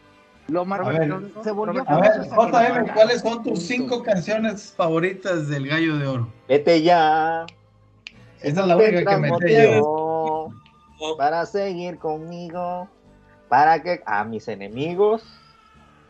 [0.49, 1.31] Lo mataron.
[1.41, 2.93] se volvió A famoso ver, JM.
[2.93, 6.27] ¿cuáles son tus cinco canciones favoritas del Gallo de Oro?
[6.49, 7.45] Vete ya.
[8.41, 9.31] Esa es la única que me
[11.17, 12.89] Para seguir conmigo,
[13.47, 15.23] para que a mis enemigos,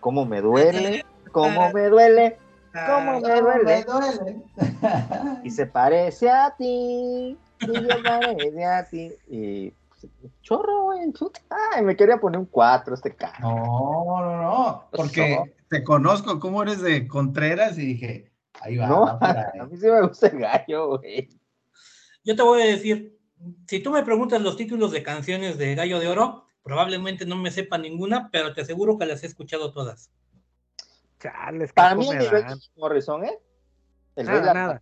[0.03, 2.37] cómo me duele, cómo me duele,
[2.85, 3.85] cómo me duele.
[5.43, 9.13] Y se parece a ti, y se parece a ti.
[9.29, 10.99] Y pues, chorro, güey.
[11.73, 13.39] Ay, me quería poner un 4 este carro.
[13.39, 19.05] No, no, no, porque te conozco cómo eres de Contreras y dije, ahí va, No,
[19.07, 21.29] a mí sí me gusta el gallo, güey.
[22.25, 23.17] Yo te voy a decir,
[23.67, 27.51] si tú me preguntas los títulos de canciones de Gallo de Oro, probablemente no me
[27.51, 30.09] sepa ninguna, pero te aseguro que las he escuchado todas.
[31.19, 33.37] Chales, Para mí el nivel de Morrison, ¿eh?
[34.15, 34.81] El Nada.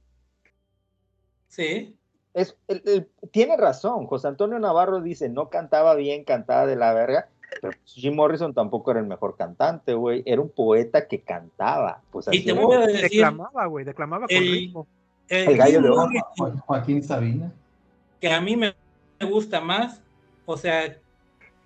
[1.48, 1.96] Sí.
[2.34, 6.94] Es, el- el- tiene razón, José Antonio Navarro dice, no cantaba bien, cantaba de la
[6.94, 7.28] verga,
[7.62, 12.02] pero pues, Jim Morrison tampoco era el mejor cantante, güey, era un poeta que cantaba.
[12.10, 12.62] Pues Y te era.
[12.62, 14.88] voy a decir, Declamaba, güey, declamaba con el- ritmo.
[15.28, 16.58] el El Gallo Jim de Oro.
[16.66, 17.52] Joaquín Sabina.
[18.22, 18.74] que a mí me
[19.30, 20.02] gusta más,
[20.46, 20.96] o sea,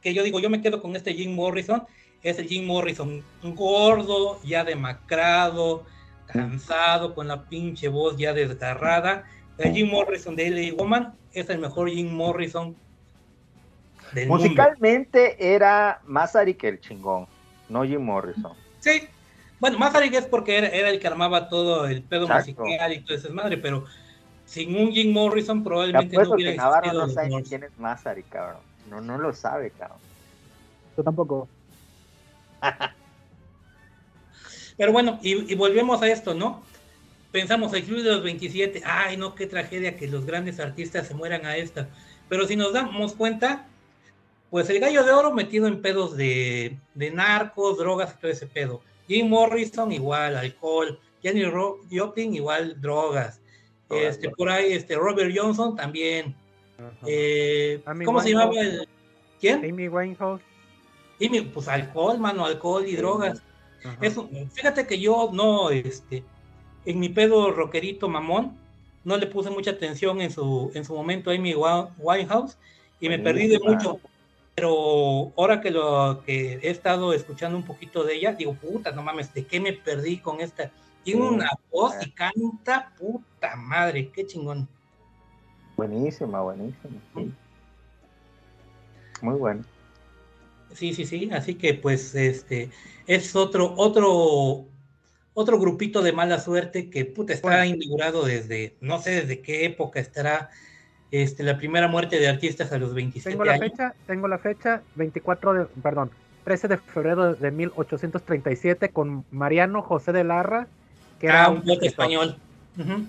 [0.06, 1.84] que yo digo, yo me quedo con este Jim Morrison,
[2.22, 5.84] es el Jim Morrison gordo, ya demacrado,
[6.28, 9.24] cansado, con la pinche voz ya desgarrada.
[9.58, 12.76] El Jim Morrison de LA Woman es el mejor Jim Morrison
[14.14, 14.44] del mundo.
[14.44, 17.26] Musicalmente era Mazari que el chingón,
[17.68, 18.54] no Jim Morrison.
[18.82, 19.08] Sí,
[19.60, 22.62] bueno, más es porque era, era el que armaba todo el pedo Exacto.
[22.62, 23.86] musical y todo ese madre, pero
[24.46, 27.32] sin un Jim Morrison Te probablemente no hubiera que Navarro existido no los sabe ni
[27.34, 27.50] Doors.
[27.50, 28.75] quién es Mazari, cabrón.
[28.86, 30.00] No, no lo sabe, cabrón.
[30.98, 31.50] Yo tampoco.
[34.78, 36.64] Pero bueno, y, y volvemos a esto, ¿no?
[37.32, 41.14] Pensamos el club de los 27, ay no, qué tragedia que los grandes artistas se
[41.14, 41.90] mueran a esta.
[42.30, 43.68] Pero si nos damos cuenta,
[44.50, 48.48] pues el gallo de oro metido en pedos de, de narcos, drogas y todo ese
[48.48, 48.82] pedo.
[49.08, 51.00] Jim Morrison igual, alcohol.
[51.22, 51.44] Jenny
[51.92, 53.42] Joplin igual, drogas.
[53.90, 54.38] Drogas, Este, drogas.
[54.38, 56.36] por ahí, este, Robert Johnson también.
[57.06, 58.88] Eh, Amy ¿Cómo se llamaba el?
[59.40, 59.64] ¿Quién?
[59.66, 60.42] Amy Winehouse.
[61.20, 62.98] Jimmy, pues alcohol, mano, alcohol y Sí.
[62.98, 63.42] drogas.
[64.02, 66.24] Eso, fíjate que yo no, este,
[66.86, 68.58] en mi pedo rockerito mamón,
[69.04, 71.54] no le puse mucha atención en su, en su momento a Amy
[71.98, 72.58] Winehouse
[73.00, 74.00] y me perdí de mucho.
[74.56, 79.04] Pero ahora que lo que he estado escuchando un poquito de ella, digo, puta, no
[79.04, 80.72] mames, ¿de qué me perdí con esta?
[81.04, 84.68] Tiene una voz y canta, puta madre, qué chingón.
[85.76, 87.00] Buenísima, buenísima.
[87.16, 87.32] sí.
[89.22, 89.64] Muy bueno.
[90.74, 92.70] Sí, sí, sí, así que pues este
[93.08, 94.66] es otro, otro,
[95.34, 97.66] otro grupito de mala suerte que puta está Bueno.
[97.66, 100.50] inaugurado desde, no sé desde qué época estará
[101.12, 103.70] este, la primera muerte de artistas a los 27 Tengo la años.
[103.72, 106.12] fecha, tengo la fecha, 24 de, perdón,
[106.44, 110.68] 13 de febrero de 1837 con Mariano José de Larra,
[111.20, 111.88] que Ah, era un poeta escritor.
[111.88, 112.38] español.
[112.78, 113.08] Ujú.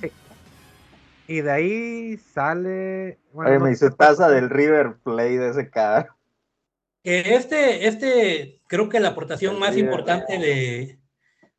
[1.29, 3.19] Y de ahí sale.
[3.33, 5.71] bueno, Oye, no me hizo taza del River Play de ese.
[5.71, 10.99] Que este, este, creo que la aportación El más importante de,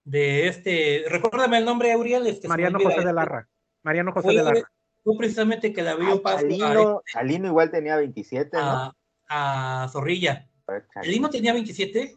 [0.04, 3.48] de este, recuérdame el nombre, Uriel, este, Mariano José de este, Larra.
[3.84, 4.72] Mariano José de Larra.
[5.04, 8.94] fue precisamente que la vio Ay, paso a, Chalino, Chalino igual tenía 27, ¿no?
[9.30, 10.50] a, Zorrilla.
[10.68, 12.16] A ver, ¿El Lino tenía 27?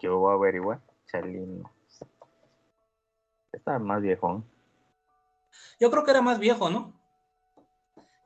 [0.00, 0.80] Yo voy a averiguar.
[1.10, 1.70] Chalino.
[3.52, 4.44] Está más viejón.
[5.80, 6.92] Yo creo que era más viejo, ¿no?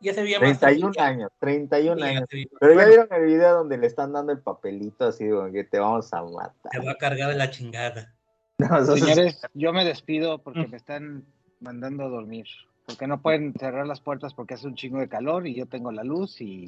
[0.00, 1.05] Ya se veía más 31 tranquilo.
[1.07, 2.28] años, 31 Sí, ya años.
[2.60, 5.78] Pero ya vieron el video donde le están dando el papelito así, como que te
[5.78, 6.70] vamos a matar.
[6.70, 8.12] Te va a cargar de la chingada.
[8.58, 11.24] No, es- Señores, yo me despido porque me están
[11.60, 12.47] mandando a dormir.
[12.86, 15.91] Porque no pueden cerrar las puertas porque hace un chingo de calor y yo tengo
[15.91, 16.66] la luz y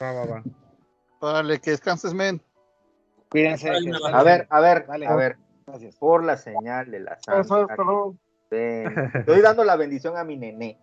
[0.00, 0.42] Va, va, va.
[1.20, 2.42] Vale, que descanses, men.
[3.30, 3.70] cuídense.
[3.70, 3.98] Ay, no.
[4.06, 5.06] A ver, a ver, Dale.
[5.06, 5.96] a ver, Gracias.
[5.96, 8.16] por la señal de la luego.
[8.50, 9.10] Ven.
[9.14, 10.78] Estoy dando la bendición a mi nené.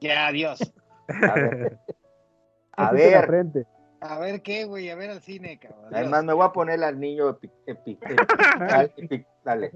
[0.00, 0.60] Ya, adiós.
[1.08, 1.78] A ver,
[2.72, 3.66] a ver.
[4.02, 5.94] A ver qué, güey, a ver al cine, cabrón.
[5.94, 9.72] Además, me voy a poner al niño epi- epi- epical- epi- dale.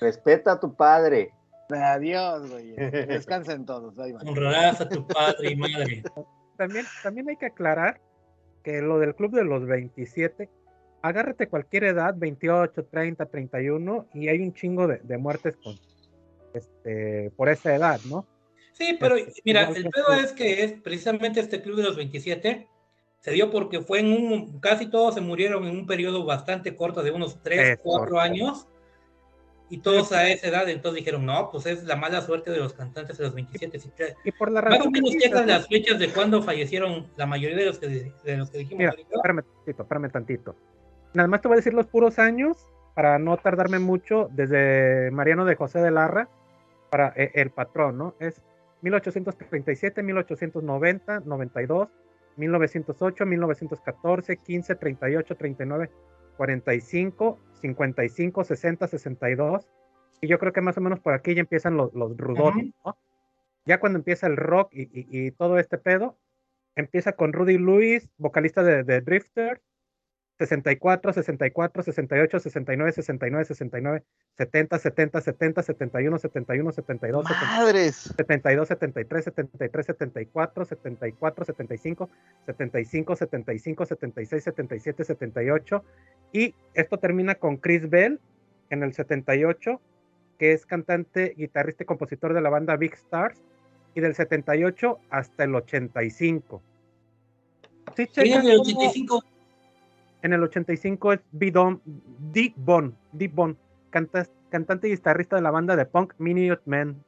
[0.00, 1.32] Respeta a tu padre.
[1.70, 2.74] Adiós, güey.
[2.76, 3.94] Descansen todos.
[3.94, 4.14] Bye.
[4.26, 6.02] Honrarás a tu padre y madre.
[6.56, 8.00] También, también hay que aclarar
[8.62, 10.48] que lo del club de los 27,
[11.06, 15.78] agárrate cualquier edad, 28, 30, 31, y hay un chingo de, de muertes con,
[16.54, 18.26] este, por esa edad, ¿no?
[18.72, 22.68] Sí, pero Este, mira, el pedo es que es precisamente este club de los 27
[23.20, 27.02] se dio porque fue en un, casi todos se murieron en un periodo bastante corto
[27.02, 28.20] de unos 3, Es 4 corto.
[28.20, 28.68] años.
[29.68, 32.72] Y todos a esa edad, entonces dijeron, no, pues es la mala suerte de los
[32.72, 33.80] cantantes de los 27.
[33.80, 35.46] Si te- Y por la más o razón menos checas ¿no?
[35.48, 38.94] las fechas de cuando fallecieron la mayoría de los que, de los que dijimos Mira,
[39.10, 40.56] espérame tantito, espérame tantito.
[41.16, 45.46] Nada más te voy a decir los puros años para no tardarme mucho desde Mariano
[45.46, 46.28] de José de Larra
[46.90, 48.14] para eh, el patrón, ¿no?
[48.20, 48.42] Es
[48.82, 51.88] 1837, 1890, 92,
[52.36, 55.90] 1908, 1914, 15, 38, 39,
[56.36, 59.66] 45, 55, 60, 62.
[60.20, 62.96] Y yo creo que más o menos por aquí ya empiezan los, los rudotes, ¿no?
[63.64, 66.18] Ya cuando empieza el rock y, y- y todo este pedo,
[66.74, 69.62] empieza con Rudy Lewis, vocalista de, de Drifter,
[70.38, 74.02] 64, 64, 68, 69, 69, 69,
[74.36, 77.96] 70, 70, 70, 71, 71, 72, 70, Madres.
[78.16, 82.10] 72, 73, 73, 74, 74, 75,
[82.46, 85.84] 75, 75, 76, 77, 78.
[86.32, 88.20] Y esto termina con Chris Bell
[88.68, 89.80] en el 78,
[90.38, 93.40] que es cantante, guitarrista y compositor de la banda Big Stars,
[93.94, 96.60] y del 78 hasta el 85.
[97.96, 99.24] Sí, ¿Quién es checan del cómo- 85?
[100.26, 101.80] En el 85 es Bidon,
[102.32, 103.56] Deep Bone, Deep Bone,
[103.90, 107.02] canta- cantante y guitarrista de la banda de punk Minute Men.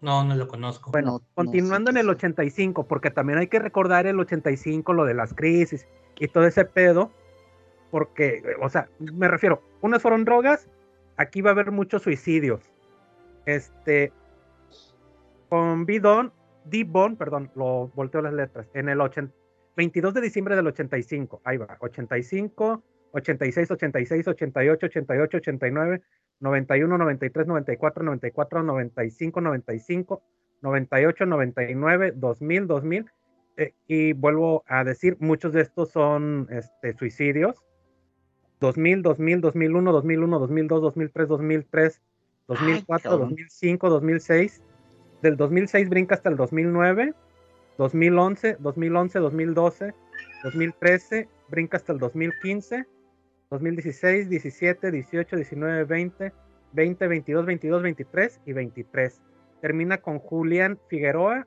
[0.00, 0.90] No, no lo conozco.
[0.92, 2.16] Bueno, No, no continuando sé en el sea.
[2.16, 5.86] 85, porque también hay que recordar el 85, lo de las crisis
[6.18, 7.10] y todo ese pedo,
[7.90, 10.68] porque, o sea, me refiero, unas fueron drogas,
[11.16, 12.60] aquí va a haber muchos suicidios.
[13.46, 14.12] Este,
[15.48, 16.32] con Bidon,
[16.64, 19.32] Deep Bone, perdón, lo volteo las letras, en el 80,
[19.76, 22.82] 22 de diciembre del 85, ahí va, 85,
[23.12, 26.02] 86, 86, 88, 88, 89,
[26.40, 30.22] 91, 93, 94, 94, 95, 95,
[30.62, 33.06] 98, 99, 2000, 2000.
[33.58, 37.62] eh, y vuelvo a decir, muchos de estos son este, suicidios.
[38.60, 42.02] 2000, 2000, 2001, 2001, 2002, 2003, 2003,
[42.48, 43.28] 2004, cabrón.
[43.30, 44.62] 2005, 2006.
[45.22, 47.14] Del 2006 brinca hasta el 2009,
[47.78, 49.94] 2011, 2011, 2012,
[50.44, 52.86] 2013, brinca hasta el 2015,
[53.50, 56.32] 2016, 17, 18, 19, 20,
[56.72, 59.22] 20, 22, 22, 23 y 23.
[59.60, 61.46] Termina con Julián Figueroa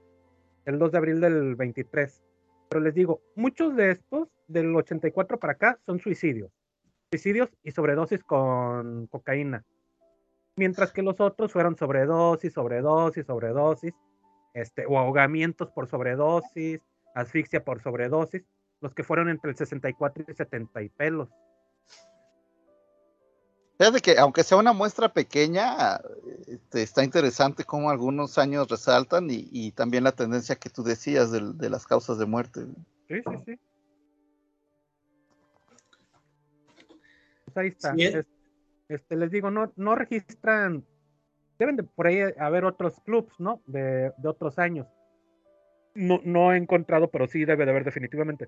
[0.65, 2.23] el 2 de abril del 23.
[2.69, 6.51] Pero les digo, muchos de estos, del 84 para acá, son suicidios.
[7.11, 9.65] Suicidios y sobredosis con cocaína.
[10.55, 13.93] Mientras que los otros fueron sobredosis, sobredosis, sobredosis,
[14.61, 16.79] este, o ahogamientos por sobredosis,
[17.15, 18.43] asfixia por sobredosis,
[18.81, 21.29] los que fueron entre el 64 y 70 y pelos.
[23.77, 26.01] Fíjate que aunque sea una muestra pequeña,
[26.47, 31.31] este, está interesante cómo algunos años resaltan y, y también la tendencia que tú decías
[31.31, 32.65] del- de, las causas de muerte.
[33.07, 33.59] Sí, sí, sí.
[37.45, 37.95] Pues ahí está.
[37.95, 38.25] Sí, Es-
[38.89, 40.83] Este, les digo, no, no registran,
[41.59, 43.61] deben de por ahí haber otros clubs, ¿no?
[43.67, 44.87] De, de otros años.
[45.93, 48.47] No, no he encontrado, pero sí debe de haber definitivamente.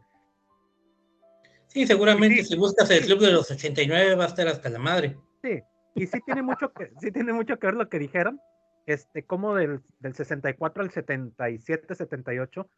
[1.68, 2.44] Sí, seguramente Sí.
[2.46, 5.18] si buscas el club de los 89 va a estar hasta la madre.
[5.42, 5.62] Sí,
[5.96, 8.40] y sí tiene mucho que, sí tiene mucho que ver lo que dijeron,
[8.86, 12.70] este, como del, del 64 al 77, 78,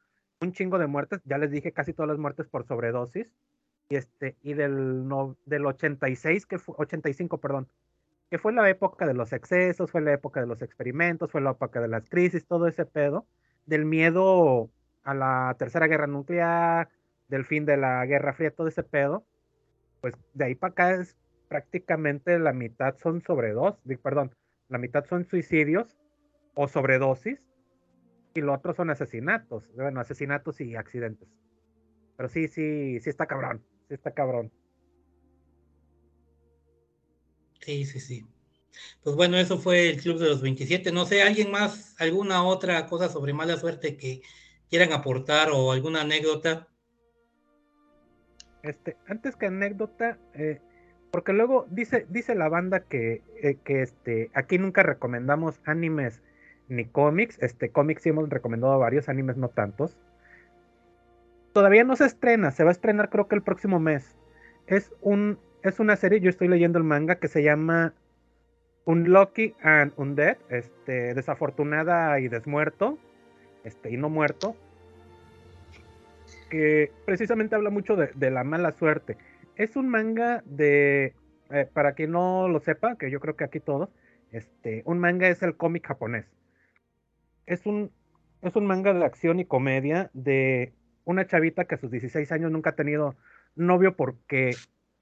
[0.42, 3.28] un chingo de muertes, ya les dije casi todas las muertes por sobredosis,
[3.90, 7.68] y este, y del, no, del 86, que fue, 85, perdón,
[8.34, 11.52] que fue la época de los excesos, fue la época de los experimentos, fue la
[11.52, 13.28] época de las crisis, todo ese pedo,
[13.68, 14.72] del miedo
[15.03, 16.90] a la tercera guerra nuclear,
[17.28, 19.24] del fin de la guerra fría, todo ese pedo,
[20.02, 21.16] pues de ahí para acá es
[21.48, 24.32] prácticamente la mitad son sobredosis, perdón,
[24.68, 25.95] la mitad son suicidios
[26.56, 27.48] o sobredosis
[28.34, 31.30] y lo otro son asesinatos, bueno, asesinatos y accidentes.
[32.18, 34.52] Pero sí, sí, sí está cabrón, sí está cabrón.
[37.64, 38.27] Sí, sí, sí.
[39.03, 40.92] Pues bueno, eso fue el club de los 27.
[40.92, 44.22] No sé, ¿alguien más, alguna otra cosa sobre mala suerte que
[44.69, 46.67] quieran aportar o alguna anécdota?
[48.64, 50.59] Este, antes que anécdota, eh,
[51.11, 56.22] porque luego dice, dice la banda que, eh, que este, aquí nunca recomendamos animes
[56.67, 57.38] ni cómics.
[57.42, 59.98] Este, cómics sí hemos recomendado varios, animes no tantos.
[61.53, 64.17] Todavía no se estrena, se va a estrenar creo que el próximo mes.
[64.66, 67.93] Es un, es una serie, yo estoy leyendo el manga que se llama
[68.85, 72.98] Unlucky and Undead, este, desafortunada y desmuerto,
[73.64, 74.56] este, y no muerto
[76.50, 79.17] que precisamente habla mucho de, de la mala suerte.
[79.56, 81.16] Es un manga de,
[81.50, 83.90] eh, para quien no lo sepa, que yo creo que aquí todos,
[84.32, 86.25] este, un manga es el cómic japonés.
[87.48, 87.92] Es un,
[88.43, 90.74] es un manga de acción y comedia de
[91.06, 93.16] una chavita que a sus 16 años nunca ha tenido
[93.56, 94.51] novio porque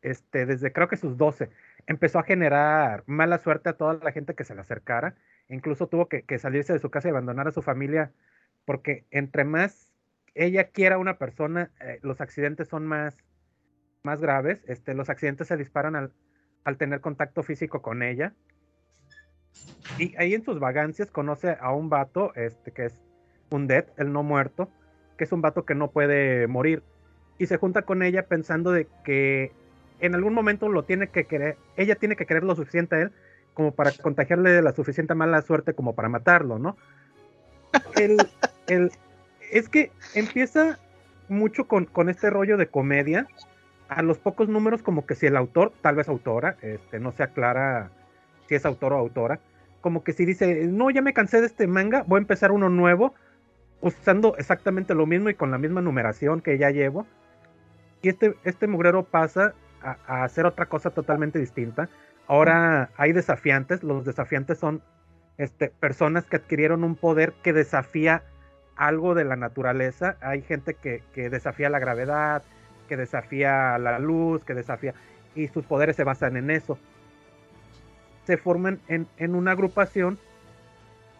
[0.01, 1.49] este, desde creo que sus 12
[1.87, 5.15] empezó a generar mala suerte a toda la gente que se le acercara.
[5.49, 8.11] Incluso tuvo que, salirse de su casa y abandonar a su familia
[8.65, 9.91] porque entre más
[10.33, 13.17] ella quiera una persona, eh, los accidentes son más,
[14.03, 14.63] más graves.
[14.67, 16.13] Este, los accidentes se disparan al,
[16.63, 18.33] al tener contacto físico con ella.
[19.97, 22.99] Y ahí en sus vagancias conoce a un vato, este, que es
[23.49, 24.69] un dead, el no muerto,
[25.17, 26.83] que es un vato que no puede morir.
[27.37, 29.51] Y se junta con ella pensando de que
[30.01, 33.11] en algún momento lo tiene que querer, ella tiene que querer lo suficiente a él
[33.53, 36.77] como para contagiarle la suficiente mala suerte como para matarlo, ¿no?
[37.95, 38.17] El,
[38.67, 38.91] el,
[39.51, 40.79] es que empieza
[41.27, 43.27] mucho con, con, este rollo de comedia.
[43.89, 47.23] A los pocos números, como que si el autor, tal vez autora, este, no se
[47.23, 47.91] aclara
[48.47, 49.39] si es autor o autora,
[49.81, 52.69] como que si dice, no, ya me cansé de este manga, voy a empezar uno
[52.69, 53.13] nuevo,
[53.81, 57.05] usando exactamente lo mismo y con la misma numeración que ya llevo.
[58.01, 59.53] Y este, este mugrero pasa
[59.83, 61.89] a, hacer otra cosa totalmente distinta.
[62.27, 64.81] Ahora hay desafiantes, los desafiantes son
[65.37, 68.23] este, personas que adquirieron un poder que desafía
[68.75, 70.17] algo de la naturaleza.
[70.21, 72.43] Hay gente que, que, desafía la gravedad,
[72.87, 74.93] que desafía la luz, que desafía...
[75.33, 76.77] Y sus poderes se basan en eso.
[78.25, 80.19] Se forman en, en una agrupación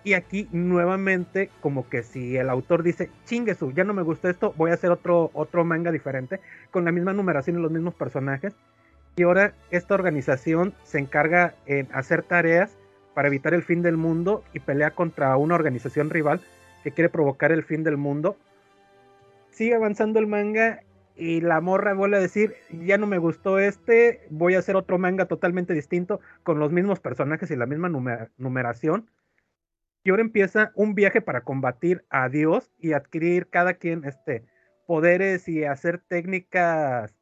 [0.03, 4.53] y aquí nuevamente como que si el autor dice, chinguesu, ya no me gusta esto,
[4.57, 6.39] voy a hacer otro, otro manga diferente,
[6.71, 8.55] con la misma numeración y los mismos personajes.
[9.15, 12.77] Y ahora esta organización se encarga en hacer tareas
[13.13, 16.41] para evitar el fin del mundo y pelea contra una organización rival
[16.83, 18.37] que quiere provocar el fin del mundo.
[19.49, 20.79] Sigue avanzando el manga
[21.15, 24.97] y la morra vuelve a decir, ya no me gustó este, voy a hacer otro
[24.97, 29.09] manga totalmente distinto, con los mismos personajes y la misma numer- numeración.
[30.03, 34.43] Y ahora empieza un viaje para combatir a Dios y adquirir cada quien este,
[34.87, 37.15] poderes y hacer técnicas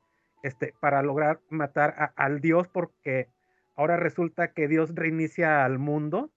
[0.44, 3.28] este, para lograr matar a- al Dios, porque
[3.76, 6.32] ahora resulta que Dios reinicia al mundo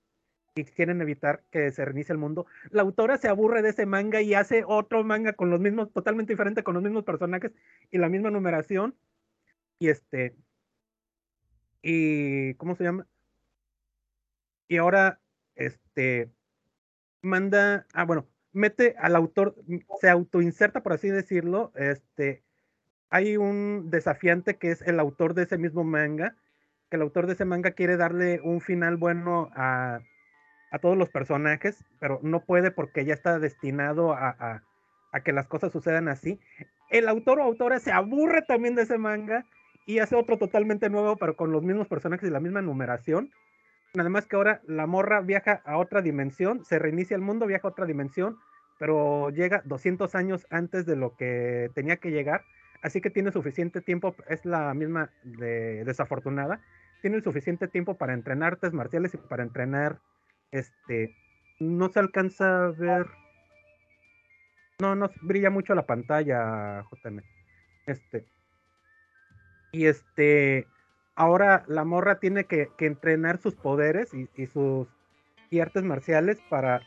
[0.55, 2.47] y quieren evitar que se reinicie el mundo.
[2.71, 6.33] La autora se aburre de ese manga y hace otro manga con los mismos, totalmente
[6.33, 7.53] diferente, con los mismos personajes
[7.91, 8.97] y la misma numeración.
[9.79, 10.35] Y este.
[11.83, 12.55] Y.
[12.55, 13.07] ¿Cómo se llama?
[14.69, 15.21] Y ahora,
[15.57, 16.31] este.
[17.23, 17.87] Manda.
[17.93, 18.27] Ah, bueno.
[18.53, 19.55] Mete al autor.
[20.01, 21.73] Se autoinserta, por así decirlo.
[21.77, 22.43] Este.
[23.11, 26.37] Hay un desafiante que es el autor de ese mismo manga.
[26.91, 30.01] Que el autor de ese manga quiere darle un final bueno a,
[30.71, 34.63] a todos los personajes, pero no puede porque ya está destinado a, a-
[35.15, 36.39] a que las cosas sucedan así.
[36.91, 39.45] El autor o autora se aburre también de ese manga
[39.87, 43.31] y hace otro totalmente nuevo, pero con los mismos personajes y la misma numeración.
[43.95, 47.69] Nada más que ahora la morra viaja a otra dimensión, se reinicia el mundo, viaja
[47.69, 48.39] a otra dimensión,
[48.79, 52.43] pero llega 200 años antes de lo que tenía que llegar,
[52.83, 56.63] así que tiene suficiente tiempo, es la misma de desafortunada,
[57.03, 60.01] tiene el suficiente tiempo para entrenar artes marciales y para entrenar
[60.53, 61.15] este,
[61.61, 63.07] no se alcanza a ver.
[64.81, 67.21] No, no brilla mucho la pantalla, JM.
[67.87, 68.27] Este.
[69.73, 70.67] Y este.
[71.23, 74.89] Ahora la morra tiene que, entrenar sus poderes y, sus
[75.61, 76.83] artes marciales para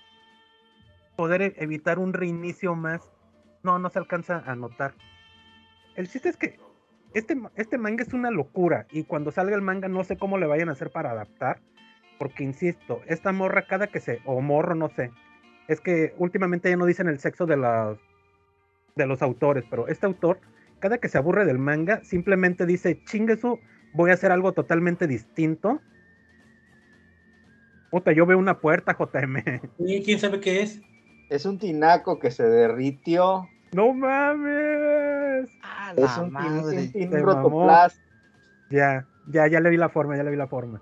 [1.15, 3.09] poder e- evitar un reinicio más.
[3.63, 4.93] No, no se alcanza a notar.
[5.95, 6.59] El chiste es que
[7.13, 10.47] este, este manga es una locura y cuando salga el manga no sé cómo le
[10.47, 11.61] vayan a hacer para adaptar.
[12.19, 15.11] Porque insisto, esta morra cada que se, o morro, no sé,
[15.69, 17.55] es que últimamente ya no dicen el sexo de
[18.95, 20.41] de los autores, pero este autor,
[20.79, 23.61] cada que se aburre del manga, simplemente dice, chinguesu,
[23.95, 25.79] voy a hacer algo totalmente distinto.
[27.89, 29.61] Puta, yo veo una puerta, JM.
[29.79, 30.81] ¿Y quién sabe qué es?
[31.29, 33.49] Es un tinaco que se derritió.
[33.73, 35.49] ¡No mames!
[35.97, 37.99] Es un, tin- un tin- rotoplas.
[38.69, 40.81] Ya, ya, ya le vi la forma, ya le vi la forma.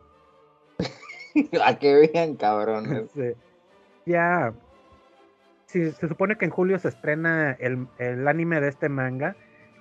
[1.65, 3.09] A que vean, cabrones.
[3.15, 3.33] Sí.
[4.05, 4.53] Ya.
[5.67, 9.35] Sí, se supone que en julio se estrena el, el anime de este manga.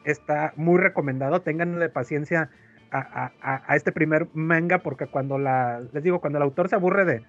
[0.05, 1.43] Está muy recomendado.
[1.43, 2.51] Ténganle paciencia
[2.93, 6.75] a, a- a- este primer manga porque cuando la, les digo, cuando el autor se
[6.77, 7.23] aburre de,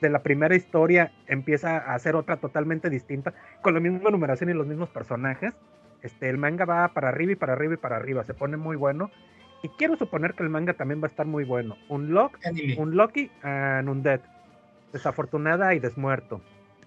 [0.00, 4.52] de la primera historia, empieza a hacer otra totalmente distinta, con la misma numeración y
[4.54, 5.54] los mismos personajes.
[6.02, 8.22] Este, el manga va para arriba y para arriba y para arriba.
[8.24, 9.10] Se pone muy bueno.
[9.62, 11.76] Y quiero suponer que el manga también va a estar muy bueno.
[11.88, 12.38] Un Lock,
[12.78, 14.20] un Loki and Undead.
[14.92, 16.40] Desafortunada y desmuerto.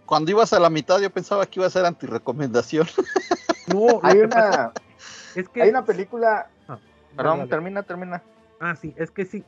[0.05, 2.87] Cuando ibas a la mitad, yo pensaba que iba a ser antirecomendación.
[3.73, 4.71] No, Hay una,
[5.35, 6.47] es que hay una película.
[7.15, 8.23] Perdón, termina, termina.
[8.59, 9.43] Ah, sí, es que sí.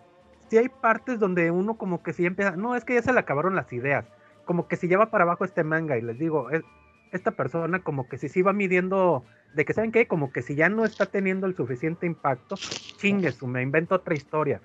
[0.50, 3.20] Sí hay partes donde uno como que sí empieza, no, es que ya se le
[3.20, 4.06] acabaron las ideas.
[4.46, 6.64] Como que si lleva para abajo este manga y les digo, es-
[7.12, 10.56] esta persona como que si sí va midiendo de que saben qué, como que si
[10.56, 12.58] ya no está teniendo el suficiente impacto,
[12.98, 14.62] chingues, me invento otra historia.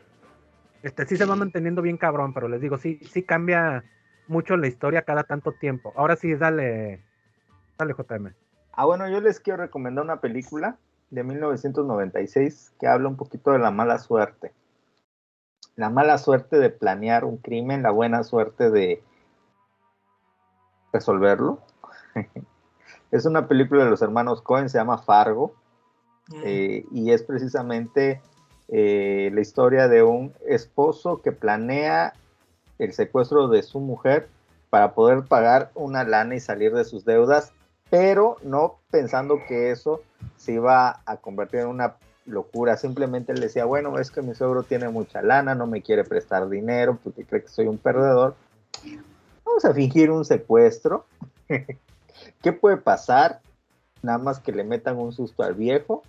[0.83, 3.85] Este sí se va manteniendo bien cabrón, pero les digo, sí, sí cambia
[4.29, 5.93] mucho la historia cada tanto tiempo.
[5.97, 7.01] Ahora sí, dale,
[7.79, 8.33] dale JM.
[8.73, 10.79] Ah, bueno, yo les quiero recomendar una película
[11.11, 14.53] de 1996 que habla un poquito de la mala suerte.
[15.77, 19.03] La mala suerte de planear un crimen, la buena suerte de
[20.93, 21.61] resolverlo.
[23.11, 25.55] es una película de los hermanos Cohen, se llama Fargo,
[26.45, 28.21] eh, y es precisamente
[28.69, 32.15] eh, la historia de un esposo que planea
[32.79, 34.29] el secuestro de su mujer
[34.71, 37.53] para poder pagar una lana y salir de sus deudas,
[37.91, 40.03] pero no pensando que eso
[40.37, 42.77] se iba a convertir en una locura.
[42.77, 46.49] Simplemente le decía, bueno, es que mi suegro tiene mucha lana, no me quiere prestar
[46.49, 48.35] dinero porque cree que soy un perdedor.
[49.45, 51.07] Vamos a fingir un secuestro.
[52.43, 53.41] ¿Qué puede pasar?
[54.03, 56.03] Nada más que le metan un susto al viejo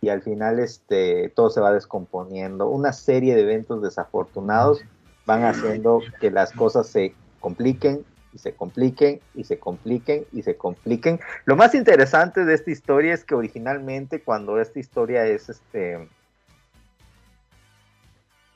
[0.00, 2.68] y al final este, todo se va descomponiendo.
[2.68, 4.82] Una serie de eventos desafortunados
[5.24, 8.04] van haciendo que las cosas se compliquen
[8.36, 11.18] y se compliquen y se compliquen y se compliquen.
[11.46, 16.06] Lo más interesante de esta historia es que originalmente cuando esta historia es este,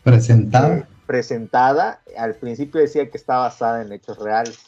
[0.05, 0.87] Presentada.
[1.07, 4.59] presentada, al principio decía que está basada en hechos reales.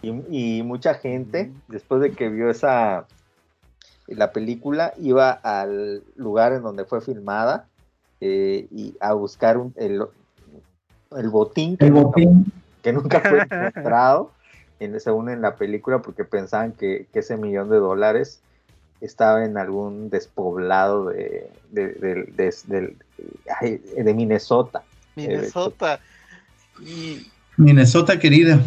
[0.00, 3.06] Y, y mucha gente, después de que vio esa
[4.06, 7.66] la película, iba al lugar en donde fue filmada
[8.22, 10.02] eh, y a buscar un- el,
[11.14, 12.50] el botín que El botín.
[12.88, 14.32] Que nunca fue encontrado,
[14.80, 18.40] en, según en la película, porque pensaban que, que ese millón de dólares
[19.00, 22.96] estaba en algún despoblado de, de, de- de- del-
[23.60, 24.82] ay, de Minnesota.
[25.16, 26.00] Minnesota.
[26.80, 27.26] Y
[27.56, 28.60] Minnesota querida.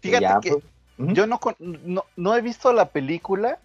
[0.00, 3.58] fíjate Ya, que pues, yo no, con- no, no he visto la película,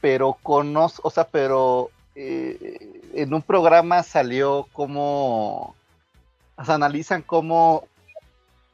[0.00, 5.74] pero conozco, o sea, pero eh, en un programa salió como,
[6.56, 7.84] o sea, analizan cómo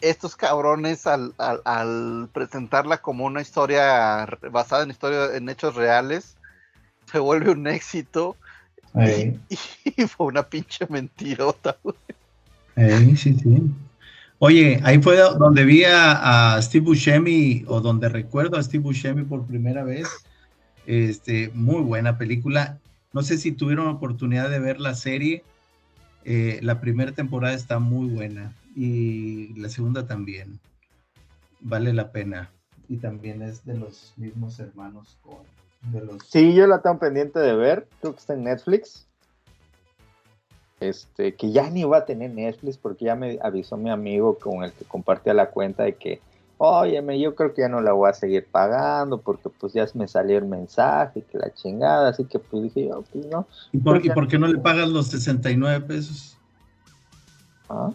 [0.00, 6.36] estos cabrones al, al- al presentarla como una historia basada en historia, en hechos reales,
[7.10, 8.36] se vuelve un éxito
[9.48, 11.76] y fue una pinche mentirota.
[12.76, 13.62] ey, sí, sí.
[14.38, 19.24] Oye, ahí fue donde vi a, a Steve Buscemi, o donde recuerdo a Steve Buscemi
[19.24, 20.08] por primera vez.
[20.86, 22.78] Este, muy buena película.
[23.12, 25.42] No sé si tuvieron oportunidad de ver la serie.
[26.24, 30.60] Eh, la primera temporada está muy buena y la segunda también.
[31.60, 32.50] Vale la pena.
[32.88, 35.38] Y también es de los mismos hermanos con
[35.92, 37.88] de los Sí, yo la tengo pendiente de ver.
[38.00, 39.06] Creo que está en Netflix.
[40.78, 44.62] Este, que ya ni va a tener Netflix porque ya me avisó mi amigo con
[44.62, 46.20] el que compartía la cuenta de que,
[46.58, 50.06] óyeme, yo creo que ya no la voy a seguir pagando porque pues ya me
[50.06, 53.46] salió el mensaje, que la chingada, así que pues dije yo, pues no.
[53.72, 56.36] ¿Y por, Pues y por qué no le pagas los 69 pesos?
[57.70, 57.90] Ah,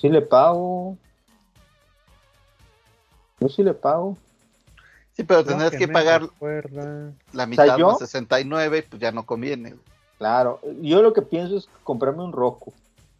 [0.00, 0.96] sí le pago.
[3.40, 4.16] Yo sí le pago.
[5.12, 7.12] Sí, pero tendrás que pagar recuerda.
[7.32, 9.74] la mitad sea, yo- más 69, pues ya no conviene.
[10.18, 12.72] Claro, yo lo que pienso es comprarme un Roku,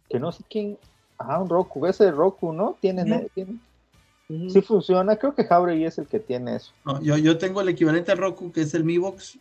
[0.09, 0.77] que no sé quién,
[1.17, 2.77] ah, un Roku, ese Roku, ¿no?
[2.81, 3.29] Tiene, Ujú.
[3.33, 6.73] tiene- sí funciona, creo que Jauregui es el que tiene eso.
[6.85, 9.37] No, yo, yo tengo el equivalente al Roku, que es el Mi Box.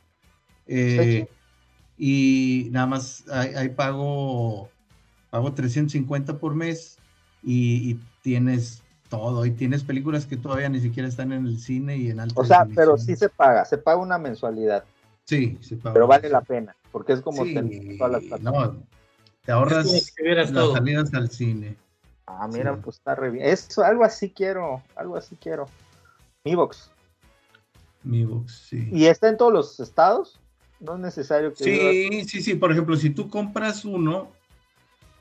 [0.67, 1.27] eh,
[1.97, 4.69] y nada más ahí, ahí pago,
[5.31, 6.98] pago 350 por mes
[7.43, 9.47] y, y tienes todo.
[9.47, 12.45] Y tienes películas que todavía ni siquiera están en el cine y en alta O
[12.45, 12.77] sea, definición.
[12.87, 14.85] pero sí se paga, se paga una mensualidad,
[15.25, 15.95] Sí, se paga.
[15.95, 18.77] pero vale la pena, porque es como Sí, tener todas las no,
[19.45, 19.87] te ahorras
[20.19, 20.75] las todo.
[20.75, 21.77] salidas al cine.
[22.27, 22.81] Ah, mira, Sí.
[22.85, 23.47] pues está re bien.
[23.47, 25.67] Eso, algo así quiero, algo así quiero.
[26.45, 26.91] Mi box.
[28.05, 28.89] Mi Box, sí.
[28.93, 30.39] ¿Y está en todos los estados?
[30.81, 32.55] No es necesario que Sí, sí, sí.
[32.55, 34.29] Por ejemplo, si tú compras uno,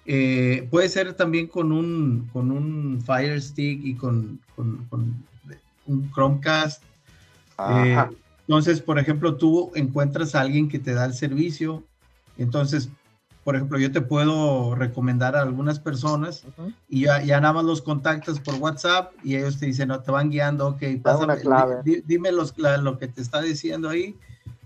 [0.08, 5.14] eh, puede ser también con un, con un Fire Stick y con, con- con
[5.86, 6.82] un Chromecast.
[7.70, 7.98] Eh,
[8.48, 11.84] entonces, por ejemplo, tú encuentras a alguien que te da el servicio.
[12.38, 12.90] Entonces,
[13.44, 16.72] por ejemplo, yo te puedo recomendar a algunas personas Ujú.
[16.90, 20.12] y ya, ya nada más los contactas por WhatsApp y ellos te dicen, no, te
[20.12, 21.82] van guiando, ok, pásame, clave.
[21.84, 24.16] di- dime los, la- lo que te está diciendo ahí,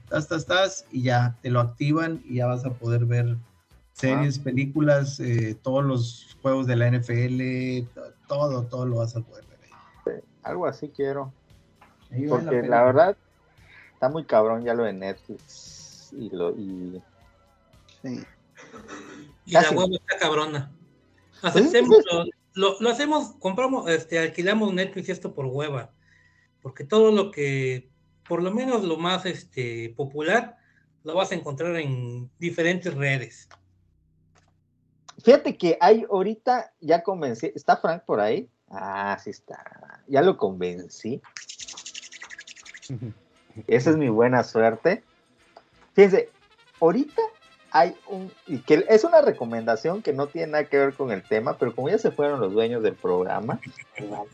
[0.04, 3.38] estás, estás, estás, y ya te lo activan y ya vas a poder ver
[4.02, 9.22] series, películas, eh, todos los juegos de la NFL, to- todo, todo lo vas a
[9.22, 10.20] poder ver ahí.
[10.44, 11.34] Algo así quiero.
[12.12, 13.18] Ahí Porque la verdad
[13.94, 17.02] está muy cabrón ya lo de Netflix y lo y
[18.02, 18.20] Sí.
[19.46, 19.76] Y la Casi.
[19.76, 20.72] hueva está cabrona.
[21.42, 25.92] Pues, Hacemos, lo, lo- lo hacemos, compramos, este, alquilamos Netflix y esto por hueva.
[26.62, 27.90] Porque todo lo que,
[28.28, 30.58] por lo menos lo más este, popular,
[31.04, 33.48] lo vas a encontrar en diferentes redes.
[35.24, 38.50] Fíjate que hay ahorita, ya convencí, ¿está Frank por ahí?
[38.70, 41.22] Ah, sí está, ya lo convencí.
[43.68, 45.04] Esa es mi buena suerte.
[45.94, 46.30] Fíjense,
[46.80, 47.22] ahorita
[47.72, 51.24] hay un, y que es una recomendación que no tiene nada que ver con el
[51.24, 53.60] tema, pero como ya se fueron los dueños del programa,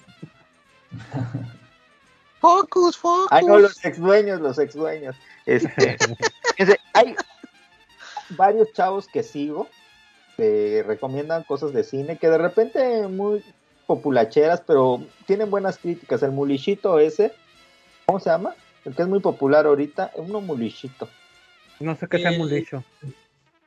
[2.40, 3.27] Focus, focus.
[3.32, 5.16] Ah, no, los ex dueños, los ex dueños.
[5.45, 5.98] Este,
[6.56, 7.16] fíjense, hay
[8.30, 9.67] varios chavos que sigo
[10.38, 13.43] que recomiendan cosas de cine que de repente muy
[13.88, 16.22] populacheras, pero tienen buenas críticas.
[16.24, 17.33] El mulichito ese,
[18.06, 18.53] ¿cómo se llama?
[18.85, 21.09] El que es muy popular ahorita, uno mulichito.
[21.80, 22.83] No sé qué sea Eh, mulicho.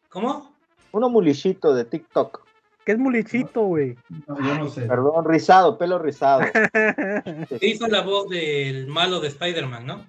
[0.08, 0.52] ¿Cómo?
[0.92, 2.44] Uno mulichito de TikTok.
[2.84, 3.96] ¿Qué es mulichito, güey?
[4.26, 4.82] No, yo no sé.
[4.82, 6.40] Perdón, rizado, pelo rizado.
[7.60, 10.06] Que hizo la voz del malo de Spider-Man, ¿no?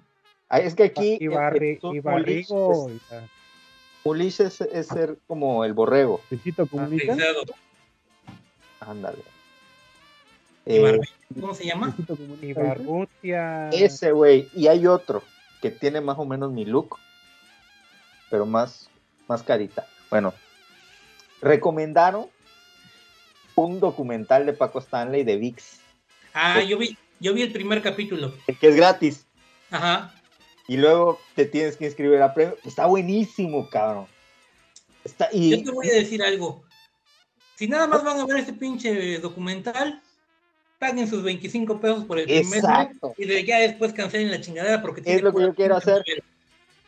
[0.48, 2.88] Ah, es que aquí y, barri, y barrigo.
[2.90, 3.02] es-
[4.04, 6.20] mulich es, es ser como el borrego.
[6.30, 7.14] Luisito comunica.
[7.14, 7.42] Rizado.
[8.80, 9.18] Ándale.
[10.66, 10.98] Eh.
[11.40, 11.94] ¿Cómo se llama?
[12.54, 13.70] Barbutia.
[13.70, 14.48] Ese, güey.
[14.54, 15.22] Y hay otro
[15.60, 16.98] que tiene más o menos mi look,
[18.30, 18.88] pero más,
[19.28, 19.86] más carita.
[20.10, 20.34] Bueno,
[21.40, 22.26] recomendaron
[23.54, 25.80] un documental de Paco Stanley de VIX,
[26.34, 28.32] Ah, yo vi, yo vi el primer capítulo.
[28.58, 29.26] que es gratis.
[29.70, 30.14] Ajá.
[30.72, 32.56] Y luego te tienes que inscribir a premio.
[32.64, 34.06] Está buenísimo, cabrón.
[35.04, 36.62] Está, Yo y te voy a decir algo.
[37.56, 40.00] Si nada más van a ver este pinche documental,
[40.78, 43.12] paguen sus 25 pesos por el primer mes Exacto.
[43.18, 46.02] y de ya después cancelen la chingadera porque tiene Es lo que yo quiero hacer.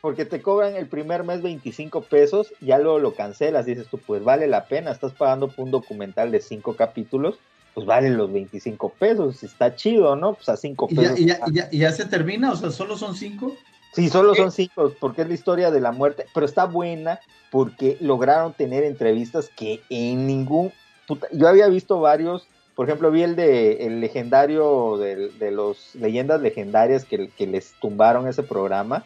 [0.01, 4.23] Porque te cobran el primer mes 25 pesos, ya luego lo cancelas, dices tú, pues
[4.23, 7.35] vale la pena, estás pagando por un documental de 5 capítulos,
[7.75, 10.33] pues vale los 25 pesos, está chido, ¿no?
[10.33, 11.19] Pues a 5 ¿Y ya, pesos.
[11.19, 12.51] y ya- y ya- y ya se termina?
[12.51, 13.55] O sea, ¿solo son cinco?
[13.95, 17.97] Sí, solo son 5, porque es la historia de la muerte, pero está buena porque
[18.01, 20.73] lograron tener entrevistas que en ningún...
[21.07, 25.95] puta, yo había visto varios, por ejemplo, vi el de el legendario del- de, los
[25.95, 29.05] leyendas legendarias que, que les tumbaron ese programa,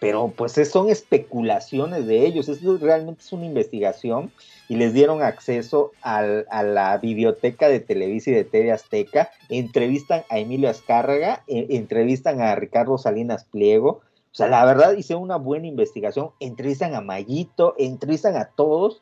[0.00, 4.30] pero pues es- son especulaciones de ellos, eso realmente es una investigación
[4.68, 10.24] y les dieron acceso al- a la biblioteca de Televisa y de TV Azteca, entrevistan
[10.30, 14.00] a Emilio Azcárraga, e- entrevistan a Ricardo Salinas Pliego,
[14.34, 19.00] o sea, la verdad hice una buena investigación, entrevistan a Mayito, entrevistan a todos,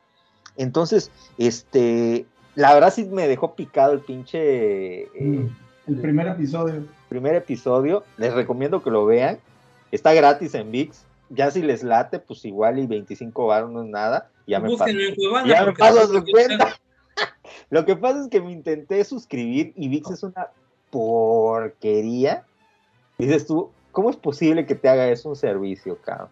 [0.57, 5.05] entonces, este, la verdad sí me dejó picado el pinche...
[5.05, 5.49] eh,
[5.87, 6.87] El primer episodio.
[7.09, 9.39] primer episodio, les recomiendo que lo vean.
[9.91, 11.05] Está gratis en VIX.
[11.31, 14.31] Ya si les late, pues igual y 25 baros no es nada.
[14.47, 14.93] Ya me paso,
[15.47, 16.77] ya me paso no cuenta.
[17.71, 20.49] Lo que pasa es que me intenté suscribir y VIX es una
[20.91, 22.45] porquería.
[23.19, 26.29] Dices tú, ¿cómo es posible que te haga eso un servicio, cabrón?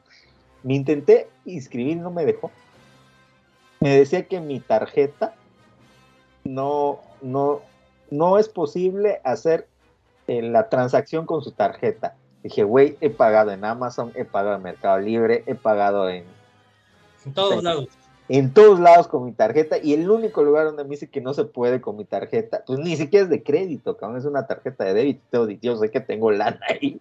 [0.62, 2.50] Me intenté inscribir no me dejó.
[3.80, 5.34] Me decía que mi tarjeta
[6.44, 7.62] no, no,
[8.10, 9.68] no es posible hacer
[10.26, 12.14] eh, la transacción con su tarjeta.
[12.42, 16.24] Dije, güey, he pagado en Amazon, he pagado en Mercado Libre, he pagado en,
[17.24, 17.89] En todos lados.
[18.28, 21.34] en todos lados con mi tarjeta y el único lugar donde me dice que no
[21.34, 24.84] se puede con mi tarjeta, pues ni siquiera es de crédito, cabrón, es una tarjeta
[24.84, 27.00] de débito, yo sé que tengo lana ahí.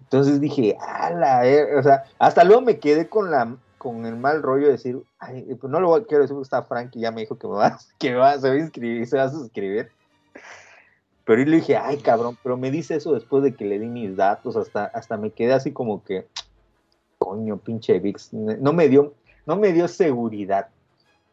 [0.00, 4.42] Entonces dije, ala, eh", o sea, hasta luego me quedé con la con el mal
[4.42, 7.10] rollo de decir, ay, pues no lo voy- quiero decir porque está Frank y ya
[7.10, 9.90] me dijo que me va, que va, se va a inscribir, se va a suscribir.
[11.26, 13.88] Pero yo le dije, ay cabrón, pero me dice eso después de que le di
[13.88, 16.26] mis datos, hasta, hasta me quedé así como que,
[17.18, 19.14] coño, pinche VIX, no me dio,
[19.46, 20.68] no me dio seguridad.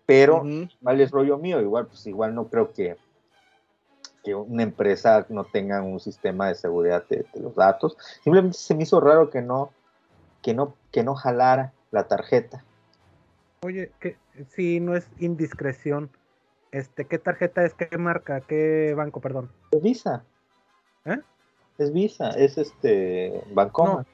[0.06, 0.46] Pero
[0.80, 2.98] igual es rollo mío, igual, pues igual no creo que,
[4.24, 7.98] que una empresa no tenga un sistema de seguridad de, de los datos.
[8.24, 9.72] Simplemente se me hizo raro que no,
[10.42, 12.64] que no, que no jalara la tarjeta.
[13.64, 14.18] Oye, que
[14.50, 16.10] si no es indiscreción,
[16.72, 17.74] este, ¿qué tarjeta es?
[17.74, 18.42] ¿Qué marca?
[18.42, 19.52] ¿Qué banco, perdón?
[19.72, 20.24] Es Visa.
[21.06, 21.20] ¿Eh?
[21.78, 24.06] Es Visa, es este Bancomer.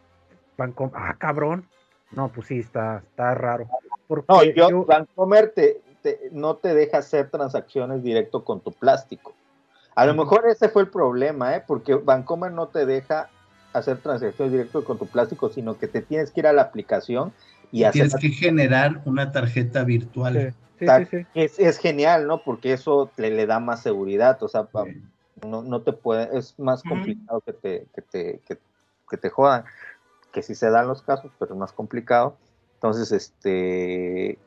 [0.57, 1.67] Banco, ah, cabrón.
[2.11, 3.69] No, pues sí, está, está raro.
[4.07, 8.71] Porque No, yo, yo- Bancomer te, te- no te deja hacer transacciones directo con tu
[8.71, 9.33] plástico.
[9.97, 11.63] A lo mejor ese fue el problema, ¿eh?
[11.65, 13.29] porque Bancomer no te deja
[13.73, 17.33] hacer transacciones directo con tu plástico, sino que te tienes que ir a la aplicación
[17.71, 20.53] y hacer Tienes que generar una tarjeta virtual.
[20.79, 21.17] Exacto.
[21.33, 22.43] Es, es genial, ¿no?
[22.43, 24.67] Porque eso le, le da más seguridad, o sea,
[25.43, 28.59] no, no te puede, es más complicado que te, que te, que,
[29.09, 29.63] que te jodan,
[30.31, 32.37] que sí se dan los casos, pero es más complicado.
[32.75, 34.37] Entonces, este,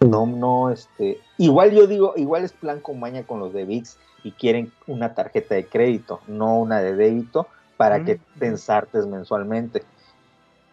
[0.00, 3.98] no, no, este, igual yo digo, igual es plan con maña con los de VIX
[4.22, 9.84] y quieren una tarjeta de crédito, no una de débito, para que pensartes mensualmente.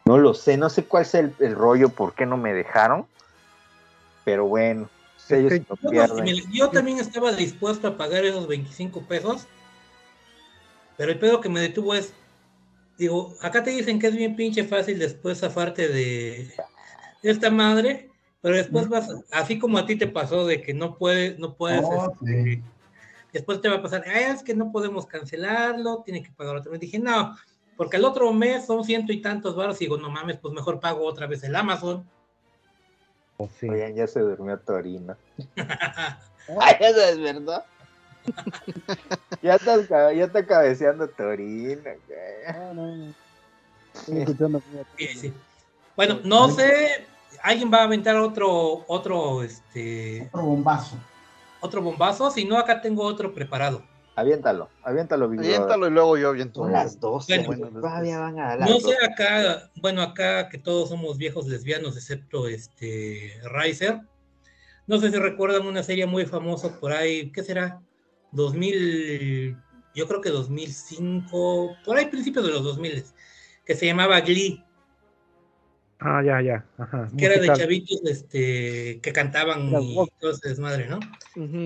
[0.06, 3.08] No lo sé, no sé cuál es el, el rollo, por qué no me dejaron,
[4.24, 4.90] pero bueno,
[5.30, 6.26] ellos Yo, no, pierden.
[6.26, 9.48] mira, yo también estaba dispuesto a pagar esos 25 pesos,
[10.98, 12.14] pero el pedo que me detuvo es,
[12.98, 16.52] digo, acá te dicen que es bien pinche fácil después zafarte de,
[17.22, 18.10] esta madre,
[18.42, 21.84] pero después vas, así como a ti te pasó de que no puedes, no puedes,
[21.84, 22.62] Oh, este,
[23.36, 26.72] después te va a pasar, "Ah, es que no podemos cancelarlo, tiene que pagar otra
[26.72, 26.80] vez.
[26.82, 27.36] Dije, no,
[27.78, 30.80] porque el otro mes son ciento y tantos baros, y digo, no mames, pues mejor
[30.80, 32.08] pago otra vez el Amazon.
[33.38, 35.16] Oigan, ya se durmió Torino.
[36.60, 37.66] Ay, eso es verdad.
[39.42, 41.82] ya, estás, ca- ya está cabeceando Torino.
[42.08, 43.14] güey.
[43.94, 44.62] Estoy escuchando.
[44.98, 45.34] Sí, sí.
[45.96, 47.06] Bueno, no sé,
[47.44, 50.98] alguien va a aventar otro, otro, este, Otro bombazo.
[51.66, 53.84] Otro bombazo, si no, acá tengo otro preparado.
[54.16, 55.56] Aviéntalo, aviéntalo, Big Brother.
[55.56, 56.62] Aviéntalo y luego yo aviento.
[56.62, 59.06] Son las 12, Bueno, bueno, todavía van a No sé 12.
[59.06, 64.02] acá, bueno, acá que todos somos viejos lesbianos, excepto este Riser.
[64.88, 67.82] No sé si recuerdan una serie muy famosa por ahí, ¿qué será?
[68.32, 69.58] 2000,
[69.96, 73.04] yo creo que 2005, por ahí principios de los 2000,
[73.66, 74.64] que se llamaba Glee,
[76.00, 76.66] Ah, ya, ya.
[76.78, 77.10] Ajá.
[77.18, 81.00] que era de chavitos este, que cantaban Las y todo ese desmadre, ¿no?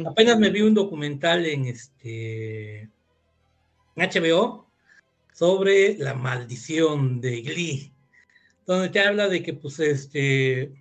[0.10, 2.90] Apenas me vi un documental en este en
[3.96, 4.70] HBO
[5.34, 7.94] sobre la maldición de Glee,
[8.66, 10.74] donde te habla de que pues este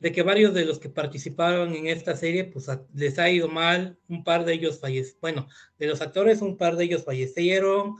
[0.00, 3.98] de que varios de los que participaron en esta serie, pues les ha ido mal,
[4.08, 5.48] un par de ellos fallecieron, bueno,
[5.78, 7.96] de los actores, un par de ellos fallecieron,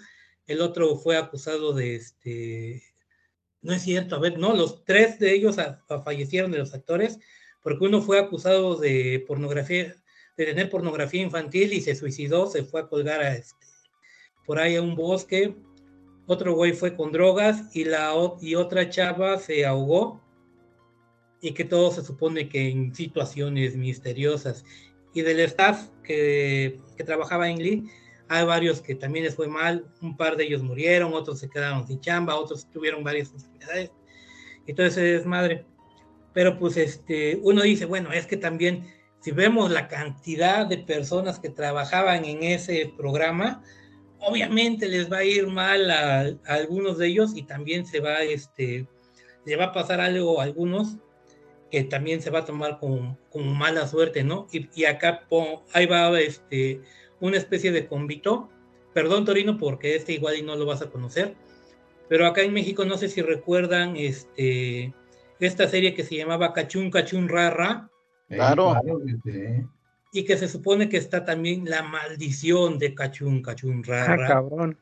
[0.47, 2.83] el otro fue acusado de este,
[3.63, 5.57] no es cierto, a ver, no, los tres de ellos
[6.05, 7.19] fallecieron de los actores,
[7.63, 9.95] porque uno fue acusado de pornografía,
[10.37, 13.67] de tener pornografía infantil y se suicidó, se fue a colgar a este,
[14.47, 15.55] por ahí a un bosque,
[16.27, 20.21] otro güey fue con drogas y, la, y otra chava se ahogó
[21.41, 24.65] y que todo se supone que en situaciones misteriosas.
[25.13, 27.91] Y del staff que, que trabajaba en Lee,
[28.33, 31.85] hay varios que también les fue mal, un par de ellos murieron, otros se quedaron
[31.85, 33.91] sin chamba, otros tuvieron varias enfermedades.
[34.69, 35.67] Entonces es desmadre.
[36.33, 38.87] Pero pues este, uno dice, bueno, es que también
[39.19, 43.65] si vemos la cantidad de personas que trabajaban en ese programa,
[44.21, 48.87] obviamente les va a ir mal a, algunos de ellos y también se va, este,
[49.45, 50.99] le va a pasar algo a algunos
[51.69, 54.47] que también se va a tomar como, mala suerte, ¿no?
[54.53, 55.27] Y, acá
[55.73, 56.81] ahí va este,
[57.21, 58.49] una especie de convito.
[58.93, 61.37] Perdón, Torino, porque este igual y no lo vas a conocer.
[62.09, 64.93] Pero acá en México no sé si recuerdan este,
[65.39, 67.89] esta serie que se llamaba Cachún Cachún Rara.
[68.29, 68.77] Claro.
[70.13, 74.25] Y que se supone que está también la maldición de Cachún Cachún Rara.
[74.25, 74.77] Ah, cabrón.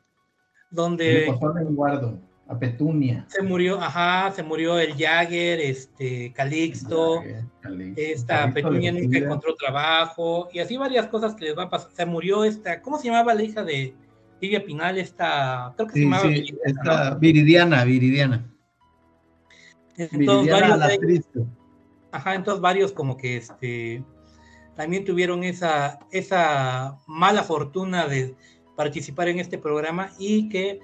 [0.71, 1.27] Donde.
[1.71, 3.27] guardo a Petunia.
[3.29, 7.23] Se murió, ajá, se murió el Jagger, este, Calixto,
[7.95, 11.91] esta Petunia nunca encontró trabajo, y así varias cosas que les van a pasar.
[11.93, 13.95] Se murió esta, ¿cómo se llamaba la hija de
[14.41, 14.97] Livia Pinal?
[14.97, 16.31] Esta, creo que se llamaba
[16.65, 18.51] esta, Viridiana, Viridiana.
[19.99, 21.29] Entonces, varios
[22.13, 24.03] ajá, entonces varios como que este
[24.75, 28.37] también tuvieron esa, esa mala fortuna de
[28.77, 30.79] participar en este programa y que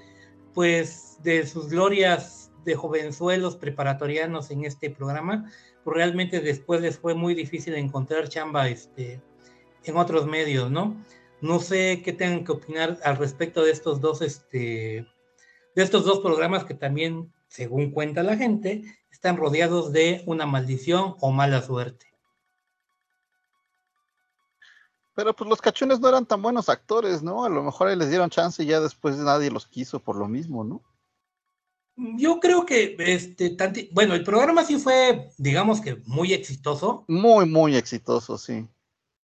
[0.52, 5.50] pues de sus glorias de jovenzuelos preparatorianos en este programa,
[5.82, 9.22] pues realmente después les fue muy difícil encontrar chamba este,
[9.84, 10.96] en otros medios, ¿no?
[11.40, 15.06] No sé qué tengan que opinar al respecto de estos dos, este,
[15.74, 21.16] de estos dos programas que también, según cuenta la gente, están rodeados de una maldición
[21.20, 22.06] o mala suerte.
[25.14, 27.44] Pero pues los cachones no eran tan buenos actores, ¿no?
[27.44, 30.64] A lo mejor les dieron chance y ya después nadie los quiso por lo mismo,
[30.64, 30.82] ¿no?
[31.97, 33.56] Yo creo que, este,
[33.92, 37.05] bueno, el programa sí fue, digamos que muy exitoso.
[37.06, 38.66] Muy, muy exitoso, sí.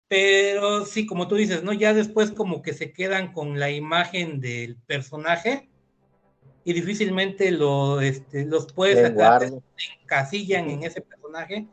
[0.07, 1.73] Pero sí, como tú dices, ¿no?
[1.73, 5.69] Ya después como que se quedan con la imagen del personaje
[6.64, 9.61] y difícilmente lo, este, los puedes sacar, se
[10.03, 11.67] encasillan en ese personaje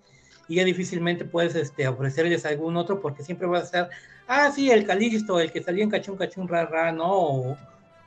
[0.49, 3.89] y ya difícilmente puedes este, ofrecerles algún otro porque siempre va a ser,
[4.27, 7.57] ah, sí, el Calixto, el que salió en Cachún Cachún Rara, ¿no?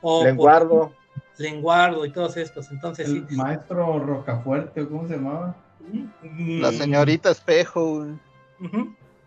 [0.00, 0.92] O, Lenguardo.
[1.40, 2.70] Lenguardo y todos estos.
[2.70, 5.56] Entonces, el maestro Rocafuerte, ¿cómo se llamaba?
[6.28, 8.06] La señorita Espejo.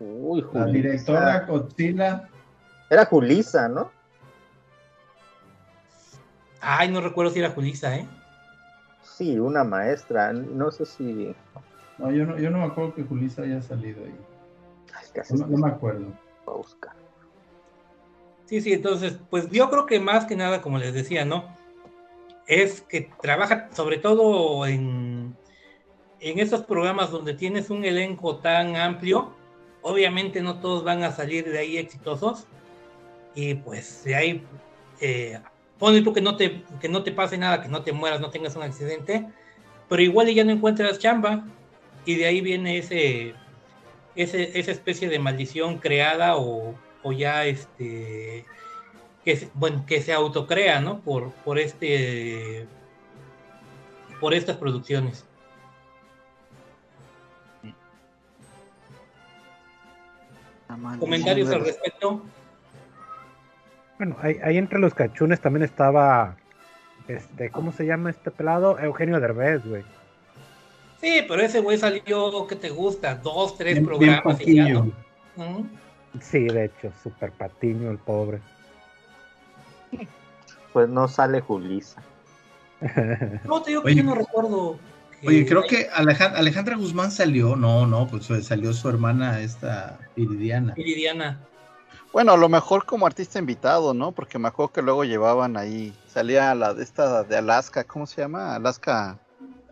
[0.00, 2.28] Uy, La directora Godzilla.
[2.88, 3.90] Era Julisa, ¿no?
[6.60, 8.06] Ay, no recuerdo si era Julisa, ¿eh?
[9.02, 10.32] Sí, una maestra.
[10.32, 11.34] No sé si
[11.98, 14.14] no, yo no, yo no me acuerdo que Julissa haya salido ahí.
[15.38, 16.06] no, me acuerdo.
[18.46, 21.44] Sí, sí, entonces, pues yo creo que más que nada, como les decía, ¿no?
[22.46, 25.36] Es que trabaja sobre todo en,
[26.20, 29.34] en esos programas donde tienes un elenco tan amplio.
[29.82, 32.46] Obviamente no todos van a salir de ahí exitosos.
[33.34, 34.46] Y pues de ahí,
[35.00, 35.40] eh,
[35.78, 38.56] tú que no, te, que no te pase nada, que no te mueras, no tengas
[38.56, 39.26] un accidente.
[39.88, 41.44] Pero igual ya no encuentras chamba
[42.06, 43.34] y de ahí viene ese,
[44.14, 46.74] esa especie de maldición creada o,
[47.16, 48.46] ya este
[49.24, 52.66] que bueno que se autocrea no por por este
[54.20, 55.24] por estas producciones.
[60.98, 62.22] Comentarios al respecto
[63.96, 66.36] bueno ahí, ahí, entre los cachunes también estaba
[67.06, 69.84] este cómo se llama este pelado Eugenio Derbez güey.
[71.00, 73.14] Sí, pero ese güey salió, ¿qué te gusta?
[73.14, 74.90] Dos, tres programas y ya, ¿no?
[76.18, 78.40] Sí, de hecho, súper patiño el pobre.
[80.74, 82.02] Pues no sale Julisa.
[83.44, 84.76] no, te digo que yo no recuerdo.
[85.24, 90.74] Oye, creo que Alejandra, Guzmán salió, no, no, pues salió su hermana esta Iridiana.
[90.76, 91.40] Iridiana.
[92.12, 94.10] Bueno, a lo mejor como artista invitado, ¿no?
[94.10, 98.22] Porque me acuerdo que luego llevaban ahí, salía la de esta de Alaska, ¿cómo se
[98.22, 98.56] llama?
[98.56, 99.16] Alaska.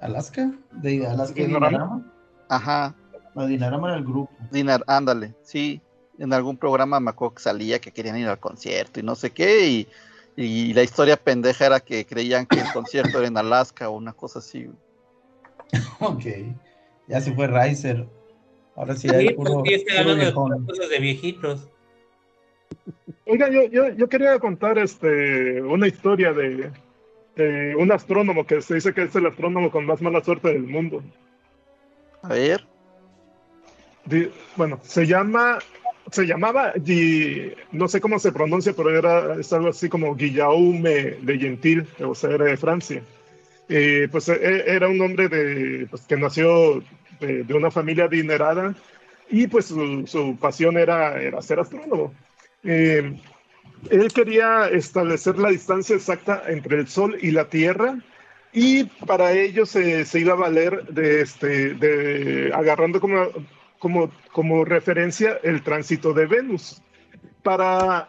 [0.00, 2.00] Alaska, de Alaska Dinarama.
[2.48, 2.94] Ajá.
[3.34, 4.30] No, Dinarama era el grupo.
[4.52, 5.82] Dinar, ándale, sí.
[6.16, 9.30] En algún programa me acuerdo que salía que querían ir al concierto y no sé
[9.30, 9.88] qué, y,
[10.36, 14.12] y la historia pendeja era que creían que el concierto era en Alaska o una
[14.12, 14.68] cosa así.
[16.00, 16.24] ok.
[17.08, 18.06] Ya se fue Riser.
[18.74, 19.84] Ahora sí Sí, hay puro, sí,
[20.32, 21.68] puro cosas de viejitos.
[23.26, 26.70] Oiga, yo, yo, yo quería contar este, una historia de,
[27.36, 30.62] de un astrónomo que se dice que es el astrónomo con más mala suerte del
[30.62, 31.02] mundo.
[32.22, 32.66] A ver.
[34.06, 35.58] Di- bueno, se llama,
[36.10, 36.72] se llamaba,
[37.72, 42.14] no sé cómo se pronuncia, pero era es algo así como Guillaume de Gentil, o
[42.14, 43.02] sea, era de Francia.
[43.68, 46.82] Eh, pues e- era un hombre de, pues, que nació
[47.20, 48.74] de, una familia adinerada
[49.30, 52.12] y pues su, su pasión era, era ser astrónomo.
[52.64, 53.18] Eh,
[53.90, 57.96] él quería establecer la distancia exacta entre el Sol y la Tierra
[58.52, 63.28] y para ello se, se iba a valer de, este, de agarrando como,
[63.82, 66.80] como, como referencia el tránsito de Venus.
[67.42, 68.08] Para,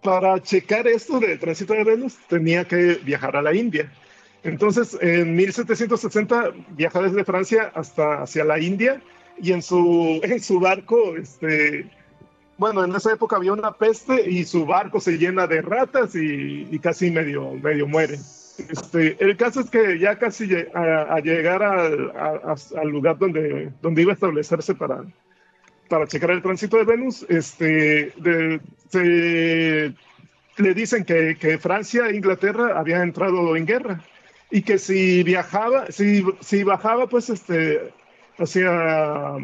[0.00, 3.92] para checar esto del tránsito de Venus tenía que viajar a la India.
[4.44, 9.02] Entonces, en 1760 viaja desde Francia hasta hacia la India
[9.42, 11.90] y en su, en su barco, este,
[12.56, 16.68] bueno, en esa época había una peste y su barco se llena de ratas y,
[16.70, 18.20] y casi medio, medio muere.
[18.58, 23.70] Este, el caso es que ya casi a, a llegar al, a- al lugar donde,
[23.82, 25.04] donde iba a establecerse para,
[25.88, 29.94] para checar el tránsito de Venus, este, de-
[30.58, 34.00] le dicen que, que Francia e Inglaterra habían entrado en guerra
[34.50, 37.92] y que si viajaba, si, si bajaba pues este,
[38.38, 39.36] hacia,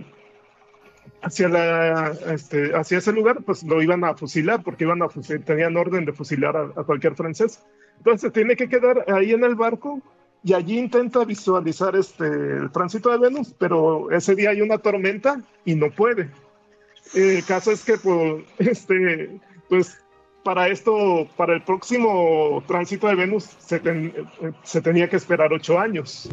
[1.20, 5.44] hacia, la, este, hacia ese lugar, pues lo iban a fusilar porque iban a fusil-
[5.44, 7.62] tenían orden de fusilar a, a cualquier francés.
[8.04, 10.00] Entonces tiene que quedar ahí en el barco
[10.42, 15.40] y allí intenta visualizar este, el tránsito de Venus, pero ese día hay una tormenta
[15.64, 16.28] y no puede.
[17.14, 19.30] El caso es que pues, este,
[19.68, 19.96] pues
[20.42, 24.12] para esto, para el próximo tránsito de Venus se, ten-
[24.64, 26.28] se tenía que esperar ocho años.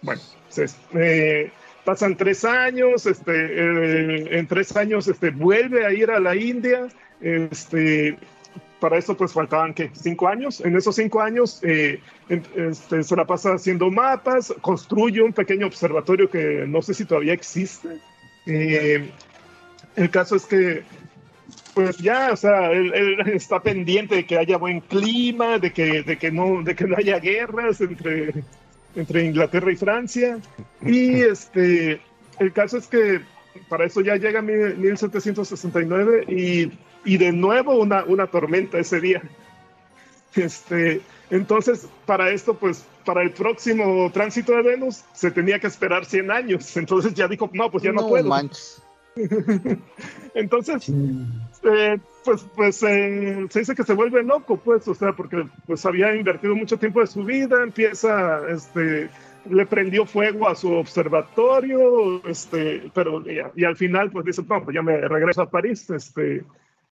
[0.00, 1.50] Bueno, se- eh,
[1.84, 6.86] pasan tres años, este, eh, en tres años este, vuelve a ir a la India,
[7.20, 8.16] este,
[8.84, 10.60] para eso pues faltaban que cinco años.
[10.60, 16.28] En esos cinco años eh, este, se la pasa haciendo mapas, construye un pequeño observatorio
[16.28, 17.88] que no sé si todavía existe.
[18.44, 19.08] Eh,
[19.96, 20.82] el caso es que
[21.72, 26.02] pues ya, o sea, él, él está pendiente de que haya buen clima, de que,
[26.02, 28.34] de que, no, de que no haya guerras entre,
[28.94, 30.38] entre Inglaterra y Francia.
[30.82, 32.02] Y este,
[32.38, 33.22] el caso es que
[33.70, 36.70] para eso ya llega mil- 1769 y,
[37.04, 39.22] y de nuevo una, una tormenta ese día.
[40.34, 41.00] Este,
[41.30, 46.30] entonces, para esto, pues, para el próximo tránsito de Venus se tenía que esperar 100
[46.30, 46.76] años.
[46.76, 48.28] Entonces ya dijo, no, pues ya no, No puedo.
[48.28, 48.82] manches.
[50.34, 50.88] Entonces,
[51.62, 55.86] eh, pues, pues eh, se dice que se vuelve loco, pues, o sea, porque pues
[55.86, 59.08] había invertido mucho tiempo de su vida, empieza, este,
[59.48, 64.64] le prendió fuego a su observatorio, este, pero y, y al final, pues dice, no,
[64.64, 66.44] pues ya me regreso a París, este,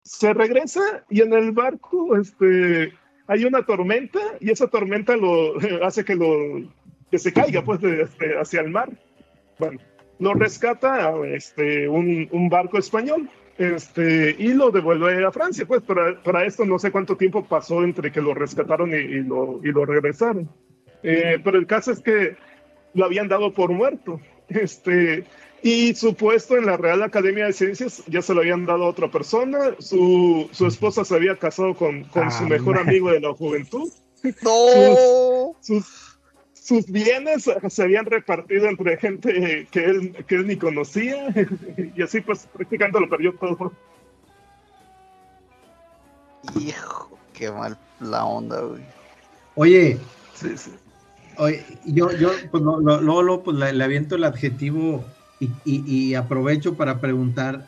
[0.03, 2.93] se regresa y en el barco, este,
[3.27, 6.63] hay una tormenta y esa tormenta lo hace que lo
[7.09, 8.89] que se caiga, pues, este, hacia el mar.
[9.59, 9.79] Bueno,
[10.19, 15.65] lo rescata este, un, barco español este, y lo devuelve a Francia.
[15.65, 19.23] Pues para, para esto no sé cuánto tiempo pasó entre que lo rescataron y, y
[19.23, 20.49] lo, y lo regresaron.
[21.03, 22.37] Eh, pero el caso es que
[22.93, 24.19] lo habían dado por muerto.
[24.47, 25.23] Este,
[25.63, 28.89] y su puesto en la Real Academia de Ciencias ya se lo habían dado a
[28.89, 29.75] otra persona.
[29.79, 32.87] Su, su esposa se había casado con, con Ah, su mejor man.
[32.89, 33.89] amigo de la juventud.
[34.41, 35.55] ¡No!
[35.61, 36.17] Sus, sus,
[36.53, 41.27] sus bienes se habían repartido entre gente que él, que él ni conocía.
[41.95, 43.71] Y así pues prácticamente lo perdió todo.
[46.59, 48.81] Hijo, qué mal la onda, güey.
[49.55, 49.97] Oye,
[50.33, 50.71] Sí, sí.
[51.37, 55.03] oye, yo, yo pues, lo- lo- luego, luego, pues, le, le aviento el adjetivo
[55.41, 57.65] y, y- y aprovecho para preguntar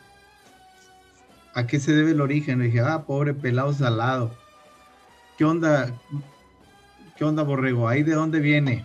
[1.52, 2.60] a qué se debe el origen.
[2.60, 4.30] Le dije, ah, pobre pelado salado.
[5.36, 5.92] ¿Qué onda?
[7.16, 7.86] ¿Qué onda, borrego?
[7.88, 8.84] ¿Ahí de dónde viene?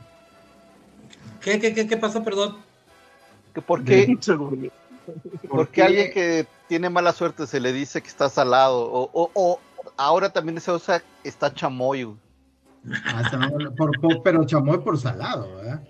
[1.42, 2.58] ¿Qué, qué, qué, qué pasó, perdón?
[3.66, 4.18] ¿Por qué,
[5.50, 8.82] por qué alguien que tiene mala suerte se le dice que está salado?
[8.92, 9.60] O, o, o
[9.98, 12.16] ahora también se usa está chamoy.
[13.06, 13.30] Ah,
[14.24, 15.82] pero chamoy por salado, ¿verdad?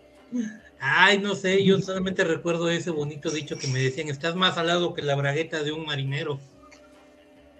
[0.80, 4.94] Ay, no sé, yo solamente recuerdo ese bonito dicho que me decían, estás más salado
[4.94, 6.40] que la bragueta de un marinero.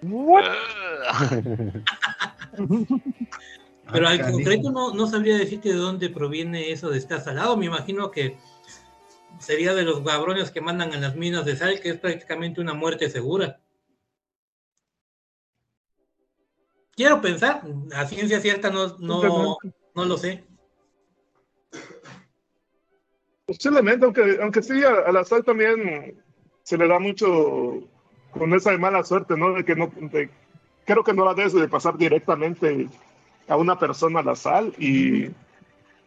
[3.92, 4.32] Pero Ah, al canijo.
[4.38, 7.56] concreto no, no sabría decirte de dónde proviene eso de estar salado.
[7.56, 8.38] Me imagino que
[9.38, 12.72] sería de los cabrones que mandan a las minas de sal, que es prácticamente una
[12.74, 13.60] muerte segura.
[16.94, 17.62] Quiero pensar,
[17.94, 19.58] a ciencia cierta no, no,
[19.94, 20.44] no lo sé.
[23.50, 26.14] Posiblemente, aunque, aunque sí, a, a la sal también
[26.62, 27.82] se le da mucho
[28.30, 29.52] con esa de mala suerte, ¿no?
[29.54, 30.30] De que no, de-
[30.84, 32.88] creo que no la debes de pasar directamente
[33.48, 35.30] a una persona la sal y,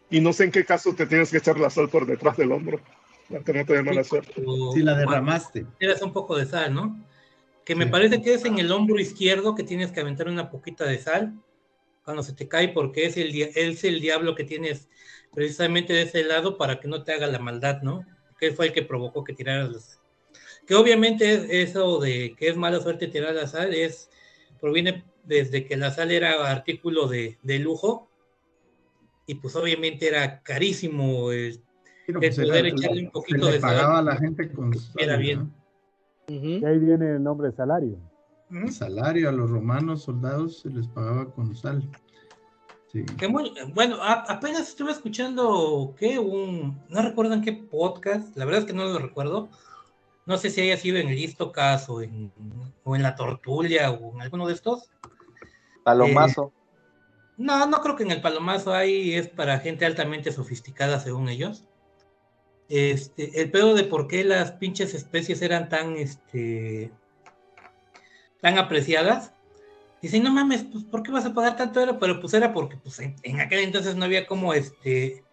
[0.08, 2.50] y no sé en qué caso te tienes que echar la sal por detrás del
[2.50, 2.80] hombro,
[3.28, 4.32] para que no te dé mala suerte.
[4.72, 5.66] Si la derramaste.
[5.78, 6.98] Tiras un poco de sal, ¿no?
[7.66, 7.90] Que me Sí.
[7.90, 11.34] parece que es en el hombro izquierdo que tienes que aventar una poquita de sal
[12.04, 14.88] cuando se te cae, porque es el, es el diablo que tienes
[15.34, 18.04] precisamente de ese lado para que no te haga la maldad, ¿no?
[18.38, 19.98] Que fue el que provocó que tiraras la sal.
[20.66, 24.08] Que obviamente eso de que es mala suerte tirar la sal es
[24.60, 28.08] proviene desde que la sal era artículo de, de lujo
[29.26, 31.60] y pues obviamente era carísimo el,
[32.06, 34.04] Pero, el pues, era- poder echarle un poquito de pagaba a sal.
[34.06, 35.38] la gente con Era sal, bien.
[35.40, 35.64] ¿no?
[36.28, 37.98] Y ahí viene el nombre de salario.
[38.50, 41.82] El salario a los romanos soldados se les pagaba con sal.
[42.94, 43.04] Sí.
[43.18, 48.44] Que muy- bueno, a- apenas estuve escuchando que un, no recuerdo en qué podcast, la
[48.46, 49.48] verdad es que no lo recuerdo.
[50.26, 52.32] No sé si haya sido en el Listocast o en,
[52.84, 54.90] o en la Tortulia o en alguno de estos.
[55.82, 56.52] Palomazo.
[57.36, 61.64] No, no creo que en el Palomazo ahí es para gente altamente sofisticada, según ellos.
[62.68, 66.90] Este, el pedo de por qué las pinches especies eran tan, este,
[68.40, 69.32] tan apreciadas.
[70.04, 71.80] Dicen, no mames, pues, ¿por qué vas a pagar tanto?
[71.80, 75.24] Era, pero pues era porque, pues, en, aquel entonces no había como, este,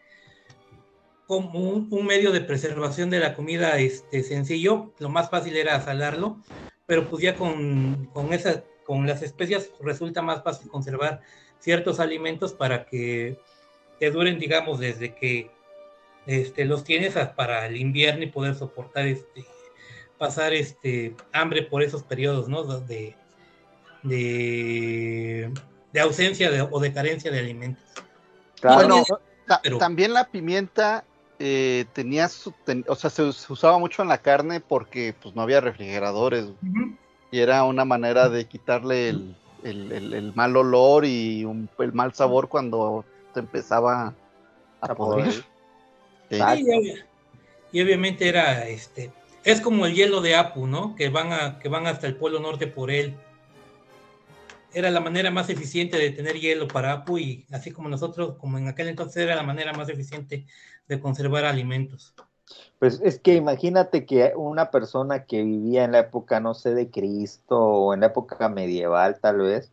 [1.27, 4.93] como un, medio de preservación de la comida, este, sencillo.
[4.98, 6.41] Lo más fácil era salarlo,
[6.85, 11.19] pero pues ya con, con esas, con las especias resulta más fácil conservar
[11.59, 13.38] ciertos alimentos para que
[14.00, 15.51] te duren, digamos, desde que
[16.27, 19.45] este, los tienes para el invierno y poder soportar este
[20.17, 22.64] pasar este hambre por esos periodos, ¿no?
[22.64, 23.17] De,
[24.03, 25.51] de,
[25.93, 27.83] de ausencia de- o de carencia de alimentos.
[28.63, 29.03] Bueno,
[29.47, 31.03] ta- pero- también la pimienta
[31.39, 35.35] eh, tenía su, ten- o sea, se, se usaba mucho en la carne porque pues
[35.35, 36.45] no había refrigeradores
[37.31, 41.93] y era una manera de quitarle el, el- el- el mal olor y un- el
[41.93, 44.13] mal sabor cuando te empezaba
[44.81, 44.95] a A.
[45.33, 45.41] Sí.
[46.30, 46.38] Sí,
[47.71, 49.11] y, y obviamente era este
[49.43, 50.95] es como el hielo de Apu, ¿no?
[50.95, 53.15] Que van a que van hasta el Polo Norte por él.
[54.74, 58.58] Era la manera más eficiente de tener hielo para Apu y así como nosotros, como
[58.58, 60.45] en aquel entonces era la manera más eficiente
[60.88, 62.14] de conservar alimentos.
[62.80, 66.90] Pues es que imagínate que una persona que vivía en la época, no sé, de
[66.90, 69.72] Cristo o en la época medieval tal vez,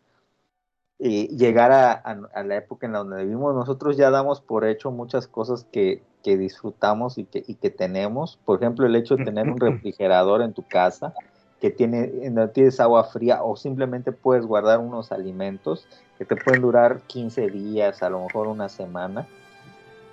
[0.98, 4.90] y llegara a, a la época en la donde vivimos, nosotros ya damos por hecho
[4.90, 8.38] muchas cosas que, que disfrutamos y que, y que tenemos.
[8.44, 11.14] Por ejemplo, el hecho de tener un refrigerador en tu casa
[11.60, 16.36] que tiene, en donde tienes agua fría o simplemente puedes guardar unos alimentos que te
[16.36, 19.26] pueden durar 15 días, a lo mejor una semana.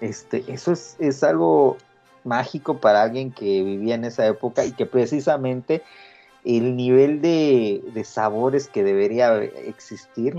[0.01, 1.77] Este, eso es, es algo
[2.23, 5.83] mágico para alguien que vivía en esa época y que precisamente
[6.45, 10.35] el nivel de, de sabores que debería existir,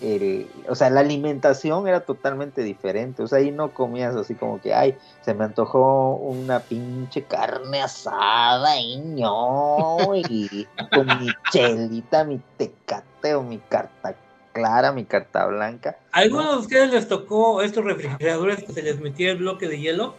[0.00, 4.60] el- o sea, la alimentación era totalmente diferente, o sea, ahí no comías así como
[4.60, 12.24] que, ay, se me antojó una pinche carne asada y ño, y con mi chelita,
[12.24, 14.14] mi tecate o mi carta
[14.52, 15.96] clara, mi carta blanca.
[16.12, 19.78] ¿A algunos de ustedes les tocó estos refrigeradores que se les metía el bloque de
[19.78, 20.14] hielo?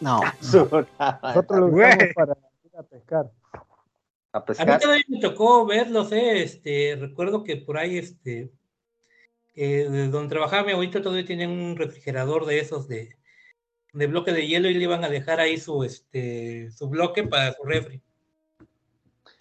[0.00, 0.20] No,
[1.22, 3.30] Nosotros lo usamos para ir a pescar.
[4.34, 4.80] A A mí pescar.
[4.80, 8.50] también me tocó verlos, eh, este, recuerdo que por ahí, este,
[9.54, 13.16] eh, de donde trabajaba mi abuelito todavía tenían un refrigerador de esos de,
[13.92, 17.52] de bloque de hielo y le iban a dejar ahí su, este, su bloque para
[17.52, 18.02] su refri.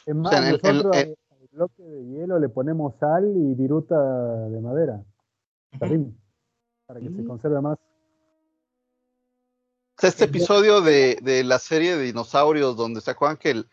[0.05, 3.55] Es más, sea, el- el- nosotros el- al bloque de hielo le ponemos sal y
[3.55, 5.03] viruta de madera,
[6.85, 7.79] para que se conserve más.
[9.99, 13.67] Este episodio de, de la serie de dinosaurios, donde se acuerdan que el-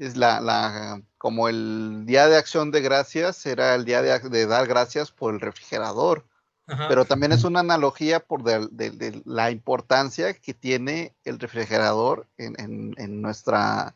[0.00, 4.46] es la, la- como el día de acción de gracias, era el día de, de
[4.46, 6.24] dar gracias por el refrigerador.
[6.66, 6.88] Ajá.
[6.88, 12.26] Pero también es una analogía por de, de- de la importancia que tiene el refrigerador
[12.38, 13.94] en, en- en nuestra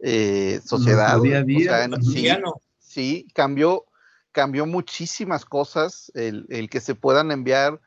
[0.00, 1.20] eh, sociedad.
[1.20, 2.28] día a día, O sea, en- sí,
[2.78, 3.84] sí, cambió,
[4.32, 7.80] cambió muchísimas cosas el, el que se puedan enviar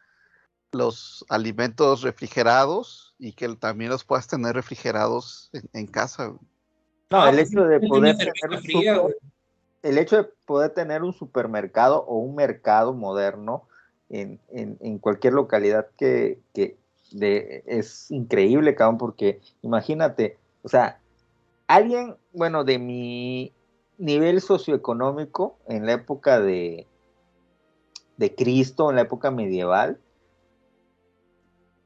[0.71, 6.33] los alimentos refrigerados y que también los puedas tener refrigerados en casa.
[7.11, 9.17] No, Ah, el pues, hecho de poder tener fría, super-
[9.81, 13.63] el hecho de poder tener un supermercado o un mercado moderno
[14.09, 16.77] en, en- en cualquier localidad que, que
[17.11, 20.99] de- es increíble, cabrón, porque imagínate, o sea,
[21.67, 23.53] alguien, bueno, de mi
[23.97, 26.85] nivel socioeconómico en la época de,
[28.17, 29.97] de Cristo, en la época medieval,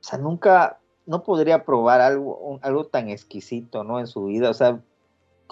[0.02, 4.00] o sea, nunca no podría probar algo, un- algo tan exquisito, ¿no?
[4.00, 4.50] En su vida.
[4.50, 4.82] O sea,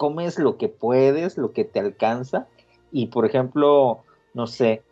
[0.02, 2.48] comes lo que puedes, lo que te alcanza.
[2.90, 4.02] Y por ejemplo,
[4.34, 4.82] no sé,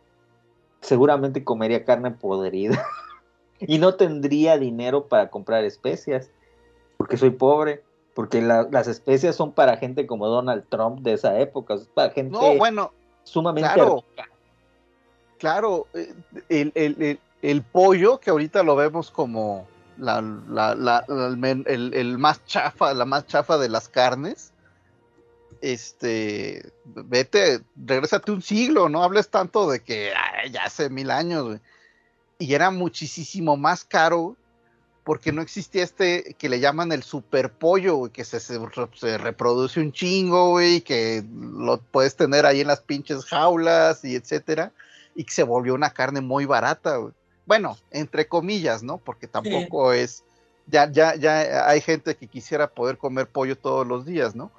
[0.82, 2.80] seguramente comería carne podrida.
[3.58, 6.30] y no tendría dinero para comprar especias.
[6.96, 7.82] Porque soy pobre.
[8.14, 11.74] Porque la- las especias son para gente como Donald Trump de esa época.
[11.74, 12.92] Es para gente No, bueno,
[13.24, 14.04] sumamente claro.
[15.38, 16.14] Claro, eh,
[16.48, 19.66] el, el- el- el pollo, que ahorita lo vemos como
[19.98, 21.04] la, la-
[21.66, 24.52] el más chafa, la más chafa de las carnes,
[25.62, 31.44] este, vete, regrésate un siglo, no hables tanto de que "Ay, ya hace mil años,
[31.44, 31.60] güey".
[32.38, 34.36] Y era muchísimo más caro
[35.04, 38.88] porque no existía este que le llaman el super pollo, güey, que se, se re-
[38.94, 44.14] se reproduce un chingo, güey, que lo puedes tener ahí en las pinches jaulas y
[44.14, 44.72] etcétera,
[45.14, 47.12] y que se volvió una carne muy barata, güey.
[47.46, 48.98] Bueno, entre comillas, ¿no?
[48.98, 50.22] Porque tampoco es,
[50.66, 54.52] ya, ya, ya hay gente que quisiera poder comer pollo todos los días, ¿no?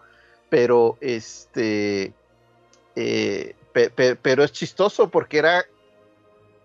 [0.51, 2.13] Pero este,
[2.97, 5.65] eh, pe- pe- pero es chistoso porque era,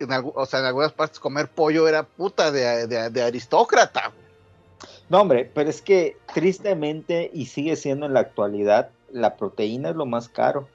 [0.00, 4.12] en o sea, en algunas partes comer pollo era puta de, de- de aristócrata.
[5.08, 9.94] No, hombre, pero es que tristemente, y sigue siendo en la actualidad, la proteína es
[9.96, 10.68] lo más caro.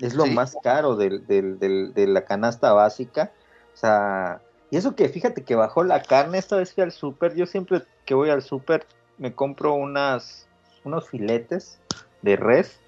[0.00, 0.30] Es lo Sí.
[0.32, 3.30] más caro del, del- del- de la canasta básica.
[3.72, 7.36] O sea, y eso que fíjate que bajó la carne, esta vez fui al súper,
[7.36, 8.84] yo siempre que voy al súper
[9.16, 10.48] me compro unas,
[10.82, 11.78] unos filetes
[12.22, 12.80] de res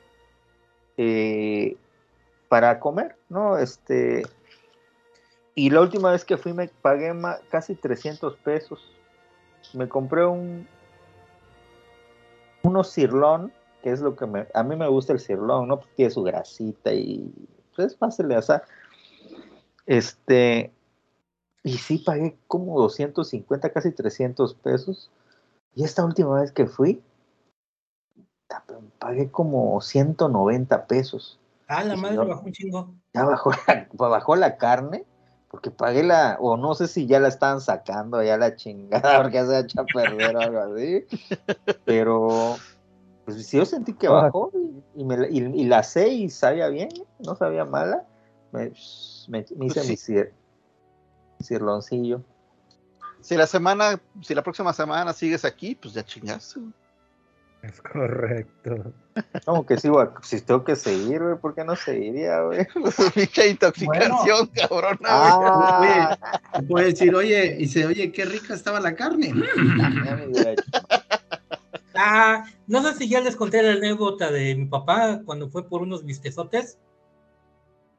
[0.97, 1.77] eh,
[2.49, 3.59] para comer, ¿no?
[3.59, 4.23] Este,
[5.55, 7.13] y la última vez que fui me pagué
[7.51, 8.93] casi 300 pesos.
[9.73, 10.67] Me compré un
[12.63, 15.79] unos cirlón, que es lo que me, a mí me gusta el cirlón, ¿no?
[15.79, 17.31] Porque tiene su grasita y
[17.77, 18.65] pues, es fácil de asar.
[19.87, 20.73] Este,
[21.63, 25.11] y sí pagué como 250, casi 300 pesos.
[25.75, 27.03] Y esta última vez que fui,
[28.99, 31.39] pagué como 190 pesos.
[31.67, 32.29] Ah, la madre señor.
[32.29, 32.95] bajó un chingo.
[33.15, 35.05] Ya bajó la, bajó la carne,
[35.51, 39.35] porque pagué la, o no sé si ya la estaban sacando ya la chingada, porque
[39.37, 41.05] ya se ha hecho a perder o algo así.
[41.85, 42.57] Pero,
[43.25, 44.13] pues sí, yo sentí que Ah.
[44.23, 46.89] bajó y, y me, la- y, y la sé y sabía bien,
[47.21, 48.05] no sabía mala.
[48.53, 48.73] Me,
[49.29, 50.13] me- me hice Pues mi, sí.
[50.15, 50.33] cir-
[51.39, 52.21] mi cirloncillo.
[53.21, 56.61] Si la semana, si la próxima semana sigues aquí, pues ya chingaste.
[57.67, 58.93] Es correcto.
[59.47, 62.67] Como que a- si tengo que seguir, güey, ¿por qué no seguiría, güey?
[63.15, 64.99] Pinche intoxicación, cabrón.
[65.05, 66.19] Ah,
[66.55, 69.33] Oye, puede decir, oye, y dice, oye, qué rica estaba la carne.
[70.53, 70.63] hecho.
[71.95, 75.83] Ah, no sé si ya les conté la anécdota de mi papá cuando fue por
[75.83, 76.79] unos bistezotes.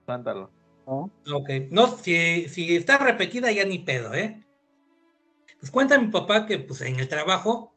[0.05, 0.51] Cuéntalo.
[0.85, 1.09] ¿no?
[1.33, 4.45] Ok, no, si, si está repetida ya ni pedo, ¿eh?
[5.59, 7.74] Pues cuenta mi papá que pues en el trabajo,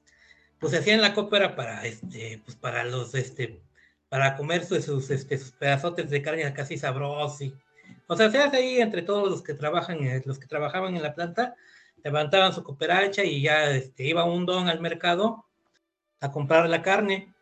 [0.60, 3.60] pues hacían la cópera para este, pues para los este,
[4.08, 7.40] para comer sus, este, sus pedazotes de carne casi sabrosos.
[7.42, 7.54] y-
[8.06, 11.02] o sea, se hace ahí entre todos los que trabajan, eh, los que trabajaban en
[11.02, 11.54] la planta,
[12.02, 15.44] levantaban su cooperacha y ya este, iba un don al mercado
[16.20, 17.34] a comprar la carne.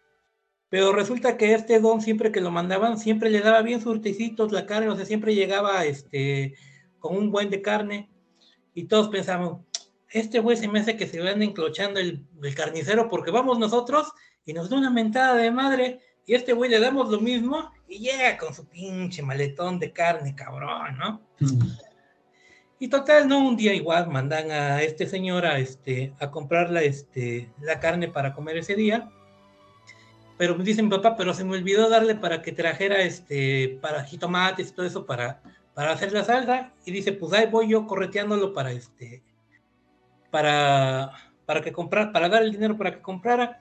[0.69, 4.67] Pero resulta que este don, siempre que lo mandaban, siempre le daba bien surtecitos la
[4.67, 6.55] carne, o sea, siempre llegaba este,
[6.99, 8.11] con un buen de carne.
[8.75, 9.63] Y todos pensamos,
[10.11, 14.13] este güey se me hace que se van enclochando el, el carnicero porque vamos nosotros
[14.45, 16.01] y nos da una mentada de madre.
[16.25, 20.35] Y este güey le damos lo mismo y llega con su pinche maletón de carne,
[20.35, 21.21] cabrón, ¿no?
[22.79, 26.83] Y total, no, un día igual mandan a este señor a, este, a comprar la,
[26.83, 29.09] este, la carne para comer ese día.
[30.37, 34.69] Pero me dicen, papá, pero se me olvidó darle para que trajera este, para jitomates
[34.69, 35.41] y todo eso para,
[35.75, 36.75] para hacer la salsa.
[36.85, 39.23] Y dice, pues ahí voy yo correteándolo para este,
[40.31, 41.13] para,
[41.45, 43.61] para que comprar, para dar el dinero para que comprara.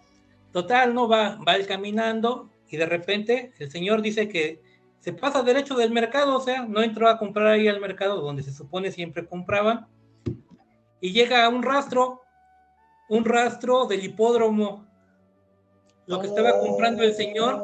[0.51, 4.61] Total, no va, va él caminando y de repente el señor dice que
[4.99, 8.41] se pasa derecho del mercado, o sea, no entró a comprar ahí al mercado donde
[8.41, 9.87] se supone siempre compraban.
[10.99, 12.23] Y llega a un rastro,
[13.09, 14.87] un rastro del hipódromo.
[16.07, 17.61] Lo que estaba comprando el señor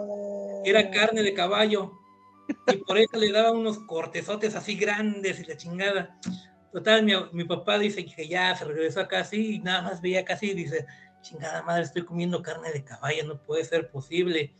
[0.64, 1.94] era carne de caballo.
[2.68, 6.20] Y por eso le daban unos cortezotes así grandes y la chingada.
[6.72, 10.24] Total, mi, mi papá dice que ya se regresó a casa y nada más veía
[10.24, 10.86] casi y dice,
[11.22, 14.54] chingada madre, estoy comiendo carne de caballo, no puede ser posible.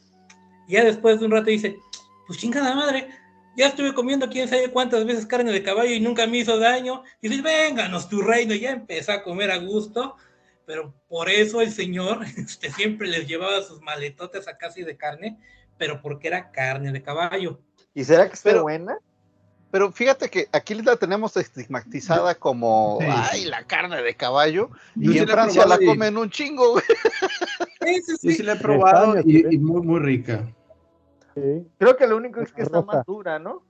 [0.68, 1.78] Y ya después de un rato dice,
[2.28, 3.08] pues chingada madre,
[3.58, 7.04] ya estuve comiendo quién sabe cuántas veces carne de caballo y nunca me hizo daño.
[7.22, 10.16] Y dice, vénganos tu reino, y ya empezó a comer a gusto.
[10.66, 15.38] Pero por eso el señor este, siempre les llevaba sus maletotes a casi de carne,
[15.78, 17.60] pero porque era carne de caballo.
[17.94, 18.98] ¿Y será que está Pero- buena?
[19.72, 23.06] Pero fíjate que aquí la tenemos estigmatizada como, Sí.
[23.10, 24.70] ay, la carne de caballo.
[24.96, 26.84] Yo y sí en Francia la y- comen un chingo, güey.
[27.80, 29.48] Yo sí la he probado España, y, sí.
[29.52, 30.44] y muy, muy rica.
[31.36, 31.66] Sí.
[31.78, 33.64] Creo que lo único es que está más dura, ¿no?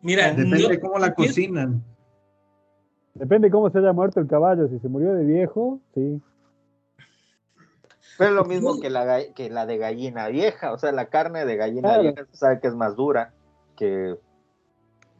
[0.00, 1.84] Mira, Depende yo- de cómo la cocinan.
[3.14, 4.68] Depende cómo se haya muerto el caballo.
[4.68, 6.22] Si se murió de viejo, sí.
[8.16, 11.44] Pero es lo mismo que la, que la de gallina vieja, o sea, la carne
[11.44, 12.02] de gallina Claro.
[12.02, 13.32] vieja se sabe que es más dura
[13.76, 14.16] que...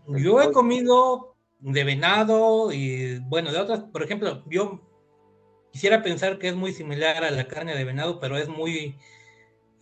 [0.08, 4.80] Yo he comido de venado y bueno, de otras, por ejemplo, yo
[5.72, 8.96] quisiera pensar que es muy similar a la carne de venado, pero es muy,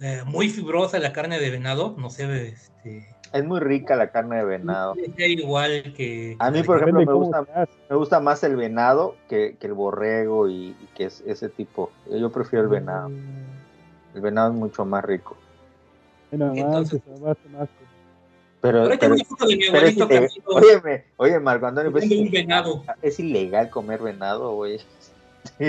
[0.01, 4.37] eh, muy fibrosa la carne de venado, no sé, este, Es muy rica la carne
[4.39, 4.95] de venado.
[4.97, 6.37] es igual que...
[6.39, 7.47] A mí, por ejemplo, me gusta,
[7.89, 11.93] me gusta más el venado que, que el borrego y, y que es ese tipo.
[12.11, 13.11] Yo prefiero el venado.
[14.15, 15.37] El venado es mucho más rico.
[16.33, 17.03] Entonces-
[18.67, 20.09] Pero, ahí pero, tengo una foto de mi pero abuelito
[20.47, 22.83] Óyeme, oye, Marco Antonio, pues, un venado.
[23.03, 24.81] es ilegal comer venado, güey.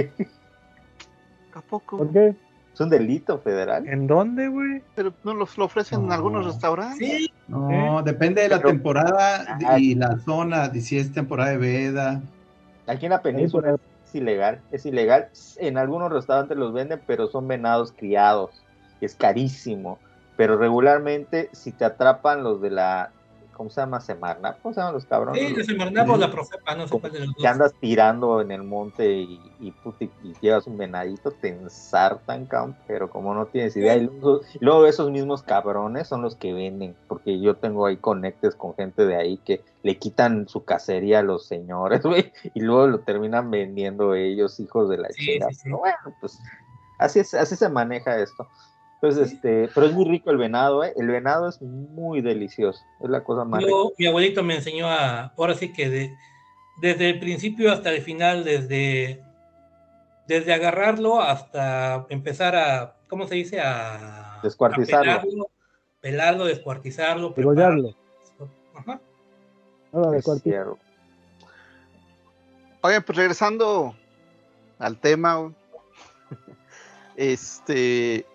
[1.53, 1.97] ¿A poco?
[1.97, 2.35] ¿Por qué?
[2.73, 3.87] Es un delito federal.
[3.87, 4.83] ¿En dónde, güey?
[4.95, 6.13] Pero no los lo ofrecen en No.
[6.13, 7.07] algunos restaurantes.
[7.07, 9.79] Sí, No, depende de la Pero- temporada Ah.
[9.79, 12.21] y la zona, de si es temporada de veda.
[12.85, 14.61] Aquí en la península es ilegal.
[14.71, 15.29] Es ilegal.
[15.57, 18.51] En algunos restaurantes los venden, pero son venados criados.
[19.01, 19.97] Es carísimo.
[20.37, 23.11] Pero regularmente, si te atrapan los de la.
[23.53, 23.99] ¿Cómo se llama?
[23.99, 24.61] Semarnap.
[24.61, 25.41] ¿Cómo se llaman los cabrones?
[25.41, 28.51] sí, Los Semarnap o la Profepa, no sé cuál de los que andas tirando en
[28.51, 29.73] el monte y, y,
[30.41, 33.95] llevas un venadito, te ensartan, cabrón, pero como no tienes idea.
[33.95, 34.11] Y
[34.59, 39.07] luego, esos mismos cabrones son los que venden, porque yo tengo ahí conectes con gente
[39.07, 43.49] de ahí que le quitan su cacería a los señores, güey, y luego lo terminan
[43.49, 45.39] vendiendo ellos, hijos de la Sí.
[45.63, 46.39] Pero bueno, pues
[46.99, 48.47] así, es, así se maneja esto.
[49.01, 50.91] Entonces, este, pero es muy rico el venado, ¿eh?
[50.97, 53.71] El venado es muy delicioso, es la cosa más rica.
[53.71, 56.15] Yo- mi abuelito me enseñó a, ahora sí que de-
[56.81, 59.21] desde el principio hasta el final, desde,
[60.27, 63.61] desde agarrarlo hasta empezar a, ¿cómo se dice?
[63.61, 65.11] A, Descuartizarlo.
[65.11, 65.47] a pelarlo,
[66.01, 67.95] pelarlo, descuartizarlo, Degollarlo.
[68.75, 68.99] Ajá.
[70.41, 70.77] Cierto.
[72.81, 73.95] Oigan, pues regresando
[74.79, 75.51] al tema,
[77.15, 78.25] este,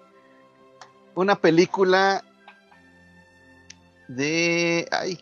[1.14, 2.24] una película
[4.08, 5.18] de, ay,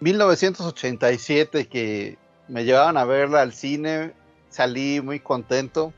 [0.00, 2.18] 1987 que
[2.48, 4.12] me llevaban a verla al cine,
[4.50, 5.92] salí muy contento,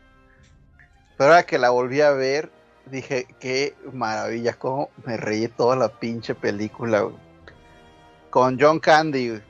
[1.16, 2.50] pero ahora que la volví a ver,
[2.86, 7.16] dije, qué maravilla, cómo me reí toda la pinche película, güey.
[8.30, 9.40] con John Candy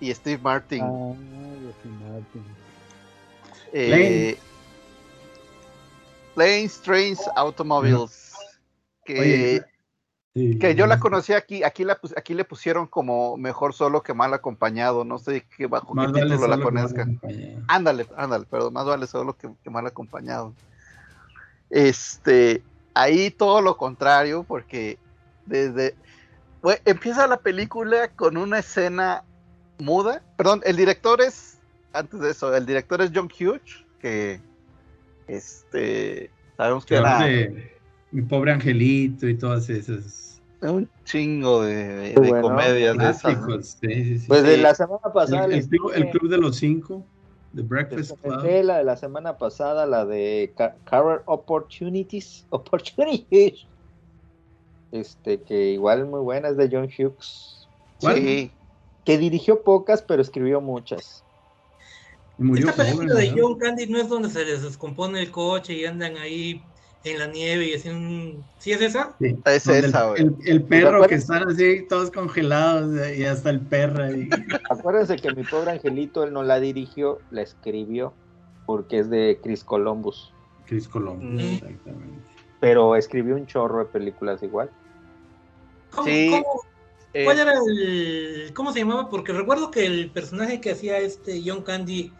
[0.00, 0.82] y Steve Martin.
[0.82, 1.14] Ah,
[1.62, 2.44] yo sí, Martin.
[3.72, 4.38] Eh,
[6.34, 8.25] Planes, Trains, Automobiles.
[9.06, 9.62] Que, Oye,
[10.34, 10.58] sí.
[10.58, 14.34] que yo la conocí aquí, aquí, la, aquí le pusieron como mejor solo que mal
[14.34, 15.04] acompañado.
[15.04, 17.06] No sé qué bajo qué vale título la conozca.
[17.68, 20.52] Ándale, ándale, perdón, más vale solo que, que mal acompañado.
[21.70, 22.62] Este,
[22.94, 24.98] ahí todo lo contrario, porque
[25.46, 25.94] desde
[26.84, 29.24] empieza la película con una escena
[29.78, 30.22] muda.
[30.36, 31.58] Perdón, el director es,
[31.92, 34.40] antes de eso, el director es John Hughes, que
[35.28, 37.75] este sabemos que era de
[38.16, 42.40] Mi pobre angelito y todas esas un chingo de, bueno.
[42.40, 43.20] comedias de esas.
[43.20, 43.76] clásicos.
[43.78, 44.26] sí, sí, sí.
[44.26, 45.44] Pues de la semana pasada.
[45.44, 47.04] el, club, el dije- club de los cinco,
[47.54, 48.42] The Breakfast Club.
[48.64, 52.46] la de la semana pasada, la de Ca- Career Opportunities.
[52.50, 53.66] Opportunities.
[54.92, 57.68] Este, que igual es muy buena, es de John Hughes.
[58.00, 58.16] ¿Cuál?
[58.16, 58.50] Sí,
[59.04, 61.22] Que dirigió pocas, pero escribió muchas.
[62.38, 63.40] Murió Esta joven, película de.
[63.42, 66.62] John Candy no es donde se les descompone el coche y andan ahí
[67.04, 68.44] en la nieve y hacen un...
[68.58, 69.14] ¿Sí es esa?
[69.20, 70.22] Sí, Es donde esa, el, güey.
[70.22, 74.28] el, el perro que están así todos congelados eh, y hasta el perro ahí.
[74.70, 78.12] Acuérdense que mi pobre angelito, él no la dirigió, la escribió,
[78.66, 80.32] porque es de Chris Columbus.
[80.66, 81.38] Chris Columbus, Mm.
[81.38, 82.20] exactamente.
[82.58, 84.70] Pero escribió un chorro de películas igual.
[85.90, 86.60] ¿Cómo, Sí, cómo-
[87.14, 88.50] Eh, cuál era el...
[88.52, 89.08] ¿Cómo se llamaba?
[89.08, 92.12] Porque recuerdo que el personaje que hacía este John Candy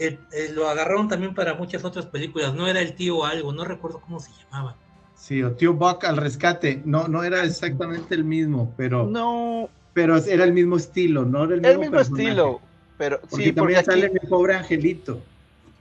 [0.00, 2.54] eh, eh, lo agarraron también para muchas otras películas.
[2.54, 4.76] No era el tío algo, no recuerdo cómo se llamaba.
[5.14, 6.82] Sí, o Tío Buck al rescate.
[6.84, 11.54] No, no era exactamente el mismo, pero, no, pero era el mismo estilo, no era
[11.54, 12.30] el el mismo, mismo personaje.
[12.30, 12.60] estilo,
[12.96, 15.20] pero Porque sí, porque también aquí, sale mi pobre angelito.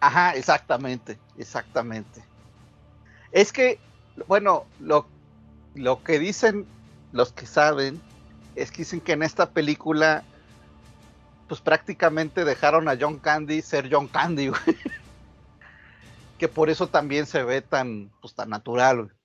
[0.01, 2.23] Ajá, exactamente, exactamente.
[3.31, 3.79] Es que,
[4.27, 5.07] bueno, lo,
[5.73, 6.67] lo que dicen
[7.11, 8.01] los que saben
[8.55, 10.23] es que dicen que en esta película,
[11.49, 14.61] pues prácticamente dejaron a John Candy ser John Candy, güey.
[16.37, 19.15] que por eso también se ve tan, pues, tan natural, güey.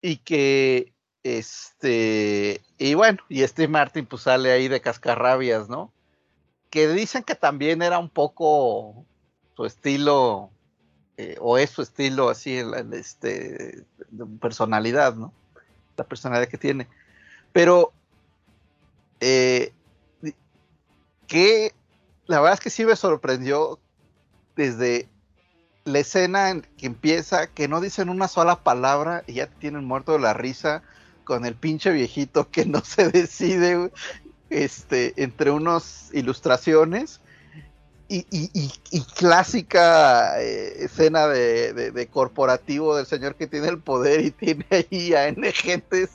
[0.00, 5.90] Y que Este, y bueno, y Steve Martin pues sale ahí de cascarrabias, ¿no?
[6.68, 9.06] Que dicen que también era un poco
[9.56, 10.50] su estilo,
[11.16, 12.60] eh, o es su estilo así,
[12.92, 13.84] este,
[14.38, 15.32] personalidad, ¿no?
[15.96, 16.88] La personalidad que tiene.
[17.52, 17.92] Pero,
[19.20, 19.72] eh,
[21.34, 21.74] que
[22.26, 23.80] la verdad es que sí me sorprendió
[24.54, 25.08] desde
[25.82, 30.12] la escena en que empieza, que no dicen una sola palabra y ya tienen muerto
[30.12, 30.84] de la risa
[31.24, 33.90] con el pinche viejito que no se decide
[34.48, 37.20] este, entre unas ilustraciones
[38.06, 45.14] y, clásica eh, escena de, corporativo del señor que tiene el poder y tiene ahí
[45.14, 45.52] a N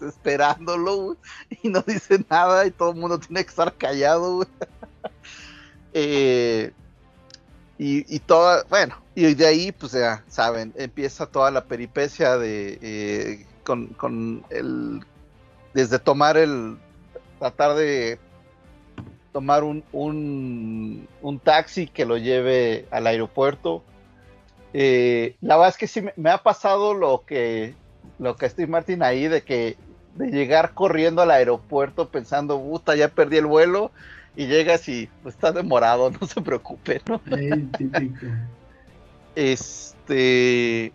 [0.08, 1.18] esperándolo
[1.62, 4.48] y no dice nada y todo el mundo tiene que estar callado.
[5.94, 6.72] eh,
[7.78, 12.80] y, y toda, bueno, y de ahí, pues ya saben, empieza toda la peripecia de
[12.82, 15.02] eh, con, con, el
[15.74, 16.78] desde tomar el
[17.38, 18.18] tratar de
[19.34, 23.84] tomar un, un, taxi que lo lleve al aeropuerto.
[24.74, 27.76] Eh, la verdad es que sí me, ha pasado lo que
[28.20, 29.76] lo que Steve Martin ahí de que
[30.16, 33.92] de llegar corriendo al aeropuerto pensando, puta, ya perdí el vuelo
[34.36, 37.22] y llegas y pues, está demorado, no se preocupe, ¿no?
[39.36, 40.94] este.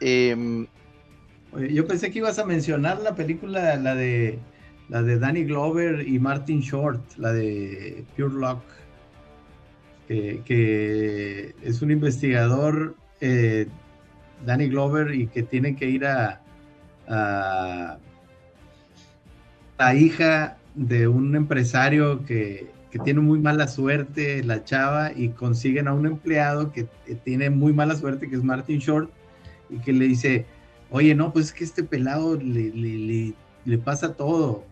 [0.00, 0.66] Em,
[1.70, 4.38] yo pensé que ibas a mencionar la película, la de
[4.88, 8.62] la de Danny Glover y Martin Short, la de Pure Luck,
[10.08, 13.66] que, es un investigador, eh,
[14.44, 16.40] Danny Glover, y que tiene que ir a,
[17.08, 17.98] a
[19.78, 22.72] la hija de un empresario que,
[23.02, 26.86] tiene muy mala suerte, la chava, y consiguen a un empleado que,
[27.24, 29.10] tiene muy mala suerte, que es Martin Short,
[29.68, 30.46] y que le dice,
[30.90, 34.64] oye, no, pues es que este pelado le, le, pasa todo,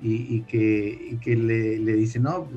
[0.00, 2.48] y, que, le, dice, no,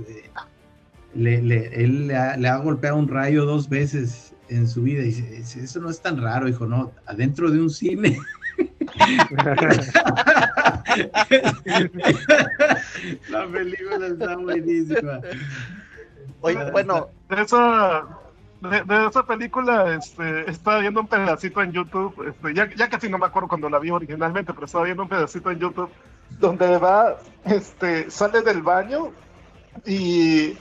[1.16, 5.80] eh, él le ha, golpeado un rayo dos veces en su vida, y dice, eso
[5.80, 8.16] no es tan raro, hijo, no, adentro de un cine.
[13.30, 15.22] La película está buenísima.
[16.42, 17.10] Oye, bueno.
[17.30, 18.06] De esa,
[18.62, 23.18] de, esa película este, estaba viendo un pedacito en YouTube, este, ya, ya casi no
[23.18, 25.90] me acuerdo cuando la vi originalmente, pero estaba viendo un pedacito en YouTube
[26.40, 29.12] donde va, este, sale del baño
[29.86, 30.58] y,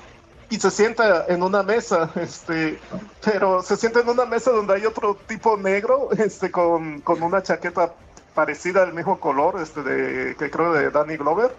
[0.50, 2.78] y se sienta en una mesa, este,
[3.24, 7.42] pero se sienta en una mesa donde hay otro tipo negro, este, con, con una
[7.42, 7.94] chaqueta
[8.38, 11.50] parecida al mismo color, este, de, que creo de Danny Glover.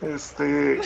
[0.00, 0.80] Este,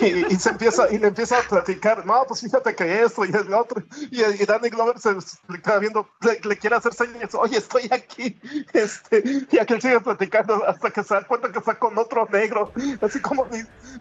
[0.00, 3.54] y, se empieza, y le empieza a platicar, no, pues fíjate que esto y el
[3.54, 6.08] otro, y, Danny Glover se le queda viendo,
[6.42, 8.36] le, quiere hacer señas, oye, estoy aquí,
[8.72, 12.72] este, y aquel sigue platicando hasta que se da cuenta que está con otro negro,
[13.00, 13.46] así como,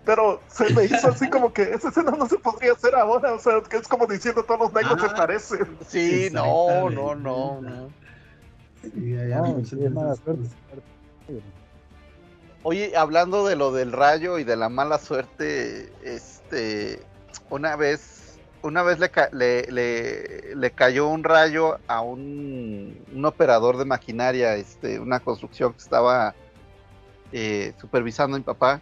[0.05, 3.39] pero se me hizo así como que esa escena no se podría hacer ahora, o
[3.39, 5.77] sea, que es como diciendo todos los negros se ah, parecen.
[5.87, 8.08] Sí, no, no, no, no.
[12.63, 17.01] Oye, hablando de lo del rayo y de la mala suerte, este,
[17.49, 18.99] una vez, una vez
[19.31, 19.71] le,
[20.55, 26.35] le, cayó un rayo a un, operador de maquinaria, este, una construcción que estaba
[27.31, 28.81] eh, supervisando mi papá,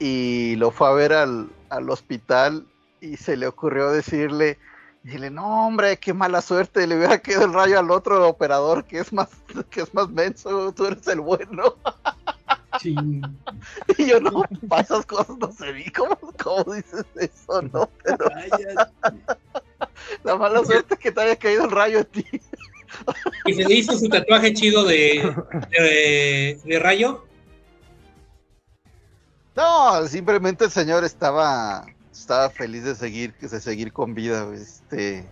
[0.00, 2.66] y lo fue a ver al, al hospital
[3.00, 4.58] y se le ocurrió decirle,
[5.02, 8.84] y dile, no, hombre, qué mala suerte, le hubiera quedado el rayo al otro operador
[8.84, 9.28] que es más,
[9.70, 11.76] que es más menso, tú eres el bueno.
[12.80, 12.94] Sí.
[13.98, 17.88] Y yo no, pasas cosas, no sé, vi cómo, cómo dices eso, ¿no?
[18.04, 18.26] Pero...
[20.24, 22.24] La mala suerte es que te haya caído el rayo a ti.
[23.46, 25.34] ¿Y se le hizo su tatuaje chido de,
[25.70, 27.24] de, de rayo?
[29.56, 31.86] No, simplemente el señor estaba
[32.20, 35.26] estaba feliz de seguir, de seguir con vida, este.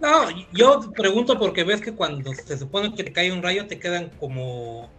[0.00, 3.78] No, yo pregunto porque ves que cuando se supone que te cae un rayo te
[3.78, 4.90] quedan como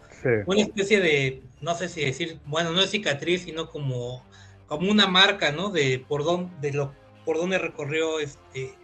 [0.45, 4.23] una especie de, no sé si decir, bueno, no es cicatriz, sino como,
[4.67, 5.69] como una marca, ¿no?
[5.69, 6.93] De por dónde, de lo,
[7.25, 8.75] por dónde recorrió este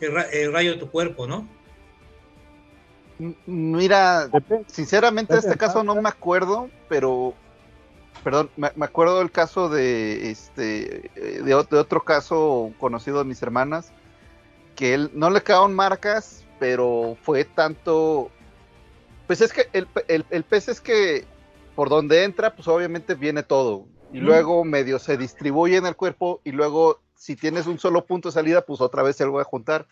[0.00, 1.46] el, rayo de tu cuerpo, ¿no?
[3.46, 4.30] Mira,
[4.68, 7.34] sinceramente en este caso no me acuerdo, pero
[8.22, 13.92] perdón, me, acuerdo del caso de este de, otro caso conocido de mis hermanas
[14.76, 18.30] que él no le quedaron marcas, pero fue tanto
[19.26, 19.86] pues es que el,
[20.30, 21.26] el, pez es que
[21.74, 23.86] por donde entra, pues obviamente viene todo.
[24.10, 28.30] Y luego medio se distribuye en el cuerpo y luego si tienes un solo punto
[28.30, 29.86] de salida, pues otra vez se lo voy a juntar.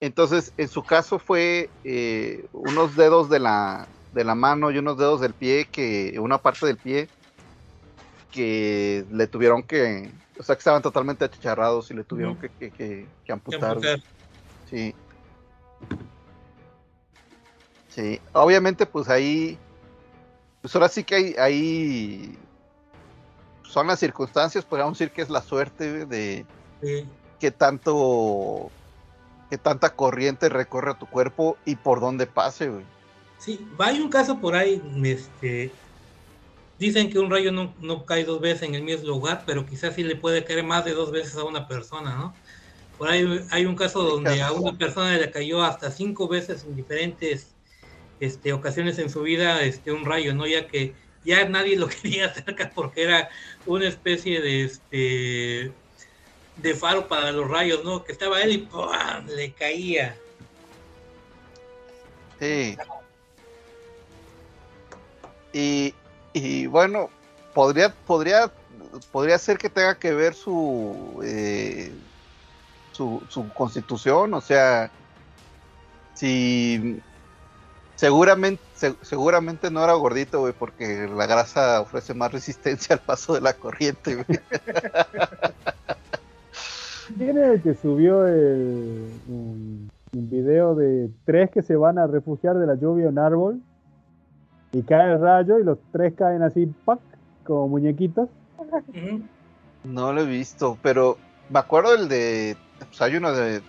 [0.00, 4.98] Entonces, en su caso fue eh, unos dedos de la, de la mano y unos
[4.98, 7.08] dedos del pie, que una parte del pie,
[8.34, 12.72] que le tuvieron que, o sea, que estaban totalmente achicharrados y le tuvieron que, que,
[12.72, 13.70] que- que amputar.
[13.76, 14.00] amputar.
[14.68, 14.92] Sí.
[17.88, 19.56] Sí, obviamente pues ahí,
[20.60, 22.36] pues ahora sí que hay, ahí
[23.62, 26.44] son las circunstancias, podríamos decir que es la suerte de
[26.82, 27.06] Sí.
[27.38, 28.72] que tanto,
[29.48, 32.84] que tanta corriente recorre tu cuerpo y por dónde pase, güey.
[33.38, 35.70] Sí, hay un caso por ahí, este,
[36.78, 39.94] dicen que un rayo no, no cae dos veces en el mismo lugar, pero quizás
[39.94, 42.34] sí le puede caer más de dos veces a una persona, ¿no?
[42.98, 46.76] Por ahí hay un caso donde a una persona le cayó hasta cinco veces en
[46.76, 47.48] diferentes
[48.20, 50.46] este, ocasiones en su vida este, un rayo, ¿no?
[50.46, 50.94] Ya que
[51.24, 53.28] ya nadie lo quería cerca porque era
[53.66, 55.72] una especie de este
[56.56, 58.04] de faro para los rayos, ¿no?
[58.04, 58.86] Que estaba él y ¡pum!
[59.26, 60.16] le caía.
[62.38, 62.76] Sí.
[65.52, 65.94] Y,
[66.34, 67.08] y bueno,
[67.54, 68.50] podría, podría,
[69.12, 71.92] podría ser que tenga que ver su, eh,
[72.92, 74.90] su, su constitución, o sea,
[76.14, 77.00] si
[77.96, 83.34] seguramente, se- seguramente no era gordito, güey, porque la grasa ofrece más resistencia al paso
[83.34, 84.38] de la corriente, güey.
[87.16, 92.06] ¿Quién es el que subió el, un, un video de tres que se van a
[92.06, 93.60] refugiar de la lluvia en árbol?
[94.74, 96.98] Y cae el rayo y los tres caen así, ¡pac!
[97.44, 98.28] como muñequitos.
[99.84, 101.16] No lo he visto, pero
[101.48, 102.56] me acuerdo del de.
[102.78, 103.62] Pues hay uno de.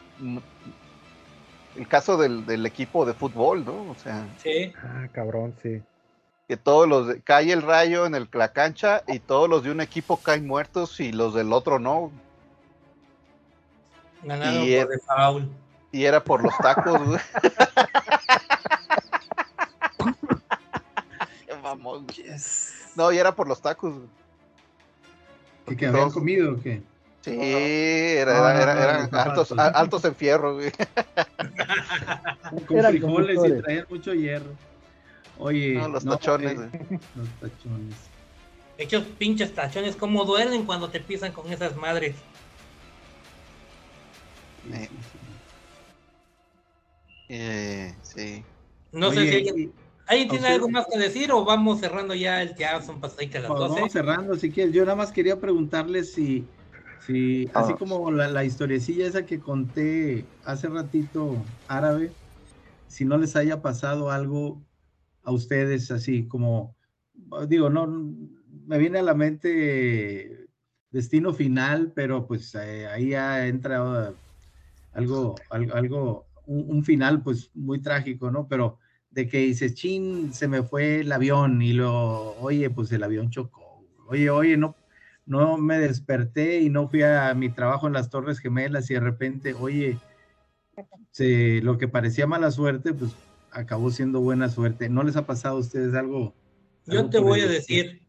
[1.76, 3.92] El caso del, del equipo de fútbol, ¿no?
[3.92, 4.74] O sea, Sí.
[4.82, 5.82] Ah, cabrón, sí.
[6.48, 7.08] que todos los.
[7.08, 10.48] de- cae el rayo en el, la cancha y todos los de un equipo caen
[10.48, 12.10] muertos y los del otro no.
[14.24, 15.52] Ganaron Y por el- default.
[15.92, 17.20] Y era por los tacos, güey.
[21.46, 22.08] Qué mamón.
[22.96, 24.08] No, y era por los tacos, güey.
[25.68, 26.82] ¿Que, que habían comido o qué?
[27.22, 30.72] Sí, era, era- era- eran altos, altos en fierro, güey.
[32.68, 34.52] Con frijoles y traían mucho hierro.
[35.40, 37.96] Oye, No, los tachones, eh, los tachones.
[38.78, 42.16] Hechos pinches tachones, cómo duelen cuando te pisan con esas madres.
[44.72, 44.90] Eh,
[47.30, 48.44] eh, sí.
[48.92, 49.72] No sé si
[50.06, 52.82] alguien, y- ¿alguien a tiene algo más que decir o vamos cerrando ya el ya
[52.82, 53.82] son pasaditas las Pues 12.
[53.82, 54.74] vamos cerrando, si quieres.
[54.74, 56.52] Yo nada más quería preguntarles si,
[56.98, 57.78] si así Ah.
[57.78, 62.18] como la, la historiecilla esa que conté hace ratito, árabe,
[62.88, 64.66] si no les haya pasado algo
[65.24, 66.78] a ustedes así como,
[67.50, 70.48] digo, no, me viene a la mente
[70.92, 74.20] destino final, pero pues eh, ahí ya entra uh,
[74.92, 78.48] algo, algo, algo un, un final pues muy trágico, ¿no?
[78.48, 78.80] Pero
[79.16, 83.30] de que dices, chin, se me fue el avión y lo, oye, pues el avión
[83.32, 83.82] chocó.
[84.10, 84.76] Oye, oye, no,
[85.26, 89.00] no me desperté y no fui a mi trabajo en las Torres Gemelas y de
[89.00, 89.98] repente, oye,
[91.12, 93.16] se- lo que parecía mala suerte, pues
[93.52, 94.90] acabó siendo buena suerte.
[94.90, 96.36] ¿No les ha pasado a ustedes algo?
[96.86, 98.02] Yo algo te voy a decir,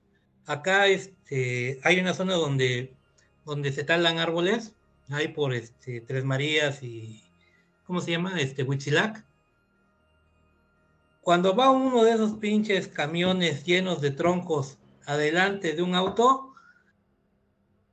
[0.45, 2.95] acá este, hay una zona donde,
[3.45, 4.75] donde se talan árboles,
[5.09, 7.23] hay por este, Tres Marías y,
[7.85, 8.41] ¿cómo se llama?
[8.41, 9.25] Este, Huitzilac.
[11.27, 16.55] Cuando va uno de esos pinches camiones llenos de troncos adelante de un auto,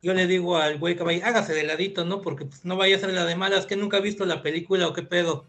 [0.03, 2.21] yo le digo al güey que vaya, hágase de ladito, ¿no?
[2.21, 4.87] Porque pues, no vaya a ser la de malas, que nunca ha visto la película
[4.87, 5.45] o qué pedo.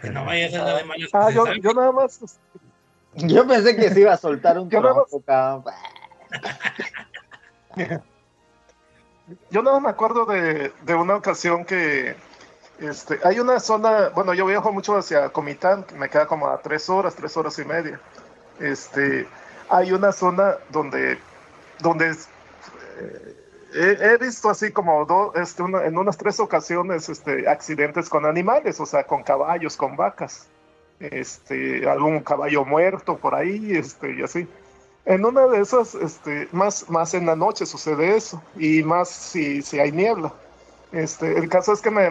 [0.00, 1.10] Que no vaya a ser la de malas.
[1.12, 2.22] Ah, que se yo, yo nada más.
[2.22, 5.74] este, Yo pensé que se iba a soltar un Yo nada más- tronco, cabrón.
[9.50, 12.16] Yo no me acuerdo de, de una ocasión que
[12.80, 16.88] este, hay una zona, bueno, yo viajo mucho hacia Comitán, me queda como a tres
[16.88, 18.00] horas, tres horas y media.
[18.58, 19.26] Este,
[19.68, 21.18] hay una zona donde,
[21.80, 23.36] donde eh,
[23.74, 28.26] he, he visto así como do- este, una- en unas tres ocasiones este, accidentes con
[28.26, 30.48] animales, o sea, con caballos, con vacas,
[31.00, 34.48] este, algún caballo muerto por ahí, este, y así.
[35.06, 39.62] En una de esas, este, más, más en la noche sucede eso, y más si,
[39.62, 40.32] si hay niebla.
[40.92, 42.02] Este, el caso es que me,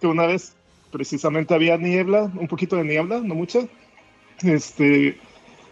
[0.00, 0.54] que una vez
[0.92, 3.60] precisamente había niebla, un poquito de niebla, no mucha.
[4.42, 5.18] Este,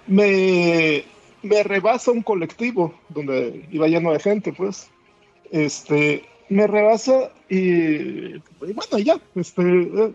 [0.07, 1.05] me,
[1.43, 4.89] me rebasa un colectivo donde iba lleno de gente, pues.
[5.53, 7.57] Este, me rebasa y,
[8.37, 9.63] y bueno, ya, este,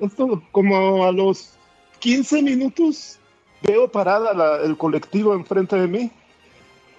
[0.01, 0.43] es todo.
[0.51, 1.53] Como a los
[1.99, 3.17] 15 minutos
[3.61, 6.11] veo parada la- el colectivo enfrente de mí.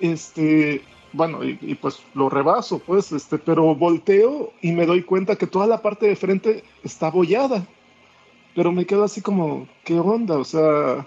[0.01, 0.83] Este,
[1.13, 5.47] bueno, y, y pues lo rebaso, pues, este, pero volteo y me doy cuenta que
[5.47, 7.67] toda la parte de frente está abollada.
[8.55, 10.39] pero me quedo así como, ¿qué onda?
[10.39, 11.07] O sea,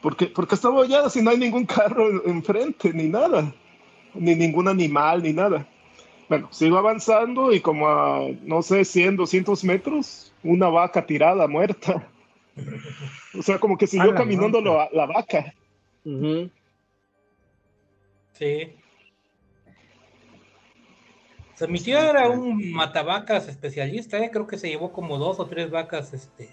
[0.00, 3.54] porque, porque estaba ya si no hay ningún carro enfrente, ni nada,
[4.14, 5.66] ni ningún animal, ni nada.
[6.28, 12.08] Bueno, sigo avanzando y como a, no sé, 100, 200 metros, una vaca tirada, muerta.
[13.38, 15.54] O sea, como que siguió caminando la, la, vaca.
[18.32, 18.72] Sí.
[21.64, 24.30] Sea, mi tío era un matabacas especialista, ¿eh?
[24.30, 26.50] creo que se llevó como dos o tres vacas este,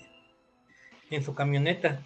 [1.09, 2.01] en su camioneta.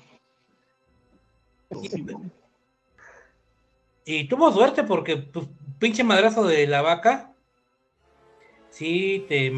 [4.06, 7.32] Y, tuvo suerte porque, pues, pinche madrazo de la vaca.
[8.70, 9.54] Sí, te,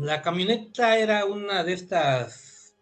[0.00, 2.74] la camioneta era una de estas,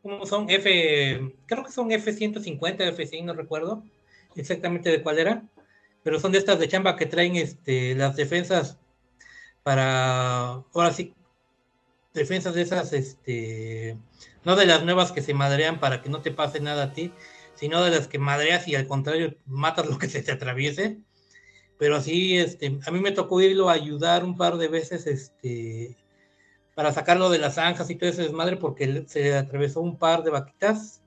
[0.00, 0.48] ¿cómo son?
[0.48, 3.84] F, creo que son F-150, F-100, no recuerdo
[4.36, 5.42] exactamente de cuál era,
[6.02, 8.78] pero son de estas de chamba que traen este, las defensas
[9.68, 11.12] para, ahora sí,
[12.14, 13.98] defensas de esas, este,
[14.42, 17.12] no de las nuevas que se madrean para que no te pase nada a ti,
[17.54, 20.96] sino de las que madreas y al contrario matas lo que se te atraviese.
[21.78, 25.98] Pero así, este, a mí me tocó irlo a ayudar un par de veces, este,
[26.74, 30.30] para sacarlo de las zanjas y todo ese desmadre, porque se atravesó un par de
[30.30, 31.02] vaquitas.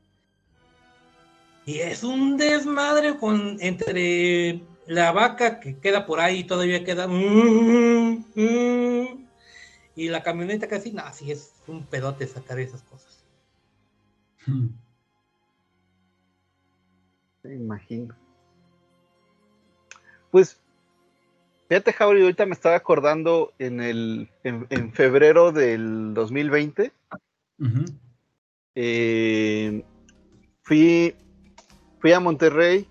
[1.66, 4.62] Y es un desmadre con entre
[4.92, 7.08] la vaca que queda por ahí todavía queda.
[7.08, 9.28] Mm, mm,
[9.96, 13.24] y la camioneta casi, nada, sí es un pedote sacar esas cosas.
[17.44, 18.16] Me imagino.
[20.30, 20.60] Pues,
[21.70, 26.94] fíjate, Jauri, ahorita me estaba acordando en el en, febrero del 2020.
[28.76, 29.84] Eh,
[30.62, 31.16] fui,
[32.00, 32.91] fui a Monterrey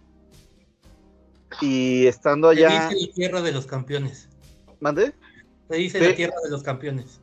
[1.61, 2.89] y estando allá.
[2.89, 4.29] Se dice la tierra de los campeones.
[4.81, 5.13] ¿Mande?
[5.69, 7.21] Se dice la tierra de los campeones.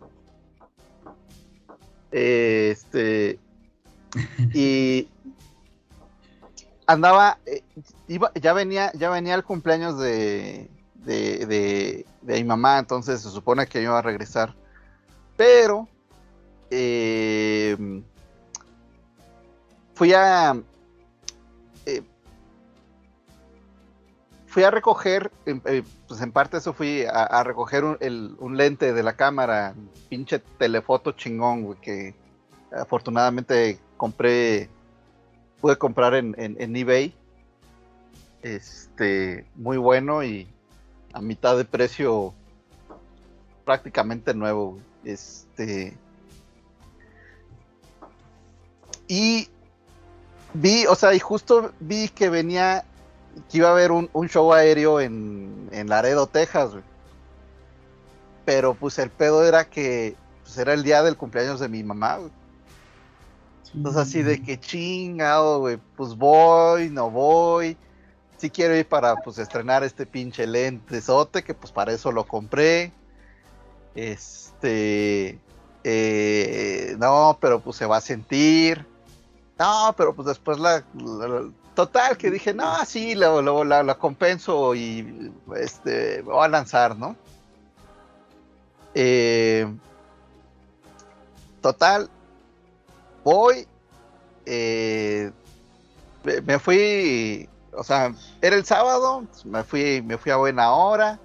[2.11, 3.39] Este.
[4.53, 5.07] Y.
[6.85, 7.39] andaba.
[7.45, 7.63] Eh,
[8.07, 13.29] iba, ya venía, ya venía el cumpleaños de, de, de, de mi mamá, entonces se
[13.29, 14.55] supone que iba a regresar.
[15.35, 15.87] Pero.
[16.69, 18.01] Eh,
[19.93, 20.61] fui a
[24.57, 29.15] fui a recoger, eh, pues en parte eso fui a, recoger un, lente de la
[29.15, 29.75] cámara,
[30.09, 32.15] pinche telefoto chingón, que
[32.71, 34.67] afortunadamente compré,
[35.61, 37.13] pude comprar en, eBay.
[38.41, 40.47] Este, muy bueno y
[41.13, 42.33] a mitad de precio
[43.63, 44.79] prácticamente nuevo.
[45.03, 45.95] Este.
[49.07, 49.49] Y
[50.55, 52.83] vi, o sea, y justo vi que venía
[53.49, 56.71] que iba a haber un, show aéreo en, Laredo, Texas,
[58.45, 62.19] Pero pues el pedo era que pues, era el día del cumpleaños de mi mamá,
[63.73, 67.77] Entonces así de que chingado, güey, pues voy, no voy.
[68.37, 72.91] Si quiero ir para pues estrenar este pinche lentesote, que pues para eso lo compré.
[73.95, 75.39] Este,
[75.83, 78.85] eh, no, pero pues se va a sentir.
[79.57, 80.83] No, pero pues después la
[81.77, 87.15] Total, que dije, no, sí, lo, la, compenso y este, voy a lanzar, ¿no?
[88.95, 89.71] Eh,
[91.61, 92.09] total,
[93.23, 93.67] voy,
[94.47, 95.31] eh,
[96.45, 101.19] me fui, o sea, era el sábado, me fui, me fui a buena hora,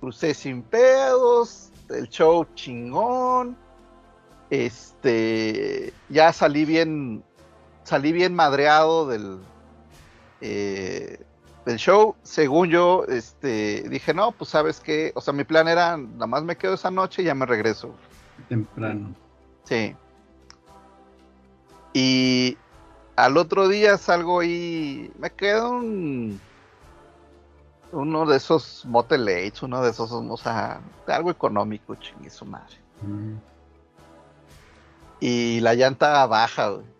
[0.00, 3.56] crucé sin pedos, el show chingón,
[4.50, 7.22] este, ya salí bien,
[7.84, 9.38] salí bien madreado del,
[10.40, 11.24] eh,
[11.64, 15.96] del show, según yo, este, dije, no, pues sabes que, o sea, mi plan era,
[15.96, 17.94] nada más me quedo esa noche y ya me regreso.
[18.48, 19.14] Temprano.
[19.64, 19.96] Sí.
[21.92, 22.56] Y
[23.16, 26.40] al otro día salgo y me quedo un,
[27.92, 32.76] uno de esos motelates, uno de esos, o sea, algo económico, chingue su madre.
[33.02, 33.34] Mm.
[35.20, 36.95] Y la llanta baja, güey.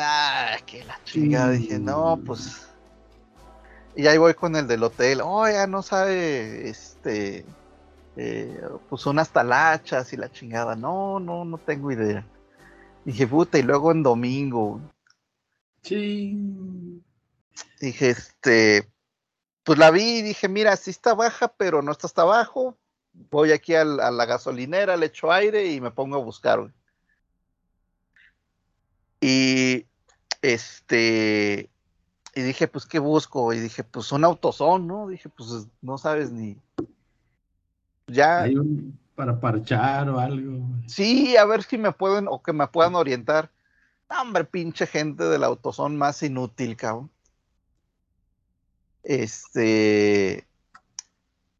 [0.00, 1.50] Ah, que la chingada.
[1.50, 2.68] Dije, no, pues.
[3.96, 5.20] Y ahí voy con el del hotel.
[5.24, 7.44] Oh, ya no sabe, este.
[8.16, 10.76] Eh, pues unas talachas y la chingada.
[10.76, 12.24] No, no, no tengo idea.
[13.04, 14.80] Dije, puta, y luego en domingo.
[15.82, 17.02] Sí.
[17.80, 18.88] Dije, este.
[19.64, 22.78] Pues la vi y dije, mira, sí está baja, pero no está hasta abajo.
[23.12, 26.72] Voy aquí a la gasolinera, le echo aire y me pongo a buscar.
[29.20, 29.87] Y
[30.42, 31.70] este,
[32.34, 33.52] y dije, pues, ¿qué busco?
[33.52, 35.08] Y dije, pues un autosón, ¿no?
[35.08, 36.56] Dije, pues no sabes ni.
[38.06, 38.42] Ya.
[38.42, 40.60] Hay un, para parchar o algo.
[40.86, 43.50] Sí, a ver si me pueden o que me puedan orientar.
[44.08, 47.10] Hombre, pinche gente del autosón más inútil, cabrón.
[49.02, 50.46] Este.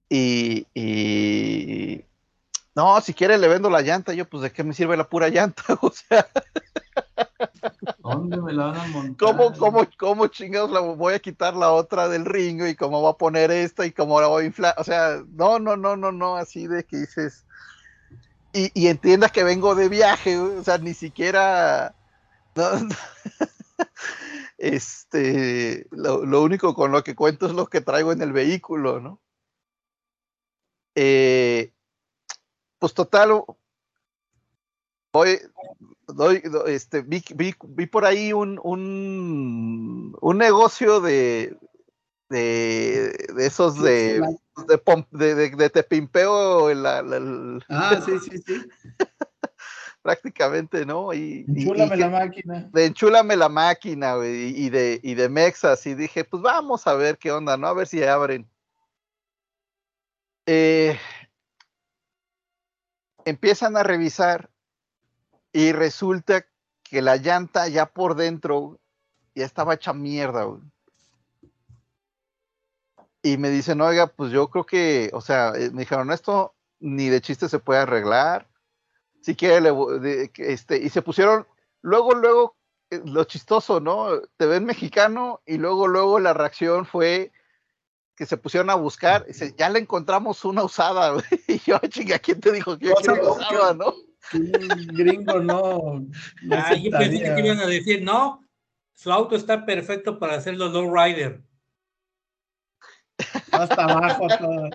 [0.08, 2.04] Y, y.
[2.76, 4.14] No, si quiere le vendo la llanta.
[4.14, 5.64] Yo, pues, ¿de qué me sirve la pura llanta?
[5.82, 6.28] O sea.
[8.14, 9.28] ¿Dónde me la van a montar?
[9.28, 13.10] ¿Cómo, cómo, cómo chingados la voy a quitar la otra del ring y cómo voy
[13.10, 14.74] a poner esta y cómo la voy a inflar?
[14.78, 17.44] O sea, no, no, no, no, no, así de que dices.
[18.52, 21.94] Y, y entiendas que vengo de viaje, o sea, ni siquiera.
[24.58, 29.00] este, lo, lo único con lo que cuento es lo que traigo en el vehículo,
[29.00, 29.20] ¿no?
[30.94, 31.72] Eh,
[32.80, 33.44] pues total,
[35.12, 35.38] voy,
[36.08, 41.56] doy, do- este, vi, vi, vi por ahí un, un, un negocio de,
[42.28, 44.20] de, de esos de,
[44.66, 47.04] de, pom- de, de- de te pimpeo la-
[47.68, 48.68] Ah, sí, sí, sí.
[50.02, 51.12] prácticamente, ¿no?
[51.12, 52.70] Y, Enchúlame y la máquina.
[52.72, 56.94] de enchúlame la máquina, güey, y de, y de Mexas, y dije, pues vamos a
[56.94, 57.66] ver qué onda, ¿no?
[57.66, 58.48] A ver si abren.
[60.46, 60.98] Eh,
[63.26, 64.50] empiezan a revisar
[65.52, 66.46] y resulta
[66.82, 68.78] que la llanta ya por dentro
[69.34, 70.60] ya estaba hecha mierda, güey.
[73.22, 77.08] Y me dicen, oiga, pues yo creo que, o sea, eh, me dijeron, esto ni
[77.08, 78.48] de chiste se puede arreglar.
[79.20, 81.46] Si quiere, le de- que, este, y se pusieron,
[81.82, 82.56] luego, luego,
[82.90, 84.20] eh, lo chistoso, ¿no?
[84.36, 87.32] Te ven mexicano y luego, luego la reacción fue
[88.16, 91.24] que se pusieron a buscar, y dice, ya le encontramos una usada, güey.
[91.48, 93.94] Y yo, chinga, ¿quién te dijo que yo O sea, quiero usada, no?
[94.34, 96.06] Un gringo no.
[96.52, 98.44] Ah, yo pensé que iban a decir, no,
[98.94, 101.40] su auto está perfecto para hacerlo low rider.
[103.50, 104.70] Hasta abajo todo.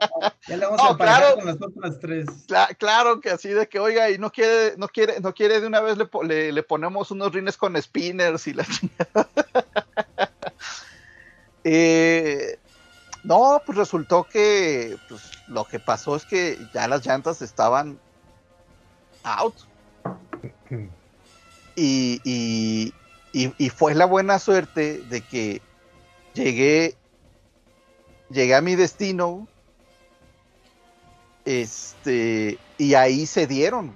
[0.48, 1.36] Ya le vamos No, a claro.
[1.36, 2.26] con las otras tres.
[2.48, 5.68] Cla- claro que así de que, oiga, y no quiere, no quiere, no quiere de
[5.68, 9.30] una vez le, po- le, le ponemos unos rines con spinners y la chingada.
[11.66, 12.60] Eh,
[13.24, 17.98] no, pues resultó que pues, lo que pasó es que ya las llantas estaban
[19.24, 19.56] out.
[21.76, 22.94] Y, y,
[23.34, 25.60] y- y fue la buena suerte de que
[26.36, 26.96] llegué,
[28.30, 29.48] llegué a mi destino
[31.46, 33.92] este, y ahí se dieron.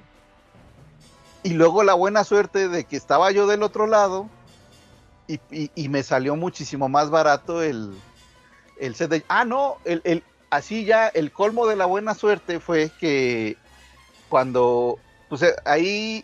[1.43, 4.27] Y luego la buena suerte de que estaba yo del otro lado
[5.27, 7.91] y, y- y me salió muchísimo más barato el,
[8.79, 9.23] el set de...
[9.29, 13.55] Ah, no, el, el- así ya el colmo de la buena suerte fue que
[14.29, 14.97] cuando,
[15.29, 16.23] pues ahí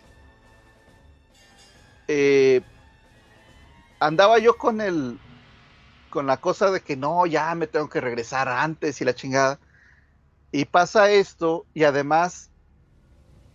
[2.08, 2.62] eh,
[4.00, 5.18] andaba yo con el,
[6.10, 9.58] con la cosa de que no, ya me tengo que regresar antes y la chingada.
[10.52, 12.50] Y pasa esto, y además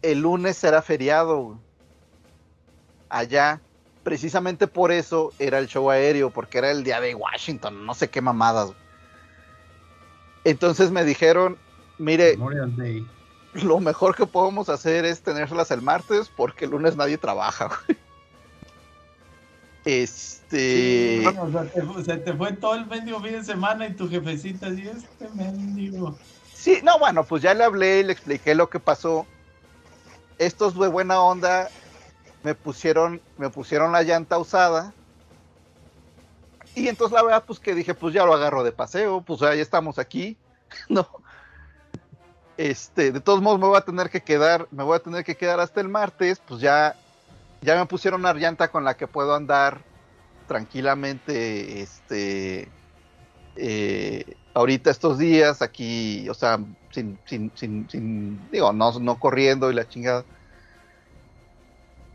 [0.02, 1.58] el lunes era feriado
[3.10, 3.62] allá.
[4.04, 8.10] Precisamente por eso era el show aéreo, porque era el día de Washington, no sé
[8.10, 8.72] qué mamadas.
[10.44, 11.58] Entonces me dijeron,
[11.98, 13.08] mire, Memorial Day.
[13.64, 17.68] lo mejor que podemos hacer es tenerlas el martes, porque el lunes nadie trabaja.
[17.68, 18.00] güey".
[19.86, 21.22] Este...
[21.24, 23.94] Bueno, o sea, te, fu- se te fue todo el mendigo fin de semana y
[23.96, 26.18] tu jefecita así, este mendigo.
[26.54, 29.26] Sí, no, bueno, pues ya le hablé y le expliqué lo que pasó.
[30.38, 31.72] Estos de buena onda
[32.44, 34.94] me pusieron, me pusieron la llanta usada.
[36.76, 39.54] Y entonces la verdad, pues que dije, pues ya lo agarro de paseo, pues ya
[39.54, 40.38] estamos aquí,
[40.90, 41.08] ¿no?
[42.60, 45.38] Este, de todos modos me voy a tener que quedar, me voy a tener que
[45.38, 47.00] quedar hasta el martes, pues ya,
[47.62, 49.88] ya me pusieron una llanta con la que puedo andar
[50.48, 52.76] tranquilamente, este,
[53.56, 56.60] eh, ahorita estos días aquí, o sea,
[56.92, 60.28] sin, sin, sin, sin- digo, no, no corriendo y la chingada.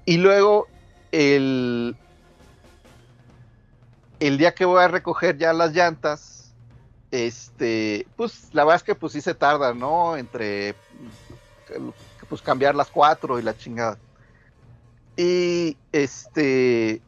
[0.04, 0.72] Y luego
[1.10, 1.98] el,
[4.18, 6.43] el día que voy a recoger ya las llantas,
[7.14, 10.16] este, pues la verdad es que pues sí se tarda, ¿no?
[10.16, 10.80] Entre
[12.28, 14.00] pues cambiar las cuatro y la chingada.
[15.16, 17.04] Y este,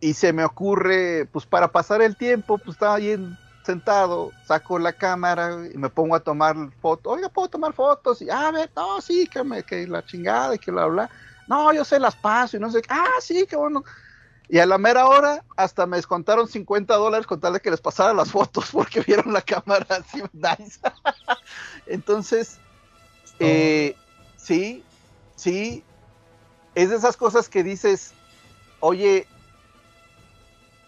[0.00, 4.78] y se me ocurre, pues para pasar el tiempo, pues estaba ahí en- sentado, saco
[4.78, 7.14] la cámara y me pongo a tomar fotos.
[7.14, 8.22] Oiga, ¿puedo tomar fotos?
[8.22, 11.10] Y, ah, a ver, no, sí, que, me, que la chingada y que bla, bla.
[11.46, 12.80] No, yo se las paso y no sé.
[12.88, 13.82] Ah, sí, qué bueno.
[14.48, 17.80] Y a la mera hora hasta me descontaron 50 dólares con tal de que les
[17.80, 20.78] pasara las fotos porque vieron la cámara así nice.
[21.86, 22.58] Entonces,
[23.38, 23.96] eh,
[24.36, 24.84] sí,
[25.34, 25.84] sí,
[26.74, 28.12] es de esas cosas que dices,
[28.80, 29.26] oye,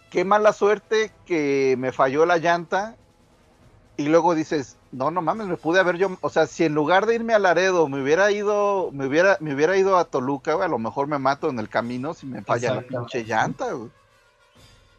[0.09, 2.95] qué mala suerte que me falló la llanta.
[3.97, 7.05] Y luego dices, no, no mames, me pude haber yo, o sea, si en lugar
[7.05, 10.65] de irme a Laredo me hubiera ido, me hubiera, me hubiera ido a Toluca, güey,
[10.65, 13.89] a lo mejor me mato en el camino si me falla la pinche llanta, güey.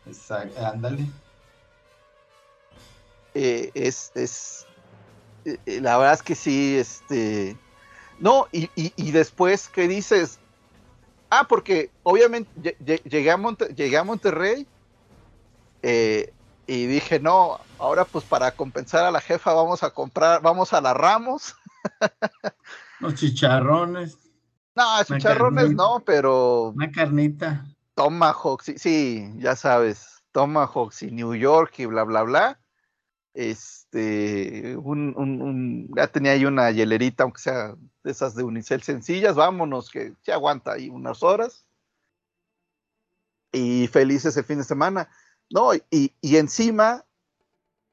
[0.07, 1.07] Exacto, ándale.
[3.35, 4.67] Eh, es, es,
[5.45, 7.57] eh, la verdad es que sí, este,
[8.19, 10.39] no, y, y, y después, ¿qué dices?
[11.31, 14.67] Ah, porque obviamente lle- lle- llegué a, Monte- llegué a Monterrey
[15.83, 16.33] eh,
[16.73, 20.81] y dije, no, ahora pues para compensar a la jefa vamos a comprar, vamos a
[20.81, 21.57] la Ramos.
[23.01, 24.17] Los chicharrones,
[24.77, 25.83] No, chicharrones carnita.
[25.83, 27.65] no, pero una carnita.
[27.97, 32.61] Tomahawk, sí, sí, ya sabes, Tomahawk y New York y bla, bla, bla.
[33.35, 37.75] Este, un, un, un- ya tenía ahí una hielerita, aunque sea
[38.05, 41.67] de esas de unicel sencillas, vámonos, que se aguanta ahí unas horas.
[43.53, 45.09] Y felices el fin de semana.
[45.51, 47.05] No, y, y encima,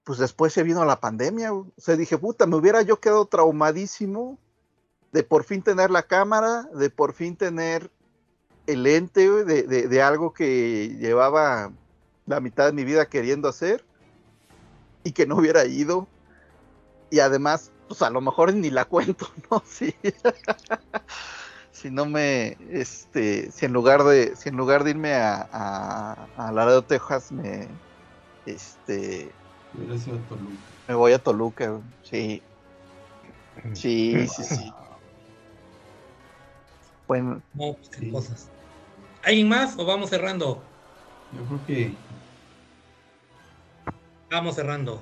[0.04, 1.54] pues después se vino la pandemia.
[1.54, 4.38] O sea, dije, puta, me hubiera yo quedado traumadísimo
[5.12, 7.92] de por fin tener la cámara, de por fin tener
[8.68, 11.72] el ente de, de- de algo que llevaba
[12.26, 13.86] la mitad de mi vida queriendo hacer
[15.04, 16.08] y que no hubiera ido.
[17.10, 19.64] Y además, pues a lo mejor ni la cuento, ¿no?
[19.66, 19.96] Sí.
[21.78, 26.28] Si no me, este, si en lugar de, si en lugar de irme a, a,
[26.36, 27.80] a Laredo, Texas, me,
[28.46, 29.36] este,
[30.00, 30.72] sido Toluca.
[30.88, 31.84] me voy a Toluca, güey.
[32.02, 32.44] sí.
[33.74, 34.74] Sí, sí, sí.
[37.08, 38.12] Bueno, No, pues, qué Sí.
[38.12, 38.50] cosas.
[39.24, 40.64] ¿Alguien más o vamos cerrando?
[41.32, 41.98] Yo creo que
[44.30, 45.02] Vamos cerrando.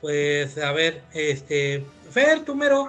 [0.00, 1.84] Pues a ver, este.
[2.10, 2.88] Fer, tú mero.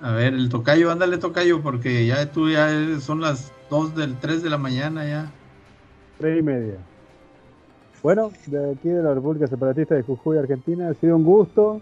[0.00, 2.68] A ver, el tocayo, ándale tocayo, porque ya tú ya
[3.00, 5.30] son las 2 del 3 de la mañana ya.
[6.18, 6.76] Tres y media.
[8.02, 11.80] Bueno, de aquí de la República Separatista de Jujuy, Argentina, ha sido un gusto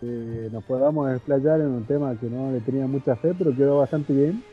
[0.00, 3.78] que nos podamos explayar en un tema que no le tenía mucha fe, pero quedó
[3.78, 4.44] bastante bien.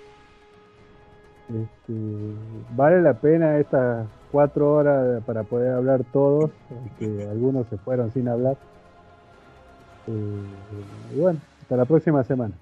[1.50, 1.94] Este,
[2.74, 8.30] vale la pena estas cuatro horas para poder hablar todos, aunque algunos se fueron sin
[8.30, 8.56] hablar.
[10.08, 11.40] Eh, y bueno,
[11.72, 12.54] hasta la próxima semana.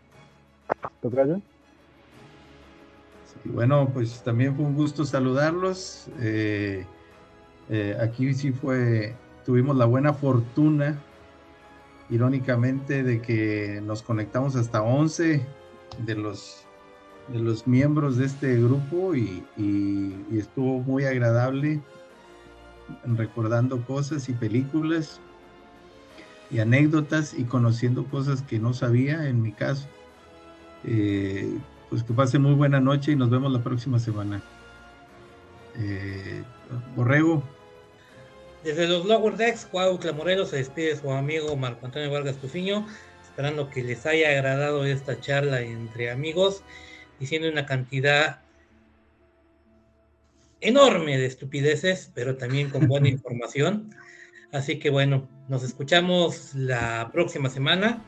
[1.01, 1.41] ¿Tocayo?
[3.43, 6.09] Y bueno, pues también fue un gusto saludarlos.
[6.19, 6.85] Eh,
[7.71, 9.15] eh, aquí sí fue,
[9.47, 10.99] tuvimos la buena fortuna,
[12.11, 15.43] irónicamente, de que nos conectamos hasta 11
[16.05, 16.63] de los,
[17.29, 19.43] de los miembros de este grupo y
[20.31, 21.81] estuvo muy agradable
[23.05, 25.19] recordando cosas y películas
[26.51, 29.87] y anécdotas y conociendo cosas que no sabía en mi caso.
[30.85, 31.57] Eh,
[31.89, 34.41] pues que pasen muy buena noche y nos vemos la próxima semana.
[35.77, 36.43] Eh,
[36.95, 37.43] Borrego,
[38.63, 42.85] Desde los Lower Decks, Cuauhtla Morelos se despide su amigo Marco Antonio Vargas Tufiño,
[43.23, 46.63] esperando que les haya agradado esta charla entre amigos,
[47.19, 48.41] diciendo una cantidad
[50.61, 53.95] enorme de estupideces, pero también con buena información.
[54.51, 58.01] Así que bueno, nos escuchamos la próxima semana.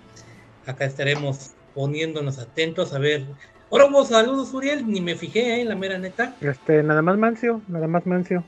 [0.67, 3.25] Acá estaremos poniéndonos atentos a ver.
[3.69, 5.65] Orobo, saludos Uriel, ni me fijé, ¿eh?
[5.65, 6.35] la mera neta.
[6.39, 8.43] Este, nada más Mancio, nada más Mancio.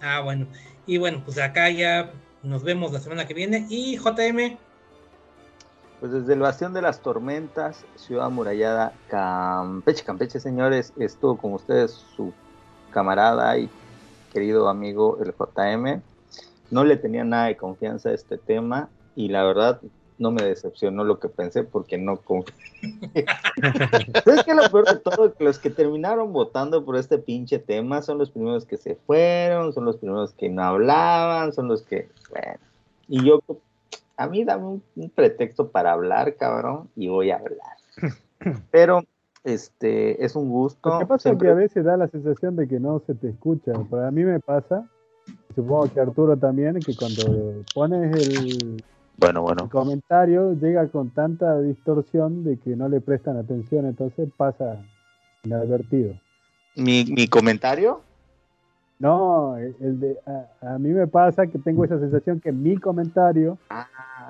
[0.00, 0.46] Ah, bueno.
[0.86, 2.12] Y bueno, pues acá ya
[2.42, 3.66] nos vemos la semana que viene.
[3.68, 4.56] Y JM,
[6.00, 11.90] Pues desde el Bastión de las Tormentas, Ciudad Amurallada, Campeche, Campeche, señores, estuvo con ustedes
[12.16, 12.32] su
[12.90, 13.68] camarada y
[14.32, 16.00] querido amigo el JM.
[16.70, 19.80] No le tenía nada de confianza a este tema y la verdad
[20.18, 22.54] no me decepcionó lo que pensé porque no confié.
[24.24, 24.54] ¿Sabes qué?
[24.54, 28.30] Lo peor de todo, que los que terminaron votando por este pinche tema son los
[28.30, 32.58] primeros que se fueron, son los primeros que no hablaban, son los que, bueno,
[33.08, 33.40] y yo
[34.16, 37.76] a mí dame un, un pretexto para hablar, cabrón, y voy a hablar.
[38.70, 39.02] Pero,
[39.44, 40.90] este, es un gusto.
[40.90, 43.14] Lo que pasa es siempre- que a veces da la sensación de que no se
[43.14, 43.72] te escucha.
[43.88, 44.86] Para mí me pasa,
[45.54, 48.82] supongo que Arturo también, que cuando pones el,
[49.18, 49.64] Bueno, bueno.
[49.64, 54.76] el comentario llega con tanta distorsión de que no le prestan atención, entonces pasa
[55.44, 56.14] inadvertido.
[56.76, 58.00] Mi, mi comentario,
[58.98, 63.58] No, el de, a, a mí me pasa que tengo esa sensación que mi comentario
[63.70, 63.86] Ah.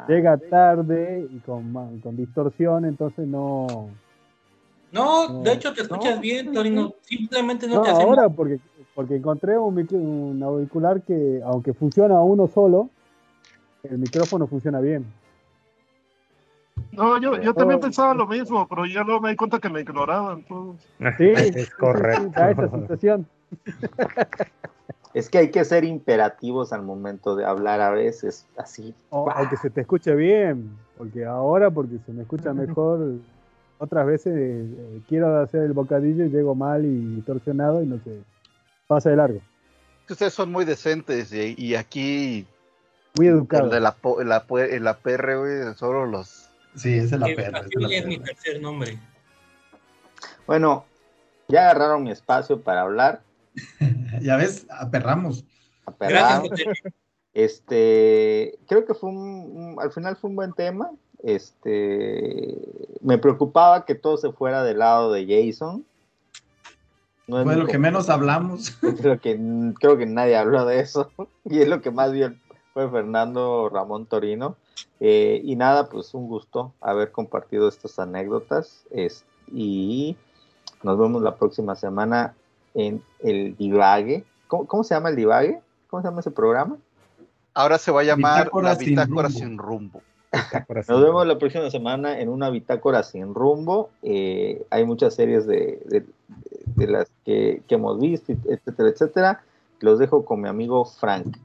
[0.08, 3.66] llega tarde y con, con distorsión, entonces no...
[4.92, 6.94] no, de hecho te escuchas bien, Torino.
[7.02, 8.08] Simplemente no, No, te hacemos.
[8.18, 8.58] ahora porque,
[8.94, 12.90] porque encontré un, un auricular que, aunque funciona uno solo,
[13.84, 15.04] el micrófono funciona bien.
[16.92, 19.80] No, yo, yo también pensaba lo mismo, pero ya luego me di cuenta que me
[19.80, 20.76] ignoraban todos.
[21.18, 22.30] Sí, es correcto.
[22.34, 23.26] da esa sensación.
[25.12, 28.94] Es que hay que ser imperativos al momento de hablar a veces, así.
[29.10, 33.14] O, o que se te escuche bien, porque ahora, porque se me escucha mejor,
[33.80, 38.20] otras veces eh, quiero hacer el bocadillo y llego mal y torsionado y no sé,
[38.86, 39.40] pasa de largo.
[40.08, 42.46] Ustedes son muy decentes y, y aquí
[43.16, 43.68] Muy el educado.
[43.68, 44.44] de la, la,
[44.80, 46.48] la PR, güey, solo los...
[46.74, 47.12] Sí, es.
[47.12, 48.98] Aquí esa es la es mi tercer nombre.
[50.46, 50.84] Bueno,
[51.48, 53.22] ya agarraron mi espacio para hablar.
[54.20, 55.44] Ya ves, aperramos.
[55.98, 56.64] Gracias, José.
[57.32, 60.90] Este, creo que fue un, un- al final fue un buen tema.
[61.22, 62.56] Este,
[63.00, 65.84] me preocupaba que todo se fuera del lado de Jason.
[67.26, 68.70] No es Fue lo que menos hablamos.
[69.00, 69.38] Creo que,
[69.78, 71.10] creo que nadie habló de eso.
[71.44, 72.34] Y es lo que más vio
[72.74, 74.56] fue Fernando Ramón Torino.
[75.00, 78.84] Eh, y nada, pues un gusto haber compartido estas anécdotas.
[78.90, 80.16] Es- y
[80.82, 82.34] nos vemos la próxima semana
[82.74, 84.24] en el Divague.
[84.46, 85.60] ¿Cómo, cómo se llama el Divague?
[85.88, 86.78] ¿Cómo se llama ese programa?
[87.54, 89.38] Ahora se va a llamar Bitácora la sin bitácora rumbo.
[89.38, 90.02] sin rumbo.
[90.88, 93.90] Nos vemos la próxima semana en una bitácora sin rumbo.
[94.02, 96.04] Eh, hay muchas series de, de-
[96.76, 99.42] de las que, que hemos visto, etcétera, etcétera.
[99.80, 101.36] Los dejo con mi amigo Frank.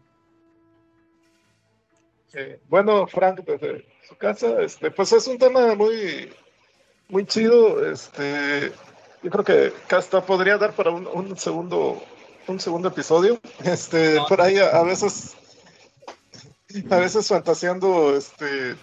[2.33, 6.30] Eh, bueno, Frank, desde su casa, este, pues es un tema muy,
[7.09, 7.83] muy chido.
[7.89, 8.72] Este,
[9.23, 12.01] yo creo que hasta podría dar para un, un segundo,
[12.47, 13.39] un segundo episodio.
[13.64, 15.35] Este, por ahí a, a veces,
[16.89, 18.75] a veces fantaseando, este,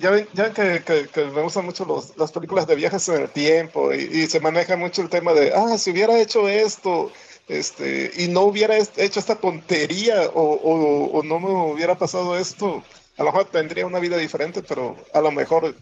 [0.00, 3.28] ya ven, ya que, que- me gustan mucho los- las películas de viajes en el
[3.30, 7.10] tiempo y, se maneja mucho el tema de, ah, si hubiera hecho esto,
[7.48, 12.82] este, y no hubiera hecho esta tontería o- o no me hubiera pasado esto,
[13.16, 15.74] a lo mejor tendría una vida diferente, pero a lo mejor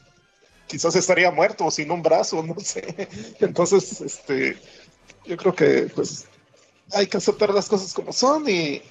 [0.69, 2.83] quizás estaría muerto o sin un brazo, no sé.
[3.41, 4.57] Entonces, este,
[5.27, 6.27] yo creo que pues
[6.93, 8.83] hay que aceptar las cosas como son y,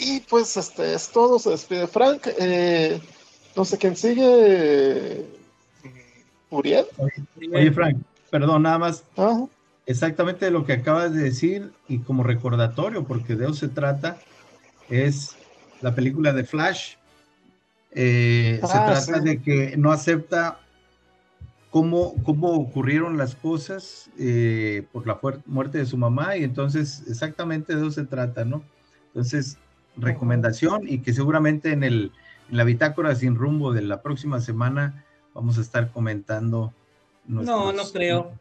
[0.00, 2.26] y pues este es todo, se despide Frank.
[2.38, 3.00] Eh,
[3.56, 5.24] no sé quién sigue.
[6.50, 6.86] Uriel.
[7.52, 7.98] Oye, Frank,
[8.30, 9.04] perdón, nada más.
[9.16, 9.46] Ajá.
[9.86, 14.18] Exactamente lo que acabas de decir y como recordatorio, porque de eso se trata,
[14.88, 15.36] es
[15.82, 16.94] la película de Flash.
[17.90, 19.24] Eh, se Ah, trata sí.
[19.24, 20.58] de que no acepta
[21.70, 27.74] cómo, cómo ocurrieron las cosas eh, por la muerte de su mamá y entonces exactamente
[27.74, 28.64] de eso se trata, ¿no?
[29.08, 29.58] Entonces,
[29.96, 32.12] recomendación y que seguramente en, el,
[32.50, 36.72] en la bitácora sin rumbo de la próxima semana vamos a estar comentando.
[37.26, 38.32] No, nuestros- no creo.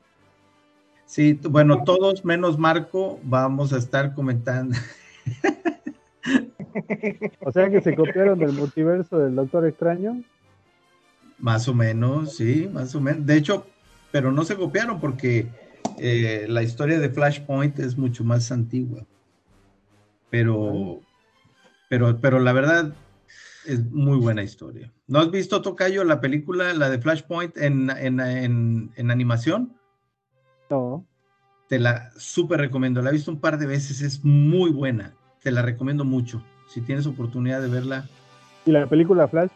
[1.06, 4.76] Sí, bueno, todos menos Marco vamos a estar comentando.
[7.42, 10.24] O sea que se copiaron del multiverso del Doctor Extraño.
[11.38, 13.26] Más o menos, sí, más o menos.
[13.26, 13.68] De hecho,
[14.12, 15.48] pero no se copiaron porque
[16.00, 19.06] eh, la historia de Flashpoint es mucho más antigua.
[20.30, 21.02] Pero,
[21.90, 22.94] pero, pero la verdad
[23.66, 24.92] es muy buena historia.
[25.08, 29.74] ¿No has visto, Tocayo, la película, la de Flashpoint en, en, en, en animación?
[30.70, 31.06] No.
[31.70, 33.02] Te la súper recomiendo.
[33.02, 35.14] La he visto un par de veces, es muy buena.
[35.42, 36.44] Te la recomiendo mucho.
[36.68, 38.06] Si tienes oportunidad de verla.
[38.66, 39.52] ¿Y la película Flash?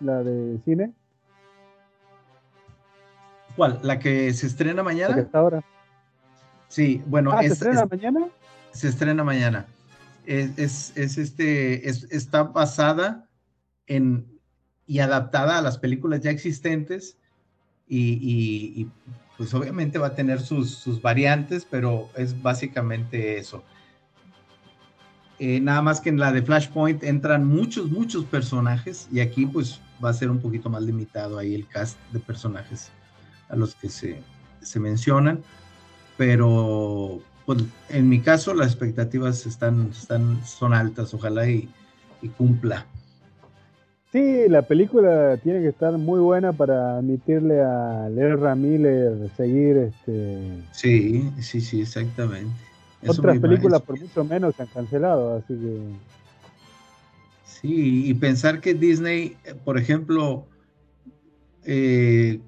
[0.00, 0.92] ¿La de cine?
[3.56, 3.80] ¿Cuál?
[3.82, 5.18] ¿La que se estrena ¿La que mañana?
[5.18, 5.64] está ahora?
[6.68, 8.26] Sí, bueno, ah, ¿se es- estrena es- mañana?
[8.72, 9.66] se estrena mañana.
[10.28, 13.26] Es, es, es este, es- está basada
[13.86, 14.26] en
[14.86, 17.16] y adaptada a las películas ya existentes
[17.86, 18.90] y, y- y,
[19.38, 23.64] pues obviamente va a tener sus, sus variantes, pero es básicamente eso.
[25.38, 29.80] Eh, nada más que en la de Flashpoint entran muchos, muchos personajes y aquí pues
[30.04, 32.90] va a ser un poquito más limitado ahí el cast de personajes
[33.48, 34.20] a los que se,
[34.60, 35.42] se mencionan,
[36.18, 41.66] pero pues, en mi caso las expectativas están, están, son altas, ojalá y,
[42.20, 42.84] y cumpla.
[44.12, 50.62] Sí, la película tiene que estar muy buena para admitirle a Ezra Miller seguir este,
[50.72, 52.52] Sí, sí, sí, exactamente.
[53.00, 55.78] Eso otras películas por mucho menos se han cancelado, así que
[57.46, 60.44] Sí, y pensar que Disney, por ejemplo,
[61.64, 62.40] eh,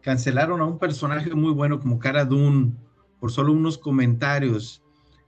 [0.00, 2.72] cancelaron a un personaje muy bueno como Cara Dune
[3.26, 4.80] por solo unos comentarios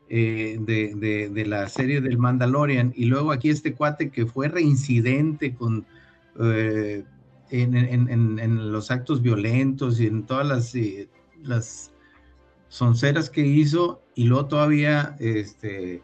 [0.08, 5.84] eh, de, la serie del Mandalorian, y luego aquí este cuate que fue reincidente con
[6.38, 7.02] eh,
[7.50, 11.08] en, los actos violentos y en todas las, eh,
[12.68, 16.00] sonceras que hizo, y luego todavía este,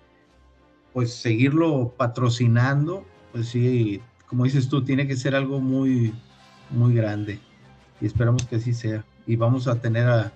[0.92, 6.12] pues seguirlo patrocinando, pues sí, como dices tú, tiene que ser algo muy,
[6.70, 7.38] muy grande.
[8.00, 9.04] Y esperamos que así sea.
[9.28, 10.32] Y vamos a tener a,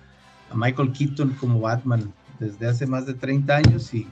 [0.49, 4.07] a Michael Keaton como Batman desde hace más de 30 años y,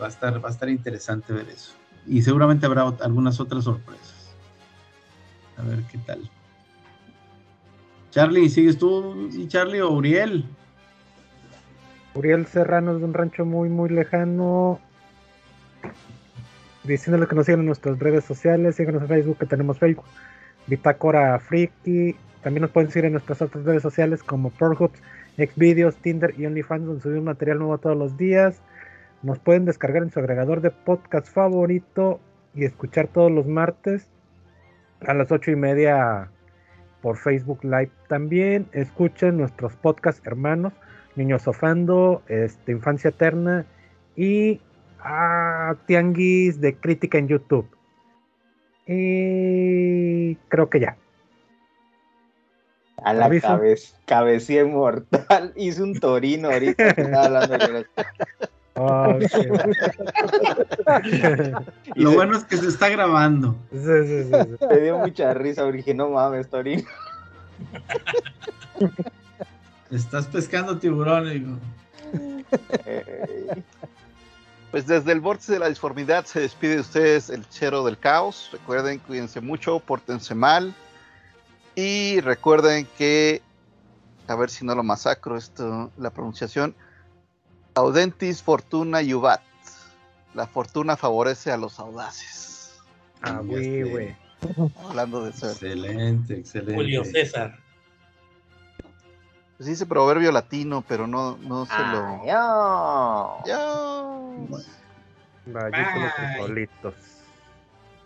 [0.00, 1.72] va, a estar, va a estar interesante ver eso.
[2.06, 4.34] Y seguramente habrá algunas otras sorpresas.
[5.56, 6.30] A ver qué tal.
[8.10, 10.44] Charlie, ¿sigues tú y Charlie o Uriel?
[12.14, 14.80] Uriel Serrano es de un rancho muy, muy lejano.
[16.84, 20.06] Diciéndole que nos sigan en nuestras redes sociales, síganos en Facebook, que tenemos Facebook,
[20.66, 22.16] Bitácora Friki.
[22.42, 24.98] También nos pueden seguir en nuestras otras redes sociales como Pornhubs,
[25.38, 28.60] Xvideos, Tinder y OnlyFans, donde subimos material nuevo todos los días.
[29.22, 32.20] Nos pueden descargar en su agregador de podcast favorito
[32.54, 34.08] y escuchar todos los martes
[35.06, 36.30] a las ocho y media
[37.02, 37.90] por Facebook Live.
[38.08, 40.72] También escuchen nuestros podcast hermanos,
[41.16, 43.66] Niños Sofando, este, Infancia Eterna
[44.16, 44.60] y
[45.00, 47.68] ah, Tianguis de Crítica en YouTube.
[48.86, 50.96] Y creo que ya.
[53.04, 55.52] A la cabeza, cabecilla mortal.
[55.56, 57.86] Hice un torino ahorita que estaba hablando de
[58.80, 59.18] Ah,
[61.96, 63.56] Y Lo bueno es que se está grabando.
[63.72, 64.66] Sí, sí, sí, sí.
[64.70, 66.84] Me dio mucha risa porque dije, no mames, torino.
[69.90, 71.28] Estás pescando tiburón.
[71.28, 71.56] digo.
[74.70, 78.50] Pues desde el vórtice de la disformidad se despide de ustedes el chero del caos.
[78.52, 80.74] Recuerden, cuídense mucho, pórtense mal.
[81.78, 83.40] Y recuerden que,
[84.26, 86.74] a ver si no lo masacro esto, la pronunciación,
[87.76, 89.40] Audentis Fortuna Yubat.
[90.34, 92.76] La fortuna favorece a los audaces.
[93.22, 93.84] Ah, güey, sé.
[93.84, 94.16] güey.
[94.88, 95.52] Hablando de ser.
[95.52, 96.74] Excelente, excelente.
[96.74, 97.56] Julio César.
[99.56, 102.24] Pues dice proverbio latino, pero no, no se lo.
[105.46, 106.94] Vaya los frijolitos.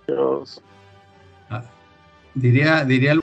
[0.07, 0.63] Dios.
[1.49, 1.65] Ah,
[2.35, 3.22] diría, diría el-